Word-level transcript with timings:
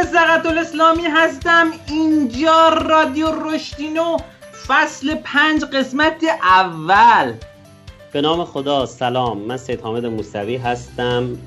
من 0.00 0.06
زغط 0.06 0.46
الاسلامی 0.46 1.02
هستم. 1.02 1.70
اینجا 1.86 2.68
رادیو 2.68 3.26
رشدینو 3.26 4.16
فصل 4.66 5.14
پنج 5.14 5.64
قسمت 5.64 6.24
اول. 6.42 7.32
به 8.12 8.20
نام 8.20 8.44
خدا 8.44 8.86
سلام. 8.86 9.38
من 9.38 9.56
سید 9.56 9.80
حامد 9.80 10.06
موسوی 10.06 10.56
هستم 10.56 11.38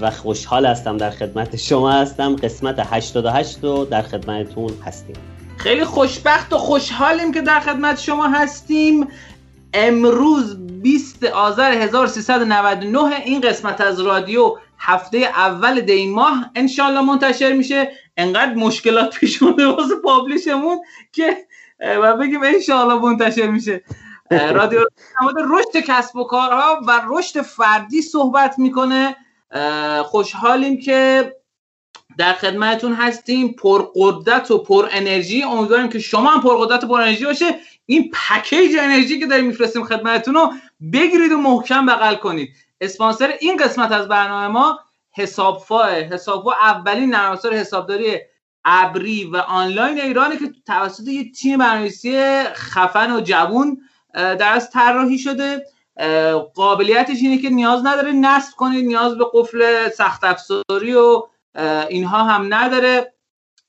و 0.00 0.10
خوشحال 0.10 0.66
هستم 0.66 0.96
در 0.96 1.10
خدمت 1.10 1.56
شما 1.56 1.92
هستم. 1.92 2.36
قسمت 2.36 2.78
88 2.78 3.58
رو 3.62 3.84
در 3.84 4.02
خدمتتون 4.02 4.70
هستیم. 4.86 5.16
خیلی 5.56 5.84
خوشبخت 5.84 6.52
و 6.52 6.58
خوشحالیم 6.58 7.32
که 7.32 7.40
در 7.40 7.60
خدمت 7.60 8.00
شما 8.00 8.28
هستیم. 8.28 9.08
امروز 9.74 10.56
20 10.82 11.24
آذر 11.24 11.72
1399 11.72 13.14
این 13.24 13.40
قسمت 13.40 13.80
از 13.80 14.00
رادیو 14.00 14.56
هفته 14.84 15.18
اول 15.18 15.80
دی 15.80 16.06
ماه 16.06 16.50
انشالله 16.54 17.00
منتشر 17.00 17.52
میشه. 17.52 17.92
انقدر 18.16 18.54
مشکلات 18.54 19.14
پیش 19.14 19.42
اومده 19.42 19.66
واسه 19.66 19.94
پابلیشمون 20.04 20.78
که 21.12 21.46
و 21.80 22.16
بگیم 22.16 22.42
انشالله 22.42 22.94
منتشر 22.94 23.46
میشه. 23.46 23.84
رادیو 24.30 24.80
رشد 25.48 25.76
کسب 25.86 26.16
و 26.16 26.24
کارها 26.24 26.80
و 26.86 27.02
رشد 27.08 27.40
فردی 27.40 28.02
صحبت 28.02 28.58
می‌کنه. 28.58 29.16
خوشحالیم 30.04 30.80
که 30.80 31.32
در 32.18 32.32
خدمتتون 32.32 32.92
هستیم. 32.92 33.48
پر 33.48 33.86
قدرت 33.94 34.50
و 34.50 34.58
پر 34.58 34.88
انرژی. 34.90 35.42
امیدواریم 35.42 35.88
که 35.88 35.98
شما 35.98 36.30
هم 36.30 36.40
پر 36.40 36.56
قدرت 36.56 36.84
و 36.84 36.88
پر 36.88 37.00
انرژی 37.00 37.24
باشه. 37.24 37.54
این 37.86 38.10
پکیج 38.10 38.76
انرژی 38.80 39.20
که 39.20 39.26
داریم 39.26 39.46
میفرستیم 39.46 39.84
خدمتتون 39.84 40.34
رو 40.34 40.52
بگیرید 40.92 41.32
و 41.32 41.38
محکم 41.38 41.86
بغل 41.86 42.14
کنید. 42.14 42.48
اسپانسر 42.80 43.34
این 43.40 43.56
قسمت 43.56 43.92
از 43.92 44.08
برنامه 44.08 44.46
ما 44.46 44.80
حسابفا 45.12 45.86
حسابفا 45.86 46.52
اولین 46.52 47.10
نرم 47.10 47.38
حسابداری 47.52 48.18
ابری 48.64 49.24
و 49.24 49.36
آنلاین 49.36 50.00
ایرانه 50.00 50.36
که 50.36 50.52
توسط 50.66 51.08
یه 51.08 51.32
تیم 51.32 51.58
برنامه‌نویسی 51.58 52.42
خفن 52.54 53.10
و 53.10 53.20
جوون 53.20 53.80
در 54.14 54.52
از 54.52 54.70
طراحی 54.70 55.18
شده. 55.18 55.66
قابلیتش 56.54 57.16
اینه 57.20 57.38
که 57.38 57.50
نیاز 57.50 57.86
نداره 57.86 58.12
نصب 58.12 58.56
کنید 58.56 58.86
نیاز 58.86 59.18
به 59.18 59.24
قفل 59.34 59.88
سخت 59.88 60.24
افزاری 60.24 60.94
و 60.94 61.22
اینها 61.88 62.24
هم 62.24 62.54
نداره. 62.54 63.14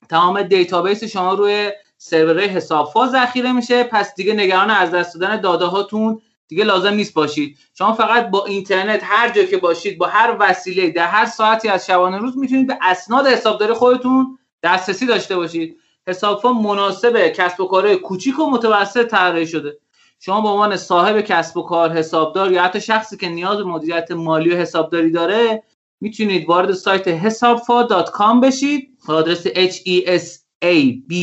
تمام 0.09 0.41
دیتابیس 0.41 1.03
شما 1.03 1.33
روی 1.33 1.71
سرور 1.97 2.39
حسابفا 2.39 3.07
ذخیره 3.07 3.51
میشه. 3.51 3.83
پس 3.83 4.15
دیگه 4.15 4.33
نگران 4.33 4.69
از 4.69 4.91
دست 4.91 5.19
دادن 5.19 5.41
داده 5.41 5.65
هاتون 5.65 6.21
دیگه 6.47 6.63
لازم 6.63 6.93
نیست 6.93 7.13
باشید. 7.13 7.57
شما 7.73 7.93
فقط 7.93 8.29
با 8.29 8.45
اینترنت 8.45 9.01
هر 9.03 9.29
جا 9.29 9.43
که 9.43 9.57
باشید 9.57 9.97
با 9.97 10.07
هر 10.07 10.37
وسیله 10.39 10.89
در 10.89 11.07
هر 11.07 11.25
ساعتی 11.25 11.69
از 11.69 11.85
شبانه 11.85 12.17
روز 12.17 12.37
می‌تونید 12.37 12.67
به 12.67 12.77
اسناد 12.81 13.27
حسابداری 13.27 13.73
خودتون 13.73 14.37
دسترسی 14.63 15.05
داشته 15.05 15.35
باشید. 15.35 15.77
حسابفا 16.07 16.53
مناسب 16.53 17.27
کسب 17.27 17.61
و 17.61 17.65
کارهای 17.65 17.95
کوچیک 17.95 18.39
و 18.39 18.49
متوسط 18.49 19.07
طراحی 19.07 19.47
شده. 19.47 19.77
شما 20.19 20.41
به 20.41 20.47
عنوان 20.47 20.77
صاحب 20.77 21.21
کسب 21.21 21.57
و 21.57 21.61
کار 21.61 21.93
حسابدار 21.93 22.51
یا 22.51 22.63
حتی 22.63 22.81
شخصی 22.81 23.17
که 23.17 23.29
نیاز 23.29 23.57
به 23.57 23.63
مدیریت 23.63 24.11
مالی 24.11 24.49
و 24.49 24.57
حسابداری 24.57 25.11
داره 25.11 25.63
می‌تونید 26.01 26.49
وارد 26.49 26.73
سایت 26.73 27.07
حسابفا.com 27.07 28.41
بشید. 28.43 28.97
آدرس 29.07 29.47
h 29.47 29.75
e 29.75 30.07
s 30.07 30.39
a 30.63 30.75
b 31.09 31.13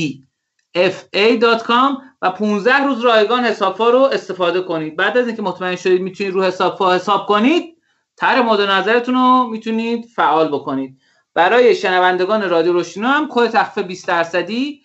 f 0.76 0.94
a.com 1.14 2.11
و 2.22 2.30
15 2.30 2.76
روز 2.76 3.00
رایگان 3.00 3.44
حسابفا 3.44 3.90
رو 3.90 3.98
استفاده 3.98 4.60
کنید. 4.60 4.96
بعد 4.96 5.18
از 5.18 5.26
اینکه 5.26 5.42
مطمئن 5.42 5.76
شدید 5.76 6.00
می‌تونید 6.00 6.34
رو 6.34 6.42
حسابفا 6.42 6.94
حساب 6.94 7.26
کنید 7.26 7.76
طرح 8.16 8.40
مورد 8.40 8.60
نظرتون 8.60 9.14
رو 9.14 9.48
می‌تونید 9.50 10.04
فعال 10.04 10.48
بکنید. 10.48 10.98
برای 11.34 11.74
شنوندگان 11.74 12.50
رادیو 12.50 12.72
روشنو 12.72 13.08
هم 13.08 13.28
کد 13.30 13.50
تخفیف 13.50 13.84
20 13.86 14.08
درصدی 14.08 14.80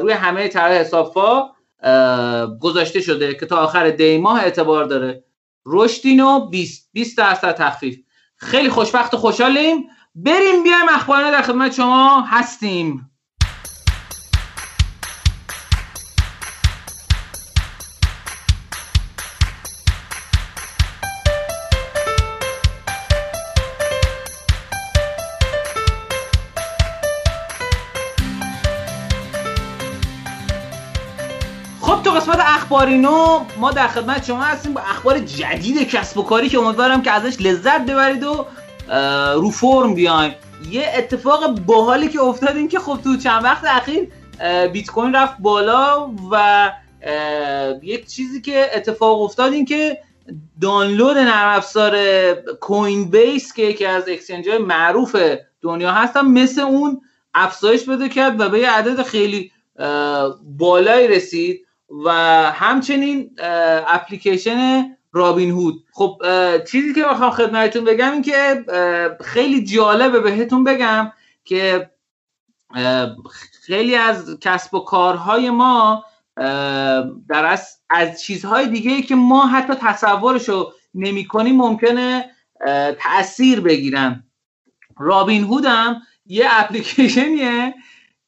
روی 0.00 0.12
همه 0.12 0.48
طرح 0.48 0.72
حسابفا 0.72 1.50
گذاشته 2.60 3.00
شده 3.00 3.34
که 3.34 3.46
تا 3.46 3.56
آخر 3.56 3.90
دی 3.90 4.18
ماه 4.18 4.40
اعتبار 4.40 4.84
داره. 4.84 5.24
رشدینو 5.66 6.48
20 6.48 6.90
20 6.92 7.18
درصد 7.18 7.54
تخفیف. 7.54 7.96
خیلی 8.36 8.68
خوشبخت 8.68 9.14
و 9.14 9.16
خوشحالیم. 9.16 9.84
بریم 10.14 10.62
بیایم 10.62 10.88
اخبارنا 10.90 11.30
در 11.30 11.42
خدمت 11.42 11.74
شما 11.74 12.20
هستیم. 12.20 13.10
اخبارینو 32.74 33.44
ما 33.56 33.70
در 33.70 33.88
خدمت 33.88 34.24
شما 34.24 34.42
هستیم 34.42 34.74
با 34.74 34.80
اخبار 34.80 35.18
جدید 35.18 35.88
کسب 35.88 36.18
و 36.18 36.22
کاری 36.22 36.48
که 36.48 36.58
امیدوارم 36.58 37.02
که 37.02 37.10
ازش 37.10 37.40
لذت 37.40 37.86
ببرید 37.86 38.24
و 38.24 38.46
رو 39.34 39.50
فرم 39.50 39.94
بیایم 39.94 40.34
یه 40.70 40.92
اتفاق 40.96 41.60
باحالی 41.60 42.08
که 42.08 42.20
افتاد 42.20 42.56
این 42.56 42.68
که 42.68 42.78
خب 42.78 42.98
تو 43.04 43.16
چند 43.16 43.44
وقت 43.44 43.64
اخیر 43.64 44.08
بیت 44.72 44.86
کوین 44.86 45.14
رفت 45.14 45.38
بالا 45.38 46.10
و 46.30 46.72
یک 47.82 48.06
چیزی 48.06 48.40
که 48.40 48.70
اتفاق 48.74 49.22
افتاد 49.22 49.52
این 49.52 49.64
که 49.64 49.98
دانلود 50.60 51.16
نرم 51.16 51.56
افزار 51.56 51.96
کوین 52.60 53.10
بیس 53.10 53.52
که 53.52 53.62
یکی 53.62 53.84
از 53.86 54.08
اکسچنج 54.08 54.48
های 54.48 54.58
معروف 54.58 55.16
دنیا 55.62 55.92
هستن 55.92 56.26
مثل 56.26 56.60
اون 56.60 57.00
افزایش 57.34 57.84
بده 57.84 58.08
کرد 58.08 58.40
و 58.40 58.48
به 58.48 58.58
یه 58.58 58.70
عدد 58.70 59.02
خیلی 59.02 59.52
بالایی 60.58 61.08
رسید. 61.08 61.64
و 62.04 62.10
همچنین 62.52 63.30
اپلیکیشن 63.88 64.96
رابین 65.12 65.50
هود. 65.50 65.74
خب 65.92 66.22
چیزی 66.70 66.94
که 66.94 67.04
بخوام 67.04 67.30
خدمتتون 67.30 67.84
بگم 67.84 68.12
این 68.12 68.22
که 68.22 68.64
خیلی 69.24 69.64
جالبه 69.64 70.20
بهتون 70.20 70.64
بگم 70.64 71.12
که 71.44 71.90
خیلی 73.66 73.96
از 73.96 74.38
کسب 74.40 74.74
و 74.74 74.80
کارهای 74.80 75.50
ما 75.50 76.04
در 77.28 77.44
از, 77.44 77.78
از 77.90 78.22
چیزهای 78.22 78.66
دیگه 78.66 79.02
که 79.02 79.14
ما 79.14 79.46
حتی 79.46 79.74
تصورشو 79.74 80.72
نمی 80.94 81.24
کنیم 81.24 81.56
ممکنه 81.56 82.30
تاثیر 83.00 83.60
بگیرن. 83.60 84.24
رابین 84.98 85.44
هود 85.44 85.64
هم 85.64 86.02
یه 86.26 86.46
اپلیکیشنیه 86.50 87.74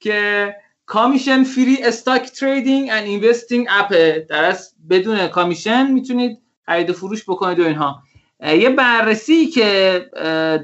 که 0.01 0.55
commission 0.87 1.45
free 1.45 1.83
stock 1.83 2.31
trading 2.31 2.89
and 2.93 3.05
investing 3.07 3.67
app 3.71 3.95
در 4.29 4.57
بدون 4.91 5.29
commission 5.29 5.91
می‌تونید 5.91 6.39
خرید 6.67 6.91
و 6.91 6.93
فروش 6.93 7.25
بکنید 7.25 7.61
و 7.61 7.65
اینها. 7.65 8.03
یه 8.41 8.71
بررسی 8.71 9.47
که 9.47 10.11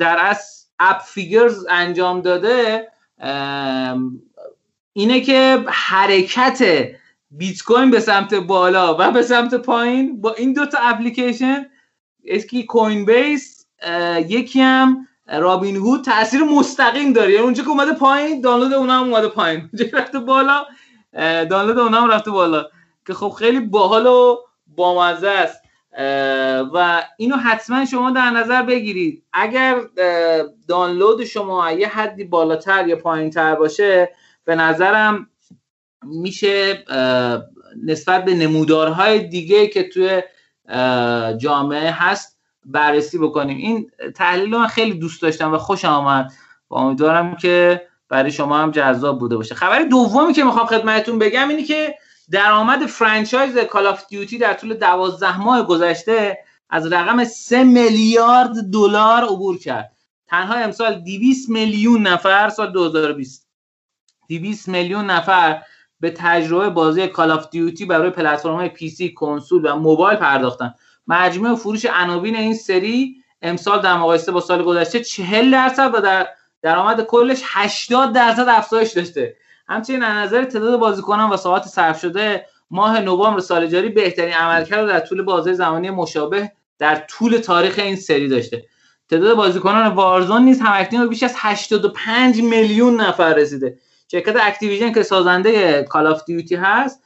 در 0.00 0.16
از 0.27 0.66
Appfigures 0.78 1.66
انجام 1.71 2.21
داده 2.21 2.88
اینه 4.93 5.21
که 5.21 5.65
حرکت 5.69 6.88
بیت 7.31 7.62
کوین 7.62 7.91
به 7.91 8.00
سمت 8.00 8.34
بالا 8.34 8.97
و 8.99 9.11
به 9.11 9.22
سمت 9.22 9.55
پایین 9.55 10.21
با 10.21 10.34
این 10.34 10.53
دوتا 10.53 10.78
اپلیکیشن 10.78 11.66
یکی 12.25 12.65
کوین 12.65 13.05
بیس 13.05 13.66
یکی 14.28 14.61
هم 14.61 15.09
رابین 15.28 15.76
هود 15.76 16.05
تاثیر 16.05 16.43
مستقیم 16.43 17.12
داره. 17.12 17.31
یعنی 17.32 17.44
اونجا 17.44 17.62
که 17.62 17.69
اومده 17.69 17.93
پایین 17.93 18.41
دانلود 18.41 18.73
اونها 18.73 18.96
هم 18.96 19.02
اومده 19.02 19.29
پایین. 19.29 19.61
اونجا 19.73 19.99
رفته 19.99 20.19
بالا 20.19 20.67
دانلود 21.50 21.79
اونها 21.79 22.00
هم 22.00 22.11
رفته 22.11 22.31
بالا. 22.31 22.67
که 23.06 23.14
خب 23.14 23.31
خیلی 23.31 23.61
باحال 23.61 24.06
و 24.06 24.37
بامزه 24.67 25.29
است. 25.29 25.62
و 26.75 27.02
اینو 27.17 27.37
حتما 27.37 27.85
شما 27.85 28.11
در 28.11 28.31
نظر 28.31 28.62
بگیرید. 28.62 29.25
اگر 29.32 29.81
دانلود 30.69 31.25
شما 31.25 31.73
یه 31.73 31.88
حدی 31.88 32.25
بالاتر 32.25 32.88
یا 32.88 32.96
پایین 32.96 33.31
تر 33.31 33.55
باشه 33.55 34.11
به 34.44 34.55
نظرم 34.55 35.31
میشه 36.02 36.85
نسبت 37.85 38.25
به 38.25 38.35
نمودارهای 38.35 39.19
دیگه 39.19 39.67
که 39.67 39.88
توی 39.88 40.23
جامعه 41.38 41.91
هست 41.91 42.31
بررسی 42.64 43.19
بکنیم. 43.19 43.56
این 43.56 43.91
تحلیل 44.14 44.50
من 44.50 44.67
خیلی 44.67 44.99
دوست 44.99 45.23
داشتم 45.23 45.55
و 45.55 45.59
خوش 45.59 45.85
آمد 45.85 46.32
و 46.70 46.75
امیدوارم 46.75 47.37
که 47.37 47.82
برای 48.09 48.32
شما 48.32 48.59
هم 48.59 48.70
جذاب 48.70 49.19
بوده 49.19 49.37
باشه. 49.37 49.55
خبر 49.55 49.82
دومی 49.82 50.32
که 50.32 50.44
می‌خوام 50.44 50.67
خدمتتون 50.67 51.19
بگم 51.19 51.49
اینی 51.49 51.64
که 51.64 51.94
درآمد 52.31 52.87
franchise 52.87 53.58
Call 53.58 53.87
of 53.87 54.06
Duty 54.08 54.38
در 54.38 54.55
طول 54.55 54.75
دوازده 54.75 55.41
ماه 55.41 55.67
گذشته 55.67 56.38
از 56.70 56.93
رقم 56.93 57.25
3 57.25 57.64
میلیارد 57.64 58.70
دلار 58.73 59.25
عبور 59.25 59.58
کرد. 59.58 59.93
تنها 60.26 60.55
امسال 60.55 60.94
200 60.94 61.50
میلیون 61.50 62.06
نفر 62.06 62.49
سال 62.49 62.73
2020 62.73 63.49
200 64.29 64.69
میلیون 64.69 65.05
نفر 65.05 65.62
به 66.00 66.11
تجربه 66.11 66.70
بازی 66.70 67.06
Call 67.06 67.31
of 67.31 67.50
Duty 67.50 67.84
برای 67.85 68.11
پلتفرم‌های 68.11 68.69
پی 68.69 68.91
سی، 68.91 69.15
کنسول 69.15 69.67
و 69.67 69.76
موبایل 69.76 70.19
پرداختن. 70.19 70.75
مجموع 71.06 71.56
فروش 71.56 71.87
عناوین 71.87 72.37
این 72.37 72.54
سری 72.54 73.16
امسال 73.43 73.82
در 73.82 73.96
مقایسه 73.96 74.32
با 74.32 74.40
سال 74.40 74.62
گذشته 74.62 75.00
40 75.00 75.50
درصد 75.50 75.90
و 75.94 76.00
در 76.00 76.28
درآمد 76.62 77.06
کلش 77.06 77.43
80 77.44 78.12
درصد 78.12 78.46
افزایش 78.49 78.93
داشته. 78.93 79.37
همچنین 79.69 80.02
از 80.02 80.26
نظر 80.26 80.44
تعداد 80.44 80.81
بازیکنان 80.81 81.31
و 81.31 81.37
ساعات 81.37 81.64
صرف 81.64 82.00
شده 82.00 82.46
ماه 82.70 83.00
نوامبر 83.00 83.40
سال 83.40 83.66
جاری 83.66 83.88
بهترین 83.88 84.34
عملکرد 84.34 84.88
در 84.88 85.00
طول 85.00 85.22
بازه 85.22 85.52
زمانی 85.52 85.90
مشابه 85.90 86.52
در 86.78 86.96
طول 86.96 87.37
تاریخ 87.37 87.78
این 87.78 87.96
سری 87.96 88.28
داشته. 88.28 88.64
تعداد 89.10 89.37
بازیکنان 89.37 89.87
Warzone 89.87 90.43
نیز 90.43 90.60
هم‌اکنون 90.61 91.08
بیش 91.08 91.22
از 91.22 91.34
85 91.37 92.43
میلیون 92.43 93.00
نفر 93.00 93.34
رسیده. 93.34 93.78
شرکت 94.10 94.37
Activision 94.40 94.93
که 94.93 95.02
سازنده 95.02 95.82
Call 95.82 96.06
of 96.06 96.25
Duty 96.25 96.55
هست 96.55 97.02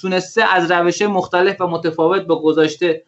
تونسته 0.00 0.54
از 0.54 0.70
روش 0.70 1.02
مختلف 1.02 1.60
و 1.60 1.66
متفاوت 1.66 2.22
با 2.22 2.42
گذاشته 2.42 3.02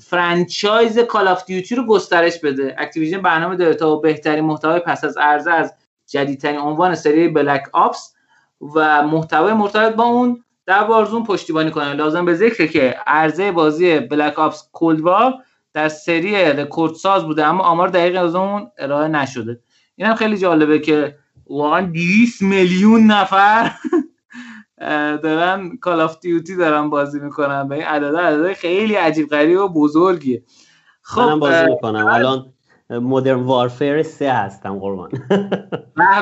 franchise 0.00 0.98
Call 0.98 1.28
of 1.28 1.44
Duty 1.44 1.74
رو 1.74 1.86
گسترش 1.86 2.40
بده. 2.40 2.74
Activision 2.78 3.22
برنامه 3.22 3.56
داره 3.56 3.74
تا 3.74 3.96
بهترین 3.96 4.44
محتوای 4.44 4.80
پس 4.80 5.04
از 5.04 5.16
عرضه 5.16 5.50
از 5.50 5.74
جدیدترین 6.06 6.60
عنوان 6.60 6.94
سری 6.94 7.28
Black 7.28 7.62
Ops 7.72 8.14
و 8.74 9.02
محتوای 9.02 9.52
مرتبط 9.52 9.94
با 9.94 10.04
اون 10.04 10.44
در 10.66 10.82
Warzone 10.82 11.24
پشتیبانی 11.24 11.70
کنه. 11.70 11.92
لازم 11.92 12.24
به 12.24 12.34
ذکر 12.34 12.66
که 12.66 12.96
عرضه 13.06 13.52
بازی 13.52 14.00
Black 14.00 14.38
Ops 14.38 14.68
Cold 14.72 15.34
در 15.72 15.88
سری 15.88 16.34
رکورد 16.36 16.94
ساز 16.94 17.24
بوده 17.24 17.46
اما 17.46 17.64
آمار 17.64 17.88
دقیق 17.88 18.22
از 18.24 18.34
اون 18.34 18.70
ارائه 18.78 19.08
نشده. 19.08 19.60
این 19.96 20.08
هم 20.08 20.14
خیلی 20.14 20.38
جالبه 20.38 20.78
که 20.78 21.16
واقعا 21.46 21.80
200 21.80 22.42
میلیون 22.42 23.06
نفر 23.06 23.70
دارن 25.22 25.76
کال 25.76 26.00
آف 26.00 26.20
دیوتی 26.20 26.56
دارن 26.56 26.90
بازی 26.90 27.20
می‌کنن 27.20 27.68
به 27.68 27.74
این 27.74 27.84
عدد 27.84 28.16
عدد 28.16 28.52
خیلی 28.52 28.94
عجیب 28.94 29.28
غریب 29.28 29.60
و 29.60 29.68
بزرگیه. 29.68 30.42
خب 31.02 31.20
منم 31.20 31.40
بازی 31.40 31.64
می‌کنم. 31.66 32.06
الان 32.06 32.52
مدرن 32.90 33.40
وارفیر 33.40 34.02
سه 34.02 34.32
هستم 34.32 34.78
قربان. 34.78 35.10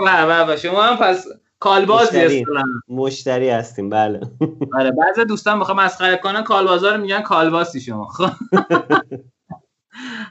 به 0.04 0.44
به 0.46 0.56
شما 0.56 0.82
هم 0.82 0.96
پس 0.96 1.26
کالبازی 1.60 2.24
مشتری. 2.24 2.44
مشتری 2.88 3.48
هستیم 3.48 3.90
بله. 3.90 4.20
آره 4.78 4.90
بعضی 4.90 5.24
دوستان 5.24 5.58
می‌خوام 5.58 5.80
مسخره 5.80 6.16
کنن 6.16 6.42
کالبازا 6.42 6.94
رو 6.94 7.00
میگن 7.00 7.20
کالباسی 7.20 7.80
شما. 7.80 8.08
خب. 8.14 8.30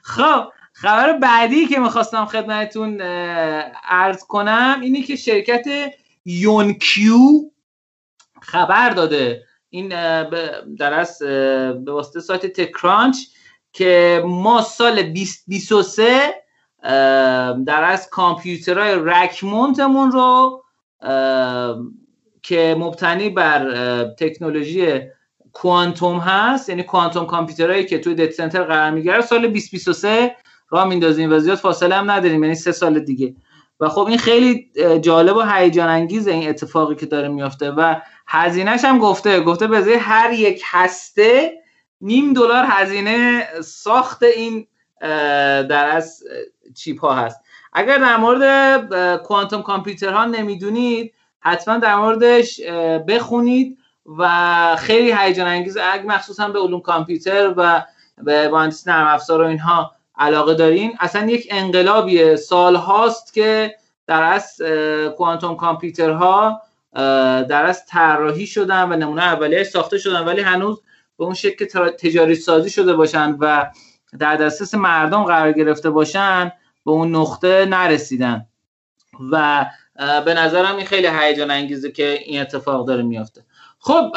خب 0.04 0.44
خبر 0.74 1.18
بعدی 1.18 1.66
که 1.66 1.80
می‌خواستم 1.80 2.26
خدمتتون 2.26 3.02
عرض 3.84 4.24
کنم 4.24 4.80
اینه 4.82 5.02
که 5.02 5.16
شرکت 5.16 5.66
IonQ 6.26 7.20
خبر 8.42 8.90
داده. 8.90 9.44
این 9.70 9.90
در 10.78 10.94
از 10.94 11.18
به 11.86 11.92
واسطه 11.92 12.20
سایت 12.20 12.46
TechCrunch 12.46 13.18
که 13.74 14.24
ما 14.26 14.62
سال 14.62 15.02
2023 15.02 16.34
در 17.66 17.84
از 17.84 18.10
کامپیوترهای 18.10 18.96
rack 18.96 19.34
mount 19.34 19.83
مون 19.83 20.12
رو 20.12 20.64
که 22.44 22.76
مبتنی 22.80 23.30
بر 23.30 24.04
تکنولوژی 24.04 25.00
کوانتوم 25.54 26.20
هست 26.20 26.70
یعنی 26.70 26.84
quantum 26.84 27.26
computer 27.26 27.69
هایی 27.69 27.86
که 27.86 28.00
توی 28.00 28.16
data 28.16 28.32
center 28.32 28.64
قرار 28.64 28.92
می‌گیره 28.92 29.22
سال 29.22 29.42
2023 29.42 30.36
راه 30.70 30.88
میندازیم 30.88 31.32
و 31.32 31.40
زیاد 31.40 31.58
فاصله 31.58 31.96
هم 31.96 32.12
نداریم 32.12 32.44
یعنی 32.44 32.56
سه 32.56 32.72
سال 32.72 33.00
دیگه. 33.00 33.36
و 33.80 33.90
خب 33.90 34.06
این 34.06 34.18
خیلی 34.18 34.72
جالب 35.02 35.36
و 35.36 35.42
هیجان 35.42 35.90
انگیز 35.90 36.28
این 36.28 36.50
اتفاقی 36.50 36.96
که 36.96 37.06
داره 37.06 37.28
میافته 37.28 37.72
و 37.72 37.96
هزینهش 38.28 38.86
هم 38.86 39.00
گفته 39.00 39.40
گفته 39.40 39.68
به 39.68 40.00
هر 40.00 40.34
یک 40.34 40.62
هسته 40.66 41.54
نیم 42.02 42.34
دلار 42.34 42.66
هزینه 42.68 43.48
ساخت 43.64 44.24
این 44.24 44.68
در 45.70 45.90
از 45.92 46.24
چیپ 46.76 47.00
ها 47.02 47.14
هست. 47.14 47.42
اگر 47.74 47.98
در 47.98 48.18
مورد 48.18 49.22
کوانتوم 49.24 49.62
کامپیوترها 49.62 50.26
نمی‌دونید 50.26 51.14
حتما 51.40 51.78
در 51.78 51.96
موردش 51.96 52.62
بخونید 53.08 53.78
و 54.18 54.76
خیلی 54.80 55.14
هیجان 55.14 55.48
انگیز 55.48 55.78
اگه 55.78 56.04
مخصوصا 56.04 56.48
به 56.48 56.60
علوم 56.60 56.82
کامپیوتر 56.82 57.54
و 57.58 57.86
به 58.24 58.50
مهندسی 58.50 58.90
نرم 58.90 59.08
افزار 59.08 59.42
و 59.42 59.46
اینها 59.46 59.92
علاقه 60.18 60.54
دارین. 60.54 60.98
اصلا 61.00 61.26
یک 61.30 61.48
انقلابیه. 61.52 62.36
سال 62.36 62.76
هاست 62.76 63.34
که 63.34 63.76
در 64.08 64.24
از 64.24 64.62
کوانتوم 65.18 65.56
کامپیوترها 65.56 66.62
در 67.50 67.66
از 67.66 67.86
طراحی 67.86 68.48
شدن 68.48 68.84
و 68.84 68.96
نمونه 68.96 69.24
اولیه 69.24 69.64
ساخته 69.64 69.98
شدن 69.98 70.26
ولی 70.26 70.42
هنوز 70.42 70.82
به 71.18 71.24
اون 71.24 71.34
شکل 71.34 71.90
تجاری 71.90 72.36
سازی 72.36 72.70
شده 72.70 72.94
باشن 72.94 73.38
و 73.40 73.72
در 74.20 74.36
دسترس 74.36 74.76
مردم 74.76 75.24
قرار 75.24 75.52
گرفته 75.52 75.90
باشن 75.90 76.52
به 76.86 76.92
اون 76.92 77.16
نقطه 77.16 77.66
نرسیدن. 77.66 78.46
و 79.32 79.66
به 80.26 80.34
نظرم 80.34 80.76
این 80.76 80.86
خیلی 80.86 81.08
هیجان 81.08 81.52
انگیزه 81.52 81.92
که 81.92 82.20
این 82.26 82.42
اتفاق 82.42 82.88
داره 82.88 83.04
میافته. 83.04 83.46
خب 83.80 84.12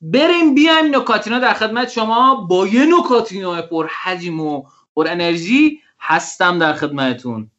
بریم 0.00 0.54
بیایم 0.54 0.96
نکاتینا 0.96 1.38
در 1.38 1.54
خدمت 1.54 1.90
شما. 1.90 2.34
با 2.34 2.66
یه 2.66 2.86
نکاتینا 2.98 3.62
پر 3.62 3.86
حجم 3.86 4.40
و 4.40 4.62
پر 4.96 5.08
انرژی 5.08 5.80
هستم 6.00 6.58
در 6.58 6.72
خدمتتون. 6.72 7.50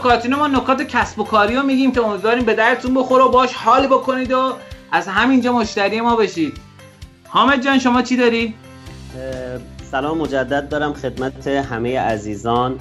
قسمت 0.00 0.12
نکاتینو 0.12 0.36
ما 0.36 0.48
نکات 0.48 0.82
کسب 0.82 1.18
و 1.18 1.24
کاری 1.24 1.56
رو 1.56 1.62
میگیم 1.62 1.92
که 1.92 2.00
امیدواریم 2.00 2.44
به 2.44 2.54
درتون 2.54 2.94
بخوره 2.94 3.24
و 3.24 3.28
باش 3.28 3.54
حال 3.54 3.86
بکنید 3.86 4.32
و 4.32 4.52
از 4.92 5.08
همینجا 5.08 5.52
مشتری 5.52 6.00
ما 6.00 6.16
بشید 6.16 6.52
حامد 7.28 7.64
جان 7.64 7.78
شما 7.78 8.02
چی 8.02 8.16
داری؟ 8.16 8.54
سلام 9.82 10.18
مجدد 10.18 10.68
دارم 10.68 10.92
خدمت 10.92 11.46
همه 11.46 11.98
عزیزان 11.98 12.78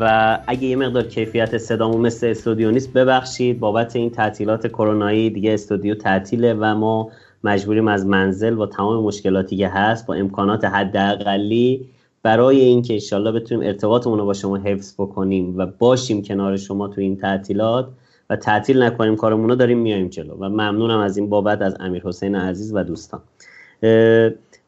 و 0.00 0.38
اگه 0.46 0.64
یه 0.64 0.76
مقدار 0.76 1.02
کیفیت 1.02 1.58
صدامو 1.58 1.98
مثل 1.98 2.26
استودیو 2.26 2.70
نیست 2.70 2.92
ببخشید 2.92 3.60
بابت 3.60 3.96
این 3.96 4.10
تعطیلات 4.10 4.66
کرونایی 4.66 5.30
دیگه 5.30 5.54
استودیو 5.54 5.94
تعطیله 5.94 6.54
و 6.54 6.74
ما 6.74 7.10
مجبوریم 7.44 7.88
از 7.88 8.06
منزل 8.06 8.58
و 8.58 8.66
تمام 8.66 9.04
مشکلاتی 9.04 9.56
که 9.56 9.68
هست 9.68 10.06
با 10.06 10.14
امکانات 10.14 10.64
حداقلی 10.64 11.88
برای 12.22 12.60
اینکه 12.60 12.94
انشالله 12.94 13.32
بتونیم 13.32 13.66
ارتباطمون 13.66 14.18
رو 14.18 14.24
با 14.24 14.34
شما 14.34 14.56
حفظ 14.56 14.94
بکنیم 14.94 15.58
و 15.58 15.66
باشیم 15.66 16.22
کنار 16.22 16.56
شما 16.56 16.88
تو 16.88 17.00
این 17.00 17.16
تعطیلات 17.16 17.88
و 18.30 18.36
تعطیل 18.36 18.82
نکنیم 18.82 19.16
کارمون 19.16 19.48
رو 19.48 19.54
داریم 19.54 19.78
میایم 19.78 20.08
جلو. 20.08 20.34
و 20.34 20.48
ممنونم 20.48 20.98
از 20.98 21.16
این 21.16 21.28
بابت 21.28 21.62
از 21.62 21.76
امیر 21.80 22.02
حسین 22.02 22.34
عزیز 22.34 22.74
و 22.74 22.84
دوستان. 22.84 23.20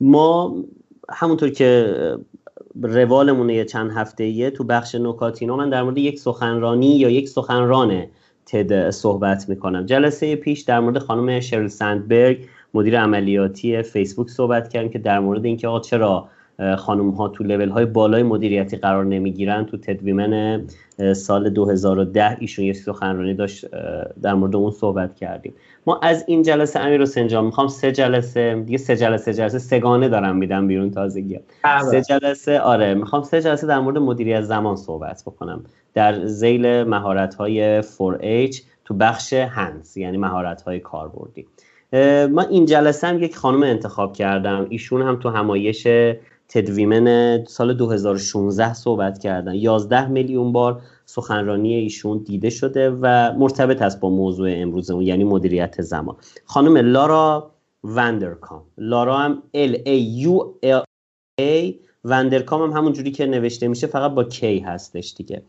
ما 0.00 0.56
همونطور 1.10 1.48
که 1.48 1.94
روالمون 2.82 3.50
یه 3.50 3.64
چند 3.64 3.90
هفته 3.90 4.24
ایه 4.24 4.50
تو 4.50 4.64
بخش 4.64 4.94
نکاتینا 4.94 5.56
من 5.56 5.70
در 5.70 5.82
مورد 5.82 5.98
یک 5.98 6.18
سخنرانی 6.18 6.96
یا 6.96 7.10
یک 7.10 7.28
سخنران 7.28 8.06
تد 8.46 8.90
صحبت 8.90 9.48
می‌کنم. 9.48 9.86
جلسه 9.86 10.36
پیش 10.36 10.60
در 10.60 10.80
مورد 10.80 10.98
خانم 10.98 11.40
شرل 11.40 11.66
سندبرگ 11.66 12.38
مدیر 12.74 13.00
عملیاتی 13.00 13.82
فیسبوک 13.82 14.28
صحبت 14.28 14.68
کردیم 14.68 14.90
که 14.90 14.98
در 14.98 15.20
مورد 15.20 15.44
اینکه 15.44 15.68
آقا 15.68 15.80
چرا 15.80 16.28
خانم 16.78 17.10
ها 17.10 17.28
تو 17.28 17.44
لیول 17.44 17.68
های 17.68 17.84
بالای 17.84 18.22
مدیریتی 18.22 18.76
قرار 18.76 19.04
نمی‌گیرن. 19.04 19.64
تو 19.64 19.76
تدویمن 19.76 20.62
سال 21.14 21.50
2010 21.50 22.36
ایشون 22.40 22.64
یه 22.64 22.72
سخنرانی 22.72 23.34
داشت 23.34 23.66
در 24.22 24.34
مورد 24.34 24.56
اون 24.56 24.70
صحبت 24.70 25.16
کردیم. 25.16 25.54
ما 25.86 26.00
از 26.02 26.24
این 26.26 26.42
جلسه 26.42 26.80
امیر 26.80 27.02
حسین 27.02 27.28
جان 27.28 27.44
می‌خوام 27.44 27.68
سه 27.68 27.92
جلسه 27.92 28.62
دیگه 28.66 28.78
سه 28.78 28.96
جلسه 28.96 29.34
جلسه 29.34 29.58
سگانه 29.58 30.08
دارم 30.08 30.36
میدم 30.36 30.66
بیرون 30.66 30.90
تازگی. 30.90 31.40
سه 31.90 32.02
جلسه 32.02 32.60
آره 32.60 32.94
می‌خوام 32.94 33.22
سه 33.22 33.42
جلسه 33.42 33.66
در 33.66 33.78
مورد 33.78 33.98
مدیریت 33.98 34.42
زمان 34.42 34.76
صحبت 34.76 35.22
بکنم. 35.26 35.64
در 35.94 36.26
زیل 36.26 36.82
مهارت 36.82 37.34
های 37.34 37.82
4H 37.82 38.62
تو 38.84 38.94
بخش 38.94 39.32
هنس 39.32 39.96
یعنی 39.96 40.16
مهارت 40.16 40.62
های 40.62 40.80
کاربردی 40.80 41.46
من 42.32 42.46
این 42.50 42.66
جلسه 42.66 43.06
هم 43.06 43.22
یک 43.22 43.36
خانم 43.36 43.62
انتخاب 43.62 44.12
کردم. 44.12 44.66
ایشون 44.68 45.02
هم 45.02 45.16
تو 45.16 45.28
همایش 45.28 45.86
تدویمن 46.52 47.44
سال 47.44 47.74
2016 47.74 48.74
صحبت 48.74 49.18
کردن. 49.18 49.54
11 49.54 50.08
میلیون 50.08 50.52
بار 50.52 50.80
سخنرانی 51.06 51.74
ایشون 51.74 52.18
دیده 52.18 52.50
شده 52.50 52.90
و 52.90 53.32
مرتبط 53.38 53.82
است 53.82 54.00
با 54.00 54.10
موضوع 54.10 54.50
امروزمون 54.52 55.02
یعنی 55.02 55.24
مدیریت 55.24 55.82
زمان. 55.82 56.16
خانم 56.44 56.76
لارا 56.76 57.50
وندرکام. 57.84 58.62
لارا 58.78 59.18
هم 59.18 59.42
L 59.54 59.74
A 59.74 60.26
U 60.26 60.68
A 61.40 61.74
وندرکام 62.04 62.62
هم 62.62 62.76
همون 62.78 62.92
جوری 62.92 63.10
که 63.10 63.26
نوشته 63.26 63.68
میشه 63.68 63.86
فقط 63.86 64.10
با 64.10 64.24
K 64.24 64.44
هستش 64.44 65.14
دیگه. 65.16 65.42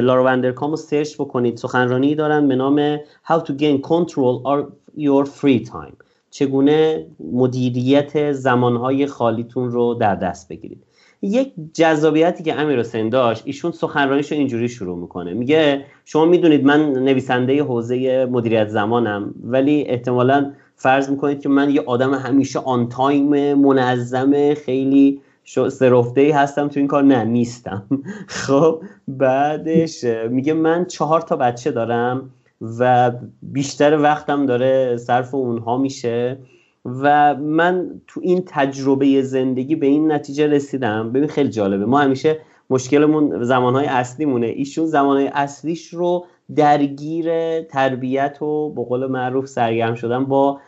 لارا 0.00 0.24
وندرکام 0.24 0.70
رو 0.70 0.76
سرچ 0.76 1.14
بکنید. 1.14 1.56
سخنرانی 1.56 2.14
دارن 2.14 2.48
به 2.48 2.56
نام 2.56 2.96
How 2.96 3.38
to 3.38 3.52
gain 3.52 3.82
control 3.82 4.42
of 4.44 4.72
your 4.96 5.26
free 5.26 5.64
time. 5.64 6.11
چگونه 6.32 7.06
مدیریت 7.32 8.32
زمانهای 8.32 9.06
خالیتون 9.06 9.70
رو 9.70 9.94
در 9.94 10.14
دست 10.14 10.48
بگیرید. 10.48 10.82
یک 11.22 11.52
جذابیتی 11.74 12.44
که 12.44 12.60
امیر 12.60 12.78
حسین 12.78 13.08
داشت 13.08 13.42
ایشون 13.46 13.72
سخنرانیش 13.72 14.32
رو 14.32 14.38
اینجوری 14.38 14.68
شروع 14.68 14.98
می‌کنه. 14.98 15.34
میگه 15.34 15.84
شما 16.04 16.24
می‌دونید 16.24 16.64
من 16.64 16.92
نویسنده 16.92 17.62
حوزه 17.62 18.26
مدیریت 18.30 18.68
زمانم 18.68 19.34
ولی 19.44 19.84
احتمالا 19.88 20.52
فرض 20.76 21.10
می‌کنید 21.10 21.40
که 21.40 21.48
من 21.48 21.70
یه 21.70 21.82
آدم 21.86 22.14
همیشه 22.14 22.58
آن 22.58 22.88
تایم 22.88 23.54
منظم 23.54 24.54
خیلی 24.54 25.20
سرفته 25.68 26.34
هستم. 26.34 26.68
تو 26.68 26.80
این 26.80 26.86
کار 26.86 27.02
نه 27.02 27.24
نیستم. 27.24 27.82
خب 28.26 28.82
بعدش 29.08 30.04
میگه 30.30 30.52
من 30.52 30.84
چهار 30.84 31.20
تا 31.20 31.36
بچه 31.36 31.70
دارم 31.70 32.30
و 32.78 33.12
بیشتر 33.42 33.98
وقتم 33.98 34.46
داره 34.46 34.96
صرف 34.96 35.34
اونها 35.34 35.78
میشه. 35.78 36.38
و 36.84 37.34
من 37.34 38.00
تو 38.06 38.20
این 38.24 38.42
تجربه 38.46 39.22
زندگی 39.22 39.76
به 39.76 39.86
این 39.86 40.12
نتیجه 40.12 40.46
رسیدم. 40.46 41.12
ببین 41.12 41.28
خیلی 41.28 41.50
جالبه. 41.50 41.86
ما 41.86 41.98
همیشه 41.98 42.38
مشکلمون 42.70 43.44
زمانهای 43.44 43.86
اصلی 43.86 44.24
مونه 44.24 44.46
ایشون 44.46 44.86
زمانهای 44.86 45.26
اصلیش 45.26 45.88
رو 45.88 46.26
درگیر 46.56 47.26
تربیت 47.62 48.42
و 48.42 48.70
به 48.74 48.84
قول 48.84 49.06
معروف 49.06 49.46
سرگرم 49.46 49.94
شدن 49.94 50.24
با 50.24 50.60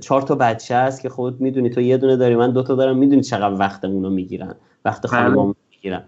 چهار 0.00 0.22
تا 0.22 0.34
بچه 0.34 0.74
است 0.74 1.02
که 1.02 1.08
خود 1.08 1.40
می‌دونی 1.40 1.70
تو 1.70 1.80
یه 1.80 1.96
دونه 1.96 2.16
داری 2.16 2.36
من 2.36 2.52
دوتا 2.52 2.74
دارم 2.74 2.98
می‌دونی 2.98 3.22
چقدر 3.22 3.54
وقتمون 3.60 4.02
رو 4.02 4.10
می‌گیرن 4.10 4.54
وقت. 4.84 5.06
خانممون 5.06 5.54
می‌گیرن. 5.70 6.02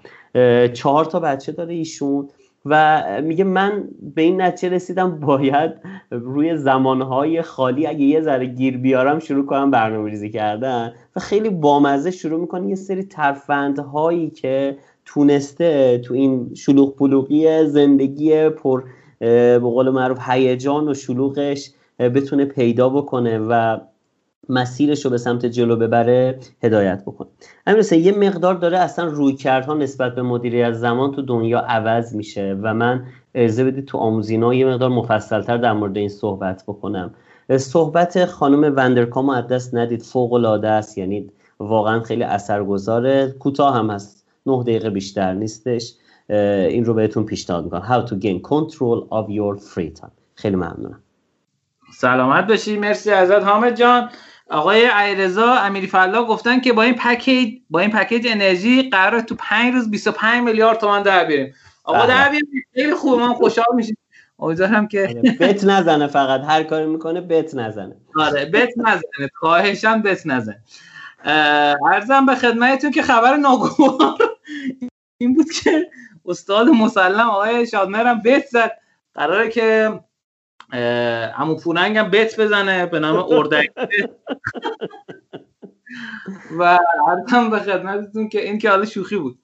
چهار 0.72 1.04
تا 1.04 1.20
بچه 1.20 1.52
داره 1.52 1.74
ایشون. 1.74 2.28
و 2.64 3.02
میگه 3.22 3.44
من 3.44 3.84
به 4.14 4.22
این 4.22 4.42
نتیجه 4.42 4.74
رسیدم 4.74 5.20
باید 5.20 5.70
روی 6.10 6.56
زمانهای 6.56 7.42
خالی 7.42 7.86
اگه 7.86 8.00
یه 8.00 8.20
ذره 8.20 8.46
گیر 8.46 8.76
بیارم 8.76 9.18
شروع 9.18 9.46
کنم 9.46 9.70
برنامه 9.70 10.10
ریزی 10.10 10.30
کردن 10.30 10.92
و 11.16 11.20
خیلی 11.20 11.50
بامزه 11.50 12.10
شروع 12.10 12.40
می‌کنه. 12.40 12.68
یه 12.68 12.74
سری 12.74 13.02
ترفندهایی 13.02 14.30
که 14.30 14.76
تونسته 15.04 15.98
تو 15.98 16.14
این 16.14 16.54
شلوغ 16.54 16.96
پلوغی 16.96 17.66
زندگی 17.66 18.48
پر 18.48 18.82
به 19.18 19.58
قول 19.58 19.90
معروف 19.90 20.18
هیجان 20.28 20.88
و 20.88 20.94
شلوغش 20.94 21.70
بتونه 21.98 22.44
پیدا 22.44 22.88
بکنه 22.88 23.38
و 23.38 23.78
مسیرش 24.48 25.04
رو 25.04 25.10
به 25.10 25.18
سمت 25.18 25.46
جلو 25.46 25.76
ببره 25.76 26.38
هدایت 26.62 27.02
بکنه 27.02 27.28
همین 27.66 27.84
یه 27.92 28.12
مقدار 28.12 28.54
داره 28.54 28.78
اصلا 28.78 29.04
روی 29.04 29.32
کردها 29.32 29.74
نسبت 29.74 30.14
به 30.14 30.22
مدیریت 30.22 30.72
زمان 30.72 31.12
تو 31.12 31.22
دنیا 31.22 31.60
عوض 31.60 32.14
میشه 32.14 32.58
و 32.62 32.74
من 32.74 33.04
ارزه 33.34 33.64
بدید 33.64 33.84
تو 33.84 33.98
آموزینا 33.98 34.54
یه 34.54 34.66
مقدار 34.66 34.90
مفصلتر 34.90 35.56
در 35.56 35.72
مورد 35.72 35.96
این 35.96 36.08
صحبت 36.08 36.64
بکنم. 36.68 37.14
صحبت 37.56 38.24
خانم 38.24 38.74
وندرکام 38.76 39.28
از 39.28 39.46
دست 39.46 39.74
ندید 39.74 40.02
فوق 40.02 40.32
العاده 40.32 40.68
است 40.68 40.98
یعنی 40.98 41.30
واقعا 41.58 42.00
خیلی 42.00 42.22
اثرگذاره. 42.22 43.34
کوتاه 43.38 43.76
هم 43.76 43.90
هست 43.90 44.26
نه 44.46 44.62
دقیقه 44.62 44.90
بیشتر 44.90 45.32
نیستش. 45.32 45.94
این 46.28 46.84
رو 46.84 46.94
بهتون 46.94 47.24
پیشنهاد 47.24 47.64
می‌کنم. 47.64 47.82
How 47.82 48.08
to 48.08 48.12
gain 48.12 48.48
control 48.48 49.08
of 49.10 49.30
your 49.30 49.62
free 49.74 50.00
time. 50.00 50.10
خیلی 50.34 50.56
ممنونم. 50.56 51.00
سلامت 51.94 52.46
باشی 52.46 52.78
مرسی 52.78 53.10
ازت 53.10 53.42
حامد 53.42 53.76
جان. 53.76 54.08
آقای 54.50 54.84
علیرضا 54.84 55.52
امیری 55.54 55.86
فلا 55.86 56.24
گفتن 56.24 56.60
که 56.60 56.72
با 56.72 56.82
این 56.82 56.94
پکیج 56.94 57.58
با 57.70 57.80
این 57.80 57.90
پکیج 57.90 58.26
انرژی 58.30 58.90
قرار 58.90 59.20
تو 59.20 59.34
5 59.38 59.74
روز 59.74 59.90
25 59.90 60.42
میلیارد 60.44 60.78
تومان 60.78 61.02
در 61.02 61.24
بیاریم. 61.24 61.54
آقا 61.84 61.98
بله. 61.98 62.06
در 62.06 62.28
بیاریم. 62.28 62.64
خیلی 62.74 62.94
خوب. 62.94 63.20
من 63.20 63.34
خوشحال 63.34 63.74
میشیم. 63.74 63.96
امیدوارم 64.38 64.88
که 64.88 65.00
آره، 65.08 65.36
بت 65.40 65.64
نزنه 65.64 66.06
فقط. 66.06 66.40
هر 66.40 66.62
کاری 66.62 66.86
می‌کنه 66.86 67.20
بت 67.20 67.54
نزنه. 67.54 67.96
آره 68.16 68.44
بت 68.44 68.68
نزنه. 68.76 69.30
خواهشم 69.34 70.02
بت 70.02 70.26
نزنه. 70.26 70.62
ارزم 71.92 72.26
به 72.26 72.34
خدمتتون 72.34 72.90
که 72.90 73.02
خبر 73.02 73.36
ناگوار 73.36 74.18
این 75.18 75.34
بود 75.34 75.50
که 75.50 75.90
استاد 76.26 76.68
مسلم 76.68 77.30
آقای 77.30 77.66
شادمرم 77.66 78.22
بت 78.24 78.46
زد. 78.46 78.78
قراره 79.14 79.48
که 79.48 80.00
همون 81.32 81.76
هم 81.76 82.10
بت 82.10 82.40
بزنه 82.40 82.86
به 82.86 82.98
نام 82.98 83.26
اردک. 83.30 83.70
و 86.58 86.78
هم 87.28 87.50
به 87.50 87.58
خدمتتون 87.58 88.28
که 88.28 88.44
این 88.44 88.58
که 88.58 88.70
حالا 88.70 88.84
شوخی 88.84 89.16
بود. 89.16 89.38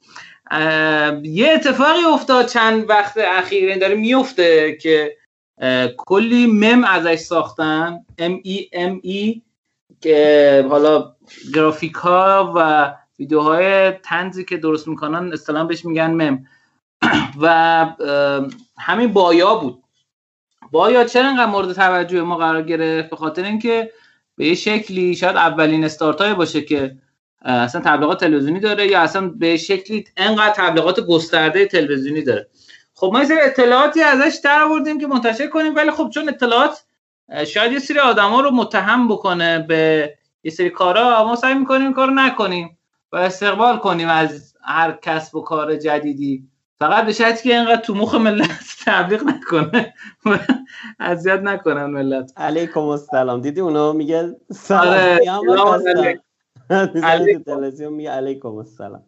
یه 1.22 1.50
اتفاقی 1.54 2.04
افتاد 2.14 2.46
چند 2.46 2.90
وقت 2.90 3.18
اخیر 3.18 3.70
این 3.70 3.78
داره 3.78 3.94
میفته 3.94 4.76
که 4.76 5.16
کلی 5.96 6.46
مم 6.46 6.84
ازش 6.84 7.14
ساختن 7.14 8.04
ام 8.18 8.40
ای 8.42 8.68
ام 8.72 9.00
ای 9.02 9.42
که 10.00 10.66
حالا 10.70 11.16
گرافیک 11.54 11.94
ها 11.94 12.52
و 12.56 12.92
ویدیوهای 13.18 13.90
تنزی 13.90 14.44
که 14.44 14.56
درست 14.56 14.88
می‌کنن 14.88 15.32
اصطلاحا 15.32 15.64
بهش 15.64 15.84
میگن 15.84 16.10
مم. 16.10 16.46
و 17.40 17.86
همین 18.78 19.12
بایا 19.12 19.54
بود. 19.54 19.83
با 20.74 21.04
چرا 21.04 21.28
انقدر 21.28 21.50
مورد 21.50 21.72
توجه 21.72 22.22
ما 22.22 22.36
قرار 22.36 22.62
گرفت؟ 22.62 23.10
به 23.10 23.16
خاطر 23.16 23.44
اینکه 23.44 23.90
به 24.36 24.54
شکلی 24.54 25.16
شاید 25.16 25.36
اولین 25.36 25.84
استارت 25.84 26.22
باشه 26.22 26.60
که 26.60 26.96
اصلا 27.42 27.80
تبلیغات 27.80 28.20
تلویزیونی 28.20 28.60
داره 28.60 28.86
یا 28.86 29.00
اصلا 29.00 29.28
به 29.28 29.56
شکلی 29.56 30.04
انقدر 30.16 30.54
تبلیغات 30.56 31.00
گسترده 31.00 31.66
تلویزیونی 31.66 32.22
داره. 32.22 32.48
خب 32.94 33.10
ما 33.12 33.22
یه 33.22 33.28
اطلاعاتی 33.42 34.02
ازش 34.02 34.38
در 34.44 34.62
آوردیم 34.62 35.00
که 35.00 35.06
منتشر 35.06 35.46
کنیم 35.46 35.74
ولی 35.74 35.90
خب 35.90 36.10
چون 36.14 36.28
اطلاعات 36.28 36.84
شاید 37.46 37.72
یه 37.72 37.78
سری 37.78 37.98
آدما 37.98 38.40
رو 38.40 38.50
متهم 38.50 39.08
بکنه 39.08 39.58
به 39.58 40.14
یه 40.44 40.50
سری 40.50 40.70
کارا 40.70 41.24
ما 41.24 41.36
سعی 41.36 41.54
می‌کنیم 41.54 41.92
کارو 41.92 42.14
نکنیم 42.14 42.78
و 43.12 43.16
استقبال 43.16 43.78
کنیم 43.78 44.08
از 44.08 44.54
هر 44.64 44.98
کسب 45.02 45.36
و 45.36 45.40
کار 45.40 45.76
جدیدی. 45.76 46.48
فقط 46.78 47.06
به 47.06 47.12
شرطی 47.12 47.48
که 47.48 47.56
اینقدر 47.56 47.80
تو 47.80 47.94
مخ 47.94 48.14
ملت 48.14 48.50
تبلیغ 48.86 49.22
نکنه. 49.24 49.94
اذیت 51.00 51.40
نکنن 51.40 51.86
ملت. 51.86 52.32
علیکم 52.36 52.80
السلام. 52.80 53.40
دیدی 53.40 53.60
اونو 53.60 53.92
میگه 53.92 54.36
سلام. 54.52 55.18
آره 57.04 57.38
تلویزیون 57.46 57.92
میگه 57.92 58.10
علیکم 58.10 58.54
السلام. 58.54 59.02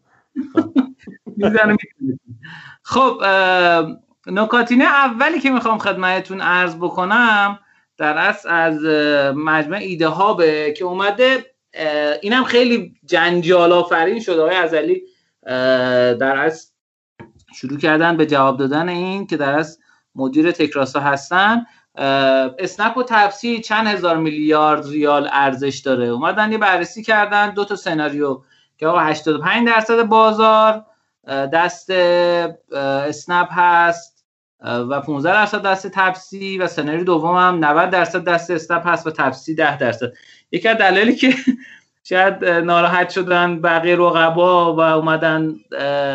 خب 2.83 3.23
نکاتینه 4.27 4.85
اولی 4.85 5.41
که 5.41 5.51
می‌خوام 5.51 5.79
خدمتتون 5.79 6.41
عرض 6.41 6.77
بکنم 6.77 7.59
در 7.99 8.19
اصل 8.19 8.49
از 8.49 8.85
مجمع 9.37 9.77
ایده 9.77 10.09
ها 10.09 10.35
به 10.35 10.75
که 10.77 10.85
اومده 10.85 11.45
اینم 12.23 12.45
خیلی 12.45 12.95
جنجال 13.05 13.73
آفرین 13.73 14.21
شده. 14.21 14.43
های 14.43 14.57
ازلی 14.57 15.03
در 16.21 16.37
اصل 16.37 16.69
شروع 17.57 17.79
کردن 17.79 18.17
به 18.17 18.27
جواب 18.27 18.59
دادن 18.59 18.89
این 18.89 19.27
که 19.27 19.37
در 19.37 19.59
از 19.59 19.79
مدیر 20.15 20.53
تکراسا 20.53 21.01
هستن 21.01 21.67
اسنپ 22.59 22.97
و 22.97 23.03
تپسی 23.03 23.61
چند 23.61 23.87
هزار 23.87 24.17
میلیارد 24.17 24.87
ریال 24.87 25.29
ارزش 25.33 25.79
داره. 25.79 26.07
اومدن 26.07 26.53
یه 26.53 26.59
بررسی 26.59 27.03
کردن 27.03 27.51
دو 27.51 27.65
تا 27.65 27.77
سناریو 27.77 28.41
که 28.79 28.87
آقا 28.87 28.99
85 28.99 29.69
درصد 29.69 30.03
بازار 30.03 30.85
دست 31.53 31.91
اسنپ 31.91 33.49
هست 33.51 34.25
و 34.61 35.01
15 35.01 35.33
درصد 35.33 35.63
دست 35.63 35.87
تپسی 35.87 36.59
و 36.59 36.67
سناریو 36.67 37.05
دوم 37.05 37.37
هم 37.37 37.65
90 37.65 37.91
درصد 37.91 38.25
دست 38.25 38.51
اسنپ 38.51 38.87
هست 38.87 39.07
و 39.07 39.11
تپسی 39.11 39.55
10 39.55 39.79
درصد. 39.79 40.13
یکی 40.53 40.69
از 40.69 40.79
دلایلی 40.79 41.17
که 41.17 41.35
شاید 42.09 42.45
ناراحت 42.45 43.11
شدن 43.11 43.61
بقیه 43.61 43.97
رقبا 43.97 44.75
و 44.75 44.81
اومدن 44.81 45.55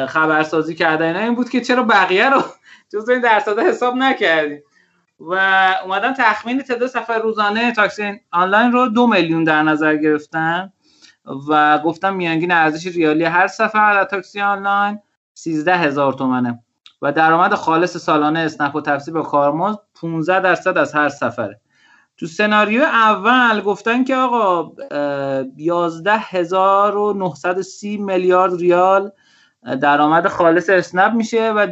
خبرسازی 0.08 0.76
کردن 0.76 1.16
این 1.16 1.36
بود 1.36 1.50
که 1.50 1.62
چرا 1.62 1.84
بقیه 1.84 2.30
رو 2.30 2.44
جز 2.94 3.10
این 3.10 3.22
درصد 3.22 3.60
حساب 3.60 3.96
نکردیم 3.96 4.64
و 5.20 5.36
اومدن 5.84 6.14
تخمین 6.14 6.62
تعداد 6.62 6.90
سفر 6.90 7.20
روزانه 7.20 7.72
تاکسی 7.72 8.20
آنلاین 8.32 8.72
رو 8.72 8.88
دو 8.88 9.08
میلیون 9.08 9.44
در 9.44 9.64
نظر 9.64 9.96
گرفتن 9.96 10.74
و 11.50 11.80
گفتم 11.80 12.16
میانگین 12.16 12.52
ارزش 12.52 12.88
ریالی 12.88 13.24
هر 13.24 13.48
سفر 13.48 13.94
در 13.94 14.04
تاکسی 14.04 14.42
آنلاین 14.42 15.00
13 15.34 15.78
هزار 15.78 16.14
تومنه. 16.14 16.60
و 17.02 17.12
درآمد 17.12 17.54
خالص 17.54 17.98
سالانه 17.98 18.40
اسنپ 18.40 18.76
و 18.76 18.82
تفسیر 18.82 19.14
به 19.14 19.24
کارمزد 19.24 19.80
15 20.02 20.40
درصد 20.40 20.78
از 20.78 20.94
هر 20.94 21.10
سفره. 21.10 21.62
تو 22.18 22.28
سناریو 22.28 22.82
اول 22.82 23.62
گفتن 23.62 24.04
که 24.04 24.16
آقا 24.16 24.72
11930 25.58 27.98
میلیارد 27.98 28.54
ریال 28.54 29.12
درآمد 29.82 30.28
خالص 30.28 30.70
اسنپ 30.70 31.14
میشه 31.14 31.52
و 31.52 31.68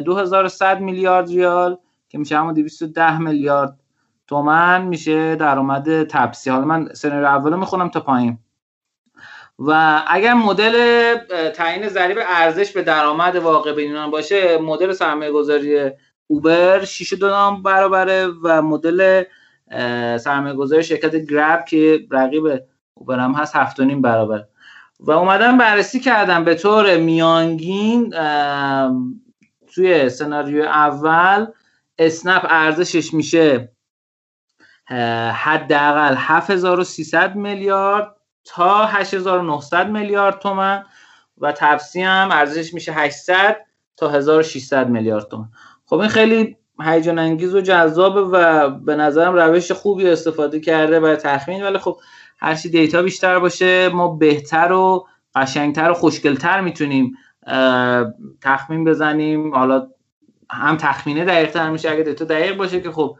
2100 0.00 0.80
میلیارد 0.80 1.28
ریال 1.28 1.76
که 2.08 2.18
میشه 2.18 2.38
همون 2.38 2.54
210 2.54 3.18
میلیارد 3.18 3.76
تومن 4.26 4.82
میشه 4.82 5.36
درآمد 5.36 6.04
تپسی. 6.04 6.50
حالا 6.50 6.64
من 6.64 6.88
سناریو 6.94 7.26
اول 7.26 7.56
می‌خونم 7.56 7.88
تا 7.88 8.00
پایین. 8.00 8.38
و 9.58 10.02
اگر 10.06 10.34
مدل 10.34 11.16
تعیین 11.54 11.88
ضریب 11.88 12.18
ارزش 12.28 12.72
به 12.72 12.82
درآمد 12.82 13.36
واقع 13.36 13.72
بینان 13.72 14.10
باشه 14.10 14.58
مدل 14.58 14.92
سرمایه 14.92 15.32
گذاری 15.32 15.90
اوبر 16.26 16.84
6 16.84 17.12
دو 17.12 17.56
برابره 17.64 18.28
و 18.42 18.62
مدل 18.62 19.22
سرمایه 20.18 20.54
گذار 20.54 20.82
شرکت 20.82 21.16
گرب 21.16 21.64
که 21.64 22.06
رقیب 22.10 22.62
اوبر 22.94 23.18
هم 23.18 23.32
هست 23.32 23.56
هفت 23.56 23.80
برابر. 23.80 24.44
و 25.00 25.10
اومدم 25.10 25.58
بررسی 25.58 26.00
کردم. 26.00 26.44
به 26.44 26.54
طور 26.54 26.96
میانگین 26.96 28.14
توی 29.74 30.08
سناریو 30.08 30.62
اول 30.62 31.46
اسنپ 31.98 32.46
ارزشش 32.48 33.14
میشه 33.14 33.72
حداقل 35.34 36.14
7300 36.18 37.36
میلیارد 37.36 38.16
تا 38.44 38.86
8900 38.86 39.90
میلیارد 39.90 40.38
تومن 40.38 40.84
و 41.38 41.52
تفسی 41.52 42.02
هم 42.02 42.28
ارزشش 42.32 42.74
میشه 42.74 42.92
800 42.92 43.56
تا 43.96 44.08
1600 44.08 44.88
میلیارد 44.88 45.28
تومن 45.28 45.48
خب 45.86 45.96
این 45.96 46.08
خیلی 46.08 46.56
هیجان 46.82 47.18
انگیز 47.18 47.54
و 47.54 47.60
جذابه 47.60 48.20
و 48.20 48.70
به 48.70 48.96
نظرم 48.96 49.34
روش 49.34 49.72
خوبی 49.72 50.08
استفاده 50.08 50.60
کرده 50.60 51.00
برای 51.00 51.16
تخمین. 51.16 51.62
ولی 51.62 51.78
خب 51.78 51.98
هرچی 52.38 52.68
دیتا 52.68 53.02
بیشتر 53.02 53.38
باشه 53.38 53.88
ما 53.88 54.08
بهتر 54.08 54.72
و 54.72 55.06
قشنگتر 55.34 55.90
و 55.90 55.94
خوشگلتر 55.94 56.60
می‌تونیم 56.60 57.16
تخمین 58.42 58.84
بزنیم. 58.84 59.54
حالا 59.54 59.88
هم 60.50 60.76
تخمینه 60.76 61.24
دقیق 61.24 61.58
میشه. 61.58 61.90
اگه 61.90 62.02
دیتا 62.02 62.24
دقیق 62.24 62.56
باشه 62.56 62.80
که 62.80 62.90
خب 62.90 63.16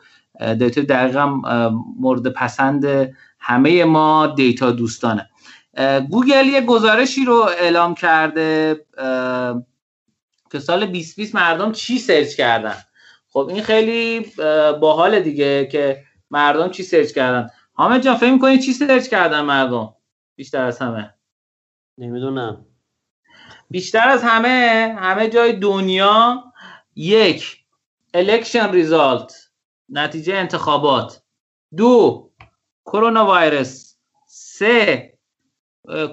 دیتا 0.58 0.80
دقیق 0.80 1.16
هم 1.16 1.42
مورد 2.00 2.32
پسند 2.32 3.12
همه 3.40 3.84
ما 3.84 4.26
دیتا 4.26 4.70
دوستانه. 4.70 5.30
گوگل 6.10 6.46
یه 6.46 6.60
گزارشی 6.60 7.24
رو 7.24 7.48
اعلام 7.60 7.94
کرده 7.94 8.80
که 10.52 10.58
سال 10.58 10.86
2020 10.86 11.34
مردم 11.34 11.72
چی 11.72 11.98
سرچ 11.98 12.34
کردن؟ 12.34 12.74
خب 13.30 13.48
این 13.48 13.62
خیلی 13.62 14.32
باحال 14.80 15.20
دیگه 15.20 15.66
که 15.66 16.02
مردم 16.30 16.70
چی 16.70 16.82
سرچ 16.82 17.12
کردن. 17.12 17.50
حامد 17.72 18.02
جان 18.02 18.16
فکر 18.16 18.32
می‌کنی 18.32 18.58
چی 18.58 18.72
سرچ 18.72 19.08
کردن 19.08 19.40
مردم؟ 19.40 19.94
بیشتر 20.36 20.64
از 20.64 20.78
همه. 20.78 21.14
نمی‌دونم. 21.98 22.66
بیشتر 23.70 24.08
از 24.08 24.22
همه 24.22 24.96
همه 25.00 25.28
جای 25.28 25.52
دنیا 25.52 26.44
یک 26.96 27.56
election 28.14 28.72
result 28.72 29.34
نتیجه 29.88 30.34
انتخابات. 30.34 31.22
دو 31.76 32.30
کرونا 32.86 33.34
ویروس 33.34 33.94
سه 34.26 35.12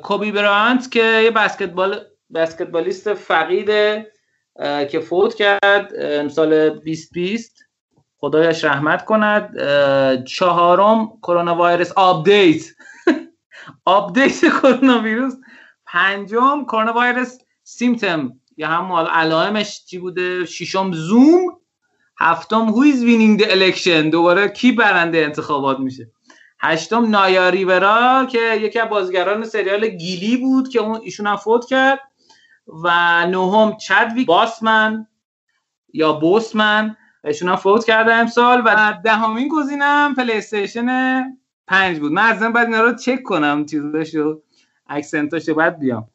کوبی 0.03 0.31
برایانت 0.31 0.91
که 0.91 1.03
یه 1.03 1.31
بسکتبال 1.31 2.05
بسکتبالیست 2.33 3.13
فقیده. 3.13 4.11
که 4.91 4.99
فوت 4.99 5.35
کرد 5.35 5.89
سال 6.27 6.69
2020 6.69 7.67
خدایش 8.17 8.63
رحمت 8.63 9.05
کند. 9.05 9.57
چهارم 10.23 11.07
coronavirus 11.23 11.91
update. 11.91 12.63
آپدیت 13.85 14.39
کرونا 14.61 14.99
ویروس. 14.99 15.33
پنجم 15.85 16.65
coronavirus 16.65 17.37
symptom. 17.63 18.33
یا 18.57 18.67
هم 18.67 18.91
علائمش 18.91 19.85
چی 19.85 19.97
بوده؟ 19.97 20.45
ششم 20.45 20.91
زوم. 20.91 21.57
هفتم 22.19 22.65
who 22.65 22.79
is 22.79 23.03
winning 23.03 23.37
the 23.37 23.51
election 23.51 24.09
دوباره 24.09 24.47
کی 24.47 24.71
برنده 24.71 25.17
انتخابات 25.17 25.79
میشه؟ 25.79 26.11
هشتم 26.59 27.09
نایا 27.09 27.65
ریورا 27.65 28.27
که 28.31 28.55
یکی 28.61 28.79
از 28.79 28.89
بازیگران 28.89 29.43
سریال 29.43 29.87
Glee 29.87 30.37
بود 30.37 30.69
که 30.69 30.79
اون 30.79 30.99
ایشون 31.03 31.27
هم 31.27 31.35
فوت 31.35 31.65
کرد. 31.65 31.99
و 32.83 32.89
نهم 33.25 33.77
چدویک 33.77 34.25
باسمن 34.25 35.07
یا 35.93 36.13
بوسمن. 36.13 36.97
ایشون 37.23 37.49
هم 37.49 37.55
فوت 37.55 37.85
کرده 37.85 38.13
امسال 38.13 38.61
و 38.65 38.97
دهمین 39.03 39.47
گزینه 39.47 39.96
هم 39.96 40.15
پلی 40.15 40.33
استیشن 40.33 40.87
پنج 41.67 41.99
بود. 41.99 42.11
من 42.11 42.29
از 42.29 42.39
بعد 42.39 42.67
اینا 42.67 42.81
رو 42.81 42.95
چک 42.95 43.23
کنم 43.23 43.65
چیزاشو 43.65 44.41
اکسنتاشو 44.87 45.53
بعد 45.53 45.79
بیام. 45.79 46.07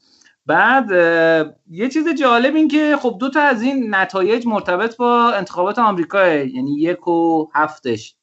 بعد 0.47 0.91
یه 1.71 1.89
چیز 1.89 2.09
جالب 2.09 2.55
این 2.55 2.69
که 2.69 2.97
خب 3.03 3.17
دو 3.21 3.31
تا 3.31 3.41
از 3.41 3.63
این 3.63 3.95
نتایج 3.95 4.47
مرتبط 4.47 4.97
با 4.97 5.31
انتخابات 5.31 5.79
آمریکا 5.79 6.27
یعنی 6.29 6.81
یک 6.81 7.09
و 7.09 7.49
هفتش. 7.55 8.17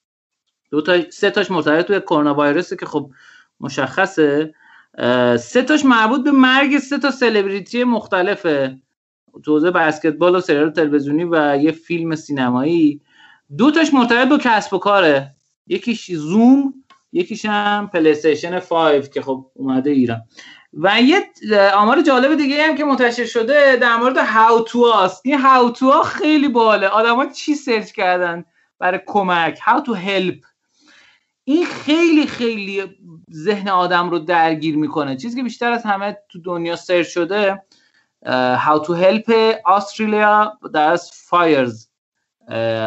دو 0.71 0.81
تا 0.81 1.09
سه 1.11 1.29
تاش 1.29 1.51
مرتبط 1.51 1.87
به 1.87 1.99
کرونا 1.99 2.33
ویروسه 2.33 2.75
که 2.75 2.85
خب 2.85 3.11
مشخصه. 3.59 4.53
سه 5.39 5.61
تاش 5.67 5.85
مربوط 5.85 6.23
به 6.23 6.31
مرگ 6.31 6.79
سه 6.79 6.97
تا 6.97 7.11
سلبریتی 7.11 7.83
مختلفه. 7.83 8.77
تو 9.45 9.71
بسکتبال 9.71 10.35
و 10.35 10.41
سریال 10.41 10.69
تلویزیونی 10.69 11.23
و 11.23 11.57
یه 11.61 11.71
فیلم 11.71 12.15
سینمایی. 12.15 13.01
دو 13.57 13.71
تاش 13.71 13.93
مرتبط 13.93 14.27
با 14.27 14.37
کسب 14.37 14.73
و 14.73 14.77
کاره. 14.77 15.35
یکیش 15.67 16.11
زوم 16.11 16.73
یکیش 17.11 17.45
هم 17.45 17.89
پلی 17.93 18.13
5 18.69 19.09
که 19.09 19.21
خب 19.21 19.45
اومده 19.53 19.89
ایران. 19.89 20.21
و 20.73 21.01
یه 21.01 21.23
آمار 21.75 22.01
جالب 22.01 22.35
دیگه 22.35 22.67
هم 22.67 22.75
که 22.75 22.85
منتشر 22.85 23.25
شده 23.25 23.77
در 23.81 23.97
مورد 23.97 24.17
how 24.17 24.61
to 24.61 24.83
هاست 24.83 25.21
این 25.25 25.39
how 25.39 25.69
to 25.69 25.91
خیلی 25.91 26.47
باحاله. 26.47 26.87
آدما 26.87 27.25
چی 27.25 27.55
سرچ 27.55 27.91
کردن 27.91 28.45
برای 28.79 28.99
کمک؟ 29.05 29.59
how 29.61 29.81
to 29.81 29.93
help 29.93 30.35
این 31.49 31.65
خیلی 31.65 32.27
خیلی 32.27 32.83
ذهن 33.33 33.69
آدم 33.69 34.09
رو 34.09 34.19
درگیر 34.19 34.77
می‌کنه. 34.77 35.15
چیزی 35.15 35.37
که 35.37 35.43
بیشتر 35.43 35.71
از 35.71 35.83
همه 35.83 36.17
تو 36.29 36.39
دنیا 36.39 36.75
سرچ 36.75 37.07
شده 37.07 37.63
How 38.55 38.79
to 38.85 38.89
help 38.89 39.31
استرالیا 39.65 40.59
در 40.73 40.97
فایرز 41.13 41.87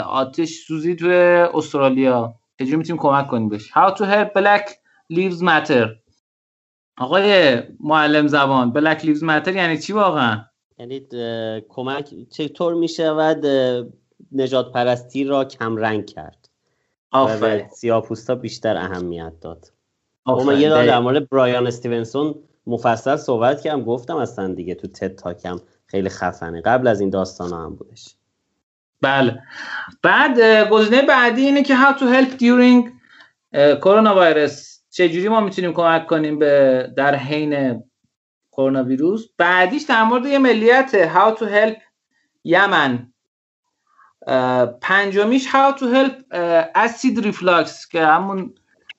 آتش 0.06 0.48
سوزی 0.48 0.96
تو 0.96 1.06
استرالیا. 1.54 2.34
چجوری 2.58 2.76
می‌تونیم 2.76 3.02
کمک 3.02 3.28
کنیم 3.28 3.48
بهش؟ 3.48 3.70
How 3.70 3.94
to 3.94 4.02
help 4.02 4.42
black 4.42 4.70
lives 5.12 5.42
matter. 5.42 5.88
آقای 6.98 7.62
معلم 7.80 8.26
زبان 8.26 8.72
black 8.72 8.98
lives 8.98 9.22
matter 9.22 9.56
یعنی 9.56 9.78
چی 9.78 9.92
واقعا؟ 9.92 10.44
یعنی 10.78 11.06
کمک 11.68 12.14
چطور 12.30 12.74
می‌شود 12.74 13.46
نجات 14.32 14.72
پرستی 14.72 15.24
را 15.24 15.44
کم 15.44 15.76
رنگ 15.76 16.06
کرد؟ 16.06 16.41
آفرین. 17.12 17.68
سیاپوستا 17.68 18.34
بیشتر 18.34 18.76
اهمیت 18.76 19.32
داد. 19.40 19.72
من 20.26 20.60
یه 20.60 20.68
در 20.68 20.98
مورد 20.98 21.28
برایان 21.28 21.66
استیونسون 21.66 22.34
مفصل 22.66 23.16
صحبت 23.16 23.60
کردم 23.60 23.84
گفتم 23.84 24.16
اصلا 24.16 24.54
دیگه 24.54 24.74
تو 24.74 24.88
تد 24.88 25.14
تاکم 25.14 25.60
خیلی 25.86 26.08
خفنه. 26.08 26.60
قبل 26.60 26.86
از 26.86 27.00
این 27.00 27.10
داستان 27.10 27.52
هم 27.52 27.74
بودش. 27.74 28.14
بله. 29.00 29.42
بعد 30.02 30.68
گزینه 30.68 31.02
بعدی 31.02 31.44
اینه 31.44 31.62
که 31.62 31.74
how 31.74 31.98
to 31.98 32.02
help 32.02 32.38
during 32.38 32.90
کرونا 33.54 34.20
ویروس 34.20 34.80
چجوری 34.90 35.28
ما 35.28 35.40
می‌تونیم 35.40 35.72
کمک 35.72 36.06
کنیم 36.06 36.38
به 36.38 36.92
در 36.96 37.14
حین 37.14 37.82
کرونا 38.52 38.84
ویروس 38.84 39.26
بعدیش 39.38 39.82
در 39.82 40.02
مورد 40.02 40.26
یه 40.26 40.38
ملیت 40.38 41.08
how 41.14 41.38
to 41.38 41.42
help 41.42 41.80
یمن. 42.44 43.11
پنجمیش 44.80 45.48
how 45.48 45.78
to 45.78 45.82
help 45.82 46.34
acid 46.76 47.24
reflux 47.24 47.88
که 47.90 48.06
همون 48.06 48.54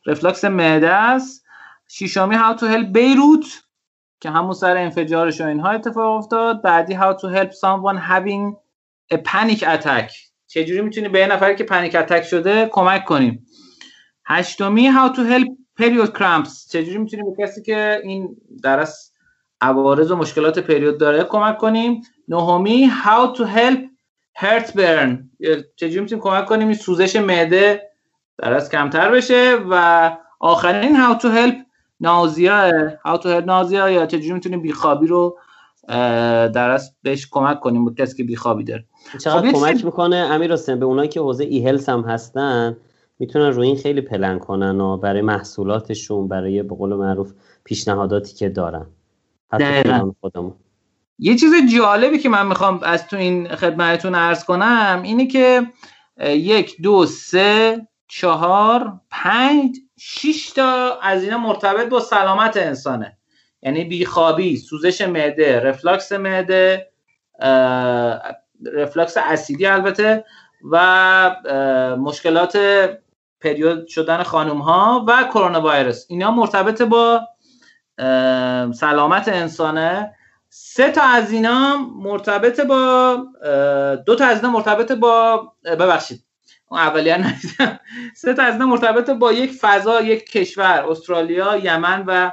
رفلاکس 0.05 0.45
معده 0.45 0.89
است. 0.89 1.45
ششمی 1.87 2.35
how 2.35 2.59
to 2.59 2.63
help 2.63 2.91
بیروت 2.91 3.45
که 4.19 4.29
همون 4.29 4.53
سر 4.53 4.77
انفجارش 4.77 5.41
و 5.41 5.45
اینها 5.45 5.69
اتفاق 5.69 6.17
افتاد. 6.17 6.61
بعدی 6.61 6.95
how 6.95 7.13
to 7.21 7.35
help 7.35 7.49
someone 7.51 7.99
having 8.09 8.55
a 9.13 9.17
panic 9.17 9.59
attack. 9.59 10.11
چجوری 10.47 10.81
می‌تونی 10.81 11.09
به 11.09 11.19
یه 11.19 11.27
نفری 11.27 11.55
که 11.55 11.63
پنیک 11.63 11.95
اتک 11.95 12.23
شده 12.23 12.69
کمک 12.71 13.05
کنیم؟ 13.05 13.45
هشتمی 14.25 14.91
how 14.91 15.15
to 15.15 15.19
help 15.19 15.47
period 15.81 16.17
cramps. 16.17 16.69
چجوری 16.71 16.97
می‌تونیم 16.97 17.25
به 17.35 17.43
کسی 17.43 17.61
که 17.61 18.01
این 18.03 18.35
درس 18.63 19.11
عوارض 19.61 20.11
و 20.11 20.15
مشکلات 20.15 20.59
پریود 20.59 20.99
داره 20.99 21.23
کمک 21.23 21.57
کنیم؟ 21.57 22.01
نهمی 22.27 22.91
how 23.03 23.37
to 23.37 23.41
help 23.41 23.92
هرت 24.35 24.73
برن. 24.73 25.29
چجوری 25.75 25.99
می‌تونیم 25.99 26.23
کمک 26.23 26.45
کنیم؟ 26.45 26.67
این 26.67 26.77
سوزش 26.77 27.15
معده 27.15 27.81
در 28.37 28.53
از 28.53 28.69
کمتر 28.69 29.11
بشه 29.11 29.57
و 29.69 30.11
آخرین 30.39 30.95
هاو 30.95 31.15
تو 31.17 31.29
هلپ 31.29 31.55
نازیا 31.99 32.71
هاو 33.05 33.17
تو 33.17 33.29
هلپ 33.29 33.45
نازیا 33.45 33.89
یا 33.89 34.05
چجوری 34.05 34.33
می‌تونیم 34.33 34.61
بیخوابی 34.61 35.07
رو 35.07 35.37
در 35.87 36.69
از 36.69 36.95
بهش 37.01 37.27
کمک 37.31 37.59
کنیم 37.59 37.85
به 37.85 38.03
کسی 38.03 38.17
که 38.17 38.23
بیخوابی 38.23 38.63
داره. 38.63 38.85
چقدر 39.19 39.51
خب 39.51 39.57
کمک 39.57 39.85
می‌کنه 39.85 40.15
امیر 40.15 40.53
حسین؟ 40.53 40.79
به 40.79 40.85
اونایی 40.85 41.09
که 41.09 41.19
حوزه 41.19 41.43
ای 41.43 41.67
هلس 41.67 41.89
هم 41.89 42.01
هستن 42.01 42.77
می‌تونن 43.19 43.51
روی 43.51 43.67
این 43.67 43.77
خیلی 43.77 44.01
پلن 44.01 44.39
کنن 44.39 44.81
و 44.81 44.97
برای 44.97 45.21
محصولاتشون 45.21 46.27
برای 46.27 46.63
به 46.63 46.75
قول 46.75 46.93
معروف 46.93 47.33
پیشنهاداتی 47.63 48.35
که 48.35 48.49
دارن. 48.49 48.85
حتی 49.51 49.91
خودمون. 50.21 50.53
یه 51.19 51.35
چیز 51.35 51.53
جالبی 51.75 52.19
که 52.19 52.29
من 52.29 52.47
می‌خوام 52.47 52.79
از 52.83 53.07
تو 53.07 53.17
این 53.17 53.47
خدمتتون 53.55 54.15
ارز 54.15 54.43
کنم 54.43 55.01
اینه 55.03 55.27
که 55.27 55.67
یک 56.27 56.81
دو 56.81 57.05
سه 57.05 57.87
چهار 58.07 58.93
پنج 59.09 59.77
شش 59.99 60.51
تا 60.51 60.99
از 61.01 61.23
اینا 61.23 61.37
مرتبط 61.37 61.89
با 61.89 61.99
سلامت 61.99 62.57
انسانه. 62.57 63.17
یعنی 63.61 63.83
بیخوابی 63.83 64.57
سوزش 64.57 65.01
معده 65.01 65.59
رفلاکس 65.59 66.11
معده 66.11 66.87
رفلاکس 68.73 69.17
اسیدی 69.17 69.65
البته 69.65 70.25
و 70.71 71.35
مشکلات 71.99 72.57
پریود 73.41 73.87
شدن 73.87 74.23
خانم 74.23 74.57
ها 74.57 75.05
و 75.07 75.23
کرونا 75.33 75.61
ویروس 75.61 76.05
اینا 76.09 76.31
مرتبط 76.31 76.81
با 76.81 77.21
سلامت 78.73 79.27
انسانه. 79.27 80.15
سه 80.55 80.91
تا 80.91 81.01
از 81.01 81.31
اینا 81.31 81.77
مرتبط 81.77 82.59
با 82.59 83.15
دو 84.05 84.15
تا 84.15 84.25
از 84.25 84.37
اینا 84.37 84.51
مرتبط 84.51 84.91
با 84.91 85.51
ببخشید. 85.65 86.25
اون 86.69 86.79
اولیه 86.79 87.17
ندیدم. 87.17 87.79
سه 88.15 88.33
تا 88.33 88.43
از 88.43 88.53
اینا 88.53 88.65
مرتبط 88.65 89.09
با 89.09 89.33
یک 89.33 89.51
فضا 89.51 90.01
یک 90.01 90.31
کشور 90.31 90.85
استرالیا 90.89 91.57
یمن 91.57 92.03
و 92.07 92.31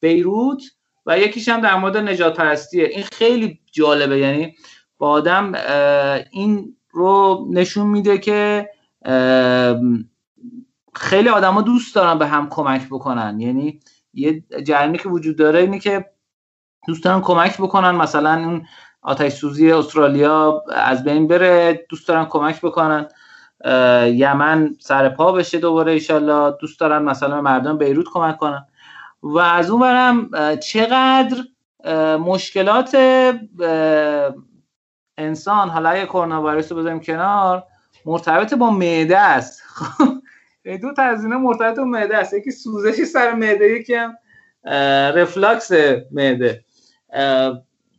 بیروت 0.00 0.62
و 1.06 1.18
یکیش 1.18 1.48
هم 1.48 1.60
در 1.60 1.76
مورد 1.76 1.96
نجات 1.96 2.36
پرستیه. 2.36 2.84
این 2.84 3.02
خیلی 3.02 3.60
جالبه. 3.72 4.18
یعنی 4.18 4.56
با 4.98 5.10
آدم 5.10 5.52
این 6.30 6.76
رو 6.90 7.46
نشون 7.50 7.86
میده 7.86 8.18
که 8.18 8.68
خیلی 10.94 11.28
آدما 11.28 11.62
دوست 11.62 11.94
دارن 11.94 12.18
به 12.18 12.26
هم 12.26 12.48
کمک 12.48 12.86
بکنن. 12.86 13.40
یعنی 13.40 13.80
یه 14.14 14.44
جریانی 14.64 14.98
که 14.98 15.08
وجود 15.08 15.36
داره 15.36 15.60
اینه 15.60 15.78
که 15.78 16.11
دوست 16.86 17.04
دارن 17.04 17.20
کمک 17.20 17.58
بکنن 17.58 17.90
مثلا 17.90 18.34
اون 18.34 18.66
آتش 19.02 19.32
سوزی 19.32 19.72
استرالیا 19.72 20.64
از 20.74 21.04
بین 21.04 21.28
بره 21.28 21.86
دوست 21.88 22.08
دارن 22.08 22.24
کمک 22.24 22.60
بکنن. 22.60 23.08
یمن 24.06 24.76
سر 24.80 25.08
پا 25.08 25.32
بشه 25.32 25.58
دوباره 25.58 25.92
ایشالله 25.92 26.56
دوست 26.60 26.80
دارن 26.80 27.02
مثلا 27.02 27.40
مردم 27.40 27.78
بیروت 27.78 28.06
کمک 28.12 28.36
کنن. 28.36 28.66
و 29.22 29.38
از 29.38 29.70
اون 29.70 29.80
برم 29.80 30.30
چقدر 30.56 31.36
مشکلات 32.16 32.96
انسان 35.18 35.68
حالا 35.68 35.88
اگه 35.88 36.06
کرونا 36.06 36.42
ویروس 36.42 36.72
رو 36.72 36.78
بذاریم 36.78 37.00
کنار 37.00 37.64
مرتبط 38.06 38.54
با 38.54 38.70
معده 38.70 39.18
است. 39.18 39.62
دو 40.82 40.92
تا 40.96 41.02
از 41.02 41.24
اینا 41.24 41.38
مرتبط 41.38 41.76
با 41.76 41.84
معده 41.84 42.16
است. 42.16 42.32
یکی 42.34 42.50
سوزش 42.50 43.04
سر 43.04 43.32
معده 43.32 43.70
یکی 43.70 43.94
هم 43.94 44.14
رفلاکس 45.14 45.70
معده. 46.10 46.64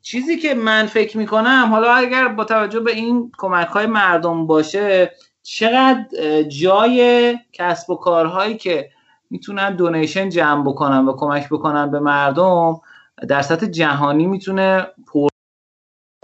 چیزی 0.02 0.38
که 0.38 0.54
من 0.54 0.86
فکر 0.86 1.18
می‌کنم 1.18 1.68
حالا 1.72 1.94
اگر 1.94 2.28
با 2.28 2.44
توجه 2.44 2.80
به 2.80 2.92
این 2.92 3.32
کمک 3.38 3.68
های 3.68 3.86
مردم 3.86 4.48
باشه 4.48 5.12
چقدر 5.44 6.06
جای 6.44 7.38
کسب 7.54 7.90
و 7.90 7.96
کارهایی 7.96 8.58
که 8.58 8.90
می‌تونن 9.30 9.76
دونیشن 9.76 10.30
جمع 10.30 10.64
بکنن 10.64 11.06
و 11.06 11.14
کمک 11.14 11.50
بکنن 11.50 11.92
به 11.92 12.00
مردم 12.00 12.82
در 13.28 13.42
سطح 13.42 13.66
جهانی 13.66 14.28
می‌تونه 14.28 14.88
پر 15.08 15.28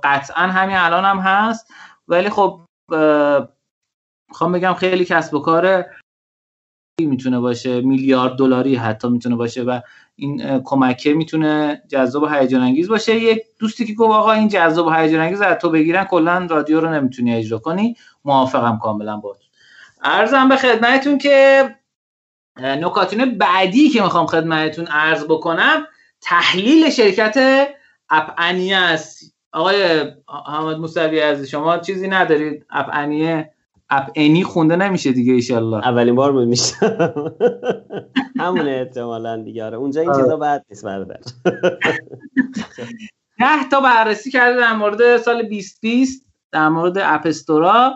قطعا 0.03 0.43
همین 0.43 0.77
الان 0.77 1.05
هم 1.05 1.19
هست. 1.19 1.73
ولی 2.07 2.29
خب 2.29 2.61
می‌خوام 4.29 4.51
بگم 4.51 4.73
خیلی 4.73 5.05
کسب 5.05 5.33
و 5.33 5.39
کار 5.39 5.85
می‌تونه 7.01 7.39
باشه 7.39 7.81
میلیارد 7.81 8.35
دلاری 8.35 8.75
حتی 8.75 9.09
می‌تونه 9.09 9.35
باشه 9.35 9.63
و 9.63 9.79
این 10.19 10.61
کمکه 10.63 11.13
می‌تونه 11.13 11.81
جذاب 11.87 12.23
و 12.23 12.27
هیجان 12.27 12.61
انگیز 12.61 12.89
باشه. 12.89 13.15
یک 13.15 13.41
دوستی 13.59 13.85
که 13.85 13.93
گفت 13.93 14.11
آقا 14.11 14.31
این 14.31 14.47
جذاب 14.47 14.87
و 14.87 14.89
هیجان 14.89 15.21
انگیز 15.21 15.41
از 15.41 15.57
تو 15.57 15.69
بگیرن 15.69 16.03
کلا 16.03 16.47
رادیو 16.49 16.79
رو 16.79 16.93
نمی‌تونی 16.93 17.35
اجرا 17.35 17.57
کنی. 17.57 17.95
موافقم 18.25 18.79
کاملا 18.83 19.17
با 19.17 19.37
ارزم 20.03 20.49
به 20.49 20.55
خدمتتون 20.55 21.17
که 21.17 21.75
نکاتین 22.57 23.37
بعدی 23.37 23.89
که 23.89 24.01
می‌خوام 24.01 24.25
خدمتتون 24.25 24.87
عرض 24.87 25.23
بکنم 25.23 25.87
تحلیل 26.21 26.89
شرکت 26.89 27.67
اپانیه 28.09 28.77
است. 28.77 29.35
آقای 29.51 30.11
حامد 30.25 30.77
موسوی 30.77 31.21
از 31.21 31.45
شما 31.49 31.77
چیزی 31.77 32.07
ندارید؟ 32.07 32.65
اپانیه 32.69 33.51
اپ 33.89 34.11
انی 34.15 34.43
خونده 34.43 34.75
نمیشه 34.75 35.11
دیگه 35.11 35.33
ایشالله. 35.33 35.77
اولین 35.77 36.15
بار 36.15 36.31
بود 36.31 36.47
میشه. 36.47 36.75
همون 38.39 38.67
احتمالا 38.67 39.43
دیگه. 39.43 39.65
آره 39.65 39.77
اونجا 39.77 40.01
این 40.01 40.13
چیزا 40.13 40.37
بعد 40.37 40.65
نیست 40.69 40.85
برادر 40.85 41.19
ده 43.39 43.69
تا 43.71 43.81
بررسی 43.81 44.31
کرده 44.31 44.57
در 44.57 44.73
مورد 44.73 45.17
سال 45.17 45.41
2020 45.41 46.25
در 46.51 46.69
مورد 46.69 46.97
اپستورا 46.97 47.93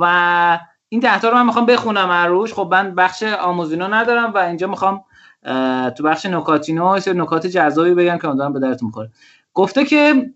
و 0.00 0.58
این 0.88 1.00
ده 1.00 1.20
تا 1.20 1.28
رو 1.28 1.34
من 1.34 1.46
می‌خوام 1.46 1.66
بخونم 1.66 2.10
روش 2.10 2.52
خب 2.54 2.68
من 2.72 2.94
بخش 2.94 3.22
آموزینو 3.22 3.88
ندارم 3.88 4.32
و 4.32 4.38
اینجا 4.38 4.66
می‌خوام 4.66 5.04
تو 5.96 6.02
بخش 6.04 6.26
نکاتینو 6.26 6.98
نکات 7.14 7.46
جذابی 7.46 7.94
بگم 7.94 8.18
که 8.18 8.28
امیدوارم 8.28 8.52
به 8.52 8.60
درتون 8.60 8.86
می‌خوره 8.86 9.10
گفته 9.54 9.84
که 9.84 10.30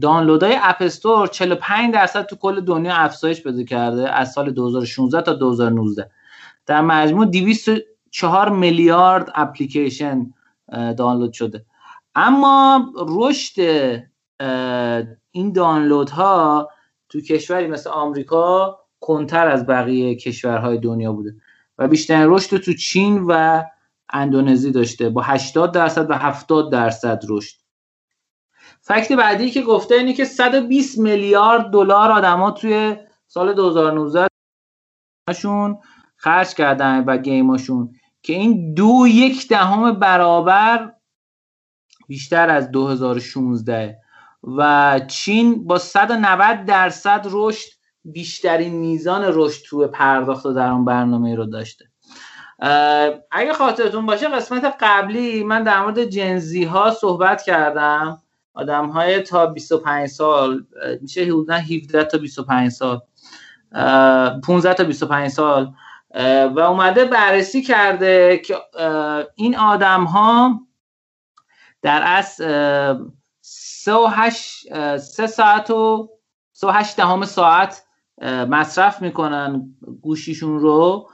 دانلودهای 0.00 0.58
اپ 0.62 0.76
استور 0.80 1.26
45 1.26 1.94
درصد 1.94 2.26
تو 2.26 2.36
کل 2.36 2.60
دنیا 2.60 2.94
افزایش 2.94 3.42
پیدا 3.42 3.62
کرده 3.62 4.12
از 4.12 4.32
سال 4.32 4.50
2016 4.50 5.22
تا 5.22 5.32
2019 5.32 6.10
در 6.66 6.80
مجموع 6.80 7.26
204 7.26 8.48
میلیارد 8.48 9.32
اپلیکیشن 9.34 10.32
دانلود 10.72 11.32
شده. 11.32 11.64
اما 12.14 12.92
رشد 13.08 13.60
این 15.30 15.52
دانلودها 15.52 16.68
تو 17.08 17.20
کشوری 17.20 17.66
مثل 17.66 17.90
آمریکا 17.90 18.78
کنتر 19.00 19.48
از 19.48 19.66
بقیه 19.66 20.14
کشورهای 20.14 20.78
دنیا 20.78 21.12
بوده 21.12 21.34
و 21.78 21.88
بیشترین 21.88 22.30
رشد 22.30 22.56
تو 22.56 22.72
چین 22.72 23.24
و 23.28 23.62
اندونزی 24.12 24.72
داشته. 24.72 25.10
با 25.10 25.22
80 25.22 25.72
درصد 25.72 26.10
و 26.10 26.14
70 26.14 26.72
درصد 26.72 27.22
رشد. 27.28 27.56
فکت 28.88 29.12
بعدی 29.12 29.50
که 29.50 29.62
گفته 29.62 29.94
اینه 29.94 30.12
که 30.12 30.24
120 30.24 30.98
میلیارد 30.98 31.70
دلار 31.70 32.10
آدما 32.10 32.50
توی 32.50 32.96
سال 33.26 33.54
2019 33.54 34.28
شون 35.34 35.78
خرج 36.16 36.54
کردن 36.54 37.04
و 37.04 37.16
گیماشون 37.16 37.92
که 38.22 38.32
این 38.32 38.74
دو 38.74 39.04
یک 39.06 39.48
دهم 39.48 39.92
برابر 39.92 40.92
بیشتر 42.08 42.50
از 42.50 42.70
2016 42.70 43.98
و 44.42 45.00
چین 45.08 45.66
با 45.66 45.78
190 45.78 46.64
درصد 46.64 47.26
رشد 47.30 47.68
بیشترین 48.04 48.74
میزان 48.74 49.24
رشد 49.26 49.64
تو 49.66 49.88
پرداخت 49.88 50.46
در 50.54 50.70
اون 50.70 50.84
برنامه 50.84 51.34
رو 51.34 51.46
داشته. 51.46 51.84
اگه 53.30 53.52
خاطرتون 53.52 54.06
باشه 54.06 54.28
قسمت 54.28 54.76
قبلی 54.80 55.44
من 55.44 55.62
در 55.62 55.82
مورد 55.82 56.04
جنزی 56.04 56.64
ها 56.64 56.90
صحبت 56.90 57.42
کردم. 57.42 58.22
آدم 58.58 58.86
های 58.86 59.20
تا 59.22 59.46
25 59.46 60.08
سال 60.08 60.66
میشه 61.00 61.22
حدودا 61.22 61.54
17 61.54 62.04
تا 62.04 62.18
25 62.18 62.70
سال 62.70 63.00
15 64.44 64.74
تا 64.74 64.84
25 64.84 65.30
سال 65.30 65.72
و 66.56 66.60
اومده 66.60 67.04
بررسی 67.04 67.62
کرده 67.62 68.38
که 68.38 68.56
این 69.34 69.56
آدم 69.56 70.04
ها 70.04 70.60
در 71.82 72.02
از 72.06 72.26
3 73.40 73.92
و 73.92 74.06
8 74.10 74.96
3 74.96 75.26
ساعت 75.26 75.70
و 75.70 76.08
3 76.52 76.66
و 76.66 76.70
8 76.70 76.96
دهم 76.96 77.24
ساعت 77.24 77.82
مصرف 78.22 79.02
می‌کنن 79.02 79.74
گوشیشون 80.02 80.58
رو 80.60 81.10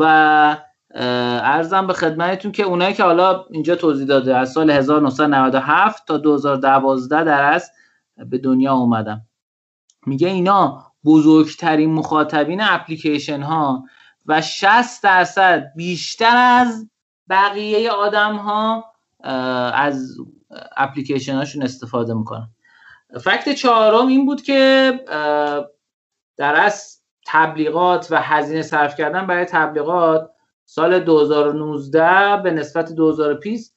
و 0.00 0.56
ارزم 0.94 1.86
به 1.86 1.92
خدمتتون 1.92 2.52
که 2.52 2.62
اونایی 2.62 2.94
که 2.94 3.02
حالا 3.02 3.44
اینجا 3.50 3.76
توضیح 3.76 4.06
داده 4.06 4.36
از 4.36 4.52
سال 4.52 4.70
1997 4.70 6.06
تا 6.06 6.18
2012 6.18 7.24
در 7.24 7.52
از 7.52 7.70
به 8.30 8.38
دنیا 8.38 8.74
اومدم. 8.74 9.20
میگه 10.06 10.28
اینا 10.28 10.92
بزرگترین 11.04 11.94
مخاطبین 11.94 12.60
اپلیکیشن 12.62 13.42
ها 13.42 13.84
و 14.26 14.42
60 14.42 15.02
درصد 15.02 15.72
بیشتر 15.76 16.36
از 16.36 16.90
بقیه 17.30 17.90
آدم 17.90 18.36
ها 18.36 18.84
از 19.74 20.16
اپلیکیشن 20.76 21.34
هاشون 21.34 21.62
استفاده 21.62 22.14
می‌کنن. 22.14 22.48
فکت 23.20 23.52
چهارم 23.52 24.06
این 24.06 24.26
بود 24.26 24.42
که 24.42 24.92
در 26.36 26.56
از 26.56 27.02
تبلیغات 27.26 28.08
و 28.10 28.20
هزینه 28.22 28.62
صرف 28.62 28.96
کردن 28.96 29.26
برای 29.26 29.44
تبلیغات 29.44 30.30
سال 30.70 30.98
2019 30.98 32.36
به 32.42 32.50
نسبت 32.50 32.92
2020 32.92 33.76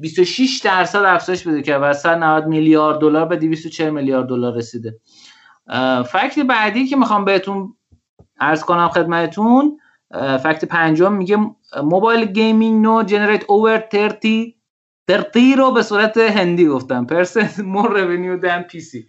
26 0.00 0.60
درصد 0.64 1.02
افزایش 1.04 1.46
بده 1.46 1.62
که 1.62 1.76
و 1.76 1.92
190 1.92 2.46
میلیارد 2.46 2.98
دلار 2.98 3.26
به 3.26 3.36
240 3.36 3.90
میلیارد 3.90 4.26
دلار 4.26 4.56
رسیده. 4.56 5.00
فکت 6.06 6.38
بعدی 6.48 6.86
که 6.86 6.96
می‌خوام 6.96 7.24
بهتون 7.24 7.76
عرض 8.40 8.64
کنم 8.64 8.88
خدمتتون 8.88 9.78
fact 10.42 10.64
پنجم 10.64 11.12
میگه 11.12 11.36
mobile 11.82 12.24
gaming 12.24 12.82
now 12.82 13.02
generate 13.02 13.44
over 13.48 13.88
30 14.22 14.56
30 15.32 15.56
رو 15.56 15.72
به 15.72 15.82
صورت 15.82 16.16
هندی 16.16 16.66
گفتم 16.66 17.06
percent 17.06 17.58
more 17.60 18.00
revenue 18.00 18.36
than 18.36 18.62
PC. 18.62 19.06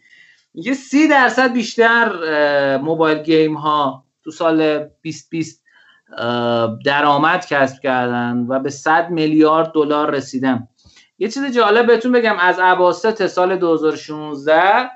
میگه 0.54 0.74
30 0.74 1.08
درصد 1.08 1.54
بیشتر 1.54 2.78
mobile 2.78 3.18
game 3.18 3.54
ها 3.54 4.06
تو 4.24 4.32
سال 4.32 4.78
2020 5.04 5.61
درآمد 6.86 7.46
کسب 7.46 7.80
کردن 7.80 8.46
و 8.48 8.60
به 8.60 8.70
100 8.70 9.10
میلیارد 9.10 9.72
دلار 9.72 10.12
رسیدن. 10.12 10.68
یه 11.20 11.28
چیز 11.28 11.56
جالب 11.56 11.88
بهتون 11.88 12.12
بگم 12.12 12.36
از 12.40 12.60
اواسط 12.60 13.28
سال 13.28 13.56
2016 13.58 14.90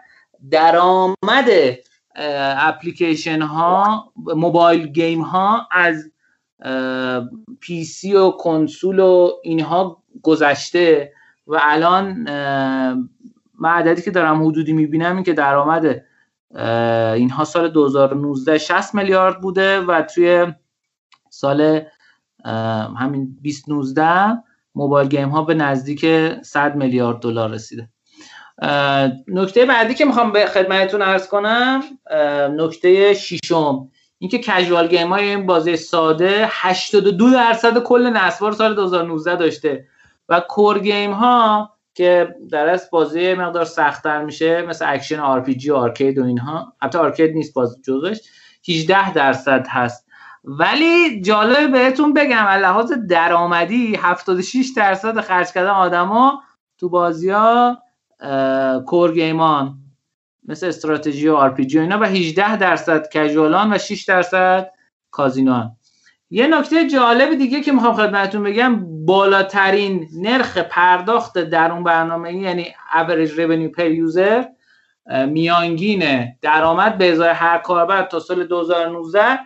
درآمد 0.52 1.50
اپلیکیشن 2.58 3.42
ها 3.42 4.12
mobile 4.36 4.88
game 4.88 5.22
ها 5.22 5.68
از 5.72 6.12
PC 7.60 8.14
و 8.14 8.32
کنسول 8.32 9.00
و 9.00 9.32
اینها 9.44 10.04
گذشته 10.24 11.12
و 11.48 11.60
الان 11.62 12.12
من 13.60 13.70
عددی 13.70 14.02
که 14.02 14.12
دارم 14.12 14.48
حدودی 14.48 14.74
می‌بینم 14.74 15.16
این 15.16 15.24
که 15.24 15.34
درآمد 15.34 16.02
اینها 17.16 17.44
سال 17.44 17.70
2019 17.70 18.58
60 18.58 18.96
میلیارد 18.96 19.42
بوده 19.42 19.80
و 19.80 20.02
توی 20.02 20.48
سال 21.36 21.82
همین 23.00 23.38
2019 23.44 24.44
mobile 24.76 25.08
game 25.08 25.30
ها 25.30 25.44
به 25.44 25.54
نزدیک 25.54 26.06
100 26.42 26.76
میلیارد 26.76 27.20
دلار 27.20 27.52
رسیده. 27.52 27.90
نکته 29.28 29.66
بعدی 29.66 29.94
که 29.94 30.06
می‌خوام 30.06 30.32
به 30.32 30.46
خدمتتون 30.46 31.02
عرض 31.02 31.28
کنم 31.28 31.84
نکته 32.58 33.14
ششم 33.14 33.92
اینکه 34.18 34.40
casual 34.40 34.88
game 34.88 35.10
های 35.10 35.30
این 35.30 35.46
بازی 35.46 35.78
ساده 35.78 36.48
82 36.50 37.32
درصد 37.32 37.84
کل 37.84 38.10
نصب 38.10 38.31
ها 38.31 38.38
رو 38.38 38.52
سال 38.52 38.76
2019 38.76 39.36
داشته 39.36 39.88
و 40.30 40.40
core 40.40 40.80
game 40.80 41.12
ها 41.12 41.72
که 41.94 42.36
در 42.52 42.70
از 42.70 42.90
بازی 42.92 43.34
مقدار 43.34 43.66
سختتر 43.66 44.24
میشه 44.26 44.62
مثل 44.62 44.86
action 44.94 45.20
RPG 45.20 45.72
arcade 45.72 46.18
و 46.18 46.26
اینها. 46.26 46.74
البته 46.82 47.00
arcade 47.00 47.34
نیست 47.34 47.54
باز 47.54 47.82
جزش 47.82 48.22
18 48.70 49.14
درصد 49.14 49.68
هست. 49.70 50.05
ولی 50.48 51.22
جالب 51.22 51.72
بهتون 51.72 52.14
بگم 52.14 52.48
لحاظ 52.48 52.92
درآمدی 52.92 53.96
76 53.96 54.72
درصد 54.76 55.22
خرج 55.22 55.52
کردن 55.52 55.70
آدما 55.70 56.42
تو 56.78 56.90
بازی 56.90 57.30
ها 57.30 57.78
کور 58.86 59.14
گیمان 59.14 59.78
مثل 60.48 60.68
استراتژی 60.68 61.28
و 61.28 61.36
آر 61.36 61.50
پی 61.50 61.66
جی 61.66 61.78
و 61.78 61.82
اینا 61.82 62.00
و 62.00 62.04
18 62.04 62.58
درصد 62.58 63.10
کژوالان 63.10 63.74
و 63.74 63.78
6 63.78 64.04
درصد 64.04 64.72
کازینوان. 65.12 65.72
یه 66.30 66.48
نکته 66.48 66.88
جالب 66.88 67.34
دیگه 67.36 67.62
که 67.62 67.72
می‌خوام 67.72 67.96
خدمتتون 67.96 68.44
بگم 68.44 69.06
بالاترین 69.06 70.08
نرخ 70.22 70.58
پرداخت 70.58 71.38
در 71.38 71.72
اون 71.72 71.84
برنامه 71.84 72.34
یعنی 72.34 72.74
average 72.94 73.32
revenue 73.32 73.78
per 73.78 73.90
user 74.08 74.46
میانگین 75.28 76.34
درآمد 76.42 76.98
به 76.98 77.12
ازای 77.12 77.30
هر 77.30 77.58
کاربر 77.58 78.04
تا 78.04 78.20
سال 78.20 78.48
2019 78.48 79.40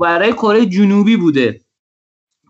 برای 0.00 0.32
کره 0.32 0.66
جنوبی 0.66 1.16
بوده. 1.16 1.60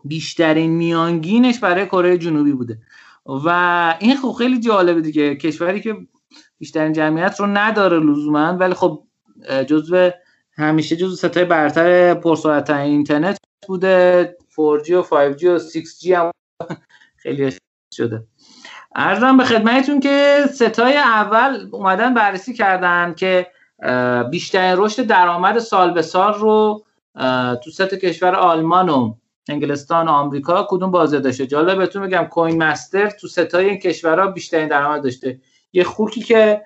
بیشترین 0.05 0.71
میانگینش 0.71 1.59
برای 1.59 1.87
کره 1.87 2.19
جنوبی 2.19 2.53
بوده. 2.53 2.79
و 3.27 3.49
این 4.01 4.17
خب 4.17 4.33
خیلی 4.33 4.61
جالبه 4.61 5.01
دیگه. 5.01 5.37
کشوری 5.37 5.81
که 5.81 5.97
بیشترین 6.59 6.93
جمعیت 6.93 7.41
رو 7.41 7.47
نداره 7.47 7.99
لزوما. 7.99 8.57
ولی 8.57 8.75
خب 8.75 9.03
جزو 9.67 10.11
همیشه 10.53 10.97
جزو 10.97 11.17
ستای 11.17 11.45
برتر 11.45 12.15
پرسرعت 12.15 12.71
اینترنت 12.71 13.39
بوده. 13.69 14.37
4G 14.57 14.91
و 14.91 15.03
5G 15.03 15.45
و 15.45 15.59
6G 15.59 16.11
هم 16.11 16.31
خیلی 17.23 17.53
شده. 17.95 18.25
ارزم 18.95 19.37
به 19.37 19.45
خدمتتون 19.45 20.01
که 20.01 20.45
ستای 20.55 20.97
اول 20.97 21.69
اومدن 21.73 22.15
بررسی 22.15 22.55
کردن 22.55 23.15
که 23.15 23.47
بیشترین 24.31 24.75
رشد 24.77 25.07
درآمد 25.07 25.59
سال 25.59 25.91
به 25.91 26.03
سال 26.03 26.35
رو 26.35 26.85
تو 27.65 27.71
سه 27.71 27.87
تا 27.87 27.95
کشور 27.95 28.35
آلمان 28.35 28.89
و 28.89 29.15
انگلستان 29.49 30.09
و 30.09 30.11
آمریکا 30.11 30.67
کدوم 30.71 30.91
بازی 30.91 31.21
داشته؟ 31.21 31.47
جالب 31.47 31.79
بهتون 31.79 32.03
بگم 32.03 32.25
Coin 32.25 32.63
Master 32.63 33.11
تو 33.11 33.29
سه 33.29 33.49
تای 33.49 33.69
این 33.69 33.79
کشورها 33.79 34.27
بیشترین 34.27 34.69
درآمد 34.69 35.03
داشته. 35.03 35.41
یه 35.73 35.85
خوکی 35.85 36.21
که 36.21 36.63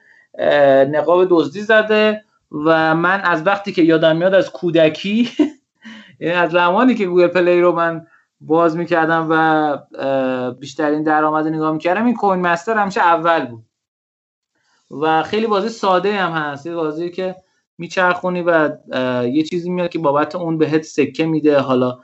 نقاب 0.90 1.26
دزدی 1.30 1.60
زده 1.60 2.24
و 2.52 2.94
من 2.94 3.20
از 3.20 3.46
وقتی 3.46 3.72
که 3.72 3.82
یادم 3.82 4.16
میاد 4.16 4.34
از 4.34 4.50
کودکی 4.50 5.28
یعنی 6.20 6.34
از 6.34 6.50
زمانی 6.50 6.94
که 6.94 7.06
گوگل 7.06 7.26
پلی 7.26 7.60
رو 7.60 7.72
من 7.72 8.06
باز 8.40 8.76
می‌کردم 8.76 9.26
و 9.30 10.52
بیشترین 10.52 11.02
درآمد 11.02 11.46
نگاه 11.46 11.72
می‌کردم 11.72 12.06
این 12.06 12.14
Coin 12.14 12.40
Master 12.40 12.78
همیشه 12.78 13.00
اول 13.00 13.46
بود. 13.46 13.69
و 14.90 15.22
خیلی 15.22 15.46
بازی 15.46 15.68
ساده 15.68 16.12
هم 16.12 16.32
هست. 16.32 16.66
یه 16.66 16.74
بازی 16.74 17.10
که 17.10 17.36
میچرخونی 17.78 18.42
و 18.42 18.70
یه 19.24 19.42
چیزی 19.42 19.70
میاد 19.70 19.90
که 19.90 19.98
بابت 19.98 20.34
اون 20.34 20.58
بهت 20.58 20.82
سکه 20.82 21.26
میده. 21.26 21.58
حالا 21.58 21.98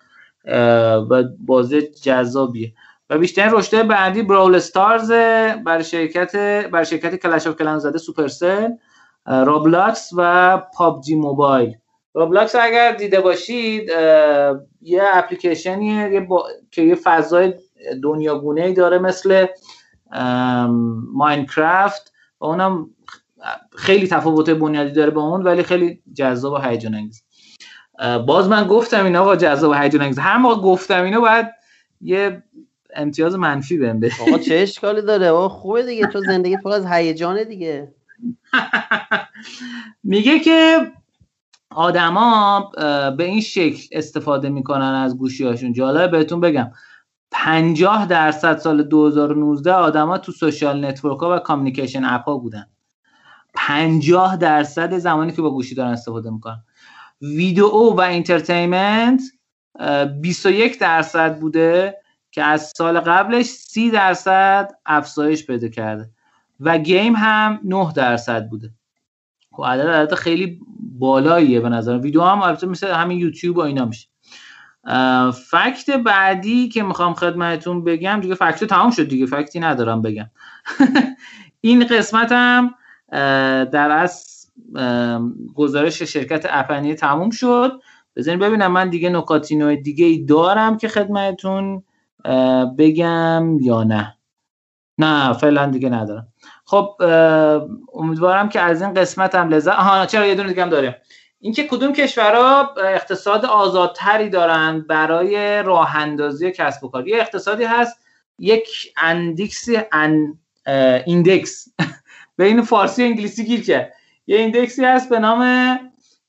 و 1.10 1.24
بازی 1.38 1.82
جذابیه. 1.82 2.72
و 3.10 3.18
بیشترین 3.18 3.52
رشته 3.52 3.82
بعدی 3.82 4.22
Brawl 4.22 4.54
Stars 4.54 5.10
برای 5.64 5.84
شرکت 5.84 6.36
برای 6.66 6.84
شرکت 6.86 7.16
Clash 7.16 7.46
of 7.46 7.56
Clans 7.56 7.78
زده 7.78 7.98
Supercell 7.98 8.70
Roblox 9.26 10.10
و 10.16 10.62
PUBG 10.74 11.14
Mobile. 11.14 11.76
Roblox 12.14 12.54
اگر 12.54 12.92
دیده 12.92 13.20
باشید 13.20 13.88
یه 14.80 15.02
اپلیکیشنیه 15.12 16.26
که 16.70 16.82
یه 16.82 16.94
فضای 16.94 17.54
دنیاگونه 18.02 18.62
ای 18.62 18.72
داره 18.72 18.98
مثل 18.98 19.46
ماینکرافت. 21.12 22.12
و 22.40 22.44
اونم 22.44 22.90
خیلی 23.76 24.06
تفاوت 24.06 24.50
بنیادی 24.50 24.92
داره 24.92 25.10
با 25.10 25.22
اون 25.22 25.42
ولی 25.42 25.62
خیلی 25.62 26.02
جذاب 26.14 26.52
و 26.52 26.58
هیجان 26.58 26.94
انگیز. 26.94 27.22
باز 28.26 28.48
من 28.48 28.66
گفتم 28.66 29.04
اینا 29.04 29.24
با 29.24 29.36
جذاب 29.36 29.70
و 29.70 29.74
هیجان 29.74 30.02
انگیز. 30.02 30.18
هر 30.18 30.36
موقع 30.36 30.62
گفتم 30.62 31.02
اینا 31.04 31.20
باید 31.20 31.46
یه 32.00 32.42
امتیاز 32.94 33.34
منفی 33.34 33.76
بهم 33.76 34.00
بده 34.00 34.14
آقا 34.22 34.38
چه 34.38 34.54
اشکالی 34.54 35.02
داره؟ 35.02 35.30
آقا 35.30 35.48
خوبه 35.48 35.82
دیگه 35.82 36.06
تو 36.06 36.20
زندگی 36.20 36.56
پر 36.56 36.70
از 36.72 36.86
هیجانه 36.86 37.44
دیگه. 37.44 37.94
میگه 40.04 40.38
که 40.38 40.92
آدما 41.70 42.70
به 43.16 43.24
این 43.24 43.40
شکل 43.40 43.88
استفاده 43.92 44.48
می‌کنن 44.48 44.82
از 45.04 45.18
گوشی 45.18 45.44
هاشون 45.44 45.72
جالب 45.72 46.10
بهتون 46.10 46.40
بگم. 46.40 46.70
50 47.30 48.06
درصد 48.06 48.58
سال 48.58 48.82
2019 48.82 49.72
آدما 49.72 50.18
تو 50.18 50.32
social 50.32 50.84
network 50.84 51.20
ها 51.20 51.36
و 51.36 51.38
communication 51.38 52.04
app 52.04 52.24
ها 52.24 52.38
بودن. 52.38 52.66
50 53.54 54.36
درصد 54.36 54.98
زمانی 54.98 55.32
که 55.32 55.42
با 55.42 55.50
گوشی 55.50 55.74
دارن 55.74 55.90
استفاده 55.90 56.30
می‌کنن. 56.30 56.64
ویدیو 57.20 57.68
و 57.68 58.00
entertainment 58.00 59.22
21 60.20 60.78
درصد 60.78 61.38
بوده 61.40 61.96
که 62.30 62.42
از 62.42 62.72
سال 62.76 63.00
قبلش 63.00 63.46
30 63.46 63.90
درصد 63.90 64.70
افزایش 64.86 65.46
پیدا 65.46 65.68
کرده 65.68 66.10
و 66.60 66.78
گیم 66.78 67.14
هم 67.16 67.60
9 67.64 67.92
درصد 67.92 68.48
بوده. 68.48 68.74
خب 69.52 69.64
عدد 69.64 69.88
عدد 69.88 70.14
خیلی 70.14 70.60
بالاییه 70.98 71.60
به 71.60 71.68
نظر 71.68 71.98
ویدیو 71.98 72.22
هم 72.22 72.42
البته 72.42 72.66
مثل 72.66 72.90
همین 72.90 73.18
یوتیوب 73.18 73.56
و 73.56 73.60
اینا 73.60 73.84
میشه. 73.84 74.08
فکت 75.50 75.90
بعدی 75.90 76.68
که 76.68 76.82
می‌خوام 76.82 77.14
خدمتتون 77.14 77.84
بگم 77.84 78.20
دیگه 78.20 78.34
فکت 78.34 78.64
تمام 78.64 78.90
شد 78.90 79.08
دیگه 79.08 79.26
فکتی 79.26 79.60
ندارم 79.60 80.02
بگم. 80.02 80.30
این 81.60 81.86
قسمت 81.86 82.32
هم 82.32 82.74
در 83.64 83.90
از 83.90 84.26
گزارش 85.54 86.02
شرکت 86.02 86.46
اپنیه 86.50 86.94
تموم 86.94 87.30
شد. 87.30 87.72
بزنین 88.16 88.38
ببینم 88.38 88.72
من 88.72 88.90
دیگه 88.90 89.08
نکاتینو 89.08 89.76
دیگه 89.76 90.06
ای 90.06 90.24
دارم 90.24 90.76
که 90.76 90.88
خدمتتون 90.88 91.82
بگم 92.78 93.58
یا 93.60 93.82
نه. 93.82 94.16
نه 94.98 95.32
فعلا 95.32 95.66
دیگه 95.66 95.88
ندارم. 95.88 96.28
خب 96.64 96.90
امیدوارم 97.94 98.48
که 98.48 98.60
از 98.60 98.82
این 98.82 98.94
قسمت 98.94 99.34
هم 99.34 99.48
لذت 99.48 99.72
آها 99.72 100.06
چرا 100.06 100.26
یه 100.26 100.34
دونه 100.34 100.48
دیگه 100.48 100.62
هم 100.62 100.70
داریم. 100.70 100.94
اینکه 101.40 101.66
کدوم 101.66 101.92
کشورها 101.92 102.74
اقتصاد 102.84 103.44
آزادتری 103.44 104.28
دارن 104.28 104.80
برای 104.88 105.62
راه 105.62 105.96
اندازی 105.96 106.50
کسب 106.50 106.84
و 106.84 106.88
کار. 106.88 107.08
یه 107.08 107.16
اقتصادی 107.18 107.64
هست 107.64 108.00
یک 108.38 108.68
index 108.96 109.68
an 109.92 110.38
index. 111.06 111.68
بین 112.38 112.62
فارسی 112.62 113.02
و 113.02 113.06
انگلیسی 113.06 113.44
گیر 113.44 113.64
که 113.64 113.92
یه 114.26 114.38
index 114.38 114.77
ی 114.77 114.84
هست 114.84 115.08
به 115.08 115.18
نام 115.18 115.76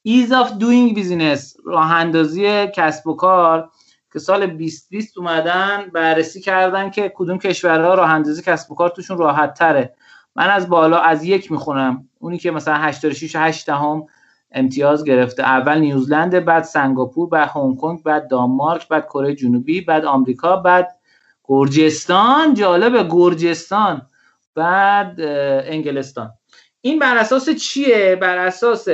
Ease 0.07 0.29
of 0.29 0.49
Doing 0.59 0.97
Business 0.97 1.55
راه 1.65 1.91
اندازی 1.91 2.67
کسب 2.67 3.07
و 3.07 3.13
کار 3.15 3.69
که 4.13 4.19
سال 4.19 4.47
2020 4.47 5.17
اومدن 5.17 5.89
بررسی 5.93 6.41
کردن 6.41 6.89
که 6.89 7.11
کدوم 7.15 7.37
کشورها 7.37 7.93
راه 7.93 8.09
اندازی 8.09 8.41
کسب 8.41 8.71
و 8.71 8.75
کار 8.75 8.89
توشون 8.89 9.17
راحت 9.17 9.53
تره 9.53 9.93
من 10.35 10.49
از 10.49 10.69
بالا 10.69 10.99
از 10.99 11.23
یک 11.23 11.51
می‌خونم. 11.51 12.09
اونی 12.19 12.37
که 12.37 12.51
مثلا 12.51 12.75
86 12.75 13.35
و 13.35 13.39
8 13.39 13.69
هم 13.69 14.05
امتیاز 14.57 15.03
گرفته. 15.03 15.43
اول 15.43 15.79
نیوزلند 15.79 16.45
بعد 16.45 16.63
سنگاپور 16.63 17.29
بعد 17.29 17.49
هنگ 17.55 17.77
کنگ 17.77 18.03
بعد 18.03 18.27
دانمارک 18.27 18.87
بعد 18.87 19.05
کره 19.05 19.35
جنوبی 19.35 19.81
بعد 19.81 20.05
آمریکا 20.05 20.55
بعد 20.55 20.99
گرجستان. 21.43 22.53
جالب 22.53 23.09
گرجستان 23.11 24.01
بعد 24.55 25.21
انگلستان. 25.21 26.33
این 26.81 26.99
بر 26.99 27.17
اساس 27.17 27.49
چیه؟ 27.49 28.17
بر 28.21 28.37
اساس 28.37 28.87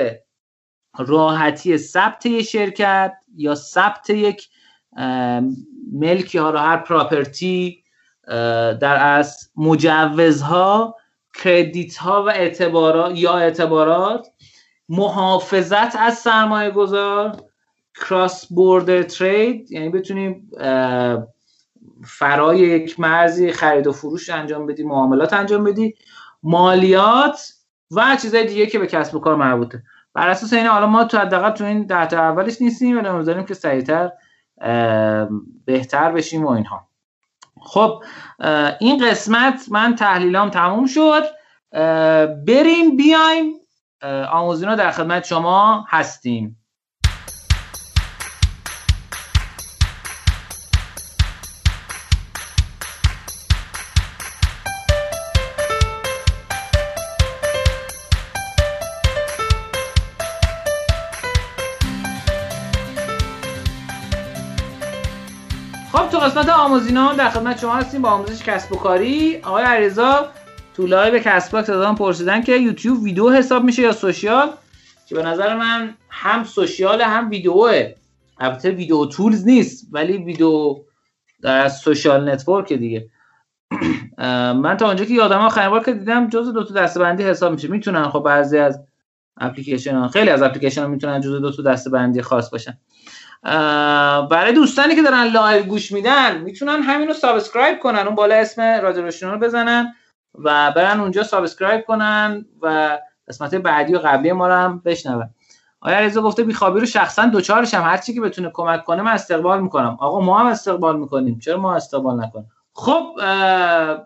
راحتی 0.98 1.78
ثبت 1.78 2.42
شرکت 2.42 3.14
یا 3.36 3.56
ثبت 3.56 4.10
یک 4.10 4.50
ملکی 5.94 6.38
ها 6.38 6.50
را 6.50 6.60
هر 6.60 6.78
پراپرتی 6.78 7.84
در 8.82 9.18
از 9.18 9.50
مجوزها 9.56 10.96
کردیت 11.44 11.98
ها 11.98 12.24
و 12.24 12.30
اعتبارات 12.30 13.18
یا 13.18 13.38
اعتبارات 13.38 14.28
محافظت 14.90 15.96
از 15.96 16.18
سرمایه 16.18 16.72
گذار 16.72 17.38
کراس 18.02 18.46
بوردر 18.46 19.04
ترید 19.04 19.72
یعنی 19.72 19.90
بتونیم 19.90 20.52
فرای 22.06 22.60
یک 22.60 23.00
مرزی 23.00 23.52
خرید 23.52 23.88
و 23.88 23.92
فروش 23.92 24.30
انجام 24.30 24.66
بدی 24.66 24.84
معاملات 24.84 25.34
انجام 25.34 25.64
بدی 25.64 25.96
مالیات 26.44 27.54
و 27.92 28.18
چیزای 28.22 28.46
دیگه 28.46 28.66
که 28.66 28.80
به 28.80 28.88
کسب 28.88 29.16
و 29.16 29.20
کار 29.20 29.36
مربوطه. 29.36 29.84
بر 30.14 30.28
اساس 30.28 30.54
این 30.54 30.66
حالا 30.66 30.88
ما 30.88 31.04
تو 31.04 31.18
حداقل 31.18 31.50
تو 31.50 31.64
این 31.64 31.86
ده 31.86 32.06
تا 32.06 32.18
اولش 32.18 32.62
نیستیم 32.62 32.98
ولی 32.98 33.26
داریم 33.26 33.46
که 33.46 33.54
سریعتر 33.54 34.12
بهتر 35.66 36.12
بشیم 36.12 36.46
و 36.46 36.50
اینها. 36.50 36.88
خب 37.62 38.04
این 38.80 39.10
قسمت 39.10 39.66
من 39.72 39.96
تحلیلام 39.96 40.50
تموم 40.50 40.86
شد. 40.86 41.24
بریم 42.48 42.98
بیایم 42.98 43.54
آموزینا 44.32 44.76
در 44.76 44.92
خدمت 44.92 45.26
شما 45.26 45.86
هستیم. 45.90 46.64
قسمت 66.24 66.50
آموزینا 66.50 67.14
در 67.14 67.30
خدمت 67.30 67.60
شما 67.60 67.76
هستیم 67.76 68.02
با 68.02 68.10
آموزش 68.10 68.44
کسب 68.44 68.72
و 68.72 68.76
کاری. 68.76 69.40
آقای 69.44 69.64
علیرضا 69.64 70.28
تو 70.76 70.88
live 70.88 71.20
کسب 71.20 71.52
باکس 71.52 71.70
ازم 71.70 71.96
پرسیدن 71.96 72.42
که 72.42 72.56
یوتیوب 72.56 73.04
ویدیو 73.04 73.30
حساب 73.30 73.64
میشه 73.64 73.82
یا 73.82 73.92
social؟ 73.92 74.50
که 75.08 75.16
به 75.16 75.24
نظر 75.24 75.56
من 75.56 75.94
هم 76.10 76.44
social 76.44 77.02
هم 77.02 77.30
ویدیوه. 77.30 77.94
البته 78.40 78.72
video 78.72 79.06
tools 79.06 79.46
نیست 79.46 79.88
ولی 79.92 80.18
ویدیو 80.18 80.76
در 81.42 81.70
social 81.70 82.30
network 82.30 82.74
دیگه. 82.74 83.10
من 84.64 84.78
تا 84.78 84.88
اونجا 84.88 85.06
که 85.06 85.14
یادم 85.14 85.40
آخرین 85.40 85.70
بار 85.70 85.84
که 85.84 85.94
دیدم 85.94 86.30
جزء 86.30 86.52
دو 86.52 86.64
تا 86.64 86.74
دسته 86.74 86.99
بندی 86.99 87.24
حساب 87.24 87.54
میشه. 87.54 87.68
می‌تونن 87.68 88.10
خب 88.10 88.20
بعضی 88.20 88.58
از 88.58 88.80
اپلیکیشن 89.38 90.08
خیلی 90.08 90.30
از 90.30 90.42
اپلیکیشن 90.42 90.82
ها 90.82 90.88
می‌تونن 90.88 91.22
جزء 91.22 91.40
دو 91.40 91.52
تا 91.52 91.64
دسته 91.64 91.93
بندی 91.93 92.22
خاص 92.22 92.50
باشن. 92.50 92.78
برای 94.30 94.54
دوستانی 94.54 94.96
که 94.96 95.02
دارن 95.02 95.24
live 95.24 95.64
گوش 95.64 95.92
میدن 95.92 96.42
می‌تونن 96.42 96.82
همین 96.82 97.08
رو 97.08 97.14
subscribe 97.14 97.80
کنن. 97.80 98.00
اون 98.00 98.16
بالا 98.16 98.36
اسم 98.36 98.62
رادیو 98.62 99.10
رو 99.22 99.40
بزنن. 99.40 99.96
و 100.36 100.72
برن 100.72 101.00
اونجا 101.00 101.24
subscribe 101.24 101.86
کنن 101.86 102.46
و 102.62 102.98
قسمت 103.28 103.56
بعدی 103.56 103.96
و 103.96 104.00
قبلی 104.00 104.32
ما 104.32 104.48
رو 104.48 104.54
هم 104.54 104.82
بشنون. 104.86 105.30
آیا 105.82 106.00
رضا 106.00 106.22
گفته 106.22 106.44
بیخوابی 106.44 106.80
رو 106.80 106.86
شخصا 106.86 107.26
دچارشم. 107.26 107.82
هر 107.82 107.98
چی 107.98 108.14
که 108.14 108.22
بتونه 108.22 108.52
کمک 108.54 108.84
کنه 108.84 109.02
من 109.02 109.12
استقبال 109.12 109.62
می‌کنم. 109.62 109.98
آقا 110.00 110.20
ما 110.20 110.40
هم 110.40 110.46
استقبال 110.46 111.00
می‌کنیم. 111.00 111.40
چرا 111.40 111.58
ما 111.58 111.76
استقبال 111.76 112.24
نکنیم؟ 112.24 112.52
خب 112.74 113.04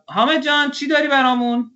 حامد 0.07 0.41
جان 0.41 0.71
چی 0.71 0.87
داری 0.87 1.07
برامون؟ 1.07 1.71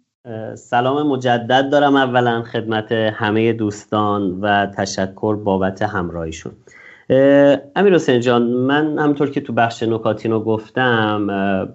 سلام 0.56 1.08
مجدد 1.08 1.70
دارم 1.72 1.96
اولا 1.96 2.44
خدمت 2.44 2.92
همه 2.92 3.54
دوستان 3.54 4.40
و 4.42 4.66
تشکر 4.66 5.36
بابت 5.36 5.82
همراهیشون. 5.82 6.52
امیر 7.76 7.93
حسین 7.93 8.19
جان 8.19 8.41
من 8.43 9.00
همطور 9.00 9.30
که 9.30 9.41
تو 9.41 9.54
بخش 9.54 9.84
نکاتینو 9.84 10.39
گفتم 10.39 11.28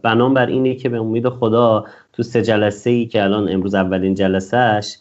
بنام 0.02 0.34
بر 0.34 0.46
اینه 0.46 0.74
که 0.74 0.88
به 0.88 0.98
امید 0.98 1.28
خدا 1.28 1.84
تو 2.12 2.22
سه 2.22 2.42
جلسه 2.42 2.90
ای 2.90 3.06
که 3.06 3.22
الان 3.22 3.52
امروز 3.52 3.74
اولین 3.74 4.14
جلسهش 4.14 4.96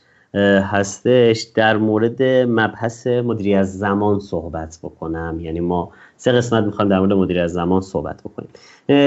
هستش 0.72 1.42
در 1.56 1.78
مورد 1.78 2.24
مبحث 2.24 3.08
مدیری 3.08 3.54
از 3.54 3.78
زمان 3.78 4.20
صحبت 4.20 4.80
بکنم. 4.84 5.38
یعنی 5.40 5.60
ما 5.60 5.92
سه 6.18 6.32
قسمت 6.32 6.64
می‌خوایم 6.64 6.90
در 6.90 7.00
مورد 7.00 7.14
مدیری 7.14 7.40
از 7.40 7.54
زمان 7.54 7.82
صحبت 7.82 8.22
بکنیم. 8.24 8.50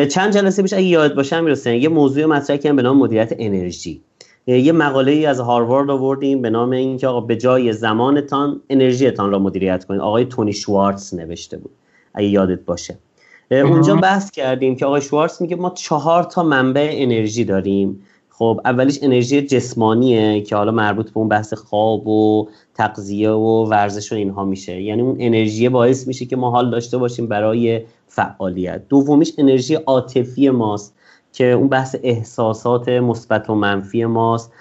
چند 0.06 0.32
جلسه 0.32 0.62
بیش 0.62 0.72
اگه 0.72 0.82
یاد 0.82 1.14
باشه 1.14 1.36
امیر 1.36 1.52
حسین 1.52 1.82
یه 1.82 1.88
موضوع 1.88 2.24
مطرح 2.26 2.56
کردم 2.56 2.76
به 2.76 2.82
نام 2.82 2.96
مدیریت 2.98 3.32
انرژی. 3.38 4.02
یه 4.56 4.72
مقاله 4.72 5.12
ای 5.12 5.26
از 5.26 5.40
هاروارد 5.40 5.90
آوردیم 5.90 6.42
به 6.42 6.50
نام 6.50 6.70
اینکه 6.70 7.06
آقا 7.06 7.20
به 7.20 7.36
جای 7.36 7.72
زمانتان 7.72 8.60
انرژیتان 8.70 9.30
را 9.30 9.38
مدیریت 9.38 9.84
کنید. 9.84 10.00
آقای 10.00 10.24
تونی 10.24 10.52
شوارتز 10.52 11.14
نوشته 11.14 11.56
بود 11.56 11.70
اگه 12.14 12.28
یادت 12.28 12.64
باشه. 12.64 12.98
اونجا 13.50 13.96
بحث 13.96 14.30
کردیم 14.30 14.76
که 14.76 14.86
آقای 14.86 15.00
شوارتز 15.00 15.42
میگه 15.42 15.56
ما 15.56 15.70
چهار 15.70 16.22
تا 16.22 16.42
منبع 16.42 16.90
انرژی 16.92 17.44
داریم. 17.44 18.02
خب 18.30 18.60
اولیش 18.64 18.98
انرژی 19.02 19.42
جسمانیه 19.42 20.40
که 20.40 20.56
حالا 20.56 20.72
مربوط 20.72 21.10
به 21.10 21.18
اون 21.18 21.28
بحث 21.28 21.54
خواب 21.54 22.08
و 22.08 22.48
تغذیه 22.74 23.30
و 23.30 23.64
ورزش 23.64 24.12
و 24.12 24.14
اینها 24.14 24.44
میشه. 24.44 24.82
یعنی 24.82 25.02
اون 25.02 25.16
انرژی 25.20 25.68
باعث 25.68 26.06
میشه 26.06 26.26
که 26.26 26.36
ما 26.36 26.50
حال 26.50 26.70
داشته 26.70 26.98
باشیم 26.98 27.26
برای 27.26 27.80
فعالیت. 28.06 28.82
دومیش 28.88 29.32
انرژی 29.38 29.74
عاطفی 29.74 30.50
ماست. 30.50 30.94
که 31.32 31.44
اون 31.44 31.68
بحث 31.68 31.96
احساسات 32.02 32.88
مثبت 32.88 33.50
و 33.50 33.54
منفی 33.54 34.04
ماست 34.04 34.52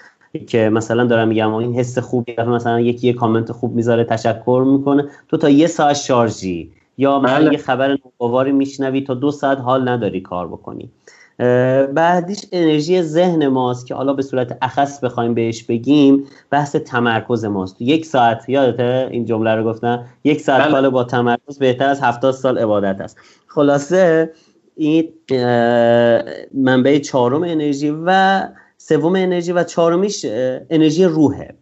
که 0.46 0.68
مثلا 0.68 1.04
دارم 1.04 1.28
میگم 1.28 1.54
این 1.54 1.74
حس 1.74 1.98
خوبی 1.98 2.36
مثلا 2.48 2.80
یکی 2.80 3.06
یه 3.06 3.12
کامنت 3.12 3.52
خوب 3.52 3.74
می‌ذاره 3.74 4.04
تشکر 4.04 4.64
می‌کنه. 4.66 5.04
تو 5.28 5.36
تا 5.36 5.48
یه 5.48 5.66
ساعت 5.66 5.96
شارژی 5.96 6.72
یا 6.98 7.20
مثلا 7.20 7.38
بله. 7.38 7.52
یه 7.52 7.58
خبر 7.58 7.98
نوآوری 8.20 8.52
میشنوی 8.52 9.00
تا 9.00 9.14
دو 9.14 9.30
ساعت 9.30 9.58
حال 9.58 9.88
نداری 9.88 10.20
کار 10.20 10.48
بکنی. 10.48 10.90
بعدیش 11.94 12.44
انرژی 12.52 13.02
ذهن 13.02 13.48
ماست 13.48 13.86
که 13.86 13.94
حالا 13.94 14.12
به 14.12 14.22
صورت 14.22 14.58
اخص 14.62 15.04
بخوایم 15.04 15.34
بهش 15.34 15.62
بگیم 15.62 16.24
بحث 16.50 16.76
تمرکز 16.76 17.44
ماست. 17.44 17.78
تو 17.78 17.84
یک 17.84 18.06
ساعت 18.06 18.48
یادته 18.48 19.08
این 19.10 19.24
جمله 19.24 19.54
رو 19.54 19.64
گفتن 19.64 20.06
یک 20.24 20.40
ساعت 20.40 20.62
بله. 20.62 20.70
کال 20.70 20.88
با 20.88 21.04
تمرکز 21.04 21.58
بهتر 21.58 21.88
از 21.88 22.00
هفتاد 22.00 22.34
سال 22.34 22.58
عبادت 22.58 23.00
است. 23.00 23.18
خلاصه 23.46 24.30
این 24.78 25.08
منبع 26.54 26.98
چهارم 26.98 27.42
انرژی 27.42 27.96
و 28.06 28.42
سوم 28.76 29.14
انرژی 29.16 29.52
و 29.52 29.64
چهارمیش 29.64 30.26
انرژی 30.70 31.04
روحه. 31.04 31.54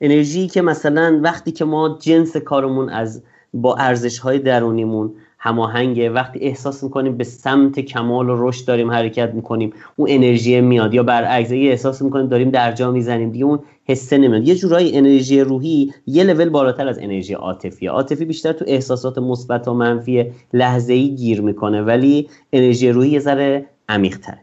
انرژی 0.00 0.46
که 0.46 0.62
مثلا 0.62 1.20
وقتی 1.22 1.52
که 1.52 1.64
ما 1.64 1.98
جنس 2.00 2.36
کارمون 2.36 2.88
از 2.88 3.22
با 3.54 3.74
ارزش 3.74 4.18
های 4.18 4.38
درونیمون 4.38 5.12
هماهنگه 5.38 6.10
وقتی 6.10 6.38
احساس 6.38 6.82
می‌کنیم 6.82 7.16
به 7.16 7.24
سمت 7.24 7.80
کمال 7.80 8.28
و 8.28 8.48
رشد 8.48 8.66
داریم 8.66 8.90
حرکت 8.90 9.34
می‌کنیم 9.34 9.72
اون 9.96 10.08
انرژی 10.10 10.60
میاد 10.60 10.94
یا 10.94 11.02
برعکس 11.02 11.52
احساس 11.52 12.02
می‌کنیم 12.02 12.26
داریم 12.26 12.50
در 12.50 12.72
جا 12.72 12.90
می‌زنیم 12.90 13.30
دیگه 13.30 13.44
اون 13.44 13.58
حسه 13.86 14.18
نمیاد 14.18 14.48
یه 14.48 14.54
جورایی 14.54 14.98
انرژی 14.98 15.40
روحی 15.40 15.94
یه 16.06 16.24
لول 16.24 16.48
بالاتر 16.48 16.88
از 16.88 16.98
انرژی 16.98 17.34
عاطفی 17.34 17.86
عاطفی 17.86 18.24
بیشتر 18.24 18.52
تو 18.52 18.64
احساسات 18.68 19.18
مثبت 19.18 19.68
و 19.68 19.74
منفی 19.74 20.32
لحظه 20.52 20.92
ای 20.92 21.14
گیر 21.14 21.40
می‌کنه 21.40 21.82
ولی 21.82 22.28
انرژی 22.52 22.90
روحی 22.90 23.10
یه 23.10 23.20
ذره 23.20 23.66
عمیق‌تره 23.88 24.38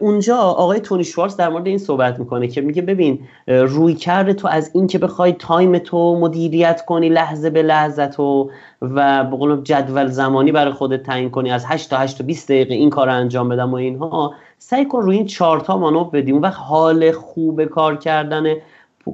اونجا 0.00 0.36
آقای 0.36 0.80
تونی 0.80 1.04
شوارز 1.04 1.36
در 1.36 1.48
مورد 1.48 1.66
این 1.66 1.78
صحبت 1.78 2.18
می‌کنه 2.18 2.48
که 2.48 2.60
میگه 2.60 2.82
ببین 2.82 3.18
روی 3.46 3.94
کرده 3.94 4.34
تو 4.34 4.48
از 4.48 4.70
این 4.74 4.86
که 4.86 4.98
بخوای 4.98 5.32
تایم 5.32 5.78
تو 5.78 6.18
مدیریت 6.20 6.84
کنی 6.84 7.08
لحظه 7.08 7.50
به 7.50 7.62
لحظه 7.62 8.06
تو 8.06 8.50
و 8.82 9.24
به 9.24 9.62
جدول 9.62 10.06
زمانی 10.06 10.52
برای 10.52 10.72
خودت 10.72 11.02
تعیین 11.02 11.30
کنی 11.30 11.50
از 11.50 11.64
8 11.66 11.90
تا 11.90 11.98
8 11.98 12.18
تا 12.18 12.24
20 12.24 12.48
دقیقه 12.48 12.74
این 12.74 12.90
کار 12.90 13.06
رو 13.06 13.14
انجام 13.14 13.48
بدم 13.48 13.70
و 13.70 13.74
اینها 13.74 14.34
سعی 14.66 14.84
کن 14.84 15.02
روی 15.02 15.16
این 15.16 15.26
چهار 15.26 15.60
تا 15.60 15.78
مانور 15.78 16.10
بدی. 16.10 16.32
اون 16.32 16.42
وقت 16.42 16.58
حال 16.58 17.12
خوب 17.12 17.64
کار 17.64 17.96
کردن 17.96 18.54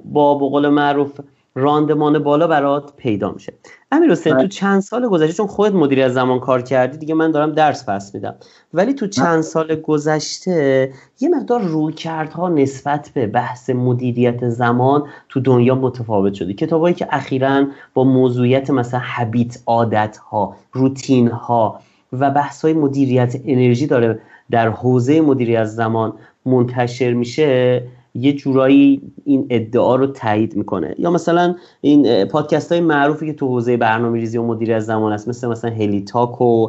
با 0.05 0.35
بقول 0.35 0.69
معروف 0.69 1.21
راندمان 1.55 2.19
بالا 2.19 2.47
برات 2.47 2.97
پیدا 2.97 3.33
میشه. 3.33 3.53
امیر 3.93 4.11
حسین 4.11 4.33
تو 4.33 4.39
بله. 4.39 4.49
چند 4.49 4.81
سال 4.81 5.09
گذشته 5.09 5.33
چون 5.33 5.47
خودت 5.47 5.75
مدیر 5.75 6.03
از 6.03 6.15
زمان 6.15 6.41
کار 6.41 6.63
کردی 6.63 6.99
دیگه 6.99 7.15
من 7.15 7.31
دارم 7.31 7.53
درس 7.53 7.89
پس 7.89 8.15
میدم. 8.15 8.35
ولی 8.75 8.95
تو 8.95 9.07
چند 9.07 9.41
سال 9.41 9.75
گذشته 9.75 10.93
یه 11.21 11.29
مقدار 11.29 11.61
روی 11.61 11.93
کردها 11.93 12.49
نسبت 12.49 13.11
به 13.15 13.27
بحث 13.27 13.71
مدیریت 13.71 14.49
زمان 14.49 15.05
تو 15.29 15.41
دنیا 15.41 15.75
متفاوت 15.75 16.35
شده. 16.35 16.53
کتابایی 16.55 16.95
که 16.95 17.09
اخیرا 17.11 17.67
با 17.95 18.05
موضوعیت 18.05 18.71
مثلا 18.71 19.01
حبیت 19.01 19.59
عادت 19.67 20.17
ها 20.17 20.57
روتین 20.73 21.29
ها 21.29 21.81
و 22.13 22.31
بحث 22.31 22.65
های 22.65 22.75
مدیریت 22.75 23.37
انرژی 23.45 23.87
داره 23.87 24.21
در 24.51 24.69
حوزه 24.69 25.21
مدیریت 25.21 25.65
زمان 25.65 26.13
منتشر 26.47 27.13
میشه 27.13 27.83
یه 28.15 28.33
جورایی 28.33 29.03
این 29.25 29.47
ادعا 29.51 29.97
رو 29.97 30.07
تایید 30.07 30.57
می‌کنه. 30.57 30.95
یا 30.99 31.11
مثلا 31.11 31.55
این 31.81 32.25
پادکست 32.25 32.73
های 32.73 32.81
معروفی 32.81 33.27
که 33.27 33.33
تو 33.33 33.47
حوزه 33.47 33.77
برنامه 33.77 34.19
ریزی 34.19 34.39
و 34.39 34.43
مدیر 34.43 34.75
از 34.75 34.87
زمان 34.87 35.13
است 35.13 35.29
مثل 35.29 35.49
مثلا 35.49 35.71
هلی 35.71 36.01
تاک 36.01 36.41
و 36.41 36.69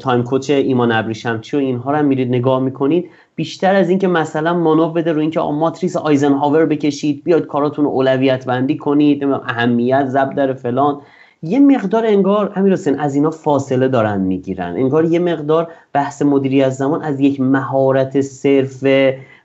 time 0.00 0.22
coach 0.22 0.50
ایمان 0.50 0.92
ابریشمچی 0.92 1.56
و 1.56 1.60
اینها 1.60 1.90
رو 1.90 1.96
هم 1.96 2.04
میرید 2.04 2.28
نگاه 2.28 2.60
می‌کنید. 2.60 3.10
بیشتر 3.34 3.74
از 3.74 3.90
اینکه 3.90 4.08
مثلا 4.08 4.54
مانو 4.54 4.88
بده 4.88 5.12
رو 5.12 5.20
اینکه 5.20 5.40
ماتریس 5.40 5.96
آیزنهاور 5.96 6.66
بکشید 6.66 7.24
بیاید 7.24 7.46
کاراتون 7.46 7.86
اولویت 7.86 8.46
بندی 8.46 8.76
کنید 8.76 9.24
اهمیت 9.24 10.06
ضرب 10.06 10.34
در 10.34 10.52
فلان. 10.52 11.00
یه 11.42 11.60
مقدار 11.60 12.06
انگار 12.06 12.52
امیر 12.56 12.72
حسین 12.72 12.98
از 12.98 13.14
اینا 13.14 13.30
فاصله 13.30 13.88
دارن 13.88 14.20
می‌گیرن. 14.20 14.76
انگار 14.76 15.04
یه 15.04 15.18
مقدار 15.18 15.68
بحث 15.92 16.22
مدیریت 16.22 16.76
زمان 16.76 17.02
از 17.02 17.20
یک 17.20 17.40
مهارت 17.40 18.20
صرف 18.20 18.84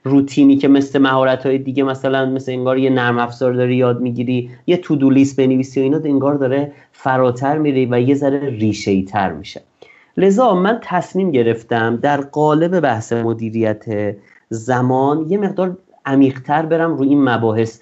روتینی 0.04 0.56
که 0.56 0.68
مثل 0.68 0.98
مهارت 0.98 1.46
های 1.46 1.58
دیگه 1.58 1.82
مثلا 1.82 2.26
مثل 2.26 2.52
انگار 2.52 2.78
یه 2.78 2.90
نرم 2.90 3.18
افزار 3.18 3.52
داری 3.52 3.76
یاد 3.76 4.00
می‌گیری 4.00 4.50
یه 4.66 4.76
to-do 4.76 5.10
list 5.10 5.36
بنویسی 5.36 5.80
و 5.80 5.82
اینا 5.82 6.00
انگار 6.04 6.34
داره 6.34 6.72
فراتر 6.92 7.58
میره 7.58 7.88
و 7.90 8.00
یه 8.00 8.14
ذره 8.14 8.50
ریشه 8.50 9.02
تر 9.02 9.32
میشه. 9.32 9.60
لذا 10.16 10.54
من 10.54 10.78
تصمیم 10.82 11.30
گرفتم 11.30 11.96
در 11.96 12.20
قالب 12.20 12.80
بحث 12.80 13.12
مدیریت 13.12 13.84
زمان 14.48 15.26
یه 15.28 15.38
مقدار 15.38 15.76
عمیقتر 16.06 16.66
برم 16.66 16.96
روی 16.96 17.08
این 17.08 17.28
مباحث 17.28 17.80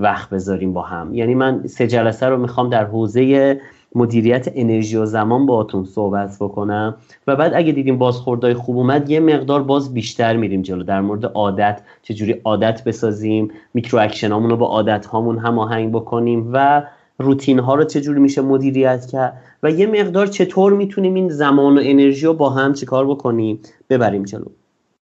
وقت 0.00 0.30
بذاریم 0.30 0.72
با 0.72 0.82
هم. 0.82 1.14
یعنی 1.14 1.34
من 1.34 1.66
سه 1.66 1.86
جلسه 1.86 2.26
رو 2.26 2.36
می‌خوام 2.36 2.70
در 2.70 2.84
حوزه 2.84 3.60
مدیریت 3.94 4.48
انرژی 4.54 4.96
و 4.96 5.06
زمان 5.06 5.46
باهاتون 5.46 5.84
صحبت 5.84 6.36
بکنم 6.40 6.94
و 7.26 7.36
بعد 7.36 7.52
اگه 7.54 7.72
دیدیم 7.72 7.98
بازخوردهای 7.98 8.54
خوب 8.54 8.76
اومد 8.76 9.10
یه 9.10 9.20
مقدار 9.20 9.62
باز 9.62 9.94
بیشتر 9.94 10.36
میریم 10.36 10.62
جلو. 10.62 10.82
در 10.82 11.00
مورد 11.00 11.24
عادت 11.24 11.80
چجوری 12.02 12.40
عادت 12.44 12.84
بسازیم 12.84 13.50
micro 13.74 14.00
action 14.00 14.30
رو 14.30 14.56
با 14.56 14.66
عادت 14.66 15.06
هامون 15.06 15.38
هماهنگ 15.38 15.92
بکنیم 15.92 16.50
و 16.52 16.82
روتین 17.18 17.58
ها 17.58 17.74
رو 17.74 17.84
چجوری 17.84 18.20
میشه 18.20 18.42
مدیریت 18.42 19.06
کرد 19.06 19.40
و 19.62 19.70
یه 19.70 19.86
مقدار 19.86 20.26
چطور 20.26 20.72
می‌تونیم 20.72 21.14
این 21.14 21.28
زمان 21.28 21.78
و 21.78 21.80
انرژی 21.84 22.26
رو 22.26 22.34
با 22.34 22.50
هم 22.50 22.72
چیکار 22.72 23.06
بکنیم 23.06 23.60
ببریم 23.90 24.22
جلو. 24.22 24.44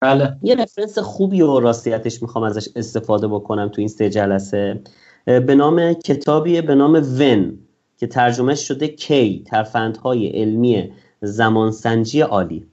بله. 0.03 0.37
یه 0.43 0.55
رفرنس 0.55 0.97
خوبی 0.97 1.41
و 1.41 1.59
راستیتش 1.59 2.21
می‌خوام 2.21 2.43
ازش 2.43 2.67
استفاده 2.75 3.27
بکنم 3.27 3.69
تو 3.69 3.81
این 3.81 3.87
سه 3.87 4.09
جلسه. 4.09 4.81
به 5.25 5.55
نام 5.55 5.93
کتابی 5.93 6.61
به 6.61 6.75
نام 6.75 6.93
ون 7.19 7.59
که 7.97 8.07
ترجمه 8.07 8.55
شده 8.55 8.87
کی 8.87 9.43
ترفندهای 9.47 10.27
علمی 10.27 10.91
زمانسنجی 11.21 12.21
عالی. 12.21 12.67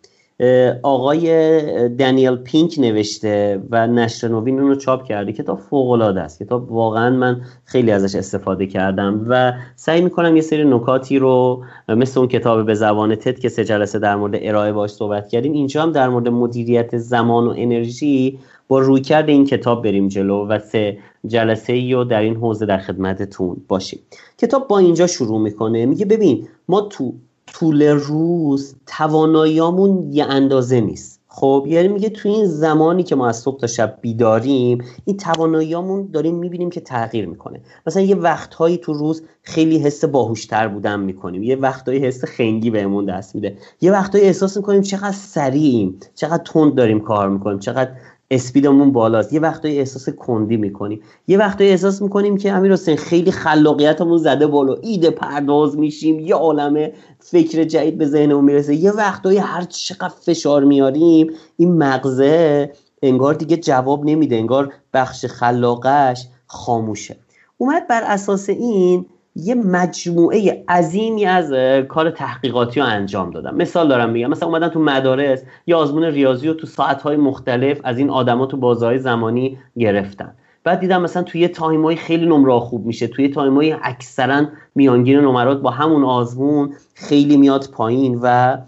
آقای 0.82 1.88
دنیل 1.88 2.36
پینک 2.36 2.74
نوشته 2.78 3.62
و 3.70 3.86
نشر 3.86 4.28
نوین 4.28 4.60
اون 4.60 4.68
رو 4.68 4.74
چاپ 4.74 5.04
کرده. 5.04 5.32
کتاب 5.32 5.58
فوق 5.58 5.90
العاده 5.90 6.20
است. 6.20 6.42
کتاب 6.42 6.72
واقعا 6.72 7.10
من 7.10 7.40
خیلی 7.64 7.90
ازش 7.90 8.14
استفاده 8.14 8.66
کردم 8.66 9.26
و 9.28 9.52
سعی 9.76 10.00
می‌کنم 10.00 10.36
یه 10.36 10.42
سری 10.42 10.64
نکاتی 10.64 11.18
رو 11.18 11.64
مثل 11.88 12.20
اون 12.20 12.28
کتاب 12.28 12.66
به 12.66 12.74
زبان 12.74 13.14
تد 13.14 13.38
که 13.38 13.48
سه 13.48 13.64
جلسه 13.64 13.98
در 13.98 14.16
مورد 14.16 14.32
ارائه 14.34 14.72
باش 14.72 14.90
صحبت 14.90 15.28
کردیم 15.28 15.52
اینجا 15.52 15.82
هم 15.82 15.92
در 15.92 16.08
مورد 16.08 16.28
مدیریت 16.28 16.98
زمان 16.98 17.46
و 17.46 17.54
انرژی 17.56 18.38
با 18.68 18.78
رویکرد 18.78 19.28
این 19.28 19.44
کتاب 19.44 19.84
بریم 19.84 20.08
جلو 20.08 20.46
و 20.46 20.58
سه 20.58 20.98
جلسه 21.26 21.72
ای 21.72 21.92
رو 21.92 22.04
در 22.04 22.20
این 22.20 22.36
حوزه 22.36 22.66
در 22.66 22.78
خدمتتون 22.78 23.56
باشیم. 23.68 23.98
کتاب 24.38 24.68
با 24.68 24.78
اینجا 24.78 25.06
شروع 25.06 25.40
می‌کنه. 25.40 25.86
میگه 25.86 26.04
ببین 26.04 26.48
ما 26.68 26.80
تو 26.80 27.12
طول 27.52 27.82
روز 27.82 28.74
تواناییامون 28.86 30.12
یه 30.12 30.24
اندازه 30.24 30.80
نیست. 30.80 31.20
خب 31.32 31.64
یعنی 31.68 31.88
میگه 31.88 32.08
تو 32.08 32.28
این 32.28 32.46
زمانی 32.46 33.02
که 33.02 33.16
ما 33.16 33.28
از 33.28 33.36
صبح 33.36 33.60
تا 33.60 33.66
شب 33.66 33.98
بیداریم 34.00 34.84
این 35.04 35.16
تواناییامون 35.16 36.08
داریم 36.12 36.34
می‌بینیم 36.34 36.70
که 36.70 36.80
تغییر 36.80 37.26
می‌کنه. 37.26 37.60
مثلا 37.86 38.02
یه 38.02 38.16
وقتهایی 38.16 38.78
تو 38.78 38.92
روز 38.92 39.22
خیلی 39.42 39.78
حس 39.78 40.04
باهوشتر 40.04 40.68
بودن 40.68 41.00
می‌کنیم. 41.00 41.42
یه 41.42 41.56
وقتهایی 41.56 42.06
حس 42.06 42.24
خنگی 42.24 42.70
بهمون 42.70 43.04
دست 43.04 43.34
میده. 43.34 43.56
یه 43.80 43.92
وقتهایی 43.92 44.26
احساس 44.26 44.56
می‌کنیم 44.56 44.82
چقدر 44.82 45.12
سریعیم 45.12 45.98
چقدر 46.14 46.42
تند 46.44 46.74
داریم 46.74 47.00
کار 47.00 47.28
می‌کنیم 47.28 47.58
چقدر 47.58 47.90
اسپیدمون 48.30 48.92
بالاست. 48.92 49.32
یه 49.32 49.40
وقتایی 49.40 49.78
احساس 49.78 50.08
کندی 50.08 50.56
می‌کنیم. 50.56 51.02
یه 51.28 51.38
وقتایی 51.38 51.70
احساس 51.70 52.02
می‌کنیم 52.02 52.36
که 52.36 52.52
امیر 52.52 52.72
حسین 52.72 52.96
خیلی 52.96 53.32
خلاقیتمون 53.32 54.18
زده 54.18 54.46
بالا. 54.46 54.74
ایده 54.82 55.10
پرداز 55.10 55.78
میشیم. 55.78 56.20
یه 56.20 56.34
عالمه 56.34 56.92
فکر 57.18 57.64
جدید 57.64 57.98
به 57.98 58.06
ذهنمون 58.06 58.44
می‌رسه. 58.44 58.74
یه 58.74 58.92
وقتایی 58.92 59.38
هر 59.38 59.62
چقدر 59.62 60.14
فشار 60.20 60.64
میاریم 60.64 61.30
این 61.56 61.72
مغزه 61.78 62.72
انگار 63.02 63.34
دیگه 63.34 63.56
جواب 63.56 64.04
نمیده. 64.04 64.36
انگار 64.36 64.72
بخش 64.94 65.24
خلاقش 65.24 66.26
خاموشه. 66.46 67.16
اومد 67.58 67.86
بر 67.88 68.02
اساس 68.02 68.48
این 68.48 69.06
یه 69.36 69.54
مجموعه 69.54 70.64
عظیمی 70.68 71.26
از 71.26 71.52
کار 71.88 72.10
تحقیقاتی 72.10 72.80
رو 72.80 72.86
انجام 72.86 73.30
دادم. 73.30 73.54
مثال 73.54 73.88
دارم 73.88 74.10
میگم 74.10 74.30
مثلا 74.30 74.48
اومدن 74.48 74.68
تو 74.68 74.80
مدارس 74.80 75.42
یا 75.66 75.78
آزمون 75.78 76.04
ریاضی 76.04 76.48
رو 76.48 76.54
تو 76.54 76.66
ساعتهای 76.66 77.16
مختلف 77.16 77.80
از 77.84 77.98
این 77.98 78.10
آدما 78.10 78.46
تو 78.46 78.56
بازهای 78.56 78.98
زمانی 78.98 79.58
گرفتن. 79.78 80.34
بعد 80.64 80.80
دیدم 80.80 81.02
مثلا 81.02 81.22
توی 81.22 81.48
time 81.48 81.87
ای 81.87 81.96
خیلی 81.96 82.26
نمره 82.26 82.60
خوب 82.60 82.86
میشه 82.86 83.06
توی 83.06 83.28
time 83.28 83.67
ای 83.67 83.76
اکثرا 83.82 84.46
میانگین 84.74 85.18
نمرات 85.18 85.60
با 85.60 85.70
همون 85.70 86.04
آزمون 86.04 86.74
خیلی 86.94 87.36
میاد 87.36 87.68
پایین 87.72 88.20
و 88.22 88.58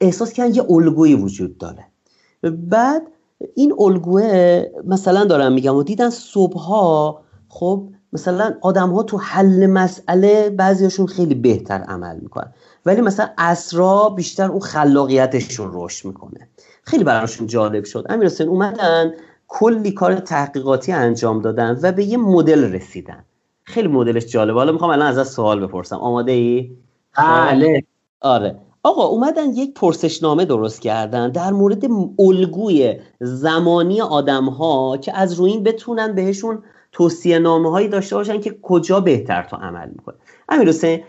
احساس 0.00 0.32
کردن 0.32 0.54
یه 0.54 0.62
الگویی 0.70 1.14
وجود 1.14 1.58
داره. 1.58 1.84
بعد 2.52 3.02
این 3.54 3.74
الگوه 3.78 4.62
مثلا 4.84 5.24
دارم 5.24 5.52
میگم 5.52 5.76
و 5.76 5.82
دیدن 5.82 6.10
صبحها 6.10 7.20
خب 7.48 7.88
مثلا 8.12 8.54
آدم 8.60 8.90
ها 8.90 9.02
تو 9.02 9.16
حل 9.16 9.66
مسئله 9.66 10.50
بعضیاشون 10.50 11.06
خیلی 11.06 11.34
بهتر 11.34 11.78
عمل 11.78 12.16
می‌کنن. 12.16 12.52
ولی 12.86 13.00
مثلا 13.00 13.28
عصرا 13.38 14.08
بیشتر 14.08 14.50
اون 14.50 14.60
خلاقیتشون 14.60 15.70
رشد 15.72 16.06
می‌کنه. 16.06 16.48
خیلی 16.82 17.04
براشون 17.04 17.46
جالب 17.46 17.84
شد. 17.84 18.06
امیر 18.08 18.26
حسین 18.26 18.48
اومدن 18.48 19.12
کلی 19.48 19.92
کار 19.92 20.14
تحقیقاتی 20.14 20.92
انجام 20.92 21.40
دادن 21.40 21.78
و 21.82 21.92
به 21.92 22.04
یه 22.04 22.16
مدل 22.16 22.72
رسیدن. 22.72 23.24
خیلی 23.64 23.88
مدلش 23.88 24.26
جالبه 24.26 24.58
حالا 24.58 24.72
می‌خوام 24.72 24.90
الان 24.90 25.18
از 25.18 25.28
سوال 25.28 25.66
بپرسم. 25.66 25.96
آماده 25.96 26.32
ای؟ 26.32 26.70
بله. 27.18 27.82
آره. 28.20 28.56
آقا 28.82 29.04
اومدن 29.04 29.50
یک 29.50 29.74
پرسشنامه 29.74 30.44
درست 30.44 30.80
کردن 30.80 31.30
در 31.30 31.50
مورد 31.50 31.84
الگوی 32.18 33.00
زمانی 33.20 34.00
آدم 34.00 34.44
ها 34.44 34.96
که 34.96 35.16
از 35.16 35.32
روی 35.32 35.50
این 35.50 35.62
بتونن 35.62 36.12
بهشون 36.14 36.62
توصیه 36.92 37.38
نامه 37.38 37.70
هایی 37.70 37.88
داشته 37.88 38.16
باشن 38.16 38.40
که 38.40 38.58
کجا 38.62 39.00
بهتر 39.00 39.42
تو 39.42 39.56
عمل 39.56 39.88
می‌کنه 39.88 40.14
امیر 40.48 40.68
حسین 40.68 41.04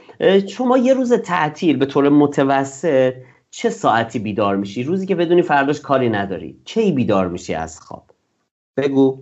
شما 0.48 0.78
یه 0.78 0.94
روز 0.94 1.14
تعطیل 1.14 1.78
به 1.78 1.86
طور 1.86 2.10
متوسط 2.10 3.14
چه 3.52 3.70
ساعتی 3.70 4.20
بیدار 4.20 4.56
میشی؟ 4.56 4.84
روزی 4.84 5.06
که 5.06 5.16
بدونی 5.16 5.42
فرداش 5.42 5.82
کاری 5.82 6.10
نداری. 6.10 6.62
کی 6.66 6.92
بیدار 6.92 7.28
میشی 7.28 7.54
از 7.54 7.80
خواب؟ 7.80 8.04
بگو. 8.78 9.22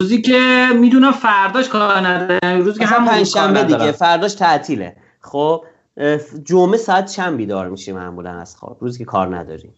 روزی 0.00 0.22
که 0.22 0.66
می‌دونم 0.74 1.12
فرداش 1.12 1.68
کار 1.68 2.06
ندارم. 2.06 2.60
روزی 2.60 2.78
که 2.78 2.86
هم 2.86 3.24
شنبه 3.24 3.62
دیگه 3.62 3.92
فرداش 3.92 4.34
تعطیله. 4.34 4.96
خب 5.20 5.64
جمعه 6.44 6.76
ساعت 6.76 7.06
چند 7.06 7.36
بیدار 7.36 7.68
میشی 7.68 7.92
معمولا 7.92 8.30
از 8.30 8.56
خواب؟ 8.56 8.78
روزی 8.80 8.98
که 8.98 9.04
کار 9.04 9.36
نداری. 9.36 9.70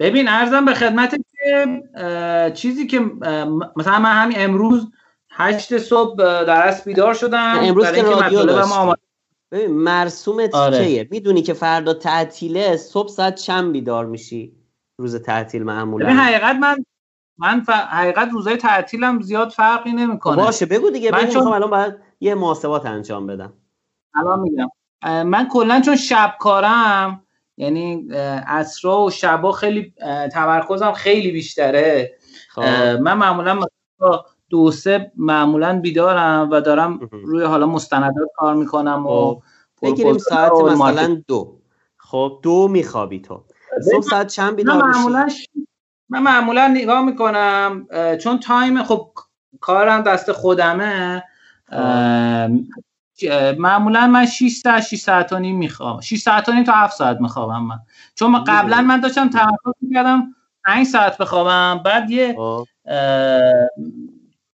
ببین 0.00 0.28
ارزم 0.28 0.64
به 0.64 0.74
خدمت 0.74 1.16
که 1.32 1.82
چیزی 2.54 2.86
که 2.86 3.00
مثلا 3.76 3.98
من 3.98 4.12
همین 4.12 4.36
امروز 4.40 4.90
هشت 5.34 5.78
صبح 5.78 6.16
در 6.16 6.68
اصل 6.68 6.84
بیدار 6.84 7.14
شدم. 7.14 7.54
امروز 7.62 7.92
که 7.92 8.02
رادیو 8.02 8.94
ببین 9.50 9.70
مرسومت 9.70 10.54
آره. 10.54 10.84
کیه 10.84 11.08
می‌دونی 11.10 11.42
که 11.42 11.52
فردا 11.52 11.94
تعطیله 11.94 12.76
صبح 12.76 13.08
ساعت 13.08 13.34
چند 13.34 13.72
بیدار 13.72 14.06
میشی. 14.06 14.52
روز 14.98 15.16
تعطیل 15.16 15.62
معمولا. 15.62 16.06
ببین 16.06 16.18
حقیقت 16.18 16.56
من 16.56 16.84
من 17.38 17.60
ف... 17.60 17.70
حقیقت 17.70 18.28
روزای 18.32 18.56
تعطیلم 18.56 19.20
زیاد 19.20 19.48
فرقی 19.48 19.92
نمی‌کنه. 19.92 20.36
باشه 20.36 20.66
بگو 20.66 20.90
دیگه 20.90 21.12
من 21.12 21.26
چون... 21.26 21.46
الان 21.46 21.70
باید 21.70 21.94
یه 22.20 22.34
محاسبات 22.34 22.86
انجام 22.86 23.26
بدم. 23.26 23.52
الان 24.14 24.40
میگم. 24.40 24.68
من 25.22 25.48
کلا 25.48 25.80
چون 25.80 25.96
شب 25.96 26.34
کارم 26.40 27.24
یعنی 27.56 28.08
عصرا 28.46 29.02
و 29.02 29.10
شبا 29.10 29.52
خیلی 29.52 29.94
تمرکزم 30.32 30.92
خیلی 30.92 31.30
بیشتره. 31.30 32.18
خب. 32.48 32.62
من 33.00 33.14
معمولا 33.14 33.54
مثلا 33.54 34.24
دو 34.52 34.70
سه 34.70 35.12
معمولا 35.16 35.80
بیدارم 35.80 36.48
و 36.50 36.60
دارم 36.60 37.00
روی 37.12 37.44
حالا 37.44 37.66
مستندات 37.66 38.28
کار 38.36 38.54
می‌کنم 38.54 39.06
و 39.06 39.08
خب. 39.10 39.42
بگیریم 39.82 40.18
ساعت 40.18 40.52
مثلا 40.52 41.22
دو. 41.28 41.58
خب 41.96 42.38
دو 42.42 42.68
میخوابی 42.68 43.20
تو. 43.20 43.44
صبح 43.92 44.02
ساعت 44.02 44.26
چند 44.26 44.56
بیدار 44.56 44.82
من 44.82 44.90
معمولا 44.90 45.28
من 46.08 46.22
معمولا 46.22 46.68
نگاه 46.68 47.04
می‌کنم 47.04 47.86
چون 48.22 48.38
تایم 48.38 48.82
خب 48.82 49.08
کارم 49.60 50.02
دست 50.02 50.32
خودمه 50.32 51.22
معمولا 53.58 54.06
من 54.06 54.26
6 54.26 54.52
ساعت 54.52 54.82
6 54.82 54.96
ساعت 54.98 55.32
و 55.32 55.38
نیم 55.38 55.58
می‌خوام 55.58 56.00
6 56.00 56.18
ساعت 56.18 56.48
و 56.48 56.52
نیم 56.52 56.64
تا 56.64 56.72
7 56.72 56.96
ساعت 56.96 57.20
میخوابم 57.20 57.62
من. 57.62 57.78
چون 58.14 58.44
قبلا 58.44 58.82
من 58.82 59.00
داشتم 59.00 59.28
تمرکز 59.28 59.72
می‌کردم 59.80 60.34
5 60.64 60.86
ساعت 60.86 61.18
بخوابم 61.18 61.82
بعد 61.84 62.10
یه 62.10 62.34
خب. 62.36 62.66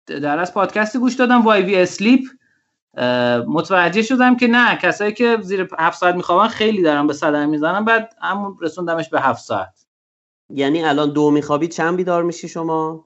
در 0.06 0.40
از 0.40 0.54
پادکستی 0.54 1.00
گوش 1.00 1.16
دادم 1.16 1.42
وای 1.42 1.62
وی 1.62 1.76
اسلیپ 1.76 2.22
متوجه 3.48 4.02
شدم 4.02 4.38
که 4.38 4.48
نه 4.48 4.78
کسایی 4.78 5.14
که 5.14 5.38
زیر 5.42 5.70
هفت 5.80 6.00
ساعت 6.00 6.16
میخوابن 6.16 6.48
خیلی 6.48 6.82
دارن 6.82 7.08
به 7.08 7.14
صدر 7.14 7.46
می‌زنن 7.46 7.86
بعد 7.86 8.16
همون 8.22 8.58
رسوندمش 8.62 9.10
به 9.10 9.22
هفت 9.22 9.44
ساعت 9.44 9.86
یعنی 10.50 10.84
الان 10.84 11.14
دو 11.14 11.32
میخوابی 11.32 11.68
چند 11.68 11.98
بیدار 11.98 12.24
میشی 12.24 12.48
شما؟ 12.48 13.06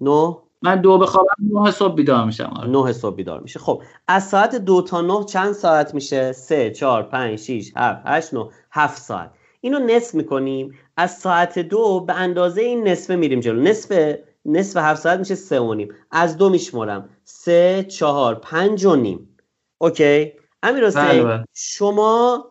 نو؟ 0.00 0.40
من 0.62 0.80
دو 0.80 0.98
بخوابم 0.98 1.28
نه 1.52 1.70
صبح 1.70 1.94
بیدار 1.94 2.24
میشم 2.24 2.52
آره. 2.56 2.68
نه 2.68 2.92
صبح 2.92 3.16
بیدار 3.16 3.40
میشه 3.40 3.58
خب 3.58 3.82
از 4.08 4.28
ساعت 4.28 4.54
دو 4.54 4.82
تا 4.82 5.00
نه 5.00 5.24
چند 5.24 5.52
ساعت 5.52 5.94
میشه؟ 5.94 6.32
سه، 6.32 6.70
چهار، 6.70 7.02
پنج، 7.02 7.38
شیش، 7.38 7.72
هفت، 7.76 8.02
هشت، 8.04 8.34
نه 8.34 8.48
هفت 8.70 9.02
ساعت 9.02 9.30
اینو 9.60 9.78
نصف 9.78 10.14
می‌کنیم 10.14 10.78
از 10.96 11.18
ساعت 11.18 11.58
دو 11.58 12.00
به 12.00 12.14
اندازه 12.14 12.60
این 12.62 12.88
نصفه 12.88 13.16
میریم 13.16 13.40
جلو 13.40 13.62
نصف 13.62 14.16
نصف 14.46 14.76
هفت 14.76 15.02
ساعت 15.02 15.18
میشه 15.18 15.34
سه 15.34 15.60
و 15.60 15.74
نیم. 15.74 15.94
از 16.10 16.36
دو 16.36 16.48
میشمرم. 16.48 17.08
سه 17.24 17.86
چهار 17.88 18.34
پنج 18.34 18.84
و 18.84 18.96
نیم. 18.96 19.36
اوکی؟ 19.78 20.32
امیر 20.62 20.90
بله، 20.90 21.24
بله. 21.24 21.44
شما 21.54 22.44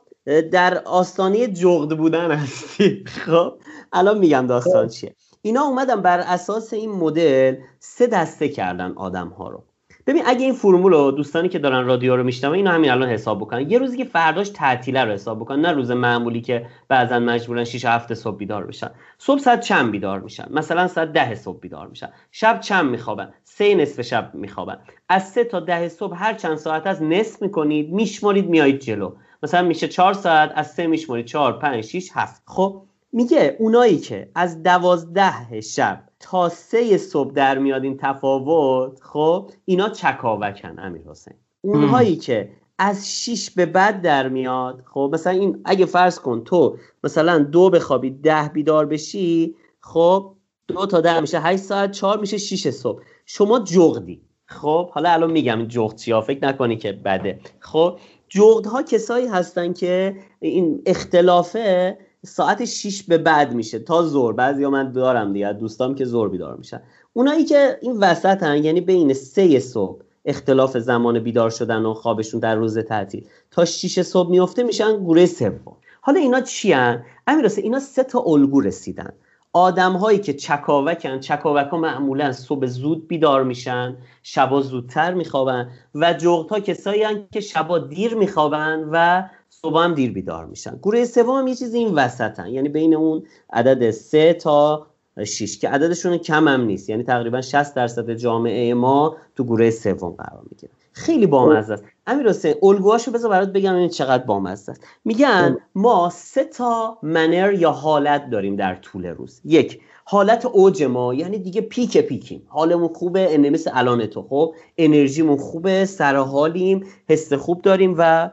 در 0.51 0.83
آستانه 0.83 1.47
جغد 1.47 1.97
بودن 1.97 2.31
هستی. 2.31 3.03
خب 3.07 3.53
الان 3.93 4.17
میگم 4.17 4.47
داستان 4.47 4.87
خب. 4.87 4.93
چیه. 4.93 5.15
اینا 5.41 5.61
اومدن 5.61 6.01
بر 6.01 6.19
اساس 6.19 6.73
این 6.73 6.91
مدل 6.91 7.55
سه 7.79 8.07
دسته 8.07 8.49
کردن 8.49 8.93
آدم 8.95 9.27
ها 9.27 9.49
رو. 9.49 9.64
ببین 10.07 10.23
اگه 10.25 10.45
این 10.45 10.53
فرمول 10.53 10.91
رو 10.91 11.11
دوستانی 11.11 11.49
که 11.49 11.59
دارن 11.59 11.85
رادیو 11.85 12.15
رو 12.15 12.23
میشنون 12.23 12.55
اینو 12.55 12.71
همین 12.71 12.91
الان 12.91 13.09
حساب 13.09 13.39
بکنن. 13.39 13.71
یه 13.71 13.77
روزی 13.77 13.97
که 13.97 14.03
فرداش 14.03 14.49
تعطیله 14.49 15.03
رو 15.03 15.11
حساب 15.11 15.39
بکنن 15.39 15.61
نه 15.61 15.71
روز 15.71 15.91
معمولی 15.91 16.41
که 16.41 16.67
بعضا 16.87 17.19
مجبورن 17.19 17.63
6 17.63 17.85
هفته 17.85 18.15
صبح 18.15 18.37
بیدار 18.37 18.65
بشن. 18.65 18.89
صبح 19.17 19.39
ساعت 19.39 19.59
چند 19.59 19.91
بیدار 19.91 20.19
میشن. 20.19 20.47
مثلا 20.51 20.87
ساعت 20.87 21.13
ده 21.13 21.35
صبح 21.35 21.59
بیدار 21.59 21.87
میشن. 21.87 22.09
شب 22.31 22.59
چند 22.59 22.85
میخوابن؟ 22.85 23.33
سه 23.43 23.75
نصف 23.75 24.01
شب 24.01 24.31
میخوابن. 24.33 24.77
از 25.09 25.29
سه 25.29 25.43
تا 25.43 25.59
ده 25.59 25.89
صبح 25.89 26.23
هر 26.23 26.33
چند 26.33 26.55
ساعت 26.55 26.87
از 26.87 27.03
نصف 27.03 27.41
می‌کنید 27.41 27.93
میشمارید 27.93 28.49
میایید 28.49 28.79
جلو. 28.79 29.15
مثلا 29.43 29.61
میشه 29.61 29.87
چهار 29.87 30.13
ساعت 30.13 30.51
از 30.55 30.71
سه 30.71 30.87
میشمارید 30.87 31.25
چهار 31.25 31.59
پنج 31.59 31.83
شیش 31.83 32.09
هفت. 32.13 32.43
خب؟ 32.45 32.84
میگه 33.15 33.55
اونایی 33.59 33.97
که 33.97 34.29
از 34.35 34.63
دوازده 34.63 35.61
شب 35.61 36.03
تا 36.19 36.49
سه 36.49 36.97
صبح 36.97 37.33
در 37.33 37.57
میاد 37.57 37.83
این 37.83 37.97
تفاوت 37.97 38.99
خب 39.01 39.51
اینا 39.65 39.89
چکاوکن 39.89 40.79
امیر 40.79 41.01
حسین. 41.09 41.33
اونهایی 41.61 42.15
که 42.15 42.49
از 42.79 43.11
شیش 43.11 43.51
به 43.51 43.65
بعد 43.65 44.01
در 44.01 44.29
میاد 44.29 44.83
خب 44.85 45.09
مثلا 45.13 45.33
این 45.33 45.61
اگه 45.65 45.85
فرض 45.85 46.19
کن 46.19 46.43
تو 46.43 46.77
مثلا 47.03 47.39
دو 47.39 47.69
بخوابی 47.69 48.09
ده 48.09 48.49
بیدار 48.53 48.85
بشی 48.85 49.55
خب 49.79 50.35
دو 50.67 50.85
تا 50.85 51.01
ده 51.01 51.19
میشه 51.19 51.39
هشت 51.39 51.63
ساعت 51.63 51.91
چهار 51.91 52.19
میشه 52.19 52.37
شیش 52.37 52.67
صبح. 52.67 53.01
شما 53.25 53.59
جغدی. 53.59 54.21
خب 54.45 54.89
حالا 54.89 55.09
الان 55.09 55.31
میگم 55.31 55.65
جغد 55.67 55.95
چیا 55.95 56.21
فکر 56.21 56.47
نکنی 56.47 56.77
که 56.77 56.91
بده. 56.91 57.39
خب 57.59 57.99
جغد 58.29 58.65
ها 58.65 58.83
کسایی 58.83 59.27
هستن 59.27 59.73
که 59.73 60.15
این 60.39 60.81
اختلافه 60.85 61.97
ساعت 62.25 62.65
6 62.65 63.03
به 63.03 63.17
بعد 63.17 63.53
میشه 63.53 63.79
تا 63.79 64.03
زور 64.03 64.33
بعضی 64.33 64.63
ها 64.63 64.69
من 64.69 64.91
دارم 64.91 65.33
دیگه 65.33 65.53
دوستام 65.53 65.95
که 65.95 66.05
زور 66.05 66.29
بیدار 66.29 66.55
میشن. 66.55 66.81
اونایی 67.13 67.45
که 67.45 67.77
این 67.81 67.97
وسط 67.97 68.43
هن 68.43 68.63
یعنی 68.63 68.81
بین 68.81 69.13
سه 69.13 69.59
صبح 69.59 70.01
اختلاف 70.25 70.77
زمان 70.77 71.19
بیدار 71.19 71.49
شدن 71.49 71.85
و 71.85 71.93
خوابشون 71.93 72.39
در 72.39 72.55
روز 72.55 72.77
تعطیل 72.77 73.27
تا 73.51 73.65
6 73.65 74.01
صبح 74.01 74.29
میفته 74.29 74.63
میشن 74.63 74.97
گروه 74.97 75.25
سوم. 75.25 75.77
حالا 76.01 76.19
اینا 76.19 76.41
چی 76.41 76.71
هن؟ 76.71 77.05
امیراسه 77.27 77.61
اینا 77.61 77.79
سه 77.79 78.03
تا 78.03 78.19
الگو 78.19 78.61
رسیدن. 78.61 79.13
آدم 79.55 79.93
هایی 79.93 80.19
که 80.19 80.33
چکاوکن 80.33 81.19
چکاوک 81.19 81.67
ها 81.67 81.77
معمولا 81.77 82.31
صبح 82.31 82.65
زود 82.65 83.07
بیدار 83.07 83.43
میشن 83.43 83.97
شبا 84.23 84.61
زودتر 84.61 85.13
میخوابن 85.13 85.69
و 85.95 86.13
جغت 86.13 86.49
ها 86.49 86.59
کسایی 86.59 87.05
که 87.31 87.39
شبا 87.39 87.79
دیر 87.79 88.15
میخوابن 88.15 88.89
و 88.91 89.23
صبح 89.61 89.79
هم 89.79 89.93
دیر 89.93 90.11
بیدار 90.11 90.45
میشن. 90.45 90.79
گروه 90.83 91.05
سوم 91.05 91.29
هم 91.39 91.47
یه 91.47 91.55
چیزی 91.55 91.77
این 91.77 91.93
وسطن. 91.93 92.47
یعنی 92.47 92.69
بین 92.69 92.95
اون 92.95 93.23
عدد 93.53 93.91
سه 93.91 94.33
تا 94.33 94.87
6 95.23 95.59
که 95.59 95.69
عددشون 95.69 96.17
کم 96.17 96.47
هم 96.47 96.61
نیست. 96.61 96.89
یعنی 96.89 97.03
تقریبا 97.03 97.41
60 97.41 97.75
درصد 97.75 98.11
جامعه 98.13 98.73
ما 98.73 99.17
تو 99.35 99.43
گروه 99.43 99.69
سوم 99.69 100.09
قرار 100.09 100.43
می‌گیره. 100.49 100.71
خیلی 100.91 101.27
بامزه 101.27 101.73
است. 101.73 101.83
امیر 102.07 102.29
حسین 102.29 102.55
الگوهاشو 102.63 103.11
بذار 103.11 103.31
برات 103.31 103.49
بگم 103.49 103.75
این 103.75 103.89
چقدر 103.89 104.23
بامزه 104.23 104.71
است. 104.71 104.83
میگن 105.05 105.57
ما 105.75 106.09
سه 106.13 106.43
تا 106.43 106.97
منر 107.03 107.53
یا 107.53 107.71
حالت 107.71 108.29
داریم 108.29 108.55
در 108.55 108.75
طول 108.75 109.05
روز. 109.05 109.41
یک 109.45 109.81
حالت 110.05 110.45
اوج 110.45 110.83
ما. 110.83 111.13
یعنی 111.13 111.37
دیگه 111.37 111.61
پیک 111.61 111.97
پیکیم. 111.97 112.41
حالمون 112.47 112.87
خوبه 112.93 113.37
مثل 113.37 113.71
الان 113.73 114.05
تو 114.05 114.21
خب 114.21 114.55
انرژیمون 114.77 115.37
خوبه 115.37 115.85
سر 115.85 116.15
حالیم 116.15 116.87
حس 117.09 117.33
خوب 117.33 117.61
داریم 117.61 117.95
و 117.97 118.31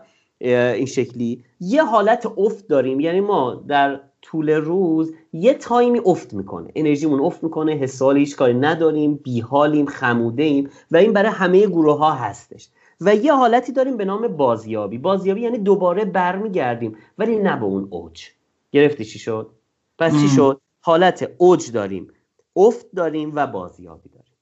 این 0.49 0.87
شکلی. 0.87 1.45
یه 1.61 1.85
حالت 1.85 2.27
افت 2.37 2.69
داریم. 2.69 3.01
یعنی 3.01 3.21
ما 3.21 3.65
در 3.69 4.01
طول 4.23 4.51
روز 4.51 5.15
یه 5.33 5.55
تایمی 5.55 6.01
افت 6.05 6.35
می‌کنه. 6.35 6.71
انرژیمون 6.75 7.21
افت 7.21 7.45
می‌کنه 7.45 7.73
حسال 7.73 8.17
هیچ 8.17 8.37
کاری 8.37 8.55
نداریم 8.55 9.15
بیحالیم 9.15 9.87
خموده 9.87 10.43
ایم 10.43 10.71
و 10.91 10.97
این 10.97 11.13
برای 11.13 11.31
همه 11.31 11.67
گروه 11.67 11.99
ها 11.99 12.13
هستش. 12.13 12.69
و 13.01 13.15
یه 13.15 13.35
حالتی 13.35 13.73
داریم 13.73 13.97
به 13.97 14.05
نام 14.05 14.29
بازیابی. 14.29 14.99
بازیابی 14.99 15.41
یعنی 15.41 15.59
دوباره 15.59 16.05
برمیگردیم. 16.05 16.97
ولی 17.19 17.37
نه 17.37 17.57
به 17.57 17.65
اون 17.65 17.89
اوج. 17.91 18.29
گرفتی 18.73 19.05
چی 19.05 19.19
شد؟ 19.19 19.51
پس 19.99 20.21
چی 20.21 20.29
شد؟ 20.29 20.61
حالت 20.81 21.31
اوج 21.39 21.73
داریم. 21.73 22.09
افت 22.57 22.87
داریم 22.97 23.33
و 23.35 23.47
بازیابی 23.47 24.09
داریم. 24.09 24.33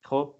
خب؟ 0.00 0.34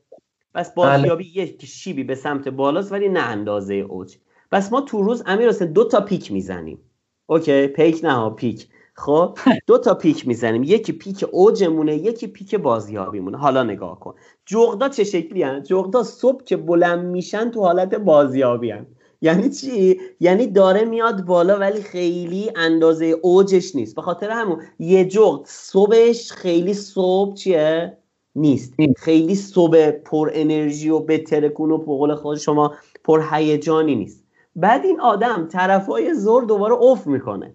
پس 0.55 0.75
بله. 0.75 0.97
بازیابی 0.97 1.25
یک 1.35 1.67
شیبی 1.67 2.05
به 2.05 2.15
سمت 2.15 2.49
بالاست 2.49 2.93
ولی 2.93 3.09
نه 3.09 3.21
اندازه 3.21 3.75
اوج. 3.75 4.17
پس 4.53 4.73
ما 4.73 4.81
تو 4.81 5.03
روز 5.03 5.23
امیر 5.27 5.49
حسین 5.49 5.73
دو 5.73 5.85
تا 5.85 6.01
peak 6.01 6.33
می‌زنیم. 6.33 6.79
OK 7.27 7.67
peak 7.67 8.01
نه 8.05 8.31
پیک. 8.31 8.67
خب 8.95 9.39
دو 9.67 9.79
تا 9.79 9.95
peak 9.95 10.29
می‌زنیم. 10.29 10.63
یکی 10.63 10.93
peak 10.93 11.25
اوجمونه 11.33 11.97
یکی 11.97 12.27
peak 12.27 12.55
بازیابیمونه. 12.55 13.39
حالا 13.39 13.63
نگاه 13.63 14.01
کن. 14.01 14.15
جغدا 14.47 14.89
چه 14.89 15.05
شکلی 15.05 15.43
هن؟ 15.43 15.63
جغدا 15.63 16.03
صبح 16.03 16.45
که 16.45 16.57
بلند 16.57 17.05
میشن 17.05 17.51
تو 17.51 17.61
حالت 17.61 17.95
بازیابی 17.95 18.71
هن. 18.71 18.87
یعنی 19.21 19.51
چی؟ 19.51 20.01
یعنی 20.21 20.47
داره 20.47 20.85
میاد 20.85 21.25
بالا 21.25 21.59
ولی 21.59 21.83
خیلی 21.83 22.51
اندازه 22.57 23.07
اوجش 23.23 23.75
نیست. 23.75 23.97
به 23.97 24.03
خاطر 24.03 24.31
همون 24.31 24.63
یه 24.79 25.05
جغد 25.05 25.47
صبحش 25.47 26.33
خیلی 26.33 26.75
صبح 26.75 27.35
چیه؟ 27.35 27.99
نیست. 28.37 28.75
خیلی 28.97 29.35
صبح 29.35 29.91
پر 29.91 30.31
انرژی 30.35 30.89
و 30.89 30.99
بترکون 30.99 31.71
و 31.71 31.77
قول 31.77 32.15
خود 32.15 32.39
شما 32.39 32.75
پر 33.05 33.23
هیجانی 33.33 33.95
نیست. 33.95 34.22
بعد 34.57 34.85
این 34.85 35.01
آدم 35.01 35.49
طرفای 35.49 36.15
زور 36.15 36.45
دوباره 36.45 36.75
افت 36.75 37.07
می‌کنه. 37.07 37.55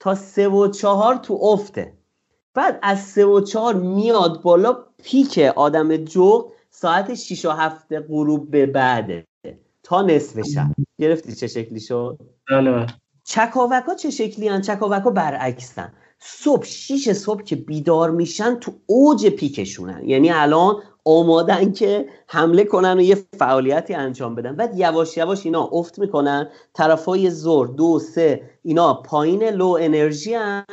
تا 0.00 0.14
سه 0.14 0.48
و 0.48 0.68
چهار 0.68 1.14
تو 1.16 1.38
افته 1.42 1.92
بعد 2.54 2.78
از 2.82 3.00
سه 3.00 3.26
و 3.26 3.40
چهار 3.40 3.74
میاد 3.74 4.42
بالا 4.42 4.76
پیک 5.02 5.38
آدم 5.38 5.96
جغ 5.96 6.52
ساعت 6.70 7.14
6 7.14 7.44
و 7.44 7.50
هفت 7.50 7.92
غروب 8.08 8.50
به 8.50 8.66
بعده. 8.66 9.26
تا 9.82 10.02
نصف 10.02 10.40
شب 10.54 10.66
گرفتی 10.98 11.34
چه 11.34 11.46
شکلی 11.46 11.80
شد؟ 11.80 12.18
بله 12.50 12.86
چکاوک 13.24 13.84
ها 13.84 13.94
چه 13.94 14.10
شکلی 14.10 14.48
هن؟ 14.48 14.60
چکاوک 14.60 15.02
ها 15.02 15.10
برعکسن. 15.10 15.92
صبح 16.18 16.64
6 16.64 17.12
صبح 17.12 17.42
که 17.42 17.56
بیدار 17.56 18.10
میشن 18.10 18.54
تو 18.54 18.72
اوج 18.86 19.26
پیکشونن. 19.26 20.08
یعنی 20.08 20.30
الان 20.30 20.76
آمادن 21.06 21.72
که 21.72 22.08
حمله 22.26 22.64
کنن 22.64 22.98
و 22.98 23.00
یه 23.00 23.16
فعالیتی 23.38 23.94
انجام 23.94 24.34
بدن. 24.34 24.56
بعد 24.56 24.78
یواش 24.78 25.16
یواش 25.16 25.46
اینا 25.46 25.68
افت 25.72 25.98
می‌کنن. 25.98 26.48
طرفای 26.74 27.30
زور 27.30 27.66
دو 27.66 27.98
سه 27.98 28.42
اینا 28.62 28.94
پایین 28.94 29.44
لو 29.44 29.76
انرژی 29.80 30.34
هن 30.34 30.64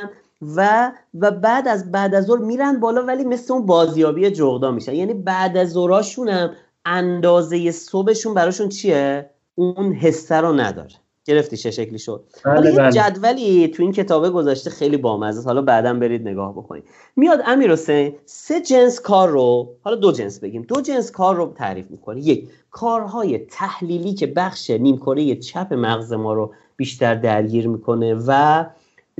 و 0.56 0.92
و 1.14 1.30
بعد 1.30 1.68
از 1.68 1.92
بعد 1.92 2.14
از 2.14 2.24
ظهر 2.24 2.38
میرن 2.38 2.80
بالا 2.80 3.02
ولی 3.02 3.24
مثل 3.24 3.54
اون 3.54 3.66
بازیابی 3.66 4.30
جغدا 4.30 4.70
میشن. 4.70 4.94
یعنی 4.94 5.14
بعد 5.14 5.56
از 5.56 5.70
ظهراشون 5.70 6.28
هم 6.28 6.50
اندازه 6.84 7.70
صبحشون 7.70 8.34
براشون 8.34 8.68
چیه؟ 8.68 9.30
اون 9.54 9.92
حسه 9.92 10.36
رو 10.36 10.52
نداره. 10.52 11.03
گرفتی 11.24 11.56
چه 11.56 11.70
شکلی 11.70 11.98
شد. 11.98 12.24
بله 12.44 12.70
یه 12.70 12.76
بله. 12.76 12.92
جدولی 12.92 13.68
تو 13.68 13.82
این 13.82 13.92
کتابه 13.92 14.30
گذاشته 14.30 14.70
خیلی 14.70 14.96
بامزه 14.96 15.44
حالا 15.44 15.62
بعدا 15.62 15.94
برید 15.94 16.28
نگاه 16.28 16.52
بکنید. 16.52 16.84
میاد 17.16 17.40
امیر 17.46 17.72
حسین 17.72 18.14
سه 18.26 18.60
جنس 18.60 19.00
کار 19.00 19.28
رو 19.28 19.68
حالا 19.82 19.96
دو 19.96 20.12
جنس 20.12 20.40
بگیم. 20.40 20.62
دو 20.62 20.80
جنس 20.80 21.10
کار 21.10 21.36
رو 21.36 21.52
تعریف 21.56 21.90
می‌کنه. 21.90 22.20
یک 22.20 22.48
کارهای 22.70 23.38
تحلیلی 23.38 24.14
که 24.14 24.26
بخش 24.26 24.70
نیمکره 24.70 25.36
چپ 25.36 25.74
مغز 25.74 26.12
ما 26.12 26.34
رو 26.34 26.52
بیشتر 26.76 27.14
درگیر 27.14 27.68
می‌کنه 27.68 28.14
و 28.26 28.64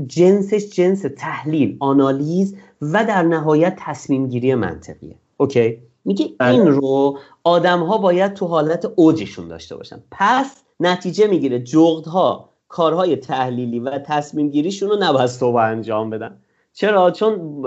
جنسش 0.07 0.71
جنس 0.71 1.05
تحلیل 1.19 1.77
آنالیز 1.81 2.57
و 2.83 3.05
در 3.05 3.23
نهایت 3.23 3.77
تصمیم 3.79 4.29
گیری 4.29 4.55
منطقیه. 4.55 5.15
اوکی؟ 5.37 5.79
میگه 6.05 6.29
بله. 6.39 6.51
این 6.51 6.67
رو 6.67 7.19
آدم 7.45 7.83
ها 7.83 7.99
باید 7.99 8.35
تو 8.35 8.47
حالت 8.47 8.93
اوجشون 8.97 9.49
داشته 9.49 9.77
باشن. 9.77 10.03
پس 10.11 10.64
نتیجه 10.81 11.27
می‌گیره. 11.27 11.59
جغدها 11.59 12.51
کارهای 12.69 13.17
تحلیلی 13.17 13.79
و 13.81 13.99
تصمیم 13.99 14.51
گیریشون 14.51 14.89
رو 14.91 14.97
نباید 15.01 15.27
صبح 15.27 15.57
انجام 15.57 16.11
بدن. 16.11 16.39
چرا؟ 16.73 17.11
چون 17.11 17.63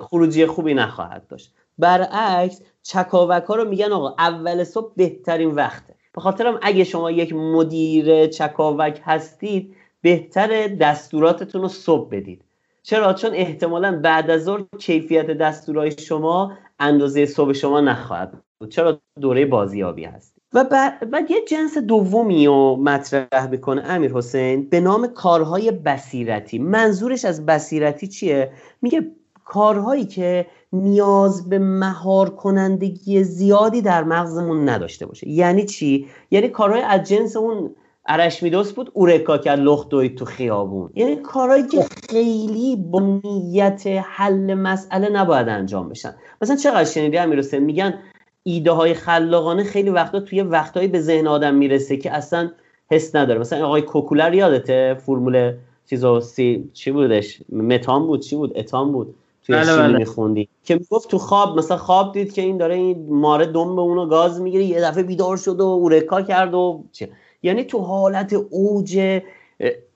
خروجی 0.00 0.46
خوبی 0.46 0.74
نخواهد 0.74 1.26
داشت. 1.28 1.54
برعکس 1.78 2.62
چکاوک 2.82 3.44
ها 3.44 3.54
رو 3.54 3.68
میگن 3.68 3.92
آقا 3.92 4.14
اول 4.18 4.64
صبح 4.64 4.92
بهترین 4.96 5.50
وقته. 5.50 5.94
به 6.14 6.20
خاطرم 6.20 6.58
اگه 6.62 6.84
شما 6.84 7.10
یک 7.10 7.32
مدیر 7.32 8.26
چکاوک 8.26 9.00
هستید 9.04 9.74
بهتر 10.02 10.66
دستوراتتون 10.66 11.62
رو 11.62 11.68
صبح 11.68 12.08
بدید. 12.10 12.44
چرا؟ 12.82 13.12
چون 13.12 13.30
احتمالا 13.34 14.00
بعد 14.00 14.30
از 14.30 14.44
ظهر 14.44 14.64
کیفیت 14.78 15.26
دستورای 15.26 15.90
شما 15.90 16.52
اندازه 16.78 17.26
صبح 17.26 17.52
شما 17.52 17.80
نخواهد 17.80 18.32
بود. 18.58 18.70
چرا؟ 18.70 18.98
دوره 19.20 19.46
بازیابی 19.46 20.04
هست. 20.04 20.31
و 20.54 20.64
بعد, 20.64 21.30
یه 21.30 21.44
جنس 21.48 21.78
دومی 21.78 22.46
رو 22.46 22.76
مطرح 22.76 23.46
می‌کنه 23.50 23.82
امیر 23.86 24.12
حسین 24.12 24.68
به 24.68 24.80
نام 24.80 25.06
کارهای 25.06 25.70
بصیرتی. 25.70 26.58
منظورش 26.58 27.24
از 27.24 27.46
بصیرتی 27.46 28.08
چیه؟ 28.08 28.52
میگه 28.82 29.10
کارهایی 29.44 30.04
که 30.04 30.46
نیاز 30.72 31.48
به 31.48 31.58
مهار 31.58 32.30
کنندگی 32.30 33.24
زیادی 33.24 33.82
در 33.82 34.04
مغزمون 34.04 34.68
نداشته 34.68 35.06
باشه. 35.06 35.28
یعنی 35.28 35.64
چی؟ 35.64 36.06
یعنی 36.30 36.48
کارهای 36.48 36.82
از 36.82 37.02
جنس 37.02 37.36
اون 37.36 37.74
ارشمیدس 38.06 38.72
بود 38.72 38.90
اورکا 38.94 39.38
کرد 39.38 39.58
لخت 39.58 39.88
دوید 39.88 40.16
تو 40.16 40.24
خیابون. 40.24 40.90
یعنی 40.94 41.16
کارهایی 41.16 41.66
که 41.66 41.86
خیلی 42.10 42.76
با 42.76 43.20
نیت 43.24 43.82
حل 43.86 44.54
مسئله 44.54 45.08
نباید 45.08 45.48
انجام 45.48 45.88
بشن. 45.88 46.14
مثلا 46.42 46.56
چقدر 46.56 46.84
شنیدی 46.84 47.18
امیر 47.18 47.58
میگن 47.58 47.94
ایده 48.42 48.70
های 48.70 48.94
خلاقانه 48.94 49.64
خیلی 49.64 49.90
وقتا 49.90 50.20
توی 50.20 50.40
وقتایی 50.42 50.88
به 50.88 51.00
ذهن 51.00 51.26
آدم 51.26 51.54
می‌رسه 51.54 51.96
که 51.96 52.12
اصلا 52.12 52.50
حس 52.90 53.16
نداره. 53.16 53.40
مثلا 53.40 53.66
آقای 53.66 53.82
کوکولر 53.82 54.34
یادته 54.34 54.94
فرمول 55.06 55.52
چیزو 55.86 56.20
سی 56.20 56.70
چی 56.72 56.90
بودش؟ 56.90 57.38
متان 57.52 58.06
بود. 58.06 58.20
چی 58.20 58.36
بود؟ 58.36 58.58
اتان 58.58 58.92
بود. 58.92 59.14
توی 59.46 59.54
بله 59.54 59.76
بله. 59.76 59.96
میخوندی 59.96 60.48
که 60.64 60.74
می‌گفت 60.74 61.10
تو 61.10 61.18
خواب 61.18 61.58
مثلا 61.58 61.76
خواب 61.76 62.12
دید 62.12 62.32
که 62.32 62.42
این 62.42 62.56
داره 62.56 62.74
این 62.74 63.06
ماره 63.08 63.46
دم 63.46 63.76
به 63.76 63.82
اونو 63.82 64.06
گاز 64.06 64.40
می‌گیره 64.40 64.64
یه 64.64 64.80
دفعه 64.80 65.02
بیدار 65.02 65.36
شد 65.36 65.60
و 65.60 65.64
اورکا 65.64 66.22
کرد 66.22 66.54
و 66.54 66.84
چه. 66.92 67.08
یعنی 67.42 67.64
تو 67.64 67.78
حالت 67.78 68.32
اوج 68.50 69.20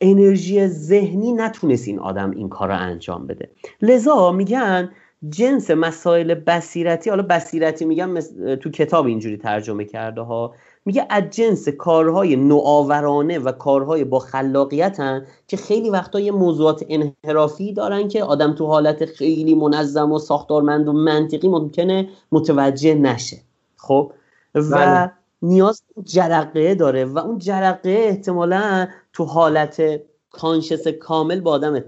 انرژی 0.01 0.66
ذهنی 0.66 1.32
نتونست 1.32 1.88
این 1.88 1.99
آدم 1.99 2.30
این 2.30 2.49
کار 2.49 2.68
رو 2.68 2.74
انجام 2.78 3.26
بده. 3.26 3.49
لذا 3.82 4.32
میگن 4.32 4.90
جنس 5.29 5.70
مسائل 5.70 6.35
بصیرتی 6.35 7.11
حالا 7.11 7.22
بصیرتی 7.22 7.85
میگم 7.85 8.20
تو 8.57 8.70
کتاب 8.70 9.07
اینجوری 9.07 9.37
ترجمه 9.37 9.85
کرده 9.85 10.20
ها 10.20 10.55
میگه 10.85 11.07
از 11.11 11.22
جنس 11.31 11.68
کارهای 11.68 12.37
نوآورانه 12.37 13.39
و 13.39 13.53
کارهای 13.53 14.05
با 14.05 14.18
خلاقیت 14.18 15.01
هن 15.01 15.27
که 15.47 15.57
خیلی 15.57 15.91
وقتا 15.91 16.20
یه 16.20 16.33
موضوعات 16.33 16.87
انحرافی 16.89 17.72
دارن 17.72 18.09
که 18.09 18.24
آدم 18.24 18.55
تو 18.55 18.66
حالت 18.66 19.05
خیلی 19.05 19.55
منظم 19.55 20.12
و 20.12 20.18
ساختارمند 20.18 20.89
و 20.89 20.93
منطقی 20.93 21.49
ممکنه 21.49 22.09
متوجه 22.33 22.95
نشه 22.95 23.37
خب 23.77 24.12
و 24.55 24.70
بله. 24.70 25.12
نیاز 25.43 25.83
جرقه 26.05 26.74
داره 26.74 27.05
و 27.05 27.18
اون 27.18 27.39
جرقه 27.39 27.91
احتمالا 27.91 28.89
تو 29.12 29.24
حالت 29.24 29.83
کانشس 30.31 30.89
کامل 30.89 31.41
با 31.41 31.51
آدم 31.51 31.81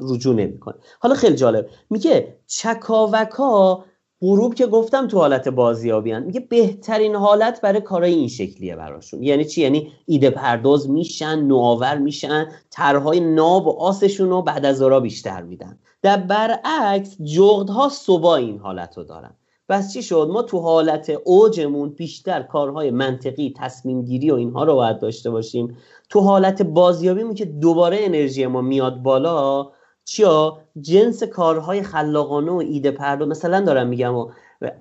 رجوع 0.00 0.34
نمی‌کنه. 0.34 0.74
حالا 1.00 1.14
خیلی 1.14 1.36
جالب. 1.36 1.66
میگه 1.90 2.36
چکاوکا 2.46 3.84
غروب 4.20 4.54
که 4.54 4.66
گفتم 4.66 5.08
تو 5.08 5.18
حالت 5.18 5.48
بازیابی 5.48 6.18
میگه 6.18 6.40
بهترین 6.40 7.14
حالت 7.14 7.60
برای 7.60 7.80
کارهای 7.80 8.14
این 8.14 8.28
شکلیه 8.28 8.76
براشون. 8.76 9.22
یعنی 9.22 9.44
چی؟ 9.44 9.62
یعنی 9.62 9.92
ایده 10.06 10.30
پرداز 10.30 10.90
میشن 10.90 11.38
نوآور 11.38 11.98
میشن 11.98 12.48
طرحهای 12.70 13.20
ناب 13.20 13.66
و 13.66 13.70
آسشون 13.70 14.30
رو 14.30 14.42
بعد 14.42 14.66
از 14.66 14.82
ورا 14.82 15.00
بیشتر 15.00 15.42
میدن. 15.42 15.78
در 16.02 16.16
برعکس 16.16 17.22
جغدها 17.22 17.88
صبح 17.88 18.26
این 18.26 18.58
حالت 18.58 18.98
رو 18.98 19.04
دارن. 19.04 19.34
پس 19.68 19.92
چی 19.92 20.02
شد؟ 20.02 20.28
ما 20.32 20.42
تو 20.42 20.58
حالت 20.58 21.12
اوجمون 21.24 21.88
بیشتر 21.88 22.42
کارهای 22.42 22.90
منطقی 22.90 23.54
تصمیم 23.56 24.04
گیری 24.04 24.30
و 24.30 24.34
اینها 24.34 24.64
رو 24.64 24.74
باید 24.74 24.98
داشته 24.98 25.30
باشیم. 25.30 25.76
تو 26.08 26.20
حالت 26.20 26.62
بازیابی 26.62 27.34
که 27.34 27.44
دوباره 27.44 27.98
انرژی 28.00 28.46
ما 28.46 28.60
میاد 28.60 29.02
بالا 29.02 29.70
چیا؟ 30.04 30.58
جنس 30.80 31.22
کارهای 31.22 31.82
خلاقانه 31.82 32.52
و 32.52 32.56
ایده 32.56 32.90
پرداز 32.90 33.28
مثلا 33.28 33.60
دارم 33.60 33.86
میگم 33.86 34.14
و 34.14 34.30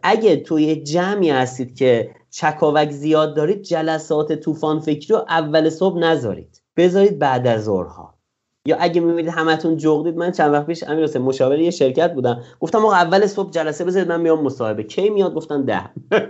اگه 0.03 0.35
توی 0.35 0.75
جمعی 0.75 1.29
هستید 1.29 1.77
که 1.77 2.15
چکاوک 2.29 2.91
زیاد 2.91 3.35
دارید 3.35 3.61
جلسات 3.61 4.33
طوفان 4.33 4.79
فکری 4.79 5.07
رو 5.09 5.25
اول 5.29 5.69
صبح 5.69 5.99
نذارید. 5.99 6.61
بذارید 6.77 7.19
بعد 7.19 7.47
از 7.47 7.63
ظهرها. 7.63 8.20
یا 8.65 8.77
اگه 8.79 9.01
می‌بینید 9.01 9.27
همتون 9.33 9.77
جغدید 9.77 10.17
من 10.17 10.31
چند 10.31 10.53
وقت 10.53 10.65
پیش 10.65 10.83
امیر 10.83 11.03
حسین 11.03 11.21
مشاور 11.21 11.59
یه 11.59 11.71
شرکت 11.71 12.13
بودم. 12.13 12.41
گفتم 12.59 12.85
آقا 12.85 12.93
اول 12.93 13.25
صبح 13.27 13.51
جلسه 13.51 13.85
بذارید 13.85 14.09
من 14.09 14.21
میام 14.21 14.43
مصاحبه. 14.43 14.83
کی 14.83 15.09
میاد؟ 15.09 15.33
گفتن 15.33 15.65
ده. 15.65 15.81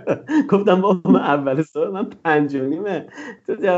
گفتم 0.50 0.80
با 0.80 1.00
اول 1.14 1.62
صبح 1.62 1.88
من 1.88 2.10
پنج 2.24 2.54
و 2.54 2.58
نیمه. 2.58 3.06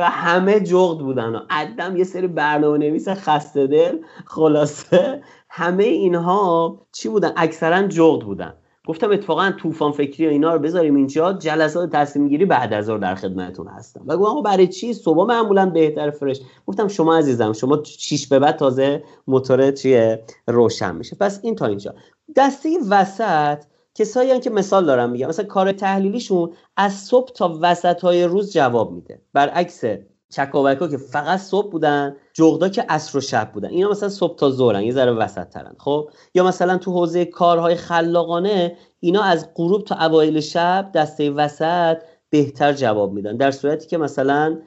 همه 0.02 0.60
جغد 0.60 0.98
بودن 0.98 1.34
و 1.34 1.40
عدم 1.50 1.96
یه 1.96 2.04
سری 2.04 2.26
برنامه 2.26 2.78
نویس 2.78 3.08
خسته 3.08 3.66
دل 3.66 3.98
خلاصه. 4.26 5.22
همه 5.50 5.84
اینها 5.84 6.78
چی 6.92 7.08
بودن؟ 7.08 7.32
اکثرا 7.36 7.82
جغد 7.82 8.24
بودن. 8.24 8.54
گفتم 8.86 9.10
اتفاقا 9.10 9.50
طوفان 9.50 9.92
فکری 9.92 10.26
و 10.26 10.30
اینا 10.30 10.54
رو 10.54 10.58
بذاریم 10.58 10.94
اینجا 10.94 11.32
جلسات 11.32 11.90
تصمیم 11.90 12.28
گیری 12.28 12.44
بعد 12.44 12.72
از 12.72 12.86
در 12.86 13.14
خدمتتون 13.14 13.68
هستم. 13.68 14.04
و 14.06 14.16
گفتم 14.16 14.42
برای 14.42 14.66
چی؟ 14.66 14.92
صبح 14.94 15.26
معمولا 15.26 15.66
بهتر 15.66 16.10
فرش. 16.10 16.40
گفتم 16.66 16.88
شما 16.88 17.16
عزیزم 17.16 17.52
شما 17.52 17.82
شیش 17.84 18.28
به 18.28 18.38
بعد 18.38 18.56
تازه 18.56 19.02
موتور 19.26 19.70
چیه؟ 19.70 20.24
روشن 20.46 20.96
میشه. 20.96 21.16
پس 21.16 21.40
این 21.42 21.54
تا 21.54 21.66
اینجا. 21.66 21.94
دسته 22.36 22.68
وسط 22.90 23.64
کسایی 23.94 24.40
که 24.40 24.50
مثال 24.50 24.86
دارم 24.86 25.10
میگم. 25.10 25.28
مثلا 25.28 25.44
کار 25.44 25.72
تحلیلیشون 25.72 26.52
از 26.76 26.92
صبح 26.92 27.32
تا 27.32 27.58
وسط 27.62 28.00
های 28.00 28.24
روز 28.24 28.52
جواب 28.52 28.92
میده. 28.92 29.20
برعکس 29.32 29.84
چکاوکا 30.30 30.88
که 30.88 30.96
فقط 30.96 31.40
صبح 31.40 31.70
بودن 31.70 32.16
جغدا 32.32 32.68
که 32.68 32.82
عصر 32.88 33.18
و 33.18 33.20
شب 33.20 33.52
بودن. 33.52 33.68
اینا 33.68 33.90
مثلا 33.90 34.08
صبح 34.08 34.36
تا 34.36 34.50
ظهرن 34.50 34.82
یه 34.82 34.92
ذره 34.92 35.12
وسط 35.12 35.48
ترن 35.48 35.74
خب؟ 35.78 36.10
یا 36.34 36.44
مثلا 36.44 36.78
تو 36.78 36.92
حوزه 36.92 37.24
کارهای 37.24 37.74
خلاقانه 37.74 38.76
اینا 39.00 39.22
از 39.22 39.48
غروب 39.54 39.84
تا 39.84 39.96
اوایل 40.06 40.40
شب 40.40 40.90
دسته 40.94 41.30
وسط 41.30 41.96
بهتر 42.30 42.72
جواب 42.72 43.12
میدن. 43.12 43.36
در 43.36 43.50
صورتی 43.50 43.86
که 43.86 43.98
مثلا 43.98 44.58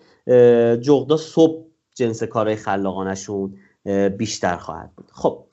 جغدا 0.81 1.17
صبح 1.17 1.65
جنس 1.95 2.23
کارهای 2.23 2.55
خلاقانشون 2.55 3.57
بیشتر 4.17 4.57
خواهد 4.57 4.91
بود. 4.97 5.11
خب 5.13 5.45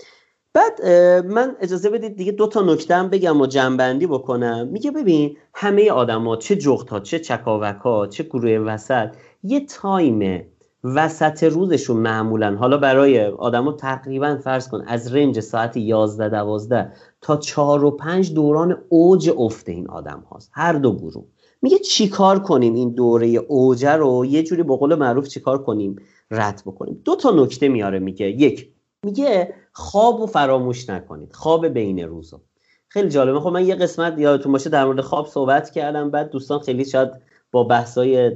بعد 0.54 0.86
من 1.26 1.56
اجازه 1.60 1.90
بدید 1.90 2.16
دیگه 2.16 2.32
دو 2.32 2.46
تا 2.46 2.62
نکته 2.62 2.94
هم 2.94 3.08
بگم 3.08 3.40
و 3.40 3.46
جنبندی 3.46 4.06
بکنم. 4.06 4.68
میگه 4.68 4.90
ببین 4.90 5.36
همه 5.54 5.90
آدما 5.90 6.36
چه 6.36 6.56
جغت 6.56 7.02
چه 7.02 7.18
چکاوک 7.18 7.76
ها 7.76 8.06
چه 8.06 8.22
گروه 8.24 8.52
وسط 8.52 9.08
یه 9.44 9.66
تایم 9.66 10.44
وسط 10.84 11.44
روزشون 11.44 11.96
معمولا 11.96 12.56
حالا 12.56 12.76
برای 12.76 13.24
آدما 13.24 13.72
تقریبا 13.72 14.38
فرض 14.44 14.68
کن 14.68 14.84
از 14.86 15.14
رنج 15.14 15.40
ساعت 15.40 15.76
11 15.76 16.28
12 16.28 16.92
تا 17.20 17.36
4 17.36 17.84
و 17.84 17.90
5 17.90 18.32
دوران 18.32 18.78
اوج 18.88 19.30
افت 19.36 19.68
این 19.68 19.90
آدم 19.90 20.24
هاست 20.30 20.50
هر 20.52 20.72
دو 20.72 20.96
گروه. 20.96 21.24
میگه 21.62 21.78
چیکار 21.78 22.38
کنیم 22.38 22.74
این 22.74 22.90
دوره 22.90 23.26
اوج 23.26 23.86
رو؟ 23.86 24.24
یه 24.24 24.42
جوری 24.42 24.62
به 24.62 24.76
قول 24.76 24.94
معروف 24.94 25.28
چیکار 25.28 25.62
کنیم؟ 25.62 25.96
رد 26.30 26.62
بکنیم. 26.66 27.00
دو 27.04 27.16
تا 27.16 27.30
نکته 27.30 27.68
میاره 27.68 27.98
میگه. 27.98 28.26
یک 28.26 28.70
میگه 29.02 29.54
خواب 29.72 30.20
و 30.20 30.26
فراموش 30.26 30.90
نکنید. 30.90 31.32
خواب 31.32 31.68
بین 31.68 31.98
روزو 31.98 32.40
خیلی 32.88 33.08
جالبه. 33.08 33.40
خب 33.40 33.48
من 33.48 33.66
یه 33.66 33.74
قسمت 33.74 34.18
یادتون 34.18 34.52
باشه 34.52 34.70
در 34.70 34.84
مورد 34.84 35.00
خواب 35.00 35.26
صحبت 35.26 35.70
کردم 35.70 36.10
بعد 36.10 36.30
دوستان 36.30 36.58
خیلی 36.58 36.84
شاید 36.84 37.10
با 37.52 37.64
بحثای 37.64 38.30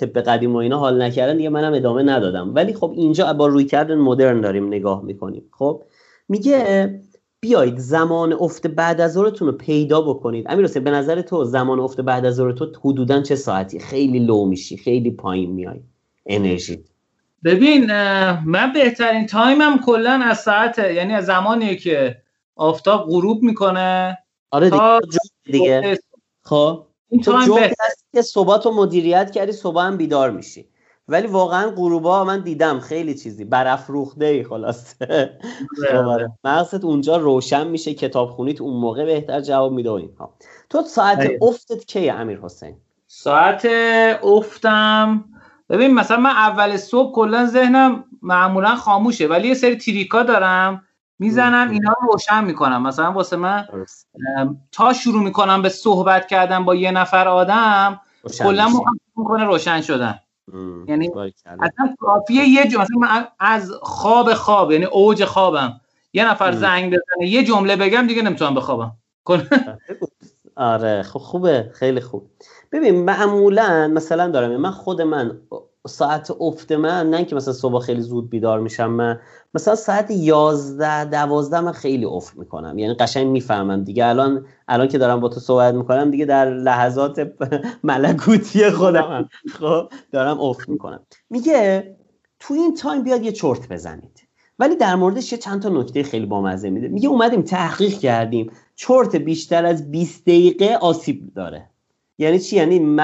طب 0.00 0.18
قدیم 0.18 0.54
و 0.54 0.56
اینا 0.56 0.78
حال 0.78 1.02
نکردن 1.02 1.36
دیگه 1.36 1.48
منم 1.48 1.74
ادامه 1.74 2.02
ندادم. 2.02 2.54
ولی 2.54 2.74
خب 2.74 2.92
اینجا 2.96 3.32
با 3.32 3.46
روی 3.46 3.64
کردن 3.64 3.98
مدرن 3.98 4.40
داریم 4.40 4.66
نگاه 4.66 5.04
می‌کنیم. 5.04 5.48
خب 5.52 5.82
میگه 6.28 7.00
بیایید 7.40 7.78
زمان 7.78 8.32
افت 8.32 8.66
بعد 8.66 9.00
از 9.00 9.12
ظهرتون 9.12 9.48
رو 9.48 9.54
پیدا 9.54 10.00
بکنید. 10.00 10.46
امیر 10.48 10.66
به 10.78 10.90
نظر 10.90 11.20
تو 11.20 11.44
زمان 11.44 11.80
افت 11.80 12.00
بعد 12.00 12.26
از 12.26 12.34
ظهر 12.34 12.52
تو 12.52 12.72
حدودا 12.84 13.22
چه 13.22 13.36
ساعتی؟ 13.36 13.78
خیلی 13.78 14.18
لو 14.18 14.44
میشی 14.44 14.76
خیلی 14.76 15.10
پایین 15.10 15.50
میای 15.50 15.80
انرژی. 16.26 16.84
ببین 17.44 17.86
من 18.46 18.72
بهترین 18.74 19.26
تایمم 19.26 19.78
کلا 19.86 20.20
از 20.24 20.38
ساعت 20.38 20.78
یعنی 20.78 21.12
از 21.12 21.26
زمانی 21.26 21.76
که 21.76 22.16
آفتاب 22.56 23.06
غروب 23.06 23.42
می‌کنه. 23.42 24.18
آره 24.50 24.70
دیگه, 24.70 25.00
دیگه. 25.44 25.98
خب؟ 26.42 26.86
این 27.08 27.20
تو 27.20 27.68
که 28.12 28.22
صبح 28.22 28.58
تو 28.58 28.72
مدیریت 28.72 29.30
کردی 29.30 29.52
صبح 29.52 29.82
هم 29.82 29.96
بیدار 29.96 30.30
میشی. 30.30 30.68
ولی 31.08 31.26
واقعا 31.26 31.70
غروبا 31.70 32.24
من 32.24 32.40
دیدم 32.40 32.80
خیلی 32.80 33.14
چیزی. 33.14 33.44
برافروخته 33.44 34.24
ای 34.24 34.44
خلاصه 34.44 35.38
بله. 35.90 36.28
خب، 36.28 36.48
مقصد 36.48 36.84
اونجا 36.84 37.16
روشن 37.16 37.66
میشه 37.66 37.94
کتاب 37.94 38.30
خونیت 38.30 38.60
اون 38.60 38.80
موقع 38.80 39.04
بهتر 39.04 39.40
جواب 39.40 39.72
میده 39.72 39.90
و 39.90 39.92
اینها. 39.92 40.34
تو 40.70 40.82
ساعت 40.82 41.18
بله. 41.18 41.38
افتت 41.42 41.84
کیه 41.84 42.12
امیر 42.12 42.40
حسین؟ 42.42 42.76
ساعت 43.06 43.64
افتم. 44.24 45.24
ببین 45.70 45.94
مثلا 45.94 46.16
من 46.16 46.30
اول 46.30 46.76
صبح 46.76 47.14
کلا 47.14 47.46
ذهنم 47.46 48.04
معمولا 48.22 48.76
خاموشه 48.76 49.26
ولی 49.26 49.48
یه 49.48 49.54
سری 49.54 49.76
تریکا 49.76 50.22
دارم. 50.22 50.82
می‌زنم 51.18 51.70
اینا 51.70 51.94
رو 52.00 52.12
روشن 52.12 52.44
می‌کنم. 52.44 52.82
مثلا 52.82 53.12
واسه 53.12 53.36
من 53.36 53.68
تا 54.72 54.92
شروع 54.92 55.22
می‌کنم 55.22 55.62
به 55.62 55.68
صحبت 55.68 56.26
کردن 56.26 56.64
با 56.64 56.74
یه 56.74 56.90
نفر 56.90 57.28
آدم 57.28 58.00
کلا 58.38 58.68
می‌کنه 59.16 59.44
روشن 59.44 59.80
شدن. 59.80 60.18
یعنی 60.88 61.10
اصلا 61.46 61.94
کافیه 61.98 62.44
یه 62.44 62.68
جمله 62.68 62.82
مثلا 62.82 62.98
من 62.98 63.26
از 63.40 63.72
خواب 63.82 64.34
خواب 64.34 64.72
یعنی 64.72 64.84
اوج 64.84 65.24
خوابم. 65.24 65.80
یه 66.12 66.30
نفر 66.30 66.52
زنگ 66.52 66.86
بزنه 66.86 67.28
یه 67.28 67.44
جمله 67.44 67.76
بگم 67.76 68.06
دیگه 68.06 68.22
نمی‌تونم 68.22 68.54
بخوابم. 68.54 68.92
آره 70.56 71.02
خب 71.02 71.18
خوبه 71.18 71.70
خیلی 71.74 72.00
خوب. 72.00 72.30
ببین 72.72 73.04
معمولا 73.04 73.88
مثلا 73.88 74.28
دارم 74.28 74.56
من 74.56 74.70
خود 74.70 75.02
من 75.02 75.38
ساعت 75.86 76.30
افت 76.40 76.72
من 76.72 77.10
نه 77.10 77.24
که 77.24 77.36
مثلا 77.36 77.54
صبح 77.54 77.80
خیلی 77.80 78.00
زود 78.00 78.30
بیدار 78.30 78.60
میشم 78.60 78.90
من 78.90 79.20
مثلا 79.54 79.74
ساعت 79.74 80.10
11 80.10 81.04
12 81.04 81.60
من 81.60 81.72
خیلی 81.72 82.04
افت 82.04 82.36
می‌کنم. 82.36 82.78
یعنی 82.78 82.94
قشنگ 82.94 83.26
می‌فهمم 83.26 83.84
دیگه. 83.84 84.06
الان 84.06 84.46
الان 84.68 84.88
که 84.88 84.98
دارم 84.98 85.20
با 85.20 85.28
تو 85.28 85.40
صحبت 85.40 85.74
می‌کنم 85.74 86.10
دیگه 86.10 86.24
در 86.24 86.50
لحظات 86.54 87.32
ملکوتی 87.84 88.70
خودم 88.70 89.28
خب 89.58 89.88
دارم 90.12 90.40
افت 90.40 90.68
می‌کنم. 90.68 91.00
میگه 91.30 91.96
تو 92.40 92.54
این 92.54 92.74
تایم 92.74 93.02
بیاد 93.02 93.22
یه 93.22 93.32
چرت 93.32 93.68
بزنید. 93.68 94.22
ولی 94.58 94.76
در 94.76 94.94
موردش 94.94 95.32
یه 95.32 95.38
چند 95.38 95.62
تا 95.62 95.68
نکته 95.68 96.02
خیلی 96.02 96.26
بامزه 96.26 96.70
میده. 96.70 96.88
میگه 96.88 97.08
اومدیم 97.08 97.42
تحقیق 97.42 97.98
کردیم. 97.98 98.50
چرت 98.76 99.16
بیشتر 99.16 99.66
از 99.66 99.90
20 99.90 100.22
دقیقه 100.22 100.74
آسیب 100.80 101.34
داره. 101.34 101.70
یعنی 102.18 102.38
چی؟ 102.38 102.56
یعنی 102.56 102.96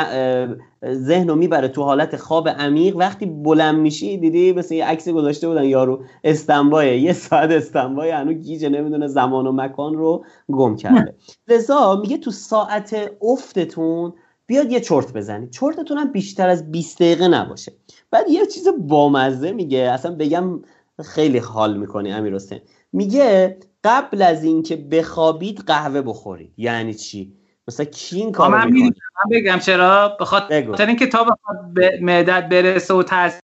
ذهن 0.92 1.28
رو 1.28 1.34
می‌بره 1.34 1.68
تو 1.68 1.82
حالت 1.82 2.16
خواب 2.16 2.48
عمیق. 2.48 2.96
وقتی 2.96 3.26
بلند 3.26 3.78
میشی 3.78 4.16
دیدی 4.18 4.52
مثل 4.52 4.74
یه 4.74 4.84
عکس 4.84 5.08
گذاشته 5.08 5.48
بودن 5.48 5.64
یارو 5.64 6.04
استنبای. 6.24 7.00
یه 7.00 7.12
ساعت 7.12 7.50
استنبای 7.50 8.10
هنو 8.10 8.32
گیجه 8.32 8.68
نمی‌دونه 8.68 9.06
زمان 9.06 9.46
و 9.46 9.52
مکان 9.52 9.94
رو 9.94 10.24
گم 10.48 10.76
کرده. 10.76 11.14
لذا 11.48 12.00
میگه 12.00 12.18
تو 12.18 12.30
ساعت 12.30 12.96
افتتون 13.22 14.12
بیاد 14.46 14.72
یه 14.72 14.80
چرت 14.80 15.12
بزنید. 15.12 15.50
چرتتون 15.50 15.98
هم 15.98 16.12
بیشتر 16.12 16.48
از 16.48 16.70
20 16.72 16.98
دقیقه 16.98 17.28
نباشه. 17.28 17.72
بعد 18.10 18.30
یه 18.30 18.46
چیز 18.46 18.68
بامزه 18.78 19.52
میگه. 19.52 19.78
اصلا 19.78 20.14
بگم 20.14 20.60
خیلی 21.04 21.38
حال 21.38 21.76
می‌کنی 21.76 22.12
امیر 22.12 22.34
حسین 22.34 22.60
میگه 22.92 23.56
قبل 23.84 24.22
از 24.22 24.44
اینکه 24.44 24.76
بخوابید 24.76 25.58
قهوه 25.66 26.02
بخورید. 26.02 26.52
یعنی 26.56 26.94
چی؟ 26.94 27.32
مثلا 27.68 27.86
کی 27.86 28.16
این 28.16 28.32
کارو 28.32 28.52
من 28.52 28.70
می‌کنه؟ 28.70 28.92
بگم 29.30 29.58
چرا؟ 29.58 30.16
بخاطر 30.20 30.86
اینکه 30.86 31.06
تا 31.06 31.24
بخواد 31.24 31.72
به 31.74 31.98
معدت 32.02 32.48
برسه 32.48 32.94
و 32.94 33.02
تاثیر 33.02 33.40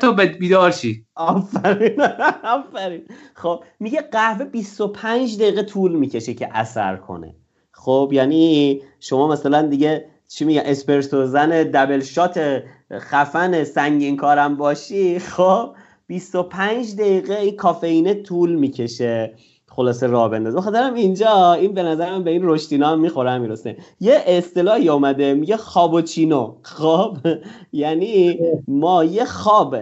تو 0.00 0.12
به 0.12 0.26
بیدار 0.26 0.70
شی. 0.70 1.04
آفرین 1.14 2.02
آفرین. 2.44 3.02
خب 3.34 3.64
میگه 3.80 4.00
قهوه 4.00 4.44
25 4.44 5.36
دقیقه 5.36 5.62
طول 5.62 5.92
می‌کشه 5.92 6.34
که 6.34 6.48
اثر 6.52 6.96
کنه. 6.96 7.34
خب 7.70 8.10
یعنی 8.12 8.80
شما 9.00 9.28
مثلا 9.28 9.62
دیگه 9.62 10.04
چی 10.28 10.44
میگه 10.44 10.62
اسپرسو 10.66 11.26
زن 11.26 11.48
دبل 11.48 12.00
شات 12.00 12.62
خفن 12.92 13.64
سنگین 13.64 14.16
کارم 14.16 14.56
باشی 14.56 15.18
خب 15.18 15.74
25 16.06 16.96
دقیقه 16.96 17.34
این 17.34 17.56
کافئینه 17.56 18.14
طول 18.14 18.54
می‌کشه. 18.54 19.34
خلاصه 19.76 20.06
راه 20.06 20.30
بندازه. 20.30 20.56
بخاطرم 20.56 20.94
اینجا 20.94 21.52
این 21.52 21.74
به 21.74 21.82
نظرم 21.82 22.24
به 22.24 22.30
این 22.30 22.40
رشتینا 22.44 22.88
هم 22.88 23.00
می‌خوره 23.00 23.38
می‌رسه 23.38 23.76
یه 24.00 24.22
اصطلاحی 24.26 24.88
اومده 24.88 25.34
میگه 25.34 25.56
خوابوچینو 25.56 26.54
خواب 26.62 27.18
یعنی 27.72 28.38
ما 28.68 29.04
یه 29.04 29.24
خواب 29.24 29.76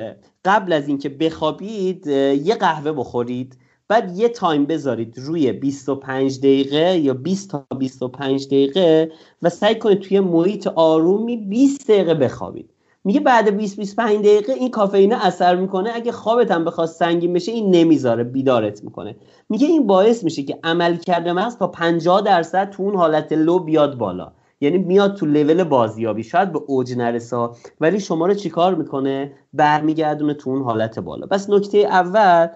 قبل 0.44 0.72
از 0.72 0.88
اینکه 0.88 1.08
بخوابید 1.08 2.06
یه 2.06 2.54
قهوه 2.54 2.92
بخورید 2.92 3.58
بعد 3.88 4.18
یه 4.18 4.28
تایم 4.28 4.66
بذارید 4.66 5.14
روی 5.18 5.52
25 5.52 6.38
دقیقه 6.38 6.98
یا 6.98 7.14
20 7.14 7.50
تا 7.50 7.66
25 7.78 8.46
دقیقه 8.46 9.12
و 9.42 9.48
سعی 9.48 9.74
کنید 9.74 10.00
توی 10.00 10.20
محیط 10.20 10.66
آرومی 10.66 11.36
20 11.36 11.90
دقیقه 11.90 12.14
بخوابید. 12.14 12.70
میگه 13.04 13.20
بعد 13.20 13.56
20 13.56 13.76
25 13.76 14.18
دقیقه 14.18 14.52
این 14.52 14.70
کافئینه 14.70 15.26
اثر 15.26 15.56
می‌کنه. 15.56 15.90
اگه 15.94 16.12
خوابت 16.12 16.50
هم 16.50 16.64
بخواد 16.64 16.88
سنگین 16.88 17.32
بشه 17.32 17.52
این 17.52 17.70
نمی‌ذاره 17.70 18.24
بیدارت 18.24 18.84
می‌کنه. 18.84 19.16
میگه 19.48 19.66
این 19.66 19.86
باعث 19.86 20.24
میشه 20.24 20.42
که 20.42 20.58
عمل 20.64 20.96
کرده 20.96 21.32
مغز 21.32 21.56
تا 21.56 21.66
50 21.66 22.20
درصد 22.20 22.70
تو 22.70 22.82
اون 22.82 22.96
حالت 22.96 23.32
لو 23.32 23.58
بیاد 23.58 23.98
بالا. 23.98 24.32
یعنی 24.60 24.78
میاد 24.78 25.16
تو 25.16 25.26
لول 25.26 25.64
بازیابی. 25.64 26.22
شاید 26.22 26.52
به 26.52 26.60
اوج 26.66 26.94
نرسه 26.96 27.48
ولی 27.80 28.00
شما 28.00 28.26
رو 28.26 28.34
چیکار 28.34 28.74
می‌کنه؟ 28.74 29.32
برمیگردونه 29.52 30.34
تو 30.34 30.50
اون 30.50 30.62
حالت 30.62 30.98
بالا. 30.98 31.26
بس 31.26 31.50
نکته 31.50 31.78
اول 31.78 32.48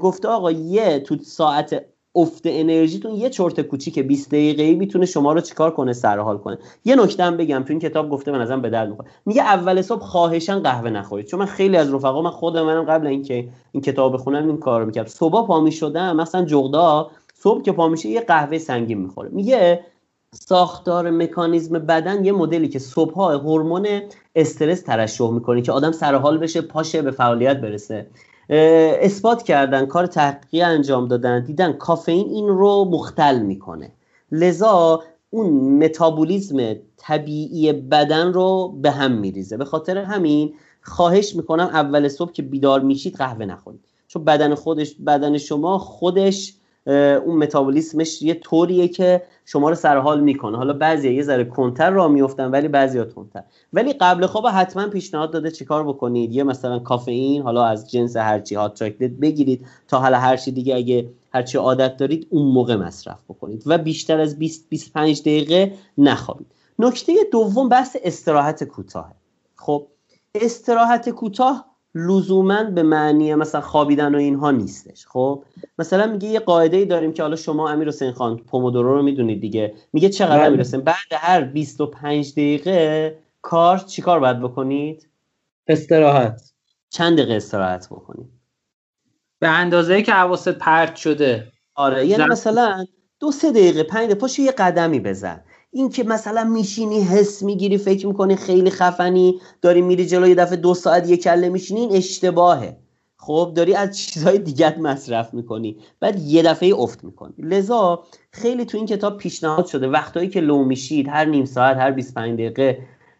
گفته 0.00 0.28
آقا 0.28 0.50
یه 0.50 1.00
تو 1.00 1.16
ساعت 1.22 1.84
افت 2.16 2.42
انرژیتون 2.44 3.14
یه 3.14 3.30
چرت 3.30 3.60
کوچیک 3.60 3.98
20 3.98 4.28
دقیقه‌ای 4.28 4.74
می‌تونه 4.74 5.06
شما 5.06 5.32
رو 5.32 5.40
چیکار 5.40 5.70
کنه 5.70 5.92
سر 5.92 6.18
حال 6.18 6.38
کنه. 6.38 6.58
یه 6.84 6.96
نکته 6.96 7.24
هم 7.24 7.36
بگم 7.36 7.62
تو 7.66 7.72
این 7.72 7.78
کتاب 7.78 8.10
گفته 8.10 8.32
به 8.32 8.38
نظرم 8.38 8.62
به 8.62 8.70
درد 8.70 8.88
می‌خوره. 8.88 9.08
میگه 9.26 9.42
اول 9.42 9.82
صبح 9.82 10.00
خواهشان 10.00 10.62
قهوه 10.62 10.90
نخورید. 10.90 11.26
چون 11.26 11.40
من 11.40 11.46
خیلی 11.46 11.76
از 11.76 11.94
رفقا 11.94 12.22
من 12.22 12.30
خود 12.30 12.58
منم 12.58 12.84
قبل 12.84 13.06
اینکه 13.06 13.48
این 13.72 13.82
کتاب 13.82 14.14
بخونم 14.14 14.48
این 14.48 14.56
کارو 14.56 14.86
می‌کرد 14.86 15.06
صبح 15.06 15.46
پا 15.46 15.60
می‌شدم 15.60 16.16
مثلا 16.16 16.44
جغدا 16.44 17.10
صبح 17.34 17.62
که 17.62 17.72
پا 17.72 17.88
میشه 17.88 18.08
یه 18.08 18.20
قهوه 18.20 18.58
سنگین 18.58 18.98
می‌خوره. 18.98 19.28
میگه 19.32 19.80
ساختار 20.34 21.10
مکانیزم 21.10 21.78
بدن 21.78 22.24
یه 22.24 22.32
مدلی 22.32 22.68
که 22.68 22.78
صبح 22.78 23.20
هورمون 23.20 23.88
استرس 24.34 24.82
ترشح 24.82 25.30
می‌کنه 25.30 25.62
که 25.62 25.72
آدم 25.72 25.92
سر 25.92 26.14
حال 26.14 26.38
بشه 26.38 26.60
پاشه 26.60 27.02
به 27.02 27.10
فعالیت 27.10 27.60
برسه. 27.60 28.06
اثبات 28.50 29.42
کردن 29.42 29.86
کار 29.86 30.06
تحقیقی 30.06 30.62
انجام 30.62 31.08
دادن 31.08 31.44
دیدن 31.44 31.72
کافئین 31.72 32.28
این 32.28 32.48
رو 32.48 32.84
مختل 32.84 33.38
می‌کنه. 33.38 33.92
لذا 34.32 35.02
اون 35.30 35.78
متابولیزم 35.84 36.74
طبیعی 36.96 37.72
بدن 37.72 38.32
رو 38.32 38.74
به 38.82 38.90
هم 38.90 39.12
میریزه. 39.12 39.56
به 39.56 39.64
خاطر 39.64 39.98
همین 39.98 40.54
خواهش 40.82 41.36
می‌کنم 41.36 41.64
اول 41.64 42.08
صبح 42.08 42.32
که 42.32 42.42
بیدار 42.42 42.80
میشید 42.80 43.16
قهوه 43.16 43.44
نخورید. 43.44 43.80
چون 44.08 44.24
بدن 44.24 44.54
خودش 44.54 44.94
بدن 44.94 45.38
شما 45.38 45.78
خودش 45.78 46.54
اون 46.86 47.36
متابولیسمش 47.36 48.22
یه 48.22 48.34
طوریه 48.34 48.88
که 48.88 49.22
شما 49.44 49.68
رو 49.68 49.74
سر 49.74 49.98
حال 49.98 50.20
می‌کنه. 50.20 50.56
حالا 50.56 50.72
بعضی 50.72 51.14
یه 51.14 51.22
ذره 51.22 51.44
کنتر 51.44 51.90
را 51.90 52.08
میفتن 52.08 52.50
ولی 52.50 52.68
بعضی 52.68 53.04
تونتر 53.04 53.42
ولی 53.72 53.92
قبل 53.92 54.26
خواب 54.26 54.46
حتما 54.46 54.88
پیشنهاد 54.88 55.30
داده 55.30 55.50
چیکار 55.50 55.84
بکنید؟ 55.88 56.32
یه 56.32 56.42
مثلا 56.42 56.78
کافئین 56.78 57.42
حالا 57.42 57.64
از 57.64 57.90
جنس 57.90 58.16
هرچی 58.16 58.54
هات 58.54 58.74
چاکلت 58.74 59.10
بگیرید 59.10 59.66
تا 59.88 60.00
حالا 60.00 60.18
هرچی 60.18 60.52
دیگه 60.52 60.74
اگه 60.74 61.10
هرچی 61.34 61.58
عادت 61.58 61.96
دارید 61.96 62.26
اون 62.30 62.52
موقع 62.52 62.76
مصرف 62.76 63.18
بکنید 63.28 63.62
و 63.66 63.78
بیشتر 63.78 64.20
از 64.20 64.38
20 64.38 64.68
25 64.68 65.20
دقیقه 65.20 65.72
نخوابید. 65.98 66.46
نکته 66.78 67.12
دوم 67.32 67.68
بحث 67.68 67.96
استراحت 68.04 68.64
کوتاه 68.64 69.12
خب 69.56 69.86
استراحت 70.34 71.10
کوتاه 71.10 71.73
لزوما 71.94 72.64
به 72.64 72.82
معنی 72.82 73.34
مثلا 73.34 73.60
خوابیدن 73.60 74.14
و 74.14 74.18
اینها 74.18 74.50
نیستش. 74.50 75.06
خب 75.06 75.44
مثلا 75.78 76.06
میگه 76.06 76.28
یه 76.28 76.40
قاعده 76.40 76.76
ای 76.76 76.84
داریم 76.84 77.12
که 77.12 77.22
حالا 77.22 77.36
شما 77.36 77.70
امیر 77.70 77.88
حسین 77.88 78.12
خان 78.12 78.36
پومودورو 78.36 78.94
رو 78.94 79.02
می‌دونید 79.02 79.40
دیگه. 79.40 79.74
میگه 79.92 80.08
چقدر 80.08 80.38
بله. 80.38 80.46
امیر 80.46 80.60
حسین 80.60 80.80
بعد 80.80 80.96
هر 81.12 81.40
25 81.40 82.32
دقیقه 82.32 83.18
کار 83.42 83.78
چیکار 83.78 84.20
باید 84.20 84.40
بکنید؟ 84.40 85.08
استراحت. 85.66 86.52
چند 86.90 87.18
دقیقه 87.18 87.34
استراحت 87.34 87.86
بکنید؟ 87.86 88.28
به 89.38 89.48
اندازه 89.48 89.94
ای 89.94 90.02
که 90.02 90.12
حواست 90.12 90.48
پرت 90.48 90.96
شده. 90.96 91.52
آره 91.74 92.06
یعنی 92.06 92.24
مثلا 92.24 92.84
دو 93.20 93.32
سه 93.32 93.50
دقیقه 93.50 93.82
پنج 93.82 94.04
دقیقه 94.04 94.14
پاشو 94.14 94.42
یه 94.42 94.52
قدمی 94.52 95.00
بزن. 95.00 95.40
این 95.74 95.88
که 95.88 96.04
مثلا 96.04 96.44
میشینی 96.44 97.00
حس 97.00 97.42
می‌گیری 97.42 97.78
فکر 97.78 98.06
می‌کنی 98.06 98.36
خیلی 98.36 98.70
خفنی 98.70 99.40
داری 99.62 99.82
میری 99.82 100.06
جلو 100.06 100.28
یه 100.28 100.34
دفعه 100.34 100.56
دو 100.56 100.74
ساعت 100.74 101.08
یه 101.08 101.16
کله 101.16 101.48
میشینی 101.48 101.80
این 101.80 101.92
اشتباهه. 101.92 102.76
خب 103.16 103.52
داری 103.56 103.74
از 103.74 103.98
چیزهای 103.98 104.38
دیگت 104.38 104.78
مصرف 104.78 105.34
می‌کنی 105.34 105.76
بعد 106.00 106.20
یه 106.20 106.42
دفعه 106.42 106.74
افت 106.74 107.04
می‌کنی. 107.04 107.34
لذا 107.38 108.04
خیلی 108.30 108.64
تو 108.64 108.78
این 108.78 108.86
کتاب 108.86 109.16
پیشنهاد 109.18 109.66
شده. 109.66 109.88
وقتایی 109.88 110.28
که 110.28 110.40
لو 110.40 110.64
میشید 110.64 111.08
هر 111.08 111.24
نیم 111.24 111.44
ساعت 111.44 111.76
هر 111.76 111.90
25 111.90 112.34
دقیقه 112.34 112.78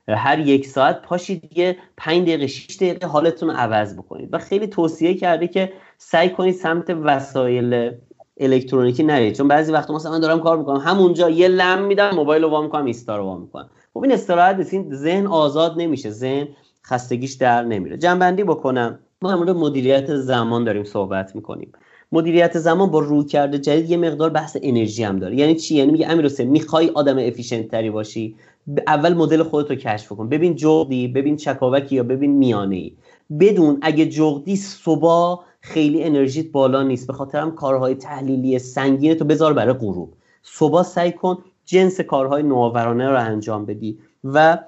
هر 0.08 0.38
یک 0.38 0.66
ساعت 0.66 1.02
پاشید 1.02 1.48
دیگه 1.48 1.76
5 1.96 2.22
دقیقه 2.22 2.46
6 2.46 2.76
دقیقه 2.76 3.06
حالتون 3.06 3.50
رو 3.50 3.56
عوض 3.56 3.96
بکنید. 3.96 4.28
و 4.32 4.38
خیلی 4.38 4.66
توصیه 4.66 5.14
کرده 5.14 5.48
که 5.48 5.72
سعی 5.98 6.30
کنید 6.30 6.54
سمت 6.54 6.90
وسایل 6.90 7.90
الکترونیکی 8.40 9.02
نرید. 9.02 9.34
چون 9.34 9.48
بعضی 9.48 9.72
وقتا 9.72 9.94
مثلا 9.94 10.12
من 10.12 10.20
دارم 10.20 10.40
کار 10.40 10.58
می‌کنم. 10.58 10.80
همونجا 10.80 11.30
یه 11.30 11.48
لم 11.48 11.82
میدم 11.82 12.10
موبایل 12.14 12.42
رو 12.42 12.50
وا 12.50 12.62
می‌کنم 12.62 12.84
ایستا 12.84 13.16
رو 13.16 13.24
وا 13.24 13.38
می‌کنم. 13.38 13.70
خب 13.94 14.02
این 14.02 14.12
استراحت 14.12 14.56
نیست. 14.56 14.74
این 14.74 14.94
ذهن 14.94 15.26
آزاد 15.26 15.74
نمیشه. 15.76 16.10
ذهن 16.10 16.48
خستگیش 16.86 17.32
در 17.32 17.62
نمیره. 17.62 17.96
جنبندی 17.96 18.44
بکنم. 18.44 18.98
ما 19.22 19.44
در 19.44 19.52
مدیریت 19.52 20.16
زمان 20.16 20.64
داریم 20.64 20.84
صحبت 20.84 21.36
می‌کنیم. 21.36 21.72
مدیریت 22.12 22.58
زمان 22.58 22.90
با 22.90 22.98
روی 22.98 23.24
کرده 23.24 23.58
جدید 23.58 23.90
یه 23.90 23.96
مقدار 23.96 24.30
بحث 24.30 24.56
انرژی 24.62 25.02
هم 25.02 25.18
داره. 25.18 25.36
یعنی 25.36 25.54
چی؟ 25.54 25.74
یعنی 25.74 25.92
میگه 25.92 26.10
امیر 26.10 26.24
حسین 26.24 26.48
می‌خوای 26.48 26.90
آدم 26.94 27.18
افیشنت 27.18 27.68
تری 27.68 27.90
باشی 27.90 28.36
اول 28.86 29.14
مدل 29.14 29.42
خودت 29.42 29.70
رو 29.70 29.76
کشف 29.76 30.08
کن. 30.08 30.28
ببین 30.28 30.56
جغدی 30.56 31.08
ببین 31.08 31.36
چکاوکی 31.36 31.96
یا 31.96 32.02
ببین 32.02 32.32
میانه 32.32 32.76
ای 32.76 32.92
بدون 33.40 33.78
اگه 33.82 34.06
جغدی 34.06 34.56
صبح 34.56 35.44
خیلی 35.64 36.04
انرژیت 36.04 36.52
بالا 36.52 36.82
نیست. 36.82 37.06
به 37.06 37.12
خاطر 37.12 37.38
همین 37.38 37.54
کارهای 37.54 37.94
تحلیلی 37.94 38.58
سنگین 38.58 39.14
تو 39.14 39.24
بذار 39.24 39.52
برای 39.52 39.74
غروب. 39.74 40.12
صبح 40.42 40.82
سعی 40.82 41.12
کن 41.12 41.38
جنس 41.64 42.00
کارهای 42.00 42.42
نوآورانه 42.42 43.08
رو 43.08 43.20
انجام 43.20 43.66
بدی 43.66 43.98
و 44.24 44.58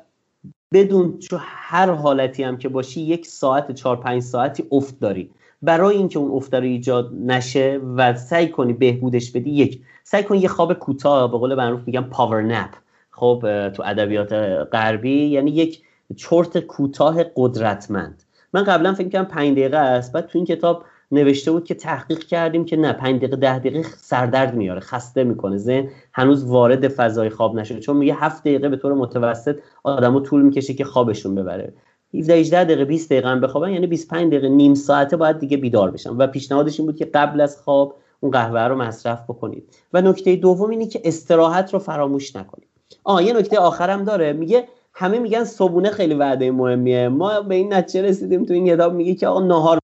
بدون 0.72 1.18
چون 1.18 1.40
هر 1.42 1.90
حالتی 1.90 2.42
هم 2.42 2.56
که 2.56 2.68
باشی 2.68 3.00
یک 3.00 3.26
ساعت 3.26 3.72
چهار 3.72 3.96
پنج 3.96 4.22
ساعتی 4.22 4.64
افت 4.72 5.00
داری. 5.00 5.30
برای 5.62 5.96
اینکه 5.96 6.18
اون 6.18 6.30
افت 6.30 6.54
رو 6.54 6.62
ایجاد 6.62 7.10
نشه 7.14 7.80
و 7.96 8.14
سعی 8.14 8.48
کنی 8.48 8.72
بهبودش 8.72 9.30
بدی 9.30 9.50
یک 9.50 9.82
سعی 10.04 10.22
کن 10.22 10.34
یه 10.34 10.48
خواب 10.48 10.72
کوتاه 10.72 11.30
به 11.30 11.38
قول 11.38 11.54
معروف 11.54 11.80
میگم 11.86 12.04
power 12.10 12.42
nap 12.42 12.70
خب 13.10 13.68
تو 13.74 13.82
ادبیات 13.86 14.32
غربی 14.72 15.26
یعنی 15.26 15.50
یک 15.50 15.82
چرت 16.16 16.58
کوتاه 16.58 17.24
قدرتمند. 17.36 18.22
من 18.56 18.64
قبلا 18.64 18.94
فکر 18.94 19.08
کنم 19.08 19.24
5 19.24 19.52
دقیقه 19.52 19.76
است. 19.76 20.12
بعد 20.12 20.26
تو 20.26 20.38
این 20.38 20.46
کتاب 20.46 20.84
نوشته 21.12 21.52
بود 21.52 21.64
که 21.64 21.74
تحقیق 21.74 22.18
کردیم 22.18 22.64
که 22.64 22.76
نه 22.76 22.92
5 22.92 23.16
دقیقه 23.16 23.36
10 23.36 23.58
دقیقه 23.58 23.82
سردرد 23.82 24.54
میاره 24.54 24.80
خسته 24.80 25.24
می‌کنه 25.24 25.56
ذهن 25.56 25.88
هنوز 26.12 26.44
وارد 26.44 26.88
فضای 26.88 27.30
خواب 27.30 27.54
نشده. 27.54 27.80
چون 27.80 27.96
میگه 27.96 28.14
7 28.14 28.40
دقیقه 28.40 28.68
به 28.68 28.76
طور 28.76 28.94
متوسط 28.94 29.58
آدمو 29.84 30.20
طول 30.20 30.42
می‌کشه 30.42 30.74
که 30.74 30.84
خوابشون 30.84 31.34
ببره. 31.34 31.72
17 32.14 32.34
18 32.34 32.64
دقیقه 32.64 32.84
20 32.84 33.10
دقیقه 33.10 33.28
هم 33.28 33.40
بخوابن 33.40 33.70
یعنی 33.70 33.86
25 33.86 34.26
دقیقه 34.26 34.48
نیم 34.48 34.74
ساعته 34.74 35.16
باید 35.16 35.38
دیگه 35.38 35.56
بیدار 35.56 35.90
بشن. 35.90 36.10
و 36.10 36.26
پیشنهادش 36.26 36.80
این 36.80 36.86
بود 36.86 36.96
که 36.96 37.04
قبل 37.04 37.40
از 37.40 37.62
خواب 37.62 37.94
اون 38.20 38.32
قهوه 38.32 38.60
رو 38.60 38.74
مصرف 38.74 39.24
بکنید. 39.24 39.64
و 39.92 40.02
نکته 40.02 40.36
دوم 40.36 40.70
اینه 40.70 40.86
که 40.86 41.00
استراحت 41.04 41.72
رو 41.72 41.78
فراموش 41.78 42.36
نکنید. 42.36 42.68
آ 43.04 43.20
یه 43.20 43.32
نکته 43.32 43.58
آخرم 43.58 44.04
داره. 44.04 44.32
میگه 44.32 44.68
همه 44.98 45.18
میگن 45.18 45.44
صبونه 45.44 45.90
خیلی 45.90 46.14
وعده 46.14 46.50
مهمیه. 46.50 47.08
ما 47.08 47.40
به 47.40 47.54
این 47.54 47.74
نتیجه 47.74 48.02
رسیدیم 48.02 48.44
تو 48.44 48.54
این 48.54 48.66
کتاب 48.66 48.94
میگه 48.94 49.14
که 49.14 49.28
آقا 49.28 49.40
نهار 49.40 49.78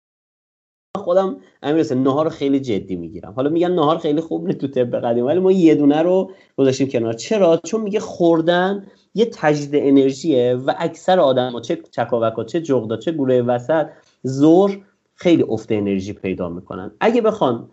خودم 0.96 1.36
امیر 1.62 1.94
نهار 1.94 2.28
خیلی 2.28 2.60
جدی 2.60 2.96
می‌گیرم. 2.96 3.32
حالا 3.32 3.50
میگن 3.50 3.70
نهار 3.72 3.98
خیلی 3.98 4.20
خوب 4.20 4.46
نه 4.46 4.54
تو 4.54 4.68
طب 4.68 4.96
قدیم 4.96 5.26
ولی 5.26 5.38
ما 5.38 5.52
یه 5.52 5.74
دونه 5.74 6.02
رو 6.02 6.30
گذاشتیم 6.56 6.88
کنار. 6.88 7.12
چرا؟ 7.12 7.60
چون 7.64 7.80
میگه 7.80 8.00
خوردن 8.00 8.86
یه 9.14 9.30
تجدید 9.32 9.82
انرژیه 9.82 10.54
و 10.54 10.74
اکثر 10.78 11.20
آدم 11.20 11.52
ها 11.52 11.60
چه 11.60 11.78
چکاوکا 11.90 12.44
چه 12.44 12.60
جغدا 12.60 12.96
چه 12.96 13.12
گوره 13.12 13.42
وسط 13.42 13.86
زور 14.22 14.78
خیلی 15.14 15.42
افت 15.48 15.72
انرژی 15.72 16.12
پیدا 16.12 16.48
می‌کنن. 16.48 16.90
اگه 17.00 17.20
بخوان 17.20 17.68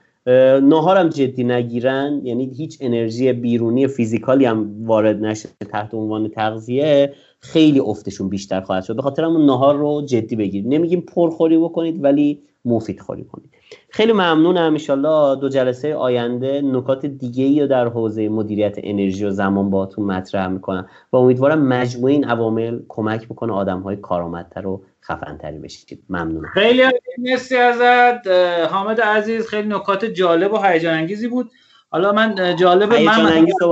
ناهارم 0.62 1.10
جدی 1.10 1.44
نگیرن 1.44 2.22
یعنی 2.24 2.54
هیچ 2.58 2.78
انرژی 2.82 3.34
بیرونی 3.34 3.88
فیزیکالی 3.88 4.46
هم 4.46 4.86
وارد 4.86 5.26
نشه 5.26 5.50
تحت 5.72 5.94
عنوان 5.94 6.30
تغذیه 6.30 7.14
خیلی 7.40 7.80
افتشون 7.80 8.30
بیشتر 8.30 8.62
خواهد 8.62 8.84
شد. 8.84 8.96
به 8.96 9.02
خاطر 9.02 9.24
همون 9.24 9.46
نهار 9.46 9.76
رو 9.76 10.02
جدی 10.06 10.36
بگیرید 10.36 10.74
نمیگیم 10.74 11.02
پرخوری 11.02 11.58
بکنید 11.58 12.04
ولی 12.04 12.44
مفید 12.66 13.00
خوری 13.00 13.24
کنید. 13.24 13.50
خیلی 13.90 14.14
ممنونم. 14.14 14.78
ان 14.90 15.40
دو 15.40 15.50
جلسه 15.50 15.96
آینده 15.96 16.62
نکات 16.62 17.06
دیگه 17.06 17.44
ای 17.44 17.62
رو 17.62 17.68
در 17.68 17.88
حوزه 17.88 18.30
مدیریت 18.30 18.76
انرژی 18.84 19.26
و 19.26 19.32
زمان 19.32 19.70
باهاتون 19.70 20.06
مطرح 20.06 20.48
می‌کنم 20.48 20.88
و 21.12 21.18
امیدوارم 21.18 21.68
مجموعه 21.68 22.14
این 22.14 22.26
عوامل 22.26 22.80
کمک 22.88 23.28
بکنه 23.28 23.54
آدم 23.54 23.80
های 23.80 23.96
کارآمدتر 23.96 24.68
و 24.68 24.84
خفنتری 25.04 25.60
بشید. 25.60 26.04
ممنونم. 26.10 26.50
خیلی 26.54 26.84
مرسی 27.18 27.56
ازت. 27.56 28.28
حامد 28.72 29.02
عزیز 29.02 29.48
خیلی 29.48 29.68
نکات 29.68 30.06
جالب 30.06 30.54
و 30.54 30.58
هیجان 30.58 30.94
انگیزی 30.94 31.28
بود. 31.28 31.52
حالا 31.90 32.12
من 32.12 32.56
جالب 32.56 32.94
من 32.94 33.26
انگیز 33.26 33.56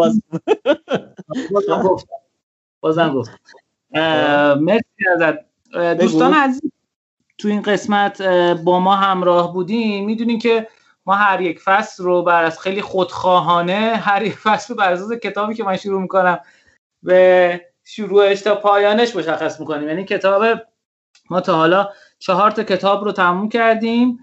بازم 2.80 3.14
گفت 3.14 3.32
گفت 3.32 3.98
مرسی 4.62 5.06
ازت. 5.16 5.36
دوستان 6.00 6.34
عزیز 6.34 6.72
تو 7.38 7.48
این 7.48 7.62
قسمت 7.62 8.22
با 8.64 8.80
ما 8.80 8.96
همراه 8.96 9.54
بودیم 9.54 10.06
می‌دونین 10.06 10.40
که 10.40 10.68
ما 11.06 11.14
هر 11.14 11.42
یک 11.42 11.60
فصل 11.60 12.04
رو 12.04 12.24
بر 12.24 12.44
از 12.44 12.60
خیلی 12.60 12.82
خودخواهانه 12.82 14.02
هر 14.04 14.24
یک 14.24 14.34
فصل 14.34 14.74
رو 14.74 14.80
بر 14.80 14.94
اساس 14.94 15.12
کتابی 15.12 15.56
که 15.56 15.64
من 15.64 15.78
شروع 15.78 16.02
می‌کنم 16.02 16.40
به 17.04 17.62
شروعش 17.84 18.42
تا 18.42 18.56
پایانش 18.56 19.16
مشخص 19.16 19.60
می‌کنیم. 19.60 19.88
یعنی 19.88 20.04
کتاب 20.06 20.44
ما 21.30 21.42
تا 21.42 21.56
حالا 21.56 21.90
چهار 22.20 22.52
تا 22.52 22.64
کتاب 22.64 23.04
رو 23.04 23.12
تموم 23.12 23.50
کردیم 23.50 24.20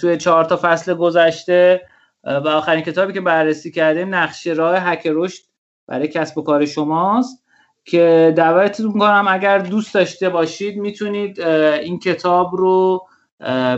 توی 0.00 0.16
چهار 0.16 0.44
تا 0.44 0.58
فصل 0.62 0.94
گذشته. 0.94 1.88
و 2.26 2.48
آخرین 2.48 2.84
کتابی 2.84 3.12
که 3.12 3.20
بررسی 3.20 3.70
کردیم 3.70 4.14
نقشه 4.14 4.52
راه 4.52 4.78
هک 4.78 5.02
رشد 5.06 5.42
برای 5.86 6.08
کسب 6.08 6.38
و 6.38 6.42
کار 6.42 6.66
شماست. 6.66 7.43
که 7.84 8.34
دعوتتون 8.36 8.92
کنم 8.92 9.24
اگر 9.28 9.58
دوست 9.58 9.94
داشته 9.94 10.28
باشید 10.28 10.76
می‌تونید 10.76 11.40
این 11.40 11.98
کتاب 11.98 12.56
رو 12.56 13.06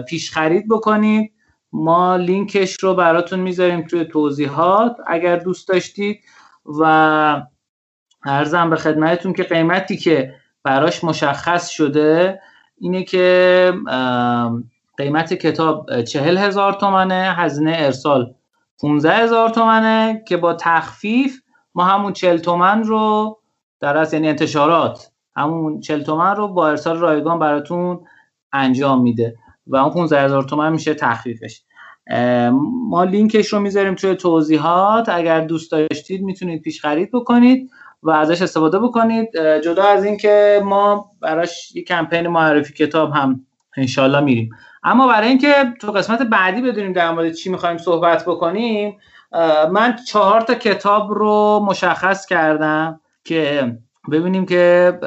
پیش 0.09 0.31
خرید 0.31 0.69
بکنید. 0.69 1.33
ما 1.73 2.17
لینکش 2.17 2.77
رو 2.81 2.95
براتون 2.95 3.41
می‌ذاریم 3.41 3.83
توی 3.83 4.05
توضیحات. 4.05 4.97
اگر 5.07 5.37
دوست 5.37 5.69
داشتید 5.69 6.21
و 6.81 7.43
ارزم 8.25 8.71
به 8.71 8.77
خدمتتون 8.77 9.33
که 9.33 9.43
قیمتی 9.43 9.97
که 9.97 10.35
براش 10.63 11.05
مشخص 11.05 11.69
شده 11.69 12.41
اینه 12.79 13.05
که 13.05 13.73
قیمت 14.97 15.35
کتاب 15.35 16.03
چهل 16.03 16.39
هزار 16.39 16.73
تومنه 16.73 17.35
هزینه 17.37 17.73
ارسال 17.77 18.35
15 18.81 19.13
هزار 19.13 19.49
تومنه 19.49 20.25
که 20.29 20.37
با 20.37 20.55
تخفیف 20.55 21.41
ما 21.75 21.85
همون 21.85 22.13
چل 22.13 22.39
تومن 22.39 22.83
رو 22.83 23.39
در 23.87 23.97
از 23.97 24.15
یعنی 24.15 24.29
انتشارات. 24.29 25.11
همون 25.37 25.81
40 25.81 26.03
تومن 26.03 26.37
رو 26.37 26.49
با 26.49 26.69
ارسال 26.69 26.99
رایگان 26.99 27.39
براتون 27.39 28.01
انجام 28.53 29.03
میده 29.03 29.37
و 29.67 29.77
اون 29.77 29.91
15 29.91 30.21
هزار 30.21 30.43
تومن 30.43 30.73
میشه 30.73 30.95
تخفیفش 30.95 31.63
ما 32.89 33.05
لینکش 33.05 33.53
رو 33.53 33.61
می‌ذاریم 33.61 33.95
توی 33.95 34.15
توضیحات. 34.15 35.09
اگر 35.09 35.41
دوست 35.41 35.73
داشتید 35.73 36.23
می‌تونید 36.23 36.63
پیش 36.63 36.81
خرید 36.81 37.11
بکنید 37.13 37.71
و 38.03 38.11
ازش 38.11 38.43
استفاده 38.43 38.79
بکنید. 38.79 39.29
جدا 39.65 39.85
از 39.85 40.05
اینکه 40.05 40.63
ما 40.65 41.11
براش 41.21 41.77
یه 41.77 41.85
کمپین 41.85 42.29
معرفی 42.29 42.73
کتاب 42.73 43.11
هم 43.13 43.47
انشالله 43.77 44.21
میریم. 44.21 44.51
اما 44.83 45.09
برای 45.09 45.29
اینکه 45.29 45.55
تو 45.81 45.93
قسمت 45.93 46.23
بعدی 46.23 46.63
بدونیم 46.63 46.93
در 46.93 47.11
مورد 47.11 47.33
چی 47.33 47.51
می‌خوایم 47.51 47.79
صحبت 47.79 48.25
بکنیم 48.25 48.99
من 49.71 49.97
چهار 50.09 50.41
تا 50.41 50.55
کتاب 50.55 51.11
رو 51.11 51.65
مشخص 51.69 52.27
کردم. 52.27 53.01
که 53.27 53.79
ببینیم 54.11 54.47
که 54.47 54.99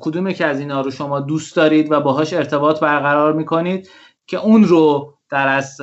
کدوم 0.00 0.32
که 0.32 0.46
از 0.46 0.60
اینا 0.60 0.80
رو 0.80 0.90
شما 0.90 1.20
دوست 1.20 1.56
دارید 1.56 1.92
و 1.92 2.00
باهاش 2.00 2.32
ارتباط 2.32 2.80
برقرار 2.80 3.32
می‌کنید 3.32 3.88
که 4.26 4.36
اون 4.36 4.64
رو 4.64 5.14
در 5.30 5.48
از 5.48 5.76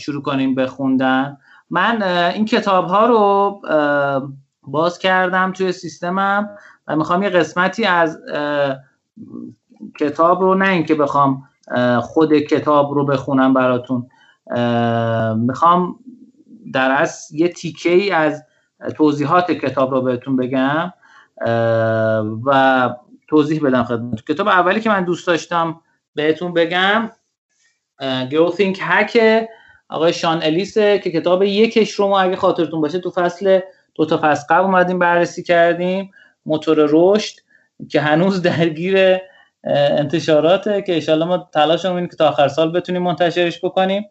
شروع 0.00 0.22
کنیم 0.22 0.54
به 0.54 0.66
خوندن. 0.66 1.36
من 1.70 2.02
این 2.34 2.44
کتاب 2.44 2.86
ها 2.86 3.06
رو 3.06 3.60
باز 4.62 4.98
کردم 4.98 5.52
توی 5.52 5.72
سیستمم 5.72 6.50
و 6.88 6.96
می‌خوام 6.96 7.22
یه 7.22 7.28
قسمتی 7.28 7.84
از 7.84 8.18
کتاب 10.00 10.40
رو 10.40 10.54
نه 10.54 10.68
اینکه 10.68 10.94
بخوام 10.94 11.42
خود 12.00 12.34
کتاب 12.34 12.92
رو 12.94 13.04
بخونم 13.04 13.54
براتون 13.54 14.06
می‌خوام 15.36 15.96
در 16.72 16.90
از 16.90 17.28
یه 17.32 17.48
تیکه 17.48 17.90
ای 17.90 18.10
از 18.10 18.42
توضیحات 18.96 19.50
کتاب 19.50 19.90
رو 19.90 20.02
بهتون 20.02 20.36
بگم. 20.36 20.92
و 22.46 22.90
توضیح 23.28 23.60
بدم 23.62 23.84
خدمت 23.84 24.24
کتاب 24.24 24.48
اولی 24.48 24.80
که 24.80 24.90
من 24.90 25.04
دوست 25.04 25.26
داشتم 25.26 25.80
بهتون 26.14 26.52
بگم 26.52 27.10
گروثینگ 28.30 28.78
هک 28.80 29.46
آقای 29.88 30.12
شان 30.12 30.42
الیسه 30.42 30.98
که 30.98 31.10
کتاب 31.10 31.42
یکش 31.42 31.92
رو 31.92 32.08
ما 32.08 32.20
اگه 32.20 32.36
خاطرتون 32.36 32.80
باشه 32.80 32.98
تو 32.98 33.10
فصل 33.10 33.60
دو 33.94 34.06
تا 34.06 34.20
فصل 34.22 34.46
قبل 34.50 34.64
اومدیم 34.64 34.98
بررسی 34.98 35.42
کردیم. 35.42 36.10
موتور 36.46 36.88
رشد 36.90 37.36
که 37.90 38.00
هنوز 38.00 38.42
درگیر 38.42 39.18
انتشاراته 39.64 40.82
که 40.82 40.94
انشالله 40.94 41.24
ما 41.24 41.48
تلاش 41.52 41.84
می‌کنیم 41.84 42.08
که 42.08 42.16
تا 42.16 42.28
آخر 42.28 42.48
سال 42.48 42.72
بتونیم 42.72 43.02
منتشرش 43.02 43.64
بکنیم. 43.64 44.04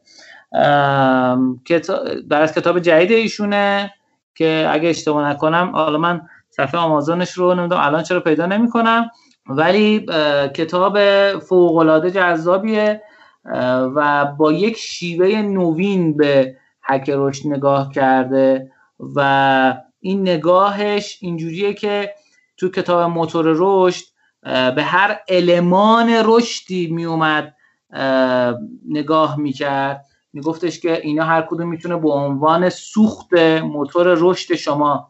در 2.29 2.41
از 2.41 2.53
کتاب 2.53 2.79
جدید 2.79 3.11
ایشونه 3.11 3.93
که 4.35 4.67
اگه 4.71 4.89
اشتباه 4.89 5.29
نکنم 5.29 5.71
حالا 5.73 5.97
من 5.97 6.21
صفحه 6.55 6.79
آمازونش 6.79 7.31
رو 7.31 7.53
نمی‌دونم 7.53 7.81
الان 7.81 8.03
چرا 8.03 8.19
پیدا 8.19 8.45
نمی‌کنم. 8.45 9.09
ولی 9.49 10.05
کتاب 10.55 10.97
فوق 11.39 11.77
العاده 11.77 12.11
جذابیه 12.11 13.01
و 13.95 14.25
با 14.25 14.51
یک 14.51 14.77
شیوه 14.77 15.27
نوین 15.41 16.17
به 16.17 16.55
هک 16.83 17.09
رشد 17.09 17.47
نگاه 17.47 17.91
کرده 17.91 18.71
و 19.15 19.73
این 19.99 20.21
نگاهش 20.21 21.17
اینجوریه 21.21 21.73
که 21.73 22.13
تو 22.57 22.69
کتاب 22.69 23.09
موتور 23.11 23.45
رشد 23.57 24.05
به 24.75 24.83
هر 24.83 25.19
المان 25.27 26.09
رشدی 26.25 26.87
میومد 26.87 27.55
نگاه 28.89 29.39
می‌کرد. 29.39 30.05
میگفتش 30.33 30.79
که 30.79 31.01
اینا 31.01 31.23
هر 31.23 31.41
کدوم 31.41 31.69
می‌تونه 31.69 31.97
به 31.97 32.09
عنوان 32.09 32.69
سوخت 32.69 33.33
موتور 33.63 34.15
رشد 34.19 34.55
شما 34.55 35.09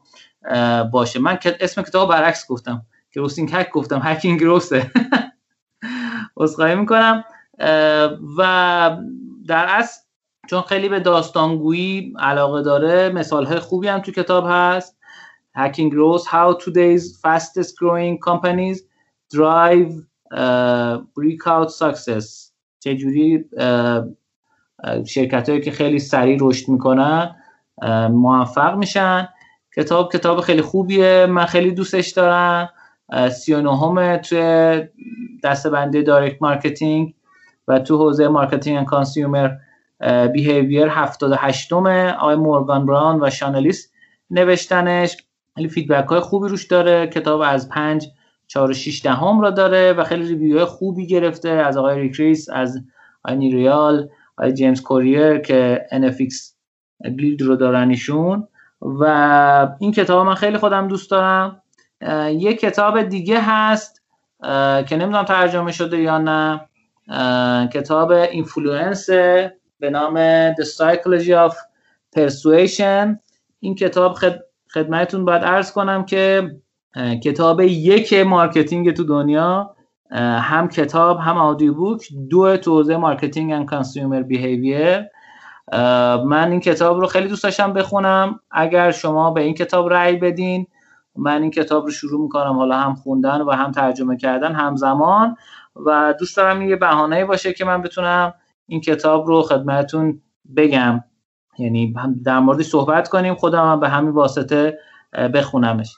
باشه. 0.91 1.19
من 1.19 1.39
اسم 1.59 1.81
کتاب 1.81 2.09
برعکس 2.09 2.47
گفتم. 2.47 2.85
گروسینگ 3.15 3.49
هک 3.53 3.69
گفتم. 3.69 4.01
هکینگ 4.03 4.39
گروسه. 4.39 4.91
عذرخواهی 6.37 6.75
می‌کنم. 6.75 7.23
و 8.37 8.97
در 9.47 9.65
اصل 9.69 10.01
چون 10.49 10.61
خیلی 10.61 10.89
به 10.89 10.99
داستانگویی 10.99 12.13
علاقه 12.19 12.61
داره 12.61 13.09
مثال 13.09 13.45
های 13.45 13.59
خوبی 13.59 13.87
هم 13.87 13.99
تو 13.99 14.11
کتاب 14.11 14.45
هست. 14.49 14.97
Hacking 15.57 15.91
Growth 15.93 16.25
How 16.25 16.57
Today's 16.63 17.03
Fastest 17.21 17.71
Growing 17.79 18.17
Companies 18.29 18.79
Drive 19.35 19.91
uh, 20.31 20.97
Breakout 21.15 21.69
Success. 21.69 22.51
چجوری 22.79 23.45
شرکت 25.05 25.49
هایی 25.49 25.61
که 25.61 25.71
خیلی 25.71 25.99
سریع 25.99 26.37
رشد 26.41 26.69
می‌کنن 26.69 27.35
موفق 28.09 28.75
میشن. 28.75 29.27
کتاب 29.75 30.11
کتاب 30.11 30.41
خیلی 30.41 30.61
خوبیه. 30.61 31.25
من 31.29 31.45
خیلی 31.45 31.71
دوستش 31.71 32.09
دارم. 32.09 32.69
39 33.31 33.77
مه 33.77 34.17
توی 34.17 34.81
دسته‌بندی 35.43 36.01
direct 36.01 36.41
marketing 36.41 37.13
و 37.67 37.79
تو 37.79 37.97
حوزه 37.97 38.27
marketing 38.27 38.81
و 38.81 38.85
consumer 38.85 39.49
behavior 40.33 40.87
78 40.87 41.73
مه 41.73 42.11
آقای 42.11 42.35
مورگان 42.35 42.85
براون 42.85 43.23
و 43.23 43.29
شان 43.29 43.60
الیس 43.60 43.91
نوشتنش. 44.29 45.17
خیلی 45.55 45.69
feedback 45.69 46.07
های 46.07 46.19
خوبی 46.19 46.47
روش 46.47 46.65
داره. 46.65 47.07
کتاب 47.07 47.41
از 47.41 47.69
5 47.69 48.07
4 48.47 48.69
و 48.69 48.73
6 48.73 49.01
دهم 49.03 49.41
را 49.41 49.49
داره 49.49 49.93
و 49.93 50.03
خیلی 50.03 50.27
review 50.27 50.65
خوبی 50.65 51.07
گرفته 51.07 51.49
از 51.49 51.77
آقای 51.77 51.99
اریک 51.99 52.28
ریس 52.28 52.49
از 52.49 52.77
آقای 53.23 53.37
نیر 53.37 53.80
ایال 53.80 54.09
آقای 54.37 54.53
جیمز 54.53 54.81
کوریر 54.81 55.37
که 55.37 55.85
NFX 55.91 56.53
Guild 57.05 57.41
رو 57.41 57.55
دارن 57.55 57.89
ایشون. 57.89 58.47
و 58.83 59.03
این 59.79 59.91
کتاب 59.91 60.25
من 60.25 60.35
خیلی 60.35 60.57
خودم 60.57 60.87
دوست 60.87 61.11
دارم. 61.11 61.61
یک 62.27 62.59
کتاب 62.59 63.01
دیگه 63.01 63.41
هست 63.41 64.01
که 64.87 64.97
نمی‌دونم 64.97 65.23
ترجمه 65.23 65.71
شده 65.71 65.97
یا 65.97 66.17
نه. 66.17 66.67
کتاب 67.67 68.11
Influence 68.11 69.09
به 69.79 69.89
نام 69.89 70.17
The 70.53 70.65
Psychology 70.65 71.49
of 71.49 71.55
Persuasion. 72.15 73.17
این 73.59 73.75
کتاب 73.75 74.17
خدمتتون 74.73 75.25
باید 75.25 75.43
عرض 75.43 75.71
کنم 75.71 76.05
که 76.05 76.55
کتاب 77.23 77.61
یک 77.61 78.13
marketing 78.13 78.93
تو 78.93 79.03
دنیا 79.03 79.75
هم 80.41 80.67
کتاب 80.67 81.19
هم 81.19 81.37
audio 81.37 81.73
book 81.73 82.07
تو 82.29 82.57
حوزه 82.57 82.97
marketing 82.97 83.51
and 83.51 83.65
consumer 83.65 84.21
behavior 84.21 85.05
من 86.25 86.51
این 86.51 86.59
کتاب 86.59 86.99
رو 86.99 87.07
خیلی 87.07 87.27
دوست 87.27 87.43
داشتم 87.43 87.73
بخونم. 87.73 88.39
اگر 88.51 88.91
شما 88.91 89.31
به 89.31 89.41
این 89.41 89.53
کتاب 89.53 89.89
رأی 89.89 90.15
بدین 90.15 90.67
من 91.15 91.41
این 91.41 91.51
کتاب 91.51 91.85
رو 91.85 91.91
شروع 91.91 92.21
می‌کنم. 92.21 92.57
حالا 92.57 92.77
هم 92.77 92.95
خوندن 92.95 93.41
و 93.41 93.51
هم 93.51 93.71
ترجمه 93.71 94.17
کردن 94.17 94.55
همزمان. 94.55 95.35
و 95.75 96.13
دوست 96.19 96.37
دارم 96.37 96.61
یه 96.61 96.75
بهانه 96.75 97.25
باشه 97.25 97.53
که 97.53 97.65
من 97.65 97.81
بتونم 97.81 98.33
این 98.67 98.81
کتاب 98.81 99.27
رو 99.27 99.41
خدمتون 99.41 100.21
بگم. 100.55 101.03
یعنی 101.57 101.95
در 102.25 102.39
موردش 102.39 102.65
صحبت 102.65 103.09
کنیم 103.09 103.35
خودم 103.35 103.71
هم 103.71 103.79
به 103.79 103.89
همین 103.89 104.11
واسطه 104.11 104.79
بخونمش. 105.33 105.95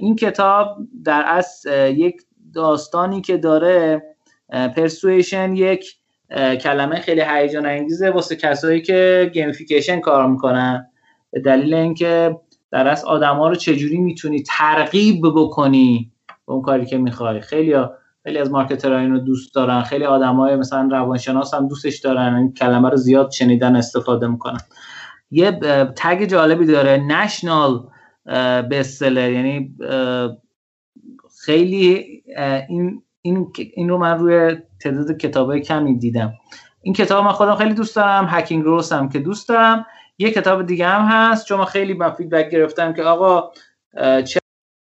این 0.00 0.16
کتاب 0.16 0.76
در 1.04 1.24
اصل 1.26 1.90
یک 1.96 2.22
داستانی 2.54 3.20
که 3.20 3.36
داره 3.36 4.02
persuasion 4.48 5.56
یک 5.56 5.96
کلمه 6.36 7.00
خیلی 7.00 7.22
هیجان 7.28 7.66
انگیزه 7.66 8.10
واسه 8.10 8.36
کسایی 8.36 8.82
که 8.82 9.30
gamification 9.34 10.00
کار 10.00 10.26
می‌کنن. 10.26 10.86
به 11.30 11.40
دلیل 11.40 11.74
اینکه 11.74 12.36
در 12.70 12.88
اصل 12.88 13.06
آدما 13.06 13.48
رو 13.48 13.54
چجوری 13.54 13.98
می‌تونی 13.98 14.42
ترغیب 14.42 15.22
بکنی 15.34 16.12
به 16.46 16.52
اون 16.52 16.62
کاری 16.62 16.86
که 16.86 16.98
می‌خوای. 16.98 17.40
خیلی 17.40 17.74
خیلی 18.22 18.38
از 18.38 18.50
marketer 18.50 18.93
ها 18.93 18.98
اینو 18.98 19.18
دوست 19.18 19.54
دارن. 19.54 19.82
خیلی 19.82 20.04
آدمای 20.04 20.56
مثلا 20.56 20.88
روانشناس 20.90 21.54
هم 21.54 21.68
دوستش 21.68 21.98
دارن. 21.98 22.34
این 22.34 22.54
کلمه 22.54 22.88
رو 22.90 22.96
زیاد 22.96 23.30
شنیدن 23.30 23.76
استفاده 23.76 24.26
می‌کنن. 24.26 24.60
یه 25.30 25.50
تگ 25.96 26.24
جالبی 26.24 26.66
داره. 26.66 26.96
نشنال 26.96 27.88
بستسلر 28.70 29.30
یعنی 29.30 29.74
خیلی 31.44 32.04
این 32.68 33.02
این 33.22 33.52
این 33.74 33.88
رو 33.88 33.98
من 33.98 34.18
روی 34.18 34.56
تعداد 34.82 35.16
کتابای 35.16 35.60
کمی 35.60 35.98
دیدم 35.98 36.32
این 36.82 36.94
کتاب 36.94 37.24
من 37.24 37.32
خودم 37.32 37.54
خیلی 37.54 37.74
دوست 37.74 37.96
دارم 37.96 38.26
هکینگ 38.30 38.64
روس 38.64 38.92
هم 38.92 39.08
که 39.08 39.18
دوست 39.18 39.48
دارم 39.48 39.86
یه 40.18 40.30
کتاب 40.30 40.66
دیگه 40.66 40.86
هم 40.86 41.02
هست 41.02 41.46
چون 41.46 41.64
خیلی 41.64 41.94
با 41.94 42.10
فیدبک 42.10 42.50
گرفتم 42.50 42.92
که 42.92 43.02
آقا 43.02 43.50
چه 44.22 44.40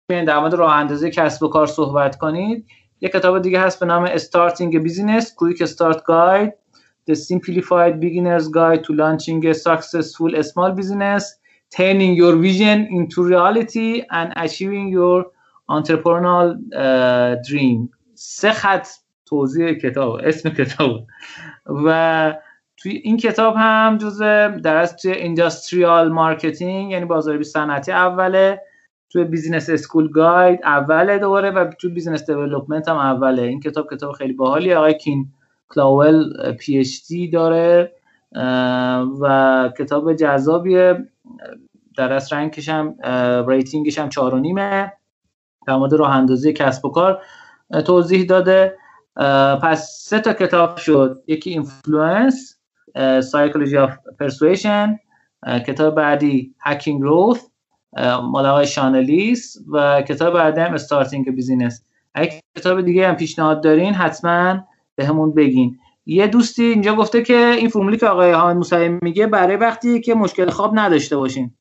در 0.10 0.40
مورد 0.40 0.54
راه 0.54 0.76
اندازی 0.76 1.12
کسب 1.12 1.44
و 1.44 1.48
کار 1.48 1.68
صحبت 1.68 2.18
کنید 2.18 2.66
یه 3.02 3.10
کتاب 3.10 3.42
دیگه 3.42 3.60
هست 3.60 3.80
به 3.80 3.86
نام 3.86 4.18
Starting 4.18 4.74
a 4.74 4.80
Business 4.80 5.26
Quick 5.26 5.68
Start 5.68 6.00
Guide 6.10 6.52
The 7.10 7.16
Simplified 7.16 8.00
Beginner's 8.00 8.48
Guide 8.48 8.84
to 8.84 8.94
Launching 8.94 9.46
a 9.48 9.54
Successful 9.54 10.44
Small 10.44 10.72
Business 10.72 11.24
Turning 11.78 12.14
Your 12.22 12.36
Vision 12.36 12.80
into 12.98 13.24
Reality 13.24 14.04
and 14.10 14.34
Achieving 14.36 14.88
Your 14.90 15.26
Entrepreneurial 15.70 16.50
uh, 16.76 17.36
Dream 17.50 17.90
سه 18.16 18.52
خط 18.52 18.88
توضیح 19.30 19.74
کتاب 19.74 20.20
اسم 20.24 20.50
کتاب. 20.50 21.08
و 21.86 22.36
توی 22.78 22.92
این 22.92 23.18
کتاب 23.18 23.56
هم 23.58 23.98
جزء 23.98 24.48
در 24.48 24.86
توی 24.86 25.12
industrial 25.12 26.12
marketing 26.12 26.92
یعنی 26.92 27.06
بازاریابی 27.06 27.44
صنعتی 27.44 27.92
اوله. 27.92 28.62
توی 29.10 29.24
business 29.24 29.70
school 29.70 30.12
guide 30.12 30.60
اوله 30.64 31.20
دوباره 31.20 31.52
و 31.52 31.72
توی 31.80 31.92
business 31.92 32.30
development 32.30 32.88
هم 32.88 32.98
اوله. 32.98 33.42
این 33.42 33.60
کتاب 33.60 33.94
کتاب 33.94 34.12
خیلی 34.12 34.34
باحالی 34.34 34.74
آقای 34.74 34.98
کین 34.98 35.28
کلاول 35.70 36.34
PhD 36.60 37.30
داره 37.30 37.92
و 39.22 39.70
کتاب 39.80 40.14
جذابیه. 40.14 41.08
در 41.98 42.14
از 42.14 42.34
رنگش 42.34 42.70
هم 42.70 42.96
rating 43.48 43.87
ش 43.87 44.00
هم 44.00 44.10
چهار 44.10 44.36
و 44.36 44.40
نیمه. 44.40 44.94
در 45.68 45.76
مورد 45.76 45.94
راه 45.94 46.16
اندازی 46.16 46.54
کسب 46.54 46.86
و 46.86 46.90
کار 46.90 47.22
توضیح 47.86 48.26
داده. 48.26 48.78
پس 49.64 50.00
سه 50.02 50.20
تا 50.20 50.34
کتاب 50.34 50.78
شد. 50.78 51.24
یکی 51.28 51.50
Influence 51.50 52.58
Psychology 53.32 53.78
of 53.78 53.92
Persuasion 54.20 55.00
کتاب 55.68 55.96
بعدی 55.96 56.56
Hacking 56.60 57.02
Growth 57.02 57.40
مال 58.24 58.46
آقای 58.46 58.68
شان 58.68 59.13
الیس 59.13 59.58
و 59.72 60.02
کتاب 60.02 60.34
بعدی 60.34 60.62
هم 60.62 60.74
Starting 60.74 61.36
Business 61.36 61.84
اگه 62.14 62.42
کتاب 62.58 62.82
دیگه 62.82 63.08
هم 63.08 63.16
پیشنهاد 63.16 63.64
دارین 63.64 63.94
حتما 63.94 64.60
به 64.96 65.06
همون 65.06 65.34
بگین. 65.34 65.80
یه 66.06 66.28
دوستی 66.28 66.64
اینجا 66.64 66.96
گفته 66.96 67.22
که 67.22 67.38
این 67.38 67.70
فرمولی 67.70 67.98
که 67.98 68.08
آقای 68.08 68.32
حامد 68.32 68.56
موسوی 68.56 69.00
میگه 69.02 69.28
برای 69.28 69.56
وقتی 69.56 70.02
که 70.02 70.16
مشکل 70.16 70.50
خواب 70.50 70.80
نداشته 70.80 71.18
باشین. 71.18 71.52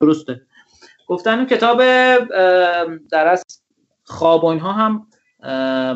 درسته. 0.00 0.40
گفتن 1.06 1.46
کتاب 1.46 1.78
در 3.10 3.26
از 3.26 3.44
خواب 4.04 4.44
و 4.44 4.46
اینها 4.46 4.72
هم 4.72 5.06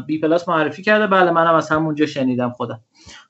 بی 0.07 0.21
پلاس 0.21 0.49
معرفی 0.49 0.83
کرده. 0.83 1.07
بله 1.07 1.31
منم 1.31 1.55
از 1.55 1.71
همونجا 1.71 2.07
شنیدم 2.07 2.51
خودم. 2.51 2.81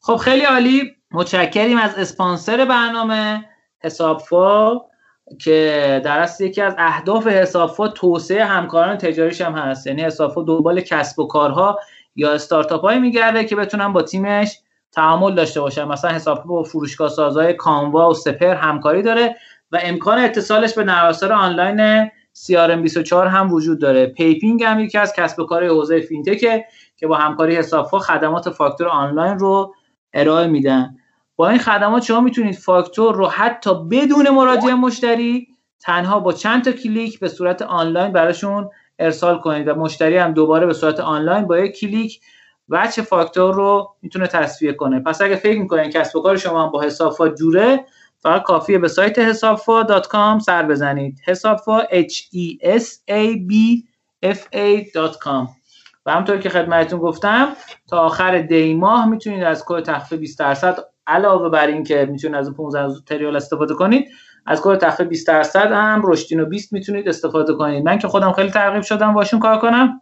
خب 0.00 0.16
خیلی 0.16 0.44
عالی. 0.44 0.92
متشکریم 1.10 1.78
از 1.78 1.98
اسپانسر 1.98 2.64
برنامه 2.64 3.44
حسابفا 3.78 4.80
که 5.40 6.00
در 6.04 6.18
اصل 6.18 6.44
یکی 6.44 6.62
از 6.62 6.74
اهداف 6.78 7.26
حسابفا 7.26 7.88
توسعه 7.88 8.44
همکاران 8.44 8.98
تجاریش 8.98 9.40
هم 9.40 9.52
هست. 9.52 9.86
یعنی 9.86 10.02
حسابفا 10.02 10.42
دنبال 10.42 10.80
کسب 10.80 11.18
و 11.18 11.26
کارها 11.26 11.78
یا 12.16 12.32
استارتاپ 12.32 12.80
هایی 12.80 12.98
میگرده 12.98 13.44
که 13.44 13.56
بتونن 13.56 13.92
با 13.92 14.02
تیمش 14.02 14.58
تعامل 14.92 15.34
داشته 15.34 15.60
باشن. 15.60 15.84
مثلا 15.84 16.10
حسابفا 16.10 16.44
با 16.44 16.62
فروشگاه 16.62 17.08
سازهای 17.08 17.54
کانوا 17.54 18.10
و 18.10 18.14
سپر 18.14 18.54
همکاری 18.54 19.02
داره 19.02 19.36
و 19.72 19.80
امکان 19.82 20.18
اتصالش 20.18 20.74
به 20.74 20.84
نرم 20.84 21.08
افزار 21.08 21.32
آنلاین 21.32 22.10
CRM24 22.44 23.12
هم 23.12 23.52
وجود 23.52 23.80
داره. 23.80 24.06
پیپینگ 24.06 24.62
هم 24.62 24.80
یکی 24.80 24.98
از 24.98 25.12
کسب 25.12 25.40
و 25.40 25.44
کار 25.44 25.66
حوزه 25.66 26.00
فینتکه 26.00 26.64
که 26.96 27.06
با 27.06 27.16
همکاری 27.16 27.56
حسابفا 27.56 27.98
خدمات 27.98 28.50
فاکتور 28.50 28.88
آنلاین 28.88 29.38
رو 29.38 29.74
ارائه 30.14 30.46
میدن. 30.46 30.96
با 31.36 31.48
این 31.48 31.58
خدمات 31.58 32.02
شما 32.02 32.20
می‌تونید 32.20 32.54
فاکتور 32.54 33.14
رو 33.14 33.26
حتی 33.26 33.70
بدون 33.90 34.30
مراجعه 34.30 34.74
مشتری 34.74 35.48
تنها 35.80 36.20
با 36.20 36.32
چند 36.32 36.64
تا 36.64 36.72
کلیک 36.72 37.20
به 37.20 37.28
صورت 37.28 37.62
آنلاین 37.62 38.12
براشون 38.12 38.70
ارسال 38.98 39.38
کنید 39.38 39.68
و 39.68 39.74
مشتری 39.74 40.16
هم 40.16 40.32
دوباره 40.32 40.66
به 40.66 40.72
صورت 40.72 41.00
آنلاین 41.00 41.46
با 41.46 41.58
یک 41.58 41.78
کلیک 41.78 42.20
وچه 42.68 43.02
فاکتور 43.02 43.54
رو 43.54 43.94
می‌تونه 44.02 44.26
تصفیه 44.26 44.72
کنه. 44.72 45.00
پس 45.00 45.22
اگه 45.22 45.36
فکر 45.36 45.58
می‌کنین 45.60 45.90
کسب 45.90 46.16
و 46.16 46.22
کار 46.22 46.36
شما 46.36 46.68
با 46.68 46.82
حسابفا 46.82 47.28
جوره 47.28 47.84
فقط 48.26 48.42
کافیه 48.42 48.78
به 48.78 48.88
سایت 48.88 49.18
حسابفا.com 49.18 50.38
سر 50.38 50.62
بزنید. 50.62 51.20
حسابفا 51.26 51.82
h 51.82 52.14
e 52.34 52.66
s 52.78 52.84
a 53.10 53.36
b 53.36 53.52
f 54.24 54.38
a.com 54.38 55.48
و 56.06 56.10
همطور 56.12 56.38
که 56.38 56.48
خدمتتون 56.48 56.98
گفتم 57.00 57.48
تا 57.88 57.98
آخر 57.98 58.38
دی 58.38 58.74
ماه 58.74 59.08
می‌تونید 59.08 59.42
از 59.42 59.64
کد 59.66 59.82
تخفیف 59.82 60.18
20 60.18 60.38
درصد 60.38 60.78
علاوه 61.06 61.48
بر 61.48 61.66
این 61.66 61.84
که 61.84 62.08
می‌تونید 62.10 62.36
از 62.36 62.54
15 62.54 62.94
تریال 63.06 63.36
استفاده 63.36 63.74
کنید 63.74 64.08
از 64.46 64.60
کد 64.62 64.78
تخفیف 64.78 65.06
20 65.06 65.28
درصد 65.28 65.72
هم 65.72 66.02
رشدین 66.04 66.40
و 66.40 66.44
20 66.44 66.72
می‌تونید 66.72 67.08
استفاده 67.08 67.54
کنید. 67.54 67.84
من 67.84 67.98
که 67.98 68.08
خودم 68.08 68.32
خیلی 68.32 68.50
ترغیب 68.50 68.82
شدم 68.82 69.14
باشون 69.14 69.40
کار 69.40 69.58
کنم. 69.58 70.00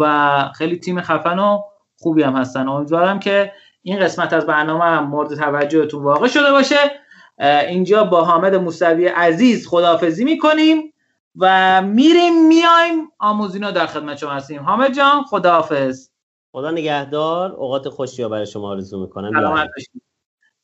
و 0.00 0.34
خیلی 0.54 0.76
تیم 0.76 1.00
خفن 1.00 1.38
و 1.38 1.60
خوبی 1.98 2.22
هم 2.22 2.36
هستن. 2.36 2.68
امیدوارم 2.68 3.18
که 3.18 3.52
این 3.82 4.00
قسمت 4.00 4.32
از 4.32 4.46
برنامه 4.46 4.84
هم 4.84 5.04
مورد 5.04 5.34
توجهتون 5.34 6.02
واقع 6.02 6.28
شده 6.28 6.50
باشه. 6.50 7.01
اینجا 7.42 8.04
با 8.04 8.24
حامد 8.24 8.54
موسوی 8.54 9.06
عزیز 9.06 9.68
خداحافظی 9.68 10.24
می‌کنیم 10.24 10.92
و 11.36 11.82
میریم 11.82 12.46
میایم 12.46 13.08
آموزینا 13.18 13.70
در 13.70 13.86
خدمت 13.86 14.16
شما 14.16 14.30
هستیم. 14.30 14.62
حامد 14.62 14.94
جان 14.94 15.22
خداحافظ. 15.22 16.08
خدا 16.52 16.70
نگهدار. 16.70 17.52
اوقات 17.52 17.88
خوشی 17.88 18.28
برای 18.28 18.46
شما 18.46 18.68
آرزو 18.68 19.00
می‌کنم. 19.00 19.68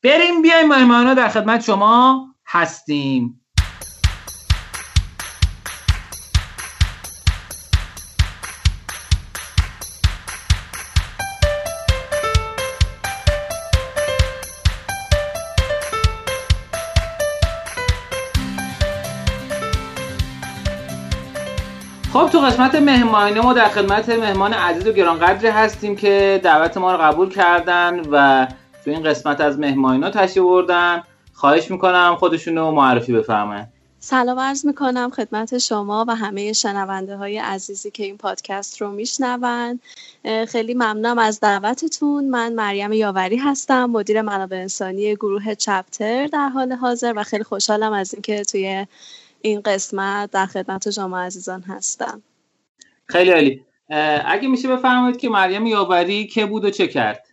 بریم 0.03 0.41
بیایم 0.41 0.67
مهمانا 0.67 1.13
در 1.13 1.29
خدمت 1.29 1.61
شما 1.61 2.25
هستیم. 2.45 3.38
تو 22.39 22.45
قسمت 22.45 22.75
مهمانی 22.75 23.39
ما 23.39 23.53
در 23.53 23.69
خدمت 23.69 24.09
مهمان 24.09 24.53
عزیز 24.53 24.87
و 24.87 24.91
گرانقدری 24.91 25.47
هستیم 25.47 25.95
که 25.95 26.41
دعوت 26.43 26.77
ما 26.77 26.91
رو 26.91 26.97
قبول 26.97 27.29
کردن 27.29 27.99
و 28.11 28.47
تو 28.85 28.91
این 28.91 29.03
قسمت 29.03 29.41
از 29.41 29.59
مهمانینا 29.59 30.09
تشریف 30.09 30.43
بردن 30.43 31.03
خواهش 31.33 31.71
می‌کنم 31.71 32.15
خودشون 32.19 32.57
رو 32.57 32.71
معرفی 32.71 33.13
بفرمایید. 33.13 33.67
سلام 33.99 34.39
عرض 34.39 34.65
می‌کنم 34.65 35.09
خدمت 35.09 35.57
شما 35.57 36.05
و 36.07 36.15
همه 36.15 36.53
شنونده 36.53 37.17
های 37.17 37.37
عزیزی 37.37 37.91
که 37.91 38.03
این 38.03 38.17
پادکست 38.17 38.81
رو 38.81 38.91
میشنون. 38.91 39.79
خیلی 40.47 40.73
ممنونم 40.73 41.19
از 41.19 41.39
دعوتتون. 41.39 42.29
من 42.29 42.53
مریم 42.53 42.93
یاوری 42.93 43.37
هستم 43.37 43.85
مدیر 43.85 44.21
منابع 44.21 44.57
انسانی 44.57 45.15
گروه 45.15 45.55
چپتر 45.55 46.27
در 46.27 46.49
حال 46.49 46.73
حاضر 46.73 47.13
و 47.15 47.23
خیلی 47.23 47.43
خوشحالم 47.43 47.93
از 47.93 48.13
اینکه 48.13 48.43
توی 48.43 48.87
این 49.41 49.61
قسمت 49.61 50.31
در 50.31 50.45
خدمت 50.45 50.89
شما 50.89 51.19
عزیزان 51.19 51.61
هستم. 51.61 52.21
خیلی 53.09 53.31
عالی. 53.31 53.65
اگه 54.25 54.47
میشه 54.47 54.67
بفرمایید 54.67 55.17
که 55.17 55.29
مریم 55.29 55.65
یاوری 55.65 56.27
که 56.27 56.45
بود 56.45 56.65
و 56.65 56.69
چه 56.69 56.87
کرد؟ 56.87 57.28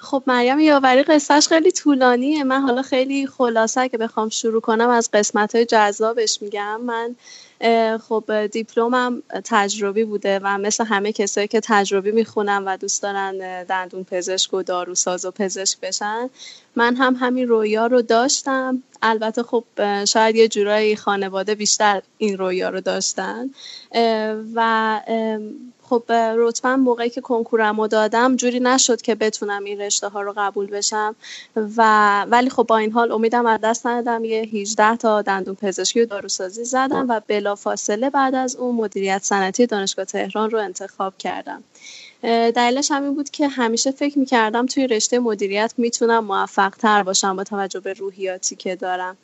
خب 0.00 0.22
مریم 0.26 0.60
یاوری 0.60 1.02
قصهش 1.02 1.48
خیلی 1.48 1.72
طولانیه. 1.72 2.44
من 2.44 2.60
حالا 2.60 2.82
خیلی 2.82 3.26
خلاصه 3.26 3.88
که 3.88 3.98
بخوام 3.98 4.28
شروع 4.28 4.60
کنم 4.60 4.88
از 4.88 5.10
قسمت 5.12 5.54
های 5.54 5.64
جذابش 5.64 6.42
میگم. 6.42 6.80
من 6.80 7.16
خب 7.98 8.46
دیپلمم 8.46 9.22
تجربی 9.44 10.04
بوده 10.04 10.40
و 10.42 10.58
مثل 10.58 10.84
همه 10.84 11.12
کسایی 11.12 11.48
که 11.48 11.60
تجربی 11.64 12.10
می‌خونن 12.10 12.64
و 12.64 12.76
دوست 12.76 13.02
دارن 13.02 13.64
دندون 13.64 14.04
پزشک 14.04 14.54
و 14.54 14.62
داروساز 14.62 15.24
و 15.24 15.30
پزشک 15.30 15.80
بشن 15.80 16.30
من 16.76 16.96
هم 16.96 17.14
همین 17.20 17.48
رویا 17.48 17.86
رو 17.86 18.02
داشتم. 18.02 18.82
البته 19.02 19.42
خب 19.42 19.64
شاید 20.04 20.36
یه 20.36 20.48
جورایی 20.48 20.96
خانواده 20.96 21.54
بیشتر 21.54 22.02
این 22.18 22.38
رویا 22.38 22.68
رو 22.68 22.80
داشتن. 22.80 23.50
و 24.54 25.00
خب 25.90 26.12
رتبه 26.12 26.76
موقعی 26.76 27.10
که 27.10 27.20
کنکورمو 27.20 27.86
دادم 27.86 28.36
جوری 28.36 28.60
نشد 28.60 29.00
که 29.00 29.14
بتونم 29.14 29.64
این 29.64 29.80
رشته 29.80 30.08
ها 30.08 30.22
رو 30.22 30.34
قبول 30.36 30.66
بشم. 30.66 31.16
و 31.76 32.22
ولی 32.30 32.50
خب 32.50 32.62
با 32.62 32.76
این 32.78 32.92
حال 32.92 33.12
امیدم 33.12 33.46
از 33.46 33.60
دست 33.60 33.86
ندادم. 33.86 34.24
یه 34.24 34.42
18 34.42 34.96
تا 34.96 35.22
دندون 35.22 35.54
پزشکی 35.54 36.00
و 36.00 36.06
داروسازی 36.06 36.64
زدم 36.64 37.06
و 37.08 37.20
بلا 37.26 37.54
فاصله 37.54 38.10
بعد 38.10 38.34
از 38.34 38.56
اون 38.56 38.74
مدیریت 38.74 39.22
صنعتی 39.22 39.66
دانشگاه 39.66 40.04
تهران 40.04 40.50
رو 40.50 40.58
انتخاب 40.58 41.18
کردم. 41.18 41.62
دلیلش 42.22 42.90
همین 42.90 43.14
بود 43.14 43.30
که 43.30 43.48
همیشه 43.48 43.90
فکر 43.90 44.18
می‌کردم 44.18 44.66
توی 44.66 44.86
رشته 44.86 45.18
مدیریت 45.18 45.72
می‌تونم 45.76 46.24
موفق 46.24 46.70
تر 46.70 47.02
باشم 47.02 47.36
با 47.36 47.44
توجه 47.44 47.80
به 47.80 47.92
روحیاتی 47.92 48.56
که 48.56 48.76
دارم. 48.76 49.16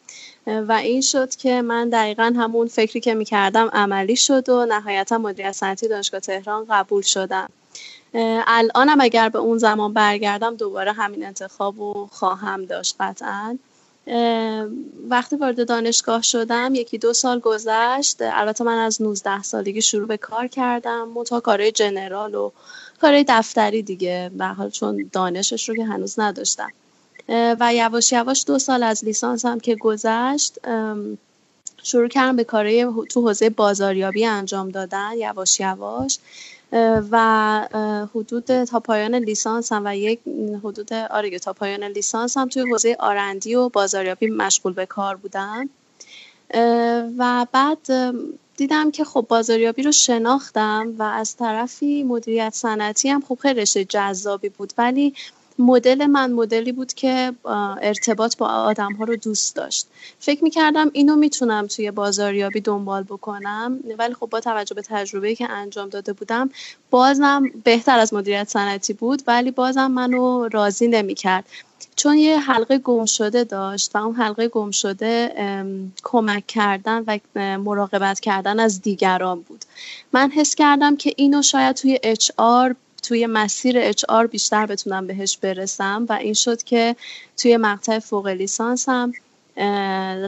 و 0.46 0.72
این 0.72 1.00
شد 1.00 1.36
که 1.36 1.62
من 1.62 1.88
دقیقا 1.88 2.34
همون 2.36 2.66
فکری 2.66 3.00
که 3.00 3.14
می‌کردم 3.14 3.68
عملی 3.72 4.16
شد 4.16 4.48
و 4.48 4.66
نهایتا 4.66 5.18
مدیریت 5.18 5.52
صنعتی 5.52 5.88
دانشگاه 5.88 6.20
تهران 6.20 6.66
قبول 6.70 7.02
شدم. 7.02 7.48
الانم 8.46 9.00
اگر 9.00 9.28
به 9.28 9.38
اون 9.38 9.58
زمان 9.58 9.92
برگردم 9.92 10.56
دوباره 10.56 10.92
همین 10.92 11.26
انتخاب 11.26 11.78
رو 11.78 12.08
خواهم 12.12 12.64
داشت 12.64 12.96
قطعا. 13.00 13.58
وقتی 15.08 15.36
وارد 15.36 15.68
دانشگاه 15.68 16.22
شدم 16.22 16.74
یکی 16.74 16.98
دو 16.98 17.12
سال 17.12 17.40
گذشت. 17.40 18.16
البته 18.20 18.64
من 18.64 18.78
از 18.78 19.02
19 19.02 19.42
سالگی 19.42 19.82
شروع 19.82 20.08
به 20.08 20.16
کار 20.16 20.46
کردم. 20.46 21.08
متا 21.08 21.40
کارهای 21.40 21.72
جنرال 21.72 22.34
و 22.34 22.50
کارهای 23.00 23.24
دفتری 23.28 23.82
دیگه. 23.82 24.30
به 24.38 24.46
حال 24.46 24.70
چون 24.70 25.10
دانشش 25.12 25.68
رو 25.68 25.74
که 25.74 25.84
هنوز 25.84 26.20
نداشتم. 26.20 26.70
و 27.28 27.74
یواش 27.74 28.12
یواش 28.12 28.44
دو 28.46 28.58
سال 28.58 28.82
از 28.82 29.04
لیسانسم 29.04 29.58
که 29.58 29.74
گذشت 29.74 30.58
شروع 31.82 32.08
کردم 32.08 32.36
به 32.36 32.44
کارهای 32.44 32.86
تو 33.10 33.20
حوزه 33.20 33.50
بازاریابی 33.50 34.26
انجام 34.26 34.70
دادن 34.70 35.10
یواش 35.16 35.60
یواش. 35.60 36.18
و 37.10 38.08
حدود 38.14 38.64
تا 38.64 38.80
پایان 38.80 39.14
لیسانس 39.14 39.72
هم 39.72 39.82
و 39.86 39.96
یک 39.96 40.20
حدود 40.64 40.92
آره 40.92 41.38
تا 41.38 41.52
پایان 41.52 41.84
لیسانس 41.84 42.36
هم 42.36 42.48
توی 42.48 42.62
حوزه 42.70 42.96
آرندی 43.00 43.54
و 43.54 43.68
بازاریابی 43.68 44.26
مشغول 44.26 44.72
به 44.72 44.86
کار 44.86 45.16
بودم. 45.16 45.68
و 47.18 47.46
بعد 47.52 47.78
دیدم 48.56 48.90
که 48.90 49.04
خب 49.04 49.26
بازاریابی 49.28 49.82
رو 49.82 49.92
شناختم 49.92 50.94
و 50.98 51.02
از 51.02 51.36
طرفی 51.36 52.02
مدیریت 52.02 52.54
صنعتی 52.54 53.08
هم 53.08 53.22
خب 53.28 53.38
خیلی 53.42 53.60
رشته 53.60 53.84
جذابی 53.84 54.48
بود 54.48 54.72
ولی 54.78 55.14
مدل 55.58 56.06
من 56.06 56.32
مدلی 56.32 56.72
بود 56.72 56.92
که 56.92 57.32
ارتباط 57.82 58.36
با 58.36 58.46
آدم 58.46 58.92
ها 58.92 59.04
رو 59.04 59.16
دوست 59.16 59.56
داشت. 59.56 59.86
فکر 60.18 60.44
می‌کردم 60.44 60.90
اینو 60.92 61.16
می‌تونم 61.16 61.66
توی 61.66 61.90
بازاریابی 61.90 62.60
دنبال 62.60 63.02
بکنم 63.02 63.78
ولی 63.98 64.14
خب 64.14 64.26
با 64.26 64.40
توجه 64.40 64.74
به 64.74 64.82
تجربه 64.82 65.34
که 65.34 65.50
انجام 65.50 65.88
داده 65.88 66.12
بودم 66.12 66.50
بازم 66.90 67.42
بهتر 67.64 67.98
از 67.98 68.14
مدیریت 68.14 68.48
صنعتی 68.48 68.92
بود 68.92 69.22
ولی 69.26 69.50
بازم 69.50 69.86
منو 69.86 70.48
راضی 70.48 70.88
نمی‌کرد. 70.88 71.44
چون 71.96 72.16
یه 72.16 72.40
حلقه 72.40 72.78
گم 72.78 73.04
شده 73.04 73.44
داشت 73.44 73.96
و 73.96 73.98
اون 73.98 74.14
حلقه 74.14 74.48
گم 74.48 74.70
شده 74.70 75.34
کمک 76.04 76.46
کردن 76.46 77.04
و 77.06 77.18
مراقبت 77.58 78.20
کردن 78.20 78.60
از 78.60 78.82
دیگران 78.82 79.40
بود. 79.40 79.64
من 80.12 80.30
حس 80.30 80.54
کردم 80.54 80.96
که 80.96 81.12
اینو 81.16 81.42
شاید 81.42 81.76
توی 81.76 81.98
اچ 82.02 82.30
آر 82.36 82.74
توی 83.04 83.26
مسیر 83.26 83.78
اچ 83.78 84.04
آر 84.08 84.26
بیشتر 84.26 84.66
بتونم 84.66 85.06
بهش 85.06 85.36
برسم 85.36 86.06
و 86.08 86.12
این 86.12 86.34
شد 86.34 86.62
که 86.62 86.96
توی 87.36 87.56
مقطع 87.56 87.98
فوق 87.98 88.26
لیسانس 88.26 88.88
هم 88.88 89.12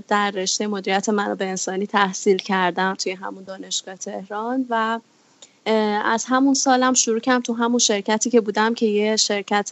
در 0.09 0.31
رشته 0.31 0.67
مدیریت 0.67 1.09
منابع 1.09 1.47
انسانی 1.47 1.87
تحصیل 1.87 2.37
کردم 2.37 2.95
توی 2.95 3.13
همون 3.13 3.45
دانشگاه 3.45 3.97
تهران 3.97 4.67
و 4.71 5.01
از 6.05 6.25
همون 6.29 6.55
سالم 6.55 6.95
شروع 6.95 7.21
کردم 7.21 7.41
تو 7.41 7.53
همون 7.53 7.79
شرکتی 7.79 8.31
که 8.31 8.41
بودم 8.41 8.75
که 8.75 8.87
یه 8.87 9.17
شرکت 9.17 9.71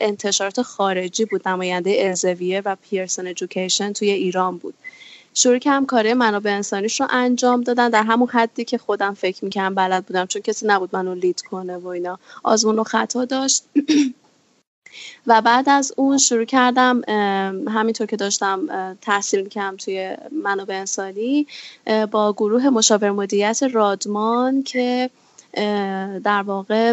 انتشارات 0.00 0.62
خارجی 0.62 1.24
بود 1.24 1.48
نماینده 1.48 1.96
الزویه 1.98 2.62
و 2.64 2.76
پیرسن 2.90 3.26
ادویکیشن 3.26 3.92
توی 3.92 4.10
ایران 4.10 4.58
بود. 4.58 4.74
شروع 5.34 5.58
کردم 5.58 5.86
کار 5.86 6.14
منابع 6.14 6.50
انسانیش 6.50 7.00
رو 7.00 7.06
انجام 7.10 7.60
دادن. 7.60 7.88
در 7.88 8.02
همون 8.02 8.28
حدی 8.28 8.64
که 8.64 8.78
خودم 8.78 9.14
فکر 9.14 9.44
می‌کردم 9.44 9.74
بلد 9.74 10.06
بودم 10.06 10.26
چون 10.26 10.42
کسی 10.42 10.66
نبود 10.66 10.90
منو 10.92 11.14
لید 11.14 11.40
کنه 11.40 11.76
و 11.76 11.86
اینا. 11.86 12.18
آزمون 12.42 12.78
و 12.78 12.84
خطا 12.84 13.24
داشت. 13.24 13.64
و 15.26 15.40
بعد 15.42 15.68
از 15.68 15.92
اون 15.96 16.18
شروع 16.18 16.44
کردم 16.44 17.02
همینطور 17.68 18.06
که 18.06 18.16
داشتم 18.16 18.66
تحصیل 19.00 19.48
کردم 19.48 19.76
توی 19.76 20.16
منابع 20.44 20.74
انسانی 20.74 21.46
با 22.10 22.32
گروه 22.32 22.68
مشاور 22.68 23.10
مدیریت 23.10 23.62
رادمان 23.62 24.62
که 24.62 25.10
در 26.24 26.42
واقع 26.46 26.92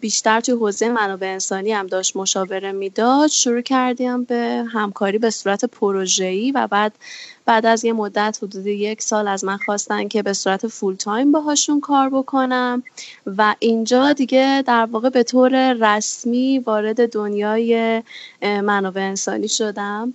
بیشتر 0.00 0.40
توی 0.40 0.54
حوزه 0.54 0.88
منابع 0.88 1.26
انسانی 1.26 1.72
هم 1.72 1.86
داشت 1.86 2.16
مشاوره 2.16 2.72
می‌داد. 2.72 3.28
شروع 3.30 3.60
کردیم 3.60 4.24
به 4.24 4.64
همکاری 4.72 5.18
به 5.18 5.30
صورت 5.30 5.64
پروژه‌ای 5.64 6.52
و 6.52 6.66
بعد 6.66 6.92
بعد 7.44 7.66
از 7.66 7.84
یه 7.84 7.92
مدت 7.92 8.38
حدود 8.42 8.66
یک 8.66 9.02
سال 9.02 9.28
از 9.28 9.44
من 9.44 9.56
خواستن 9.56 10.08
که 10.08 10.22
به 10.22 10.32
صورت 10.32 10.66
فول 10.66 10.94
تایم 10.94 11.32
باهاشون 11.32 11.80
کار 11.80 12.10
بکنم. 12.10 12.82
و 13.26 13.54
اینجا 13.58 14.12
دیگه 14.12 14.64
در 14.66 14.88
واقع 14.92 15.08
به 15.08 15.22
طور 15.22 15.72
رسمی 15.72 16.58
وارد 16.58 17.12
دنیای 17.12 18.02
منابع 18.42 19.00
انسانی 19.00 19.48
شدم. 19.48 20.14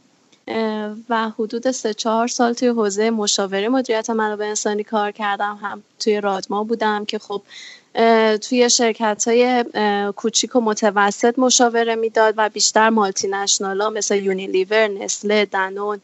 و 1.09 1.29
حدود 1.29 1.71
سه 1.71 1.93
چهار 1.93 2.27
سال 2.27 2.53
توی 2.53 2.67
حوزه 2.67 3.09
مشاوره 3.09 3.69
مدیریت 3.69 4.09
منابع 4.09 4.45
انسانی 4.45 4.83
کار 4.83 5.11
کردم. 5.11 5.59
هم 5.61 5.83
توی 5.99 6.21
رادما 6.21 6.63
بودم 6.63 7.05
که 7.05 7.19
خب 7.19 7.41
توی 8.41 8.69
شرکت 8.69 9.23
های 9.27 9.65
کوچیک 10.15 10.55
و 10.55 10.61
متوسط 10.61 11.39
مشاوره 11.39 11.95
می‌داد 11.95 12.33
و 12.37 12.49
بیشتر 12.49 12.89
multi 12.89 13.31
ها 13.61 13.89
مثل 13.89 14.15
یونیلیور، 14.15 14.87
نستله، 14.87 15.45
دنون 15.45 16.01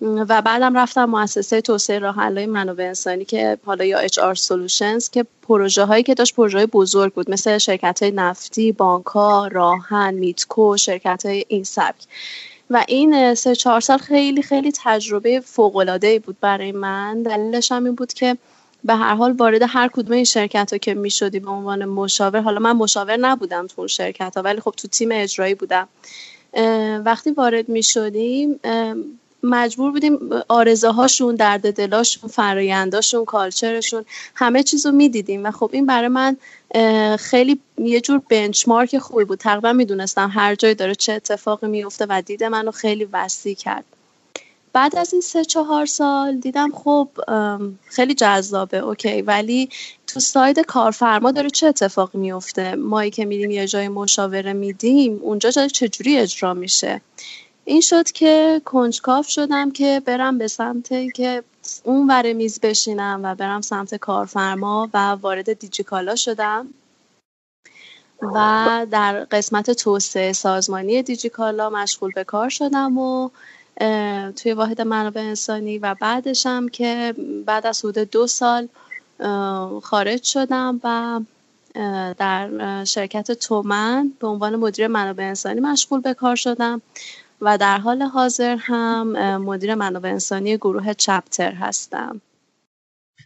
و 0.00 0.42
بعدم 0.42 0.76
رفتم 0.76 1.04
مؤسسه 1.04 1.60
توسعه 1.60 1.98
راه 1.98 2.14
حل‌های 2.14 2.46
منابع 2.46 2.84
انسانی 2.84 3.24
که 3.24 3.58
حالا 3.64 3.84
یا 3.84 3.98
HR 3.98 4.34
Solutions 4.34 5.10
که 5.10 5.26
پروژه 5.42 5.84
هایی 5.84 6.02
که 6.02 6.14
داشت 6.14 6.34
پروژه 6.34 6.58
های 6.58 6.66
بزرگ 6.66 7.12
بود 7.12 7.30
مثل 7.30 7.58
شرکت 7.58 8.02
های 8.02 8.12
نفتی، 8.12 8.72
بانک 8.72 9.06
ها، 9.06 9.46
راه 9.46 9.69
آهن، 9.69 10.14
میدکو، 10.14 10.76
شرکت 10.76 11.26
های 11.26 11.44
این 11.48 11.64
سبک. 11.64 12.06
و 12.70 12.84
این 12.88 13.34
سه 13.34 13.54
چهار 13.54 13.80
سال 13.80 13.98
خیلی 13.98 14.42
خیلی 14.42 14.72
تجربه 14.84 15.40
فوق 15.40 15.76
العاده 15.76 16.18
بود 16.18 16.36
برای 16.40 16.72
من. 16.72 17.22
دلیلش 17.22 17.72
هم 17.72 17.84
این 17.84 17.94
بود 17.94 18.12
که 18.12 18.36
به 18.86 18.94
هر 18.94 19.14
حال 19.14 19.32
وارد 19.32 19.62
هر 19.68 19.88
کدوم 19.88 20.12
این 20.12 20.24
شرکت 20.24 20.72
ها 20.72 20.78
که 20.78 20.94
می 20.94 21.10
شدی 21.10 21.40
به 21.40 21.50
عنوان 21.50 21.84
مشاور 21.84 22.40
حالا 22.40 22.58
من 22.58 22.72
مشاور 22.72 23.16
نبودم 23.16 23.66
تو 23.66 23.74
اون 23.78 23.88
شرکت 23.88 24.36
ها 24.36 24.42
ولی 24.42 24.60
خب 24.60 24.74
تو 24.76 24.88
تیم 24.88 25.08
اجرایی 25.12 25.54
بودم. 25.54 25.88
وقتی 27.04 27.30
وارد 27.30 27.68
می 27.68 27.82
شدیم 27.82 28.60
مجبور 29.42 29.90
بودیم 29.90 30.18
آرزه 30.48 30.88
هاشون 30.88 31.34
درد 31.34 31.74
دلاشون 31.74 32.30
فراینداشون 32.30 33.24
کالچرشون 33.24 34.04
همه 34.34 34.62
چیز 34.62 34.86
رو 34.86 34.92
می‌دیدیم 34.92 35.46
و 35.46 35.50
خب 35.50 35.70
این 35.72 35.86
برای 35.86 36.08
من 36.08 36.36
خیلی 37.16 37.60
یه 37.78 38.00
جور 38.00 38.20
بنچمارک 38.28 38.98
خوبی 38.98 39.24
بود. 39.24 39.38
تقریبا 39.38 39.72
می‌دونستم 39.72 40.30
هر 40.34 40.54
جایی 40.54 40.74
داره 40.74 40.94
چه 40.94 41.12
اتفاقی 41.12 41.66
میفته 41.66 42.06
و 42.08 42.22
دید 42.26 42.44
منو 42.44 42.70
خیلی 42.70 43.08
وسیع 43.12 43.54
کرد. 43.54 43.84
بعد 44.76 44.96
از 44.96 45.12
این 45.12 45.22
سه 45.22 45.44
چهار 45.44 45.86
سال 45.86 46.36
دیدم 46.36 46.70
خب 46.72 47.08
خیلی 47.84 48.14
جذابه 48.14 48.78
اوکی. 48.78 49.22
ولی 49.22 49.68
تو 50.06 50.20
ساید 50.20 50.58
کارفرما 50.58 51.32
داره 51.32 51.50
چه 51.50 51.66
اتفاقی 51.66 52.18
میفته؟ 52.18 52.74
مایی 52.74 53.10
که 53.10 53.24
میریم 53.24 53.50
یه 53.50 53.66
جای 53.66 53.88
مشاوره 53.88 54.52
میدیم 54.52 55.18
اونجا 55.22 55.50
چجوری 55.50 56.18
اجرا 56.18 56.54
میشه؟ 56.54 57.00
این 57.64 57.80
شد 57.80 58.10
که 58.10 58.60
کنجکاف 58.64 59.28
شدم 59.28 59.70
که 59.70 60.02
برم 60.04 60.38
به 60.38 60.48
سمت 60.48 61.12
که 61.14 61.42
اون 61.84 62.06
ور 62.10 62.32
میز 62.32 62.60
بشینم 62.60 63.20
و 63.22 63.34
برم 63.34 63.60
سمت 63.60 63.94
کارفرما 63.94 64.88
و 64.94 64.98
وارد 64.98 65.52
دیجیکالا 65.52 66.16
شدم. 66.16 66.66
و 68.22 68.86
در 68.90 69.24
قسمت 69.24 69.70
توسعه 69.70 70.32
سازمانی 70.32 71.02
دیجیکالا 71.02 71.70
مشغول 71.70 72.12
به 72.14 72.24
کار 72.24 72.48
شدم 72.48 72.98
و 72.98 73.30
توی 74.36 74.52
واحد 74.52 74.80
منابع 74.80 75.20
انسانی 75.20 75.78
و 75.78 75.94
بعدشم 76.00 76.68
که 76.68 77.14
بعد 77.46 77.66
از 77.66 77.84
حدود 77.84 78.10
دو 78.10 78.26
سال 78.26 78.68
خارج 79.82 80.22
شدم 80.22 80.80
و 80.84 81.20
در 82.18 82.84
شرکت 82.84 83.32
تومن 83.32 84.12
به 84.20 84.26
عنوان 84.26 84.56
مدیر 84.56 84.86
منابع 84.86 85.24
انسانی 85.24 85.60
مشغول 85.60 86.00
به 86.00 86.14
کار 86.14 86.36
شدم 86.36 86.82
و 87.40 87.58
در 87.58 87.78
حال 87.78 88.02
حاضر 88.02 88.56
هم 88.56 89.36
مدیر 89.36 89.74
منابع 89.74 90.08
انسانی 90.08 90.56
گروه 90.56 90.94
چپتر 90.94 91.52
هستم. 91.52 92.20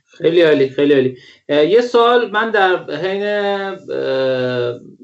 خیلی 0.07 0.43
عالی 0.43 0.69
خیلی 0.69 0.95
عالی. 0.95 1.17
یه 1.49 1.81
سوال 1.81 2.31
من 2.31 2.51
در 2.51 2.95
حین 2.97 3.25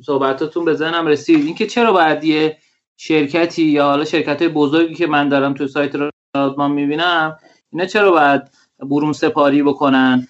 صحبتاتون 0.06 0.64
به 0.64 0.74
ذهنم 0.74 1.06
رسید. 1.06 1.47
اینکه 1.47 1.66
چرا 1.66 1.93
باید 1.93 2.24
یه 2.24 2.56
شرکتی 2.97 3.62
یا 3.62 3.85
حالا 3.85 4.05
شرکت 4.05 4.43
های 4.43 4.48
بزرگی 4.48 4.94
که 4.94 5.06
من 5.06 5.28
دارم 5.28 5.55
تو 5.55 5.68
سایت 5.68 5.93
رادمان 6.36 6.73
می‌بینم 6.73 7.39
اینا 7.73 7.86
چرا 7.86 8.10
باید 8.10 8.43
برون 8.81 9.12
سپاری 9.12 9.62
بکنن 9.62 10.28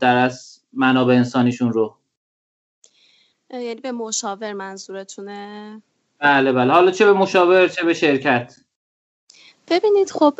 در 0.00 0.16
از 0.16 0.60
منابع 0.72 1.14
انسانیشون 1.14 1.72
رو؟ 1.72 1.96
یعنی 3.50 3.74
به 3.74 3.92
مشاور 3.92 4.52
منظورتونه؟ 4.52 5.82
بله 6.18 6.52
بله. 6.52 6.72
حالا 6.72 6.90
چه 6.90 7.06
به 7.06 7.12
مشاور 7.12 7.68
چه 7.68 7.84
به 7.84 7.94
شرکت؟ 7.94 8.56
ببینید 9.72 10.10
خب 10.10 10.34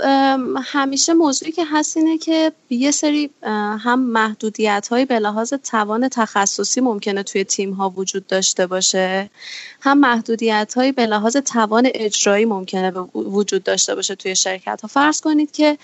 همیشه 0.62 1.14
موضوعی 1.14 1.52
که 1.52 1.64
هست 1.64 1.96
اینه 1.96 2.18
که 2.18 2.52
یه 2.70 2.90
سری 2.90 3.30
هم 3.78 4.00
محدودیت 4.00 4.88
های 4.90 5.04
به 5.04 5.18
لحاظ 5.18 5.54
توان 5.54 6.08
تخصصی 6.08 6.80
ممکنه 6.80 7.22
توی 7.22 7.44
تیم 7.44 7.72
ها 7.72 7.90
وجود 7.90 8.26
داشته 8.26 8.66
باشه 8.66 9.30
هم 9.80 9.98
محدودیت 9.98 10.74
های 10.76 10.92
به 10.92 11.06
لحاظ 11.06 11.36
توان 11.36 11.88
اجرایی 11.94 12.44
ممکنه 12.44 12.90
وجود 13.14 13.62
داشته 13.62 13.94
باشه 13.94 14.14
توی 14.14 14.36
شرکت 14.36 14.80
ها 14.82 14.88
فرض 14.88 15.20
کنید 15.20 15.52
که 15.52 15.78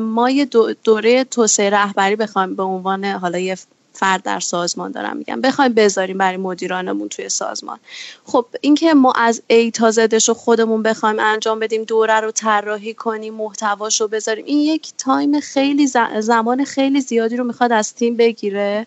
ما 0.00 0.30
یه 0.30 0.44
دوره 0.84 1.24
توسعه 1.24 1.70
رهبری 1.70 2.16
بخوایم 2.16 2.56
به 2.56 2.62
عنوان 2.62 3.04
حالا 3.04 3.38
یه 3.38 3.56
فرد 3.98 4.22
در 4.22 4.40
سازمان 4.40 4.92
دارم 4.92 5.16
میگم 5.16 5.40
بخوایم 5.40 5.72
بذاریم 5.72 6.18
برای 6.18 6.36
مدیرانمون 6.36 7.08
توی 7.08 7.28
سازمان. 7.28 7.78
خب 8.24 8.46
اینکه 8.60 8.94
ما 8.94 9.12
از 9.12 9.42
ای 9.46 9.70
تا 9.70 9.90
زدش 9.90 10.28
رو 10.28 10.34
خودمون 10.34 10.82
بخوایم 10.82 11.16
انجام 11.20 11.58
بدیم 11.58 11.84
دوره 11.84 12.20
رو 12.20 12.30
طراحی 12.30 12.94
کنیم 12.94 13.34
محتواش 13.34 14.00
رو 14.00 14.08
بذاریم 14.08 14.44
این 14.44 14.58
یک 14.58 14.92
تایم 14.98 15.40
خیلی 15.40 15.86
زمان 16.20 16.64
خیلی 16.64 17.00
زیادی 17.00 17.36
رو 17.36 17.44
می‌خواد 17.44 17.72
از 17.72 17.94
تیم 17.94 18.16
بگیره. 18.16 18.86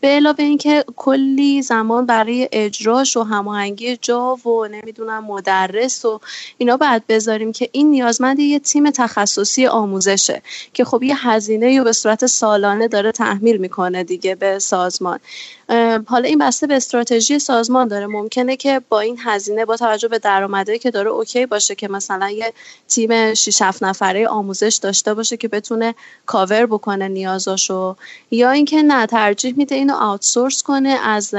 به 0.00 0.08
علاوه 0.08 0.44
اینکه 0.44 0.84
کلی 0.96 1.62
زمان 1.62 2.06
برای 2.06 2.48
اجراش 2.52 3.16
و 3.16 3.22
هماهنگی 3.22 3.96
جا 3.96 4.34
و 4.34 4.66
نمی‌دونم 4.66 5.24
مدرس 5.24 6.04
و 6.04 6.20
اینا 6.58 6.76
باید 6.76 7.06
بذاریم 7.06 7.52
که 7.52 7.68
این 7.72 7.90
نیازمند 7.90 8.38
یه 8.38 8.58
تیم 8.58 8.90
تخصصی 8.90 9.66
آموزشه 9.66 10.42
که 10.74 10.84
خب 10.84 11.02
یه 11.02 11.28
هزینه 11.28 11.78
رو 11.78 11.84
به 11.84 11.92
صورت 11.92 12.26
سالانه 12.26 12.88
داره 12.88 13.12
تحمیل 13.12 13.56
می‌کنه 13.56 14.04
دیگه 14.04 14.34
به 14.34 14.51
سازمان. 14.58 15.18
حالا 16.06 16.28
این 16.28 16.38
بسته 16.38 16.66
به 16.66 16.76
استراتژی 16.76 17.38
سازمان 17.38 17.88
داره. 17.88 18.06
ممکنه 18.06 18.56
که 18.56 18.80
با 18.88 19.00
این 19.00 19.18
هزینه 19.24 19.64
با 19.64 19.76
توجه 19.76 20.08
به 20.08 20.18
درآمدی 20.18 20.78
که 20.78 20.90
داره 20.90 21.10
اوکی 21.10 21.46
باشه 21.46 21.74
که 21.74 21.88
مثلا 21.88 22.30
یه 22.30 22.52
تیم 22.88 23.34
6 23.34 23.62
7 23.62 23.82
نفره 23.82 24.28
آموزش 24.28 24.78
داشته 24.82 25.14
باشه 25.14 25.36
که 25.36 25.48
بتونه 25.48 25.94
کاور 26.26 26.66
بکنه 26.66 27.08
نیازاشو. 27.08 27.96
یا 28.30 28.50
اینکه 28.50 28.82
نه 28.82 29.06
ترجیح 29.06 29.54
میده 29.56 29.74
اینو 29.74 29.94
آوتسورس 29.94 30.62
کنه 30.62 30.88
از 30.88 31.34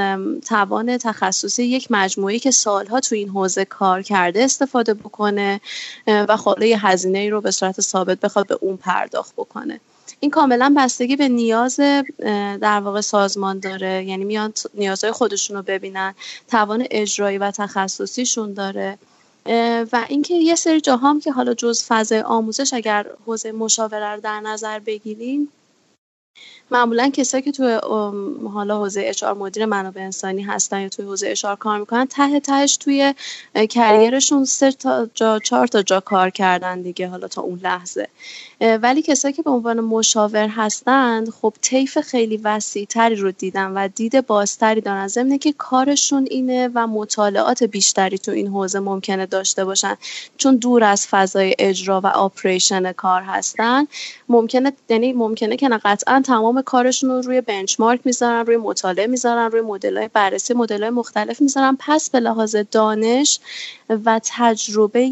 توان 0.48 0.98
تخصصی 0.98 1.64
یک 1.64 1.86
مجموعی 1.90 2.38
که 2.38 2.50
سالها 2.50 3.00
تو 3.00 3.14
این 3.14 3.28
حوزه 3.28 3.64
کار 3.64 4.02
کرده 4.02 4.44
استفاده 4.44 4.94
بکنه 4.94 5.60
و 6.06 6.36
خاله 6.36 6.68
یه 6.68 6.86
هزینه 6.86 7.18
ای 7.18 7.30
رو 7.30 7.40
به 7.40 7.50
صورت 7.50 7.80
ثابت 7.80 8.20
بخواد 8.20 8.46
به 8.46 8.58
اون 8.60 8.76
پرداخت 8.76 9.32
بکنه. 9.36 9.80
این 10.20 10.30
کاملا 10.30 10.74
بستگی 10.76 11.16
به 11.16 11.28
نیاز 11.28 11.80
در 12.60 12.80
واقع 12.80 13.00
سازمان 13.00 13.58
داره. 13.58 14.04
یعنی 14.04 14.24
میان 14.24 14.52
نیازهای 14.74 15.12
خودشون 15.12 15.56
رو 15.56 15.62
ببینن 15.62 16.14
توان 16.48 16.86
اجرایی 16.90 17.38
و 17.38 17.50
تخصصیشون 17.50 18.52
داره. 18.52 18.98
و 19.92 20.06
اینکه 20.08 20.34
یه 20.34 20.54
سری 20.54 20.80
جاهام 20.80 21.20
که 21.20 21.32
حالا 21.32 21.54
جز 21.54 21.84
فضای 21.84 22.20
آموزش 22.20 22.72
اگر 22.72 23.06
حوزه 23.26 23.52
مشاوره 23.52 24.14
رو 24.14 24.20
در 24.20 24.40
نظر 24.40 24.78
بگیریم 24.78 25.48
معمولا 26.70 27.10
کسایی 27.10 27.42
که 27.42 27.52
توی 27.52 27.78
حالا 28.52 28.78
حوزه 28.78 29.00
اشار 29.06 29.34
مدیر 29.34 29.66
منابع 29.66 30.00
انسانی 30.00 30.42
هستن 30.42 30.80
یا 30.80 30.88
توی 30.88 31.04
حوزه 31.04 31.28
اشار 31.28 31.56
کار 31.56 31.78
می‌کنن 31.78 32.06
ته 32.06 32.40
تهش 32.40 32.76
توی 32.76 33.14
کریرشون 33.70 34.44
سه 34.44 34.72
تا 34.72 35.08
جا 35.14 35.38
چهار 35.38 35.66
تا 35.66 35.82
جا 35.82 36.00
کار 36.00 36.30
کردن 36.30 36.82
دیگه 36.82 37.08
حالا 37.08 37.28
تا 37.28 37.42
اون 37.42 37.60
لحظه. 37.62 38.08
ولی 38.60 39.02
کسایی 39.02 39.34
که 39.34 39.42
به 39.42 39.50
عنوان 39.50 39.80
مشاور 39.80 40.48
هستند 40.48 41.30
خب 41.30 41.54
طیف 41.60 41.98
خیلی 41.98 42.36
وسیع 42.36 42.86
تری 42.86 43.14
رو 43.14 43.30
دیدن 43.30 43.70
و 43.70 43.88
دید 43.88 44.26
بازتری 44.26 44.80
دارن. 44.80 45.08
ضمن 45.08 45.38
که 45.38 45.52
کارشون 45.52 46.26
اینه 46.30 46.70
و 46.74 46.86
مطالعات 46.86 47.64
بیشتری 47.64 48.18
تو 48.18 48.32
این 48.32 48.48
حوزه 48.48 48.80
ممکنه 48.80 49.26
داشته 49.26 49.64
باشن. 49.64 49.96
چون 50.36 50.56
دور 50.56 50.84
از 50.84 51.06
فضای 51.06 51.54
اجرا 51.58 52.00
و 52.00 52.06
آپریشن 52.06 52.92
کار 52.92 53.22
هستن 53.22 53.86
ممکنه 54.28 54.72
یعنی 54.88 55.12
ممکنه 55.12 55.56
که 55.56 55.68
قطعا 55.84 56.22
تمام 56.26 56.62
کارشون 56.64 57.10
رو 57.10 57.20
روی 57.20 57.40
بنچمارک 57.40 58.00
می‌ذارن 58.04 58.46
روی 58.46 58.56
مطالعه 58.56 59.06
می‌ذارن 59.06 59.50
روی 59.50 59.60
مدل‌های 59.60 60.08
بررسی 60.12 60.54
مدل‌های 60.54 60.90
مختلف 60.90 61.40
می‌ذارن 61.40 61.76
پس 61.80 62.10
به 62.10 62.20
لحاظ 62.20 62.56
دانش 62.70 63.40
و 64.04 64.20
تجربه 64.24 65.10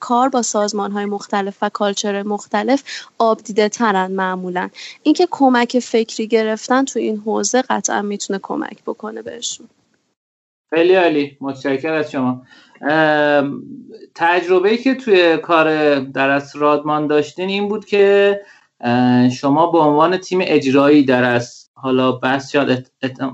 کار 0.00 0.28
با 0.28 0.42
سازمان‌های 0.42 1.04
مختلف 1.04 1.56
و 1.62 1.68
کالچر 1.68 2.22
مختلف 2.22 2.82
آب 3.18 3.42
دیده 3.42 3.68
ترن 3.68 4.12
معمولا. 4.12 4.68
اینکه 5.02 5.28
کمک 5.30 5.78
فکری 5.78 6.26
گرفتن 6.26 6.84
تو 6.84 6.98
این 6.98 7.16
حوزه 7.16 7.62
قطعا 7.62 8.02
می‌تونه 8.02 8.38
کمک 8.42 8.82
بکنه 8.86 9.22
بهشون. 9.22 9.68
خیلی 10.74 10.94
عالی. 10.94 11.36
متشکرم 11.40 11.94
از 11.94 12.10
شما. 12.10 12.42
تجربه 14.14 14.76
که 14.76 14.94
توی 14.94 15.36
کار 15.36 15.98
در 16.00 16.42
رادمان 16.54 17.06
داشتین 17.06 17.48
این 17.48 17.68
بود 17.68 17.84
که 17.84 18.40
شما 19.32 19.70
به 19.70 19.78
عنوان 19.78 20.16
تیم 20.16 20.38
اجرایی 20.42 21.04
در 21.04 21.24
از 21.24 21.70
حالا 21.74 22.12
بس 22.12 22.52
شاید 22.52 22.90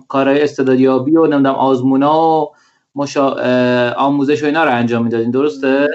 کارهای 0.09 0.43
استعدادیابی 0.43 1.17
و 1.17 1.27
نمی‌دونم 1.27 1.55
آزمونا 1.55 2.41
و 2.41 2.55
مشا... 2.95 3.31
آموزش 3.93 4.43
و 4.43 4.47
اینا 4.47 4.65
رو 4.65 4.75
انجام 4.75 5.05
می‌دادین 5.05 5.31
درسته؟ 5.31 5.89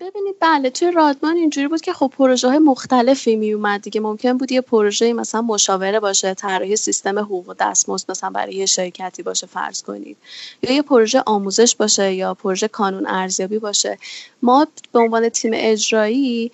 ببینید 0.00 0.36
بله 0.40 0.70
توی 0.70 0.90
رادمان 0.90 1.36
اینجوری 1.36 1.68
بود 1.68 1.80
که 1.80 1.92
خب 1.92 2.12
پروژه 2.18 2.48
های 2.48 2.58
مختلفی 2.58 3.36
می 3.36 3.52
اومد 3.52 3.82
دیگه. 3.82 4.00
ممکن 4.00 4.38
بود 4.38 4.52
یه 4.52 4.60
پروژه 4.60 5.12
مثلا 5.12 5.42
مشاوره 5.42 6.00
باشه 6.00 6.34
طراحی 6.34 6.76
سیستم 6.76 7.18
حقوق 7.18 7.48
و 7.48 7.54
دستمزد 7.54 8.10
مثلا 8.10 8.30
برای 8.30 8.54
یه 8.54 8.66
شرکتی 8.66 9.22
باشه 9.22 9.46
فرض 9.46 9.82
کنید. 9.82 10.16
یا 10.62 10.72
یه 10.72 10.82
پروژه 10.82 11.22
آموزش 11.26 11.76
باشه 11.76 12.14
یا 12.14 12.34
پروژه 12.34 12.68
کانون 12.68 13.06
ارزیابی 13.06 13.58
باشه. 13.58 13.98
ما 14.42 14.66
به 14.92 14.98
عنوان 14.98 15.28
تیم 15.28 15.50
اجرایی 15.54 16.52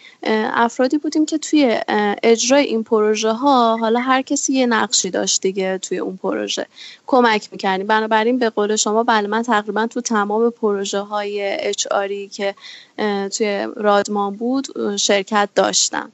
افرادی 0.54 0.98
بودیم 0.98 1.26
که 1.26 1.38
توی 1.38 1.80
اجرای 2.22 2.64
این 2.64 2.84
پروژه 2.84 3.32
ها 3.32 3.76
حالا 3.76 4.00
هر 4.00 4.22
کسی 4.22 4.52
یه 4.52 4.66
نقشی 4.66 5.10
داشت 5.10 5.42
دیگه 5.42 5.78
توی 5.78 5.98
اون 5.98 6.16
پروژه. 6.16 6.66
کمک 7.06 7.48
می‌کردیم. 7.52 7.86
بنابراین 7.86 8.38
به 8.38 8.50
قول 8.50 8.76
شما 8.76 9.02
بله 9.02 9.28
من 9.28 9.42
تقریبا 9.42 9.86
تو 9.86 10.00
تمام 10.00 10.50
پروژه 10.50 10.98
های 10.98 11.42
اچ 11.42 11.86
که 12.32 12.54
توی 13.36 13.68
رادمان 13.76 14.36
بود 14.36 14.96
شرکت 14.96 15.48
داشتم. 15.54 16.12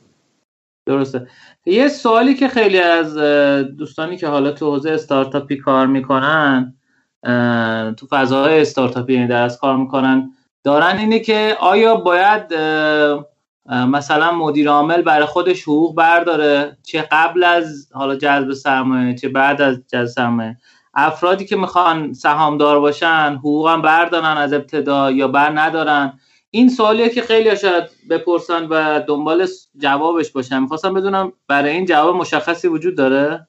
درسته. 0.86 1.28
یه 1.66 1.88
سوالی 1.88 2.34
که 2.34 2.48
خیلی 2.48 2.78
از 2.78 3.16
دوستانی 3.76 4.16
که 4.16 4.28
حالا 4.28 4.52
تو 4.52 4.66
حوزه 4.66 4.90
استارتاپی 4.90 5.56
کار 5.56 5.86
می‌کنن 5.86 6.74
تو 7.96 8.06
فضاهای 8.10 8.60
استارتاپی 8.60 9.14
یعنی 9.14 9.26
در 9.26 9.42
از 9.42 9.58
کار 9.58 9.76
می‌کنن 9.76 10.30
دارن 10.64 10.98
اینه 10.98 11.20
که 11.20 11.56
آیا 11.60 11.96
باید 11.96 12.54
مثلا 13.68 14.32
مدیر 14.32 14.68
عامل 14.68 15.02
برای 15.02 15.26
خودش 15.26 15.62
حقوق 15.62 15.94
برداره؟ 15.94 16.76
چه 16.82 17.08
قبل 17.12 17.44
از 17.44 17.88
حالا 17.92 18.16
جذب 18.16 18.52
سرمایه 18.52 19.14
چه 19.14 19.28
بعد 19.28 19.62
از 19.62 19.80
جذب 19.92 20.06
سرمایه؟ 20.06 20.56
افرادی 20.94 21.44
که 21.44 21.56
می‌خوان 21.56 22.12
سهامدار 22.12 22.80
باشن 22.80 23.36
حقوقا 23.38 23.76
بردارن 23.76 24.36
از 24.36 24.52
ابتدا 24.52 25.10
یا 25.10 25.28
بر 25.28 25.58
ندارن؟ 25.60 26.18
این 26.54 26.68
سوالیه 26.68 27.08
که 27.08 27.22
خیلی 27.22 27.56
شاید 27.56 27.84
بپرسن 28.10 28.66
و 28.70 29.00
دنبال 29.00 29.48
جوابش 29.76 30.30
باشن. 30.30 30.58
می‌خواستم 30.58 30.94
بدونم 30.94 31.32
برای 31.48 31.72
این 31.72 31.84
جواب 31.84 32.16
مشخصی 32.16 32.68
وجود 32.68 32.96
داره؟ 32.96 33.48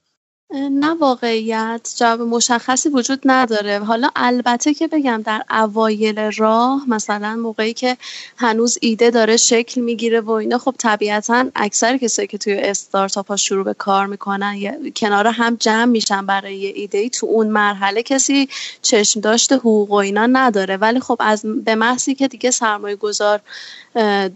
نه 0.53 0.93
واقعیت 0.93 1.89
جواب 1.97 2.21
مشخصی 2.21 2.89
وجود 2.89 3.21
نداره. 3.25 3.79
حالا 3.79 4.09
البته 4.15 4.73
که 4.73 4.87
بگم 4.87 5.21
در 5.25 5.43
اوایل 5.49 6.19
راه 6.19 6.89
مثلا 6.89 7.35
موقعی 7.35 7.73
که 7.73 7.97
هنوز 8.37 8.77
ایده 8.81 9.11
داره 9.11 9.37
شکل 9.37 9.81
می‌گیره 9.81 10.21
و 10.21 10.31
اینا 10.31 10.57
خب 10.57 10.75
طبیعتا 10.77 11.45
اکثر 11.55 11.97
کسایی 11.97 12.27
که 12.27 12.37
توی 12.37 12.53
استارتاپ 12.53 13.27
ها 13.27 13.35
شروع 13.35 13.63
به 13.63 13.73
کار 13.73 14.05
می‌کنن 14.05 14.57
کنار 14.95 15.27
هم 15.27 15.55
جمع 15.55 15.85
میشن 15.85 16.25
برای 16.25 16.55
یه 16.55 16.71
ایده 16.75 16.97
ای 16.97 17.09
تو 17.09 17.27
اون 17.27 17.47
مرحله 17.47 18.03
کسی 18.03 18.49
چشم 18.81 19.19
داشته 19.19 19.55
حقوق 19.55 19.91
و 19.91 19.95
اینا 19.95 20.25
نداره. 20.25 20.77
ولی 20.77 20.99
خب 20.99 21.17
از 21.19 21.45
به 21.65 21.75
محضی 21.75 22.15
که 22.15 22.27
دیگه 22.27 22.51
سرمایه 22.51 22.95
گذار 22.95 23.41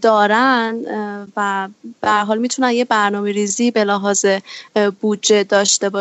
دارن 0.02 0.76
و 1.36 1.68
به 2.00 2.10
حال 2.10 2.38
می‌تونن 2.38 2.70
یه 2.70 2.84
برنامه 2.84 3.32
ریزی 3.32 3.70
به 3.70 3.84
لحاظ 3.84 4.26
بودجه 5.00 5.44
داشته 5.44 5.88
باشن 5.88 5.99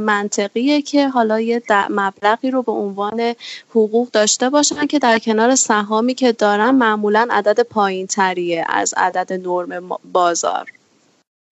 منطقیه 0.00 0.82
که 0.82 1.08
حالا 1.08 1.40
یه 1.40 1.62
مبلغی 1.90 2.50
رو 2.50 2.62
به 2.62 2.72
عنوان 2.72 3.34
حقوق 3.70 4.10
داشته 4.10 4.50
باشن 4.50 4.86
که 4.86 4.98
در 4.98 5.18
کنار 5.18 5.54
سهامی 5.54 6.14
که 6.14 6.32
دارن 6.32 6.70
معمولا 6.70 7.28
عدد 7.30 7.60
پایین 7.60 8.06
تریه 8.06 8.64
از 8.68 8.94
عدد 8.96 9.32
نرم 9.32 9.88
بازار. 10.12 10.70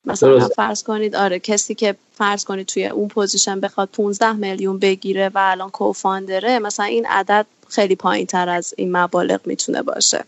مثلا 0.04 0.48
فرض 0.48 0.82
کنید 0.82 1.16
آره 1.16 1.38
کسی 1.38 1.74
که 1.74 1.94
فرض 2.12 2.44
کنید 2.44 2.66
توی 2.66 2.86
اون 2.86 3.08
position 3.08 3.60
بخواد 3.60 3.88
15 3.92 4.32
میلیون 4.32 4.78
بگیره 4.78 5.28
و 5.28 5.38
الان 5.38 5.70
co-founder 5.70 6.50
ه 6.50 6.58
مثلا 6.58 6.86
این 6.86 7.06
عدد 7.06 7.46
خیلی 7.68 7.96
پایین 7.96 8.26
تر 8.26 8.48
از 8.48 8.74
این 8.76 8.96
مبالغ 8.96 9.40
می‌تونه 9.46 9.82
باشه. 9.82 10.24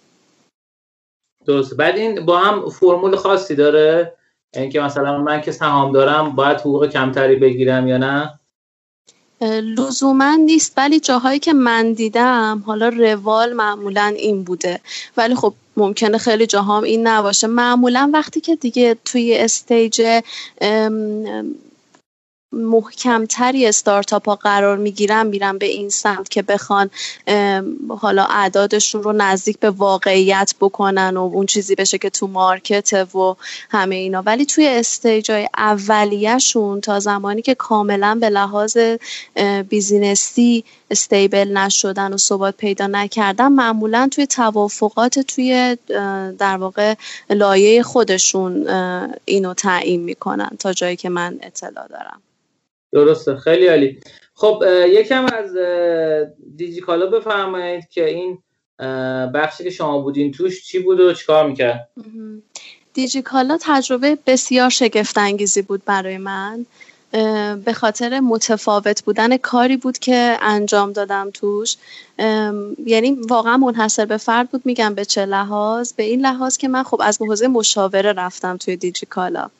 درست. 1.47 1.75
بعد 1.75 1.97
این 1.97 2.27
با 2.27 2.39
هم 2.39 2.71
فرمول 2.71 3.17
خاصی 3.17 3.55
داره؟ 3.55 4.13
اینکه 4.55 4.79
یعنی 4.79 4.87
مثلا 4.87 5.19
من 5.19 5.41
که 5.41 5.53
سهام 5.53 5.93
دارم 5.93 6.31
باید 6.37 6.61
حقوق 6.61 6.87
کمتری 6.87 7.37
بگیرم 7.37 7.89
یا 7.89 7.99
نه؟ 7.99 8.41
لزوما 9.61 10.35
نیست 10.35 10.73
ولی 10.77 11.01
جاهایی 11.01 11.39
که 11.39 11.53
من 11.53 11.93
دیدم 11.93 12.63
حالا 12.67 12.89
روال 12.89 13.53
معمولا 13.53 14.15
این 14.17 14.45
بوده. 14.45 14.81
ولی 15.17 15.35
خب 15.35 15.55
ممکنه 15.77 16.19
خیلی 16.19 16.47
جاهام 16.47 16.83
این 16.85 17.07
نباشه. 17.07 17.47
معمولا 17.47 18.11
وقتی 18.15 18.41
که 18.41 18.57
دیگه 18.57 18.97
توی 19.05 19.39
استیج 19.39 20.21
محکمتری 22.53 23.67
استارتاپ 23.67 24.29
ها 24.29 24.35
قرار 24.35 24.77
می‌گیرن 24.77 25.27
میرن 25.27 25.59
به 25.59 25.67
این 25.67 25.89
سمت 25.89 26.29
که 26.29 26.43
بخوان 26.43 26.91
حالا 27.89 28.25
اعدادشون 28.25 29.03
رو 29.03 29.13
نزدیک 29.13 29.59
به 29.59 29.71
واقعیت 29.71 30.55
بکنن 30.61 31.17
و 31.17 31.21
اون 31.21 31.47
چیزی 31.47 31.75
بشه 31.75 31.99
که 31.99 32.11
تو 32.11 32.27
market 32.27 33.15
و 33.15 33.37
همه 33.71 33.95
اینا. 33.97 34.23
ولی 34.23 34.47
توی 34.47 34.69
stage 34.69 35.31
های 35.31 35.49
اولیهشون 35.57 36.81
تا 36.81 37.01
زمانی 37.01 37.43
که 37.43 37.55
کاملا 37.55 38.19
به 38.21 38.31
لحاظ 38.31 38.79
business 39.69 40.54
ی 40.54 40.65
stable 40.91 41.57
نشدن 41.57 42.13
و 42.13 42.17
ثبات 42.17 42.57
پیدا 42.57 42.87
نکردن 42.87 43.49
معمولا 43.49 44.09
توی 44.13 44.27
توافقات 44.27 45.19
توی 45.19 45.77
در 46.39 46.57
واقع 46.57 46.95
لایه 47.31 47.83
خودشون 47.83 48.69
اینو 49.25 49.55
تعیین 49.55 50.03
می‌کنن 50.03 50.51
تا 50.59 50.73
جایی 50.73 50.97
که 50.97 51.09
من 51.09 51.39
اطلاع 51.43 51.89
دارم. 51.89 52.23
درسته 52.93 53.37
خیلی 53.37 53.67
عالی. 53.67 54.01
خب 54.35 54.65
یکم 54.89 55.25
از 55.25 55.57
دیجیکالا 56.57 57.07
بفرمایید 57.07 57.89
که 57.89 58.09
این 58.09 58.39
بخشی 59.35 59.65
که 59.65 59.71
شما 59.71 59.99
بودین 59.99 60.33
توش 60.33 60.65
چی 60.65 60.79
بود 60.79 61.01
و 61.01 61.13
چیکار 61.13 61.47
می‌کرد؟ 61.47 61.89
دیجیکالا 62.93 63.59
تجربه 63.61 64.19
بسیار 64.27 64.71
شگفت 64.71 65.19
انگیزی 65.19 65.63
بود 65.63 65.85
برای 65.85 66.19
من. 66.19 66.67
به 67.65 67.73
خاطر 67.75 68.21
متفاوت 68.21 69.05
بودن 69.05 69.37
کاری 69.37 69.77
بود 69.77 69.99
که 69.99 70.39
انجام 70.43 70.93
دادم 70.93 71.31
توش. 71.35 71.77
یعنی 72.87 73.13
واقعا 73.13 73.57
منحصر 73.57 74.05
به 74.05 74.17
فرد 74.17 74.51
بود 74.51 74.63
میگم 74.65 74.95
به 74.95 75.05
چه 75.05 75.27
لحاظ؟ 75.27 75.93
به 75.93 76.03
این 76.03 76.21
لحاظ 76.21 76.57
که 76.57 76.69
من 76.69 76.83
خب 76.83 77.01
از 77.05 77.19
حوزه 77.23 77.49
مشاوره 77.49 78.13
رفتم 78.13 78.57
توی 78.57 78.77
دیجیکالا. 78.77 79.51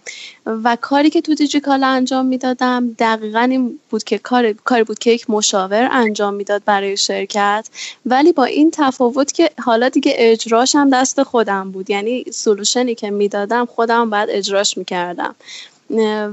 و 0.47 0.77
کاری 0.81 1.11
که 1.11 1.21
تو 1.21 1.35
دیجیکالا 1.35 1.87
انجام 1.87 2.27
می‌دادم 2.27 2.93
دقیقا 2.99 3.41
این 3.41 3.79
بود 3.91 4.05
که 4.05 4.19
کار 4.19 4.53
کاری 4.53 4.85
بود 4.85 4.99
که 4.99 5.11
یک 5.11 5.31
مشاور 5.31 5.89
انجام 5.93 6.35
می‌داد 6.35 6.63
برای 6.65 6.97
شرکت. 6.97 7.69
ولی 8.07 8.33
با 8.33 8.45
این 8.45 8.71
تفاوت 8.71 9.33
که 9.33 9.51
حالا 9.63 9.89
دیگه 9.89 10.13
اجراش 10.17 10.75
هم 10.77 10.91
دست 10.91 11.23
خودم 11.23 11.71
بود. 11.71 11.91
یعنی 11.91 12.25
سلوشنی 12.33 12.95
که 12.95 13.11
می‌دادم 13.11 13.67
خودم 13.67 14.11
بعد 14.11 14.29
اجراش 14.31 14.79
می‌کردم. 14.79 15.35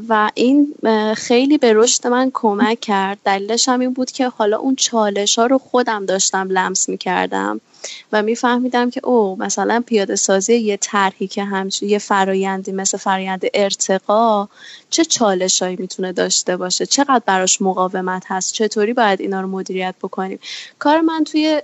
و 0.09 0.31
این 0.33 0.75
خیلی 1.15 1.57
به 1.57 1.73
رشد 1.73 2.07
من 2.07 2.31
کمک 2.33 2.79
کرد. 2.79 3.17
دلیلش 3.25 3.69
هم 3.69 3.79
این 3.79 3.93
بود 3.93 4.11
که 4.11 4.27
حالا 4.29 4.57
اون 4.57 4.75
چالش 4.75 5.39
ها 5.39 5.45
رو 5.45 5.57
خودم 5.57 6.05
داشتم 6.05 6.47
لمس 6.49 6.89
می 6.89 6.97
کردم 6.97 7.61
و 8.11 8.21
میفهمیدم 8.23 8.89
که 8.89 9.01
او 9.03 9.35
مثلا 9.39 9.83
پیاده 9.87 10.15
سازی 10.15 10.55
یه 10.55 10.77
طرحی 10.77 11.27
که 11.27 11.43
همش 11.43 11.81
یه 11.81 11.97
فرایندی 11.97 12.71
مثل 12.71 12.97
فرایند 12.97 13.43
ارتقا 13.53 14.47
چه 14.89 15.05
چالشهایی 15.05 15.75
می‌تونه 15.79 16.11
داشته 16.11 16.57
باشه؟ 16.57 16.85
چقدر 16.85 17.21
براش 17.25 17.61
مقاومت 17.61 18.23
هست؟ 18.27 18.53
چطوری 18.53 18.93
باید 18.93 19.21
اینا 19.21 19.41
رو 19.41 19.47
مدیریت 19.47 19.95
بکنیم؟ 20.01 20.39
کار 20.79 21.01
من 21.01 21.23
توی 21.23 21.61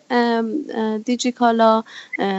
دیجیکالا 1.06 1.84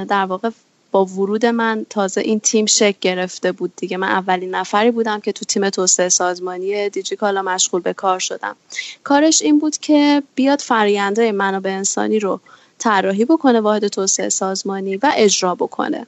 در 0.09 0.24
واقع 0.24 0.51
با 0.94 1.04
ورود 1.04 1.46
من 1.46 1.86
تازه 1.90 2.20
این 2.20 2.40
تیم 2.40 2.66
شک 2.66 3.00
گرفته 3.00 3.52
بود 3.52 3.72
دیگه. 3.76 3.96
من 3.96 4.08
اولین 4.08 4.54
نفری 4.54 4.90
بودم 4.90 5.20
که 5.20 5.32
تو 5.32 5.44
تیم 5.44 5.70
توسعه 5.70 6.08
سازمانی 6.08 6.88
دیجیکالا 6.88 7.42
مشغول 7.42 7.80
به 7.80 7.92
کار 7.92 8.18
شدم. 8.18 8.56
کارش 9.04 9.42
این 9.42 9.58
بود 9.58 9.76
که 9.76 10.22
بیاد 10.34 10.60
فرینده 10.60 11.32
منابع 11.32 11.70
انسانی 11.70 12.18
رو 12.18 12.40
طراحی 12.78 13.24
بکنه 13.24 13.60
واحد 13.60 13.88
توسعه 13.88 14.28
سازمانی 14.28 14.96
و 14.96 15.12
اجرا 15.16 15.54
بکنه. 15.54 16.06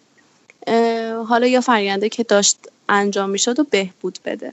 حالا 1.29 1.47
یا 1.47 1.61
فرایندی 1.61 2.09
که 2.09 2.23
داشت 2.23 2.59
انجام 2.89 3.31
می‌شد 3.31 3.61
و 3.61 3.65
بهبود 3.65 4.19
بده. 4.25 4.53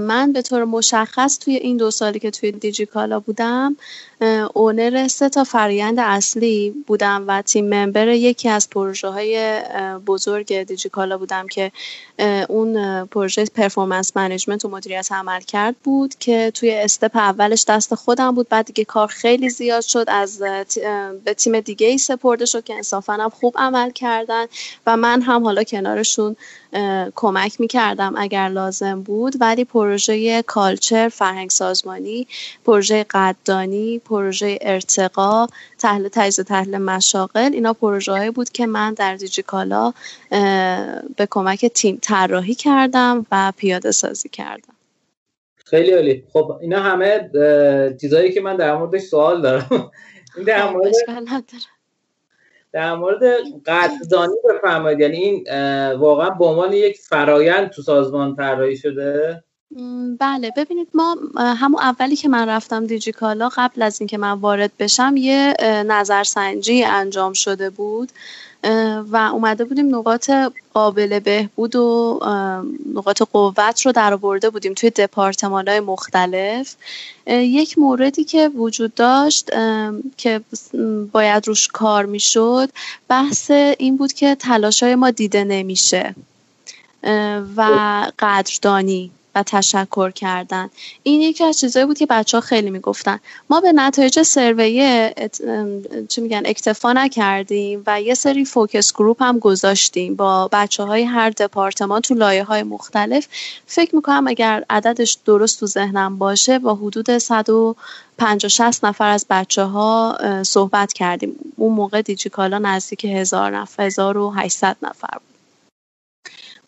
من 0.00 0.32
به 0.32 0.42
طور 0.42 0.64
مشخص 0.64 1.38
توی 1.38 1.54
این 1.54 1.76
دو 1.76 1.90
سالی 1.90 2.18
که 2.18 2.30
توی 2.30 2.52
دیجیکالا 2.52 3.20
بودم 3.20 3.76
owner 4.54 5.08
سه 5.08 5.28
تا 5.28 5.44
فرایند 5.44 5.98
اصلی 6.00 6.84
بودم 6.86 7.24
و 7.28 7.42
team 7.42 7.74
member 7.74 8.08
یکی 8.08 8.48
از 8.48 8.70
پروژه 8.70 9.08
های 9.08 9.60
بزرگ 10.06 10.62
دیجیکالا 10.62 11.18
بودم 11.18 11.46
که 11.46 11.72
اون 12.48 13.04
پروژه 13.06 13.44
performance 13.44 14.16
management 14.16 14.64
و 14.64 14.68
مدیریت 14.68 15.12
عملکرد 15.12 15.76
بود 15.84 16.14
که 16.14 16.50
توی 16.54 16.70
step 16.70 17.16
اولش 17.16 17.64
دست 17.68 17.94
خودم 17.94 18.34
بود. 18.34 18.48
بعد 18.48 18.66
دیگه 18.66 18.84
کار 18.84 19.06
خیلی 19.06 19.50
زیاد 19.50 19.82
شد. 19.82 20.04
از 20.08 20.38
به 21.24 21.34
تیم 21.34 21.60
دیگه 21.60 21.86
ای 21.86 21.98
سپرده 21.98 22.44
شد 22.44 22.64
که 22.64 22.74
انصافا 22.74 23.12
هم 23.12 23.30
خوب 23.30 23.54
عمل 23.58 23.90
کردن 23.90 24.46
و 24.86 24.96
من 24.96 25.22
هم 25.22 25.44
حالا 25.44 25.64
کنارشون 25.64 26.36
کمک 27.14 27.60
می‌کردم 27.60 28.14
اگر 28.16 28.48
لازم 28.48 29.02
بود. 29.02 29.34
ولی 29.40 29.64
پروژه 29.64 30.42
کالچر 30.42 31.08
فرهنگ 31.08 31.50
سازمانی 31.50 32.26
پروژه 32.64 33.06
قدردانی 33.10 33.98
پروژه 33.98 34.58
ارتقا 34.60 35.46
تحلیل 35.78 36.08
تجزیه 36.12 36.44
تحلیل 36.44 36.78
مشاغل 36.78 37.50
اینا 37.52 37.72
پروژه 37.72 38.30
بود 38.30 38.50
که 38.50 38.66
من 38.66 38.94
در 38.94 39.14
دیجیکالا 39.14 39.92
به 41.16 41.28
کمک 41.30 41.66
تیم 41.66 41.98
طراحی 42.02 42.54
کردم 42.54 43.26
و 43.32 43.52
پیاده 43.56 43.90
سازی 43.90 44.28
کردم. 44.28 44.74
خیلی 45.56 45.92
عالی. 45.92 46.24
خب 46.32 46.58
اینا 46.60 46.82
همه 46.82 47.30
چیزایی 48.00 48.32
که 48.32 48.40
من 48.40 48.56
در 48.56 48.76
موردش 48.76 49.00
سوال 49.00 49.42
دارم. 49.42 49.68
این 50.36 50.44
در 50.44 50.70
مورد 50.70 50.92
در 52.72 52.94
مورد 52.94 53.22
قدردانی 53.66 54.34
بفرمایید. 54.48 55.00
یعنی 55.00 55.16
این 55.16 55.44
واقعا 55.94 56.30
به 56.30 56.44
عنوان 56.44 56.72
یک 56.72 56.98
فرایند 56.98 57.70
تو 57.70 57.82
سازمان 57.82 58.36
طراحی 58.36 58.76
شده؟ 58.76 59.44
بله. 60.18 60.52
ببینید 60.56 60.88
ما 60.94 61.16
همون 61.36 61.80
اولی 61.82 62.16
که 62.16 62.28
من 62.28 62.48
رفتم 62.48 62.86
دیجیکالا 62.86 63.48
قبل 63.48 63.82
از 63.82 64.00
اینکه 64.00 64.18
من 64.18 64.32
وارد 64.32 64.70
بشم 64.78 65.14
یه 65.16 65.54
نظرسنجی 65.86 66.84
انجام 66.84 67.32
شده 67.32 67.70
بود 67.70 68.12
و 69.10 69.30
اومده 69.32 69.64
بودیم 69.64 69.94
نقاط 69.94 70.30
قابل 70.74 71.18
بهبود 71.18 71.76
و 71.76 72.20
نقاط 72.94 73.22
قوت 73.22 73.86
رو 73.86 73.92
در 73.92 74.14
آورده 74.14 74.50
بودیم 74.50 74.74
توی 74.74 74.90
دپارتمان 74.90 75.68
های 75.68 75.80
مختلف 75.80 76.74
یک 77.26 77.78
موردی 77.78 78.24
که 78.24 78.48
وجود 78.48 78.94
داشت 78.94 79.50
که 80.16 80.40
باید 81.12 81.48
روش 81.48 81.68
کار 81.68 82.06
می‌شد 82.06 82.70
بحث 83.08 83.50
این 83.50 83.96
بود 83.96 84.12
که 84.12 84.34
تلاش 84.34 84.82
های 84.82 84.94
ما 84.94 85.10
دیده 85.10 85.44
نمیشه 85.44 86.14
و 87.56 87.62
قدردانی. 88.18 89.10
و 89.34 89.42
تشکر 89.42 90.10
کردن. 90.10 90.70
این 91.02 91.20
یکی 91.20 91.44
از 91.44 91.60
چیزایی 91.60 91.86
بود 91.86 91.98
که 91.98 92.06
بچه 92.06 92.36
ها 92.36 92.40
خیلی 92.40 92.70
می‌گفتن. 92.70 93.18
ما 93.50 93.60
به 93.60 93.72
نتایج 93.72 94.22
سرویه 94.22 95.14
چی 96.08 96.20
میگن 96.20 96.42
اکتفا 96.44 96.92
نکردیم 96.92 97.82
و 97.86 98.02
یه 98.02 98.14
سری 98.14 98.44
فوکس 98.44 98.92
گروپ 98.92 99.22
هم 99.22 99.38
گذاشتیم 99.38 100.16
با 100.16 100.48
بچه 100.52 100.82
های 100.82 101.02
هر 101.02 101.30
دپارتمان 101.30 102.00
تو 102.00 102.14
لایه 102.14 102.44
های 102.44 102.62
مختلف. 102.62 103.28
فکر 103.66 103.96
می‌کنم 103.96 104.26
اگر 104.26 104.64
عددش 104.70 105.18
درست 105.24 105.60
تو 105.60 105.66
ذهنم 105.66 106.18
باشه 106.18 106.58
با 106.58 106.74
حدود 106.74 107.18
150 107.18 108.48
60 108.48 108.84
نفر 108.84 109.08
از 109.08 109.26
بچه 109.30 109.62
ها 109.62 110.18
صحبت 110.42 110.92
کردیم. 110.92 111.36
اون 111.56 111.74
موقع 111.74 112.02
دیجیکالا 112.02 112.58
نزدیک 112.58 113.04
هزار 113.04 113.56
نفر 113.56 113.82
1800 113.82 114.76
نفر 114.82 115.08
بود. 115.12 115.29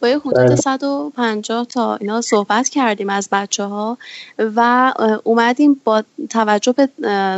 با 0.03 0.09
یه 0.09 0.19
حدود 0.19 0.55
150 0.55 1.59
بله. 1.59 1.65
تا 1.65 1.97
اینا 1.97 2.21
صحبت 2.21 2.69
کردیم 2.69 3.11
از 3.11 3.29
بچه 3.33 3.65
ها 3.65 3.99
و 4.39 4.93
اومدیم 5.25 5.81
با 5.85 6.03
توجه 6.31 6.73
به 6.73 6.89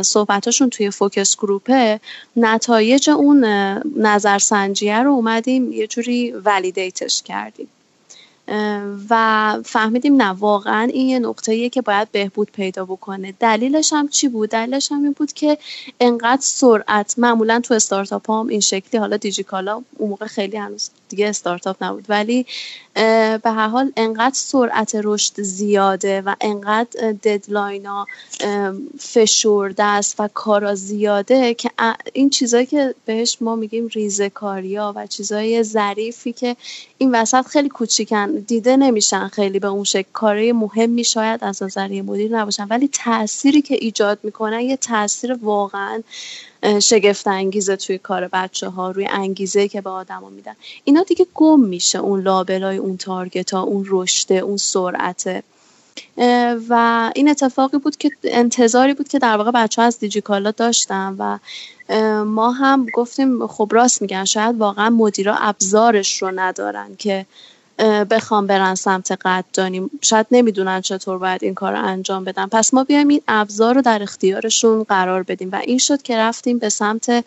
صحبتاشون 0.01 0.69
توی 0.69 0.89
فوکس 0.89 1.37
گروپه 1.37 1.99
نتایج 2.35 3.09
اون 3.09 3.45
نظرسنجیه 3.97 4.99
رو 4.99 5.11
اومدیم 5.11 5.71
یه 5.71 5.87
جوری 5.87 6.31
ولیدیتش 6.31 7.23
کردیم 7.23 7.67
و 9.09 9.57
فهمیدیم 9.65 10.21
نه 10.21 10.29
واقعا 10.29 10.89
این 10.93 11.07
یه 11.07 11.19
نقطه‌ایه 11.19 11.69
که 11.69 11.81
باید 11.81 12.11
بهبود 12.11 12.51
پیدا 12.51 12.85
بکنه. 12.85 13.33
دلیلش 13.39 13.93
هم 13.93 14.07
چی 14.07 14.27
بود؟ 14.27 14.49
دلیلش 14.49 14.91
هم 14.91 15.03
این 15.03 15.11
بود 15.11 15.33
که 15.33 15.57
انقدر 15.99 16.41
سرعت 16.41 17.15
معمولا 17.17 17.59
تو 17.59 17.73
استارتاپ 17.73 18.31
هم 18.31 18.47
این 18.47 18.59
شکلی 18.59 18.99
حالا 18.99 19.17
دیجیکالا 19.17 19.83
اون 19.97 20.09
موقع 20.09 20.25
خیلی 20.25 20.57
هنوز 20.57 20.89
دیگه 21.09 21.29
استارتاپ 21.29 21.83
نبود 21.83 22.05
ولی 22.09 22.45
به 22.95 23.41
هر 23.45 23.67
حال 23.67 23.91
انقدر 23.97 24.35
سرعت 24.35 24.91
رشد 25.03 25.41
زیاده 25.41 26.21
و 26.21 26.35
انقدر 26.41 27.11
ددلاین 27.11 27.85
ها 27.85 28.07
فشرده 28.99 29.83
است 29.83 30.15
و 30.19 30.29
کارا 30.33 30.75
زیاده 30.75 31.53
که 31.53 31.71
این 32.13 32.29
چیزایی 32.29 32.65
که 32.65 32.95
بهش 33.05 33.37
ما 33.41 33.55
میگیم 33.55 33.87
ریزه 33.87 34.31
ها 34.35 34.93
و 34.95 35.07
چیزای 35.07 35.63
ظریفی 35.63 36.33
که 36.33 36.55
این 36.97 37.15
وسط 37.15 37.45
خیلی 37.45 37.69
کوچیکن 37.69 38.31
دیده 38.35 38.77
نمیشن 38.77 39.27
خیلی 39.27 39.59
به 39.59 39.67
اون 39.67 39.83
شکل. 39.83 40.09
کارهای 40.13 40.51
مهمی 40.51 41.03
شاید 41.03 41.43
از 41.43 41.63
نظر 41.63 42.01
مدیر 42.01 42.37
نباشن 42.37 42.67
ولی 42.67 42.87
تأثیری 42.87 43.61
که 43.61 43.75
ایجاد 43.75 44.19
می‌کنن 44.23 44.59
یه 44.59 44.77
تاثیر 44.77 45.33
واقعا 45.41 46.03
شگفت 46.79 47.27
انگیزه 47.27 47.75
توی 47.75 47.97
کار 47.97 48.27
بچه 48.27 48.69
ها 48.69 48.91
روی 48.91 49.07
انگیزه 49.11 49.67
که 49.67 49.81
به 49.81 49.89
آدما 49.89 50.29
میدن. 50.29 50.55
اینا 50.83 51.03
دیگه 51.03 51.25
گم 51.33 51.59
میشه 51.59 51.99
اون 51.99 52.21
لابلای 52.21 52.77
اون 52.77 52.97
تارگت 52.97 53.53
ها 53.53 53.61
اون 53.61 53.85
رشته 53.89 54.33
اون 54.33 54.57
سرعته. 54.57 55.43
و 56.69 57.11
این 57.15 57.29
اتفاقی 57.29 57.77
بود 57.77 57.97
که 57.97 58.11
انتظاری 58.23 58.93
بود 58.93 59.07
که 59.07 59.19
در 59.19 59.37
واقع 59.37 59.51
بچه 59.51 59.81
ها 59.81 59.87
از 59.87 59.99
دیجیکالا 59.99 60.51
داشتن 60.51 61.15
و 61.19 61.37
ما 62.25 62.51
هم 62.51 62.85
گفتیم 62.93 63.47
خب 63.47 63.69
راست 63.71 64.01
میگن 64.01 64.25
شاید 64.25 64.57
واقعا 64.57 64.89
مدیرا 64.89 65.35
ابزارش 65.35 66.21
رو 66.21 66.31
ندارن 66.35 66.95
که 66.97 67.25
بخوام 68.09 68.47
برن 68.47 68.75
سمت 68.75 69.11
قدردانی. 69.11 69.89
شاید 70.01 70.27
نمی‌دونن 70.31 70.81
چطور 70.81 71.17
باید 71.17 71.43
این 71.43 71.53
کار 71.53 71.71
رو 71.71 71.85
انجام 71.85 72.23
بدن. 72.23 72.47
پس 72.47 72.73
ما 72.73 72.83
بیایم 72.83 73.07
این 73.07 73.21
ابزار 73.27 73.75
رو 73.75 73.81
در 73.81 74.03
اختیارشون 74.03 74.83
قرار 74.83 75.23
بدیم. 75.23 75.49
و 75.51 75.55
این 75.55 75.77
شد 75.77 76.01
که 76.01 76.17
رفتیم 76.17 76.59
به 76.59 76.69
سمت 76.69 77.25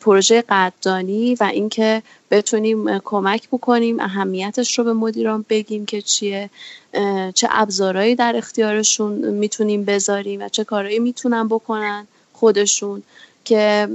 پروژه 0.00 0.44
قدردانی 0.48 1.34
و 1.34 1.44
اینکه 1.44 2.02
بتونیم 2.30 2.98
کمک 2.98 3.48
بکنیم 3.48 4.00
اهمیتش 4.00 4.78
رو 4.78 4.84
به 4.84 4.92
مدیران 4.92 5.44
بگیم 5.48 5.86
که 5.86 6.02
چیه 6.02 6.50
چه 7.34 7.48
ابزارهایی 7.50 8.14
در 8.14 8.36
اختیارشون 8.36 9.12
می‌تونیم 9.12 9.84
بذاریم 9.84 10.40
و 10.42 10.48
چه 10.48 10.64
کارهایی 10.64 10.98
می‌تونن 10.98 11.48
بکنن 11.48 12.06
خودشون. 12.32 13.02
که 13.44 13.88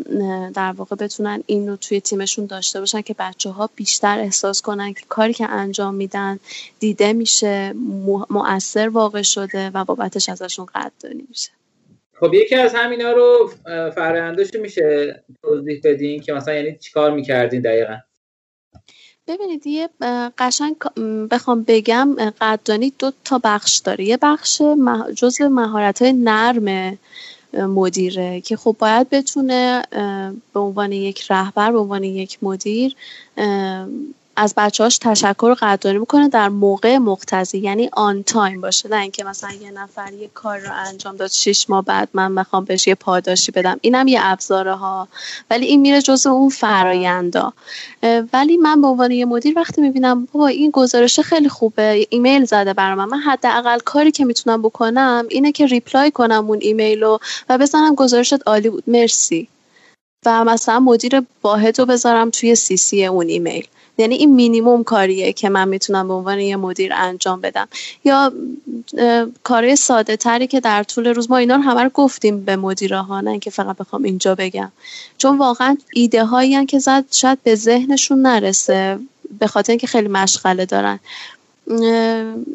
در 0.53 0.71
واقع 0.71 0.95
بتونن 0.95 1.43
این 1.45 1.67
رو 1.67 1.75
توی 1.75 2.01
تیمشون 2.01 2.45
داشته 2.45 2.79
باشن 2.79 3.01
که 3.01 3.15
بچه 3.19 3.49
ها 3.49 3.69
بیشتر 3.75 4.19
احساس 4.19 4.61
کنن 4.61 4.93
که 4.93 5.01
کاری 5.09 5.33
که 5.33 5.49
انجام 5.49 5.95
میدن 5.95 6.39
دیده 6.79 7.13
میشه 7.13 7.73
مؤثر 8.29 8.89
واقع 8.89 9.21
شده 9.21 9.69
و 9.69 9.85
بابتش 9.85 10.29
ازشون 10.29 10.65
قدردانی 10.65 11.25
میشه. 11.29 11.49
خب 12.19 12.33
یکی 12.33 12.55
از 12.55 12.75
همینا 12.75 13.11
رو 13.11 13.51
فرآیندش 13.95 14.53
میشه 14.53 15.23
توضیح 15.43 15.81
بدین 15.83 16.21
که 16.21 16.33
مثلا 16.33 16.53
یعنی 16.53 16.77
چیکار 16.77 17.11
می‌کردین 17.11 17.61
دقیقا؟ 17.61 17.97
ببینید 19.27 19.67
یه 19.67 19.89
قشنگ 20.37 20.75
بخوام 21.31 21.63
بگم 21.67 22.15
قدردانی 22.41 22.93
دو 22.99 23.11
تا 23.25 23.41
بخش 23.43 23.77
داره. 23.77 24.05
یه 24.05 24.17
بخش 24.21 24.61
جزء 25.15 25.47
مهارت 25.47 26.01
های 26.01 26.13
نرمه 26.13 26.97
مدیره 27.53 28.41
که 28.41 28.57
خب 28.57 28.75
باید 28.79 29.09
بتونه 29.09 29.83
به 30.53 30.59
عنوان 30.59 30.91
یک 30.91 31.31
رهبر 31.31 31.71
به 31.71 31.79
عنوان 31.79 32.03
یک 32.03 32.37
مدیر 32.41 32.95
از 34.39 34.53
بچه‌هاش 34.57 34.97
تشکر 34.97 35.45
و 35.45 35.55
قدردانی 35.55 35.99
بکنه 35.99 36.29
در 36.29 36.49
موقع 36.49 36.97
مقتضی 36.97 37.57
یعنی 37.57 37.89
on 37.93 38.23
time 38.23 38.61
باشه. 38.61 38.89
نه 38.89 39.01
اینکه 39.01 39.23
مثلا 39.23 39.51
یه 39.51 39.71
نفر 39.71 40.13
یه 40.13 40.29
کار 40.33 40.59
رو 40.59 40.69
انجام 40.87 41.15
داد 41.15 41.31
شش 41.31 41.69
ماه 41.69 41.83
بعد 41.85 42.09
من 42.13 42.31
می‌خوام 42.31 42.65
بهش 42.65 42.87
یه 42.87 42.95
پاداشی 42.95 43.51
بدم. 43.51 43.77
اینم 43.81 44.07
یه 44.07 44.19
ابزاره 44.23 44.75
ها 44.75 45.07
ولی 45.49 45.65
این 45.65 45.81
میره 45.81 46.01
جزء 46.01 46.29
اون 46.29 46.49
فرایندا 46.49 47.53
ولی 48.33 48.57
من 48.57 48.81
به 48.81 48.87
عنوان 48.87 49.11
یه 49.11 49.25
مدیر 49.25 49.53
وقتی 49.59 49.81
می‌بینم 49.81 50.27
بابا 50.33 50.47
این 50.47 50.71
گزارش 50.71 51.19
خیلی 51.19 51.49
خوبه 51.49 52.07
ایمیل 52.09 52.45
زده 52.45 52.73
برام. 52.73 53.05
من 53.05 53.19
حداقل 53.19 53.79
کاری 53.79 54.11
که 54.11 54.25
می‌تونم 54.25 54.61
بکنم 54.61 55.25
اینه 55.29 55.51
که 55.51 55.65
reply 55.65 56.11
کنم 56.11 56.45
اون 56.47 56.59
ایمیل 56.61 57.03
رو 57.03 57.19
و 57.49 57.57
بزنم 57.57 57.95
گزارشت 57.95 58.47
عالی 58.47 58.69
بود. 58.69 58.83
مرسی. 58.87 59.47
و 60.25 60.43
مثلا 60.43 60.79
مدیر 60.79 61.23
واحد 61.43 61.79
رو 61.79 61.85
بذارم 61.85 62.29
توی 62.29 62.55
سی 62.55 62.77
سی 62.77 63.05
اون 63.05 63.27
ایمیل. 63.27 63.67
یعنی 63.97 64.15
این 64.15 64.35
مینیموم 64.35 64.83
کاریه 64.83 65.33
که 65.33 65.49
من 65.49 65.67
می‌تونم 65.67 66.07
به 66.07 66.13
عنوان 66.13 66.39
یه 66.39 66.55
مدیر 66.55 66.93
انجام 66.93 67.41
بدم. 67.41 67.67
یا 68.05 68.33
کاری 69.43 69.75
ساده 69.75 70.17
تری 70.17 70.47
که 70.47 70.59
در 70.59 70.83
طول 70.83 71.07
روز 71.07 71.31
ما 71.31 71.37
اینا 71.37 71.55
رو 71.55 71.61
همه 71.61 71.83
رو 71.83 71.89
گفتیم 71.93 72.45
به 72.45 72.55
مدیرها 72.55 73.21
نه 73.21 73.39
که 73.39 73.49
فقط 73.49 73.77
بخوام 73.77 74.03
اینجا 74.03 74.35
بگم. 74.35 74.71
چون 75.17 75.37
واقعا 75.37 75.77
ایده 75.93 76.25
هایی 76.25 76.65
که 76.65 76.79
زد 76.79 77.05
شاید 77.11 77.43
به 77.43 77.55
ذهنشون 77.55 78.21
نرسه 78.21 78.99
به 79.39 79.47
خاطر 79.47 79.71
اینکه 79.71 79.87
خیلی 79.87 80.07
مشغله 80.07 80.65
دارن. 80.65 80.99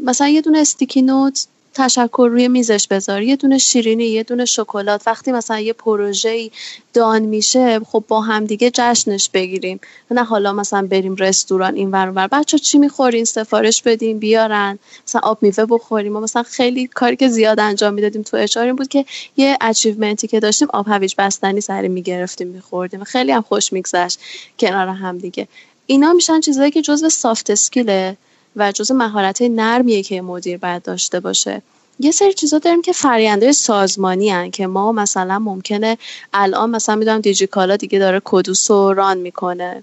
مثلا 0.05 0.29
یه 0.29 0.41
دونه 0.41 0.59
استیکی 0.59 1.03
نوت 1.03 1.47
تشکر 1.75 2.29
روی 2.33 2.49
میزش 2.49 2.87
بذار 2.91 3.23
یه 3.23 3.37
دونه 3.37 3.59
شیرینی 3.59 4.05
یه 4.05 4.23
دونه 4.23 4.45
شکلات. 4.45 5.03
وقتی 5.07 5.33
مثلا 5.33 5.61
یه 5.61 5.73
پروژه 5.73 6.51
دان 6.95 7.23
میشه 7.23 7.81
خب 7.81 8.05
با 8.09 8.21
هم 8.21 8.45
دیگه 8.45 8.71
جشنش 8.75 9.31
بگیریم. 9.35 9.81
نه 10.11 10.25
حالا 10.25 10.53
مثلا 10.53 10.87
بریم 10.87 11.17
رستوران 11.17 11.75
این 11.75 11.91
ور 11.91 12.11
ور. 12.11 12.27
بچه 12.27 12.59
چی 12.59 12.79
می‌خورین؟ 12.79 13.25
سفارش 13.25 13.83
بدیم 13.83 14.19
بیارن. 14.19 14.79
مثلا 15.07 15.21
آب 15.25 15.39
میوه 15.43 15.67
بخوریم. 15.67 16.17
و 16.17 16.21
مثلا 16.21 16.43
خیلی 16.43 16.87
کاری 16.87 17.17
که 17.17 17.29
زیاد 17.29 17.61
انجام 17.61 17.95
می‌دادیم 17.95 18.23
تو 18.23 18.37
این 18.57 18.77
بود 18.77 18.89
که 18.89 19.05
یه 19.37 19.59
اچیومنتی 19.61 20.27
که 20.27 20.41
داشتیم 20.41 20.69
آب 20.73 20.89
هویج 20.89 21.15
بستنی 21.19 21.61
سری 21.61 21.89
می‌گرفتیم 21.89 22.49
میخوردیم 22.49 23.05
خیلی 23.05 23.33
هم 23.33 23.43
خوش 23.43 23.73
میگذشت 23.73 24.19
کنار 24.59 24.89
هم 24.89 25.19
دیگه. 25.19 25.49
اینا 25.87 26.13
میشن 26.13 26.41
چیزایی 26.41 26.71
که 26.71 26.83
جزو 26.83 27.09
soft 27.09 27.51
skill 27.51 28.06
ه 28.06 28.17
و 28.57 28.73
جزء 28.73 28.95
مهارت 28.95 29.43
نرمیه 29.43 30.03
که 30.03 30.23
مدیر 30.23 30.59
باید 30.59 30.83
داشته 30.83 31.21
باشه. 31.21 31.63
یه 32.01 32.11
سری 32.11 32.33
چیزا 32.33 32.59
داریم 32.59 32.83
که 32.83 32.93
فرایند 32.93 33.53
سازمانی 33.53 34.31
ان 34.31 34.51
که 34.51 34.67
ما 34.67 34.93
مثلا 34.93 35.39
ممکنه 35.39 35.99
الان 36.33 36.71
مثلا 36.71 36.97
می‌دونم 36.97 37.21
دیجیکالا 37.21 37.77
دیگه 37.77 37.99
داره 37.99 38.21
kudos 38.25 38.71
رو 38.71 38.93
run 38.95 39.19
می‌کنه. 39.19 39.83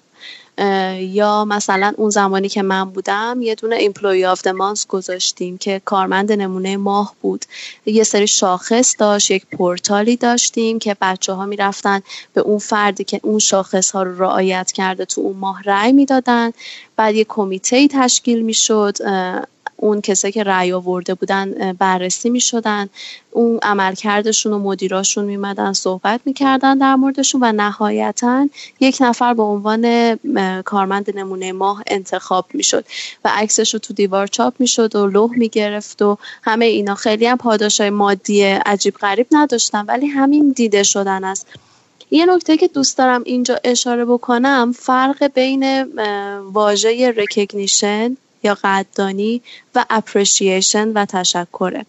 یا 1.00 1.46
مثلا 1.46 1.94
اون 1.98 2.10
زمانی 2.10 2.50
که 2.50 2.62
من 2.62 2.84
بودم 2.84 3.40
یه 3.42 3.56
دونه 3.56 3.76
employee 3.76 4.26
of 4.26 4.48
month 4.48 4.88
گذاشتیم 4.88 5.58
که 5.58 5.82
کارمند 5.86 6.32
نمونه 6.32 6.78
ماه 6.78 7.16
بود. 7.22 7.46
یه 7.86 8.04
سری 8.04 8.28
شاخص 8.28 8.96
داشت 9.00 9.32
یک 9.32 9.46
پورتالی 9.46 10.16
داشتیم 10.16 10.80
که 10.80 10.98
بچه 11.02 11.34
ها 11.34 11.46
می‌رفتن 11.46 12.02
به 12.34 12.42
اون 12.42 12.58
فردی 12.58 13.04
که 13.04 13.20
اون 13.24 13.40
شاخص 13.40 13.92
ها 13.92 14.04
رو 14.04 14.24
رعایت 14.24 14.72
کرده 14.72 15.06
تو 15.06 15.22
اون 15.22 15.38
ماه 15.38 15.64
رأی 15.64 15.92
می‌دادن. 15.92 16.52
بعد 16.96 17.16
یه 17.16 17.26
کمیته 17.30 17.88
تشکیل 17.88 18.42
می‌شد 18.42 18.98
اون 19.82 20.02
کسایی 20.02 20.32
که 20.32 20.44
رأی 20.44 20.74
آورده 20.74 21.14
بودن 21.14 21.74
بررسی 21.74 22.30
می 22.30 22.40
شدن 22.40 22.90
اون 23.32 23.60
عملکردشون 23.62 24.54
و 24.54 24.60
مدیراشون 24.60 25.26
میمدن 25.26 25.74
صحبت 25.74 26.22
می‌کردن 26.26 26.78
در 26.78 26.96
موردشون 26.96 27.44
و 27.44 27.52
نهایتا 27.52 28.50
یک 28.80 28.98
نفر 29.02 29.34
به 29.34 29.44
عنوان 29.44 30.16
کارمند 30.62 31.18
نمونه 31.18 31.52
ماه 31.52 31.84
انتخاب 31.88 32.46
می‌شد 32.54 32.86
و 33.26 33.32
عکسش 33.34 33.74
رو 33.74 33.80
تو 33.80 33.94
دیوار 33.94 34.28
چاپ 34.28 34.54
می‌شد 34.60 34.96
و 34.96 35.08
لوح 35.08 35.32
می‌گرفت 35.38 36.02
و 36.02 36.18
همه 36.44 36.66
اینا. 36.66 36.96
خیلی 36.96 37.26
هم 37.26 37.38
پاداشای 37.38 37.90
مادی 37.90 38.44
عجیب 38.44 38.94
غریب 38.94 39.28
نداشتن 39.32 39.86
ولی 39.86 40.08
همین 40.08 40.50
دیده 40.50 40.84
شدن 40.84 41.24
است. 41.24 41.48
یه 42.12 42.26
نکته 42.26 42.58
که 42.58 42.68
دوست 42.68 42.98
دارم 42.98 43.22
اینجا 43.26 43.60
اشاره 43.64 44.06
بکنم 44.06 44.74
فرق 44.80 45.28
بین 45.34 45.84
واژه 46.42 47.14
recognition 47.18 48.18
یا 48.44 48.58
قدردانی 48.64 49.42
و 49.76 49.86
appreciation 49.90 50.88
و 50.88 51.06
تشکره. 51.06 51.86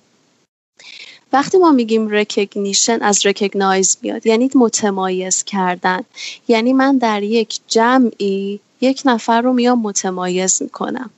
وقتی 1.32 1.58
ما 1.58 1.70
میگیم 1.70 2.08
recognition 2.08 3.02
از 3.02 3.26
recognize 3.26 3.98
میاد. 4.02 4.26
یعنی 4.26 4.50
متمایز 4.54 5.44
کردن. 5.44 6.04
یعنی 6.48 6.72
من 6.72 6.98
در 6.98 7.22
یک 7.22 7.60
جمعی 7.68 8.60
یک 8.80 9.02
نفر 9.04 9.40
رو 9.40 9.52
میام 9.52 9.80
متمایز 9.80 10.62
می‌کنم. 10.62 11.10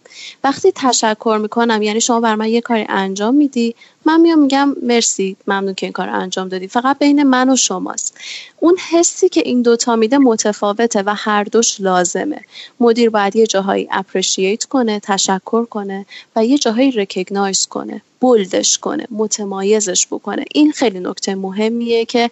وقتی 0.44 0.72
تشکر 0.74 1.38
می‌کنم 1.42 1.82
یعنی 1.82 2.00
شما 2.00 2.20
بر 2.20 2.34
من 2.34 2.48
یه 2.48 2.60
کاری 2.60 2.86
انجام 2.88 3.34
میدی 3.34 3.74
من 4.04 4.20
میام 4.20 4.38
میگم 4.38 4.76
مرسی 4.82 5.36
ممنون 5.46 5.74
که 5.74 5.86
این 5.86 5.92
کار 5.92 6.08
انجام 6.08 6.48
دادی. 6.48 6.68
فقط 6.68 6.98
بین 6.98 7.22
من 7.22 7.50
و 7.50 7.56
شماست. 7.56 8.18
اون 8.60 8.76
حسی 8.90 9.28
که 9.28 9.42
این 9.44 9.62
دوتا 9.62 9.96
میده 9.96 10.18
متفاوته 10.18 11.02
و 11.02 11.14
هر 11.14 11.44
دوش 11.44 11.80
لازمه. 11.80 12.40
مدیر 12.80 13.10
باید 13.10 13.36
یه 13.36 13.46
جاهایی 13.46 13.88
اپریشیت 13.90 14.64
کنه 14.64 15.00
تشکر 15.00 15.64
کنه 15.64 16.06
و 16.36 16.44
یه 16.44 16.58
جاهایی 16.58 16.90
رکگنایز 16.90 17.66
کنه 17.66 18.02
بولدش 18.20 18.78
کنه 18.78 19.06
متمایزش 19.10 20.06
بکنه. 20.06 20.44
این 20.54 20.72
خیلی 20.72 21.00
نکته 21.00 21.34
مهمیه 21.34 22.04
که 22.04 22.30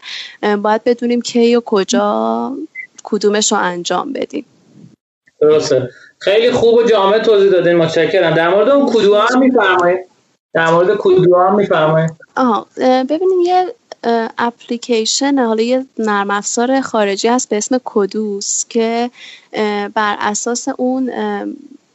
باید 0.62 0.85
بدونیم 0.85 1.20
کی 1.20 1.57
و 1.57 1.61
کجا 1.61 2.57
کدومش 3.02 3.52
رو 3.52 3.59
انجام 3.59 4.12
بدیم. 4.12 4.44
درسته. 5.41 5.91
خیلی 6.19 6.53
خوب 6.53 6.75
و 6.75 6.83
جامع 6.83 7.19
توضیح 7.19 7.51
دادین 7.51 7.77
متشکرم. 7.77 8.35
در 8.35 8.49
مورد 8.49 8.69
اون 8.69 8.93
کدوها 8.93 9.27
هم 9.27 9.39
میفرمایید. 9.39 9.99
در 10.55 10.71
مورد 10.71 10.97
کدوها 10.99 11.49
هم 11.49 11.55
میفرمایید. 11.55 12.11
آها 12.37 12.67
ببینیم 12.81 13.41
یه 13.41 13.75
اپلیکیشن 14.39 15.39
حالا 15.39 15.62
یه 15.62 15.87
نرم 15.99 16.31
افزار 16.31 16.81
خارجی 16.81 17.29
هست 17.29 17.49
به 17.49 17.57
اسم 17.57 17.81
کدوس 17.85 18.65
که 18.69 19.11
بر 19.95 20.17
اساس 20.21 20.69
اون 20.77 21.12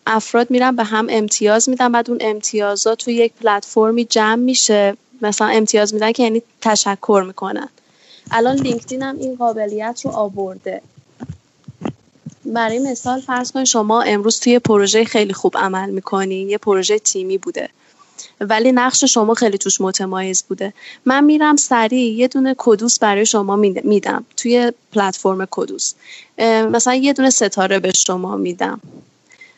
افراد 0.07 0.51
میرن 0.51 0.75
به 0.75 0.83
هم 0.83 1.07
امتیاز 1.09 1.69
میدن 1.69 1.91
بعد 1.91 2.09
اون 2.09 2.19
امتیازات 2.21 2.97
توی 2.97 3.13
یک 3.13 3.33
پلتفرمی 3.43 4.05
جمع 4.05 4.35
میشه. 4.35 4.97
مثلا 5.21 5.47
امتیاز 5.47 5.93
میدن 5.93 6.11
که 6.11 6.23
یعنی 6.23 6.41
تشکر 6.61 7.23
می‌کنن. 7.27 7.69
الان 8.31 8.55
لینکدین 8.55 9.01
هم 9.03 9.17
این 9.17 9.35
قابلیت 9.35 10.01
رو 10.05 10.11
آورده. 10.11 10.81
برای 12.45 12.79
مثال 12.79 13.21
فرض 13.21 13.51
کنید 13.51 13.65
شما 13.65 14.01
امروز 14.01 14.39
توی 14.39 14.59
پروژه 14.59 15.05
خیلی 15.05 15.33
خوب 15.33 15.57
عمل 15.57 15.89
می‌کنین 15.89 16.49
یه 16.49 16.57
پروژه 16.57 16.99
تیمی 16.99 17.37
بوده. 17.37 17.69
ولی 18.41 18.71
نقش 18.71 19.03
شما 19.03 19.33
خیلی 19.33 19.57
توش 19.57 19.81
متمایز 19.81 20.43
بوده. 20.43 20.73
من 21.05 21.23
میرم 21.23 21.55
سریع 21.55 22.13
یه 22.13 22.27
دونه 22.27 22.55
کدوس 22.57 22.99
برای 22.99 23.25
شما 23.25 23.55
میدم 23.55 24.25
توی 24.37 24.71
پلتفرم 24.93 25.47
کدوس. 25.51 25.93
مثلا 26.71 26.95
یه 26.95 27.13
دونه 27.13 27.29
ستاره 27.29 27.79
به 27.79 27.91
شما 27.93 28.37
میدم. 28.37 28.81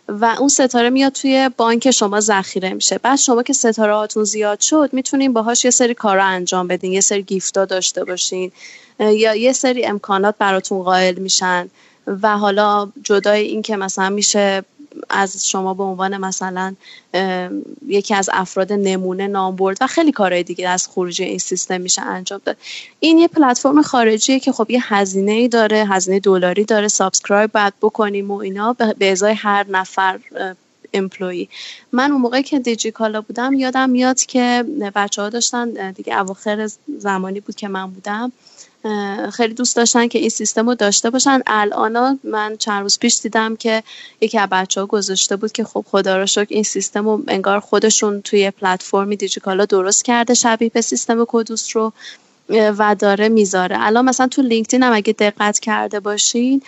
و 0.07 0.35
اون 0.39 0.49
ستاره 0.49 0.89
میاد 0.89 1.11
توی 1.11 1.49
بانک 1.57 1.91
شما 1.91 2.19
ذخیره 2.19 2.73
میشه. 2.73 2.97
بعد 2.97 3.19
شما 3.19 3.43
که 3.43 3.53
ستاره 3.53 3.95
هاتون 3.95 4.23
زیاد 4.23 4.59
شد 4.59 4.89
می‌تونین 4.93 5.34
باهاش 5.34 5.65
یه 5.65 5.72
سری 5.72 5.93
کارا 5.93 6.23
انجام 6.23 6.68
بدین. 6.68 6.91
یه 6.91 7.01
سری 7.01 7.23
گیفتا 7.23 7.65
داشته 7.65 8.03
باشین. 8.03 8.51
یا 8.99 9.35
یه 9.35 9.53
سری 9.53 9.85
امکانات 9.85 10.35
براتون 10.39 10.84
قائل 10.84 11.19
میشن. 11.19 11.69
و 12.07 12.38
حالا 12.38 12.91
جدای 13.03 13.41
این 13.41 13.61
که 13.61 13.77
مثلا 13.77 14.09
میشه 14.09 14.63
از 15.09 15.49
شما 15.49 15.73
به 15.73 15.84
عنوان 15.84 16.17
مثلا 16.17 16.75
یکی 17.88 18.15
از 18.15 18.29
افراد 18.34 18.73
نمونه 18.73 19.27
نام 19.27 19.55
برد 19.55 19.77
و 19.81 19.88
خیلی 19.88 20.11
کارهای 20.11 20.43
دیگه 20.43 20.69
از 20.69 20.88
خروجی 20.88 21.23
این 21.23 21.39
سیستم 21.39 21.81
میشه 21.81 22.01
انجام 22.01 22.41
داد. 22.45 22.57
این 22.99 23.17
یه 23.17 23.27
پلتفرم 23.27 23.81
خارجیه 23.81 24.39
که 24.39 24.51
خب 24.51 24.71
یه 24.71 24.93
هزینه 24.93 25.31
ای 25.31 25.47
داره 25.47 25.85
هزینه 25.85 26.19
دلاری 26.19 26.63
داره 26.63 26.88
subscribe 26.88 27.51
باید 27.51 27.73
بکنیم 27.81 28.31
و 28.31 28.35
اینا 28.38 28.75
به 28.97 29.11
ازای 29.11 29.34
هر 29.34 29.65
نفر 29.69 30.19
employee 30.93 31.47
من 31.91 32.11
اون 32.11 32.21
موقعی 32.21 32.43
که 32.43 32.59
دیجیکالا 32.59 33.21
بودم 33.21 33.53
یادم 33.53 33.89
میاد 33.89 34.19
که 34.19 34.65
بچه 34.95 35.21
ها 35.21 35.29
داشتن 35.29 35.91
دیگه 35.91 36.21
اواخر 36.21 36.69
زمانی 36.99 37.39
بود 37.39 37.55
که 37.55 37.67
من 37.67 37.91
بودم. 37.91 38.31
خیلی 39.34 39.53
دوست 39.53 39.76
داشتن 39.76 40.07
که 40.07 40.19
این 40.19 40.30
سیستم 40.30 40.69
رو 40.69 40.76
داشته 40.76 41.09
باشن. 41.09 41.41
الان 41.47 42.19
من 42.23 42.57
چند 42.57 42.81
روز 42.81 42.99
پیش 42.99 43.19
دیدم 43.22 43.55
که 43.55 43.84
یکی 44.22 44.38
از 44.39 44.49
بچه 44.49 44.81
ها 44.81 44.88
گذاشته 44.88 45.35
بود 45.35 45.51
که 45.51 45.64
خب 45.64 45.85
خدا 45.91 46.18
را 46.18 46.26
شکر 46.26 46.47
این 46.49 46.64
سیستم 46.64 47.05
رو 47.05 47.23
انگار 47.27 47.59
خودشون 47.59 48.22
توی 48.22 48.51
پلتفرمی 48.51 49.15
دیجیکالا 49.15 49.65
درست 49.65 50.05
کرده 50.05 50.34
شبیه 50.34 50.69
به 50.69 50.81
سیستم 50.81 51.26
kudos 51.27 51.75
رو. 51.76 51.93
و 52.49 52.95
داره 52.99 53.29
می‌ذاره. 53.29 53.75
الان 53.79 54.05
مثلا 54.05 54.27
تو 54.27 54.41
لینکدین 54.41 54.83
هم 54.83 54.93
اگه 54.93 55.13
دقت 55.13 55.59
کرده 55.59 55.99
باشین 55.99 56.61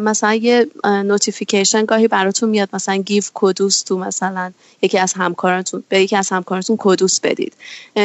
مثلا 0.00 0.34
یه 0.34 0.66
notification 0.84 1.84
گاهی 1.84 2.08
براتون 2.08 2.48
میاد 2.48 2.68
مثلا 2.72 2.96
give 2.96 3.30
kudos 3.34 3.82
to 3.82 3.98
مثلا 3.98 4.52
یکی 4.82 4.98
از 4.98 5.12
همکاراتون 5.12 5.84
به 5.88 6.00
یکی 6.00 6.16
از 6.16 6.28
همکاراتون 6.28 6.76
kudos 6.80 7.20
بدید. 7.20 7.52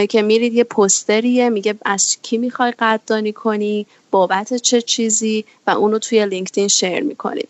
که 0.09 0.21
میرید 0.21 0.53
یه 0.53 0.63
پستریه 0.63 1.49
میگه 1.49 1.75
از 1.85 2.17
کی 2.21 2.37
می‌خوای 2.37 2.71
قدردانی 2.79 3.33
کنی 3.33 3.85
بابت 4.11 4.53
چه 4.53 4.81
چیزی 4.81 5.45
و 5.67 5.71
اونو 5.71 5.99
توی 5.99 6.25
لینکدین 6.25 6.67
شیر 6.67 7.03
می‌کنید. 7.03 7.49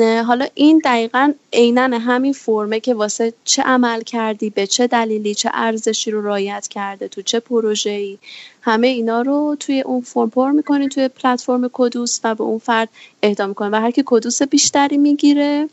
حالا 0.00 0.46
این 0.54 0.82
دقیقا 0.84 1.32
عینا 1.52 1.98
همین 1.98 2.32
فرمه 2.32 2.80
که 2.80 2.94
واسه 2.94 3.32
چه 3.44 3.62
عمل 3.62 4.02
کردی 4.02 4.50
به 4.50 4.66
چه 4.66 4.86
دلیلی 4.86 5.34
چه 5.34 5.50
ارزشی 5.52 6.10
رو 6.10 6.22
رایت 6.22 6.68
کرده 6.68 7.08
تو 7.08 7.22
چه 7.22 7.42
ای 7.84 8.18
همه 8.62 8.86
اینا 8.86 9.22
رو 9.22 9.56
توی 9.60 9.80
اون 9.80 10.00
فرم 10.00 10.30
پر 10.30 10.50
می‌کنی 10.50 10.88
توی 10.88 11.08
پلتفرم 11.08 11.70
کدوس 11.72 12.20
و 12.24 12.34
به 12.34 12.44
اون 12.44 12.58
فرد 12.58 12.88
اهدا 13.22 13.46
می‌کنی 13.46 13.68
و 13.68 13.80
هر 13.80 13.90
کی 13.90 14.02
کدوس 14.06 14.42
بیشتری 14.42 14.96
می‌گیره 14.96 15.68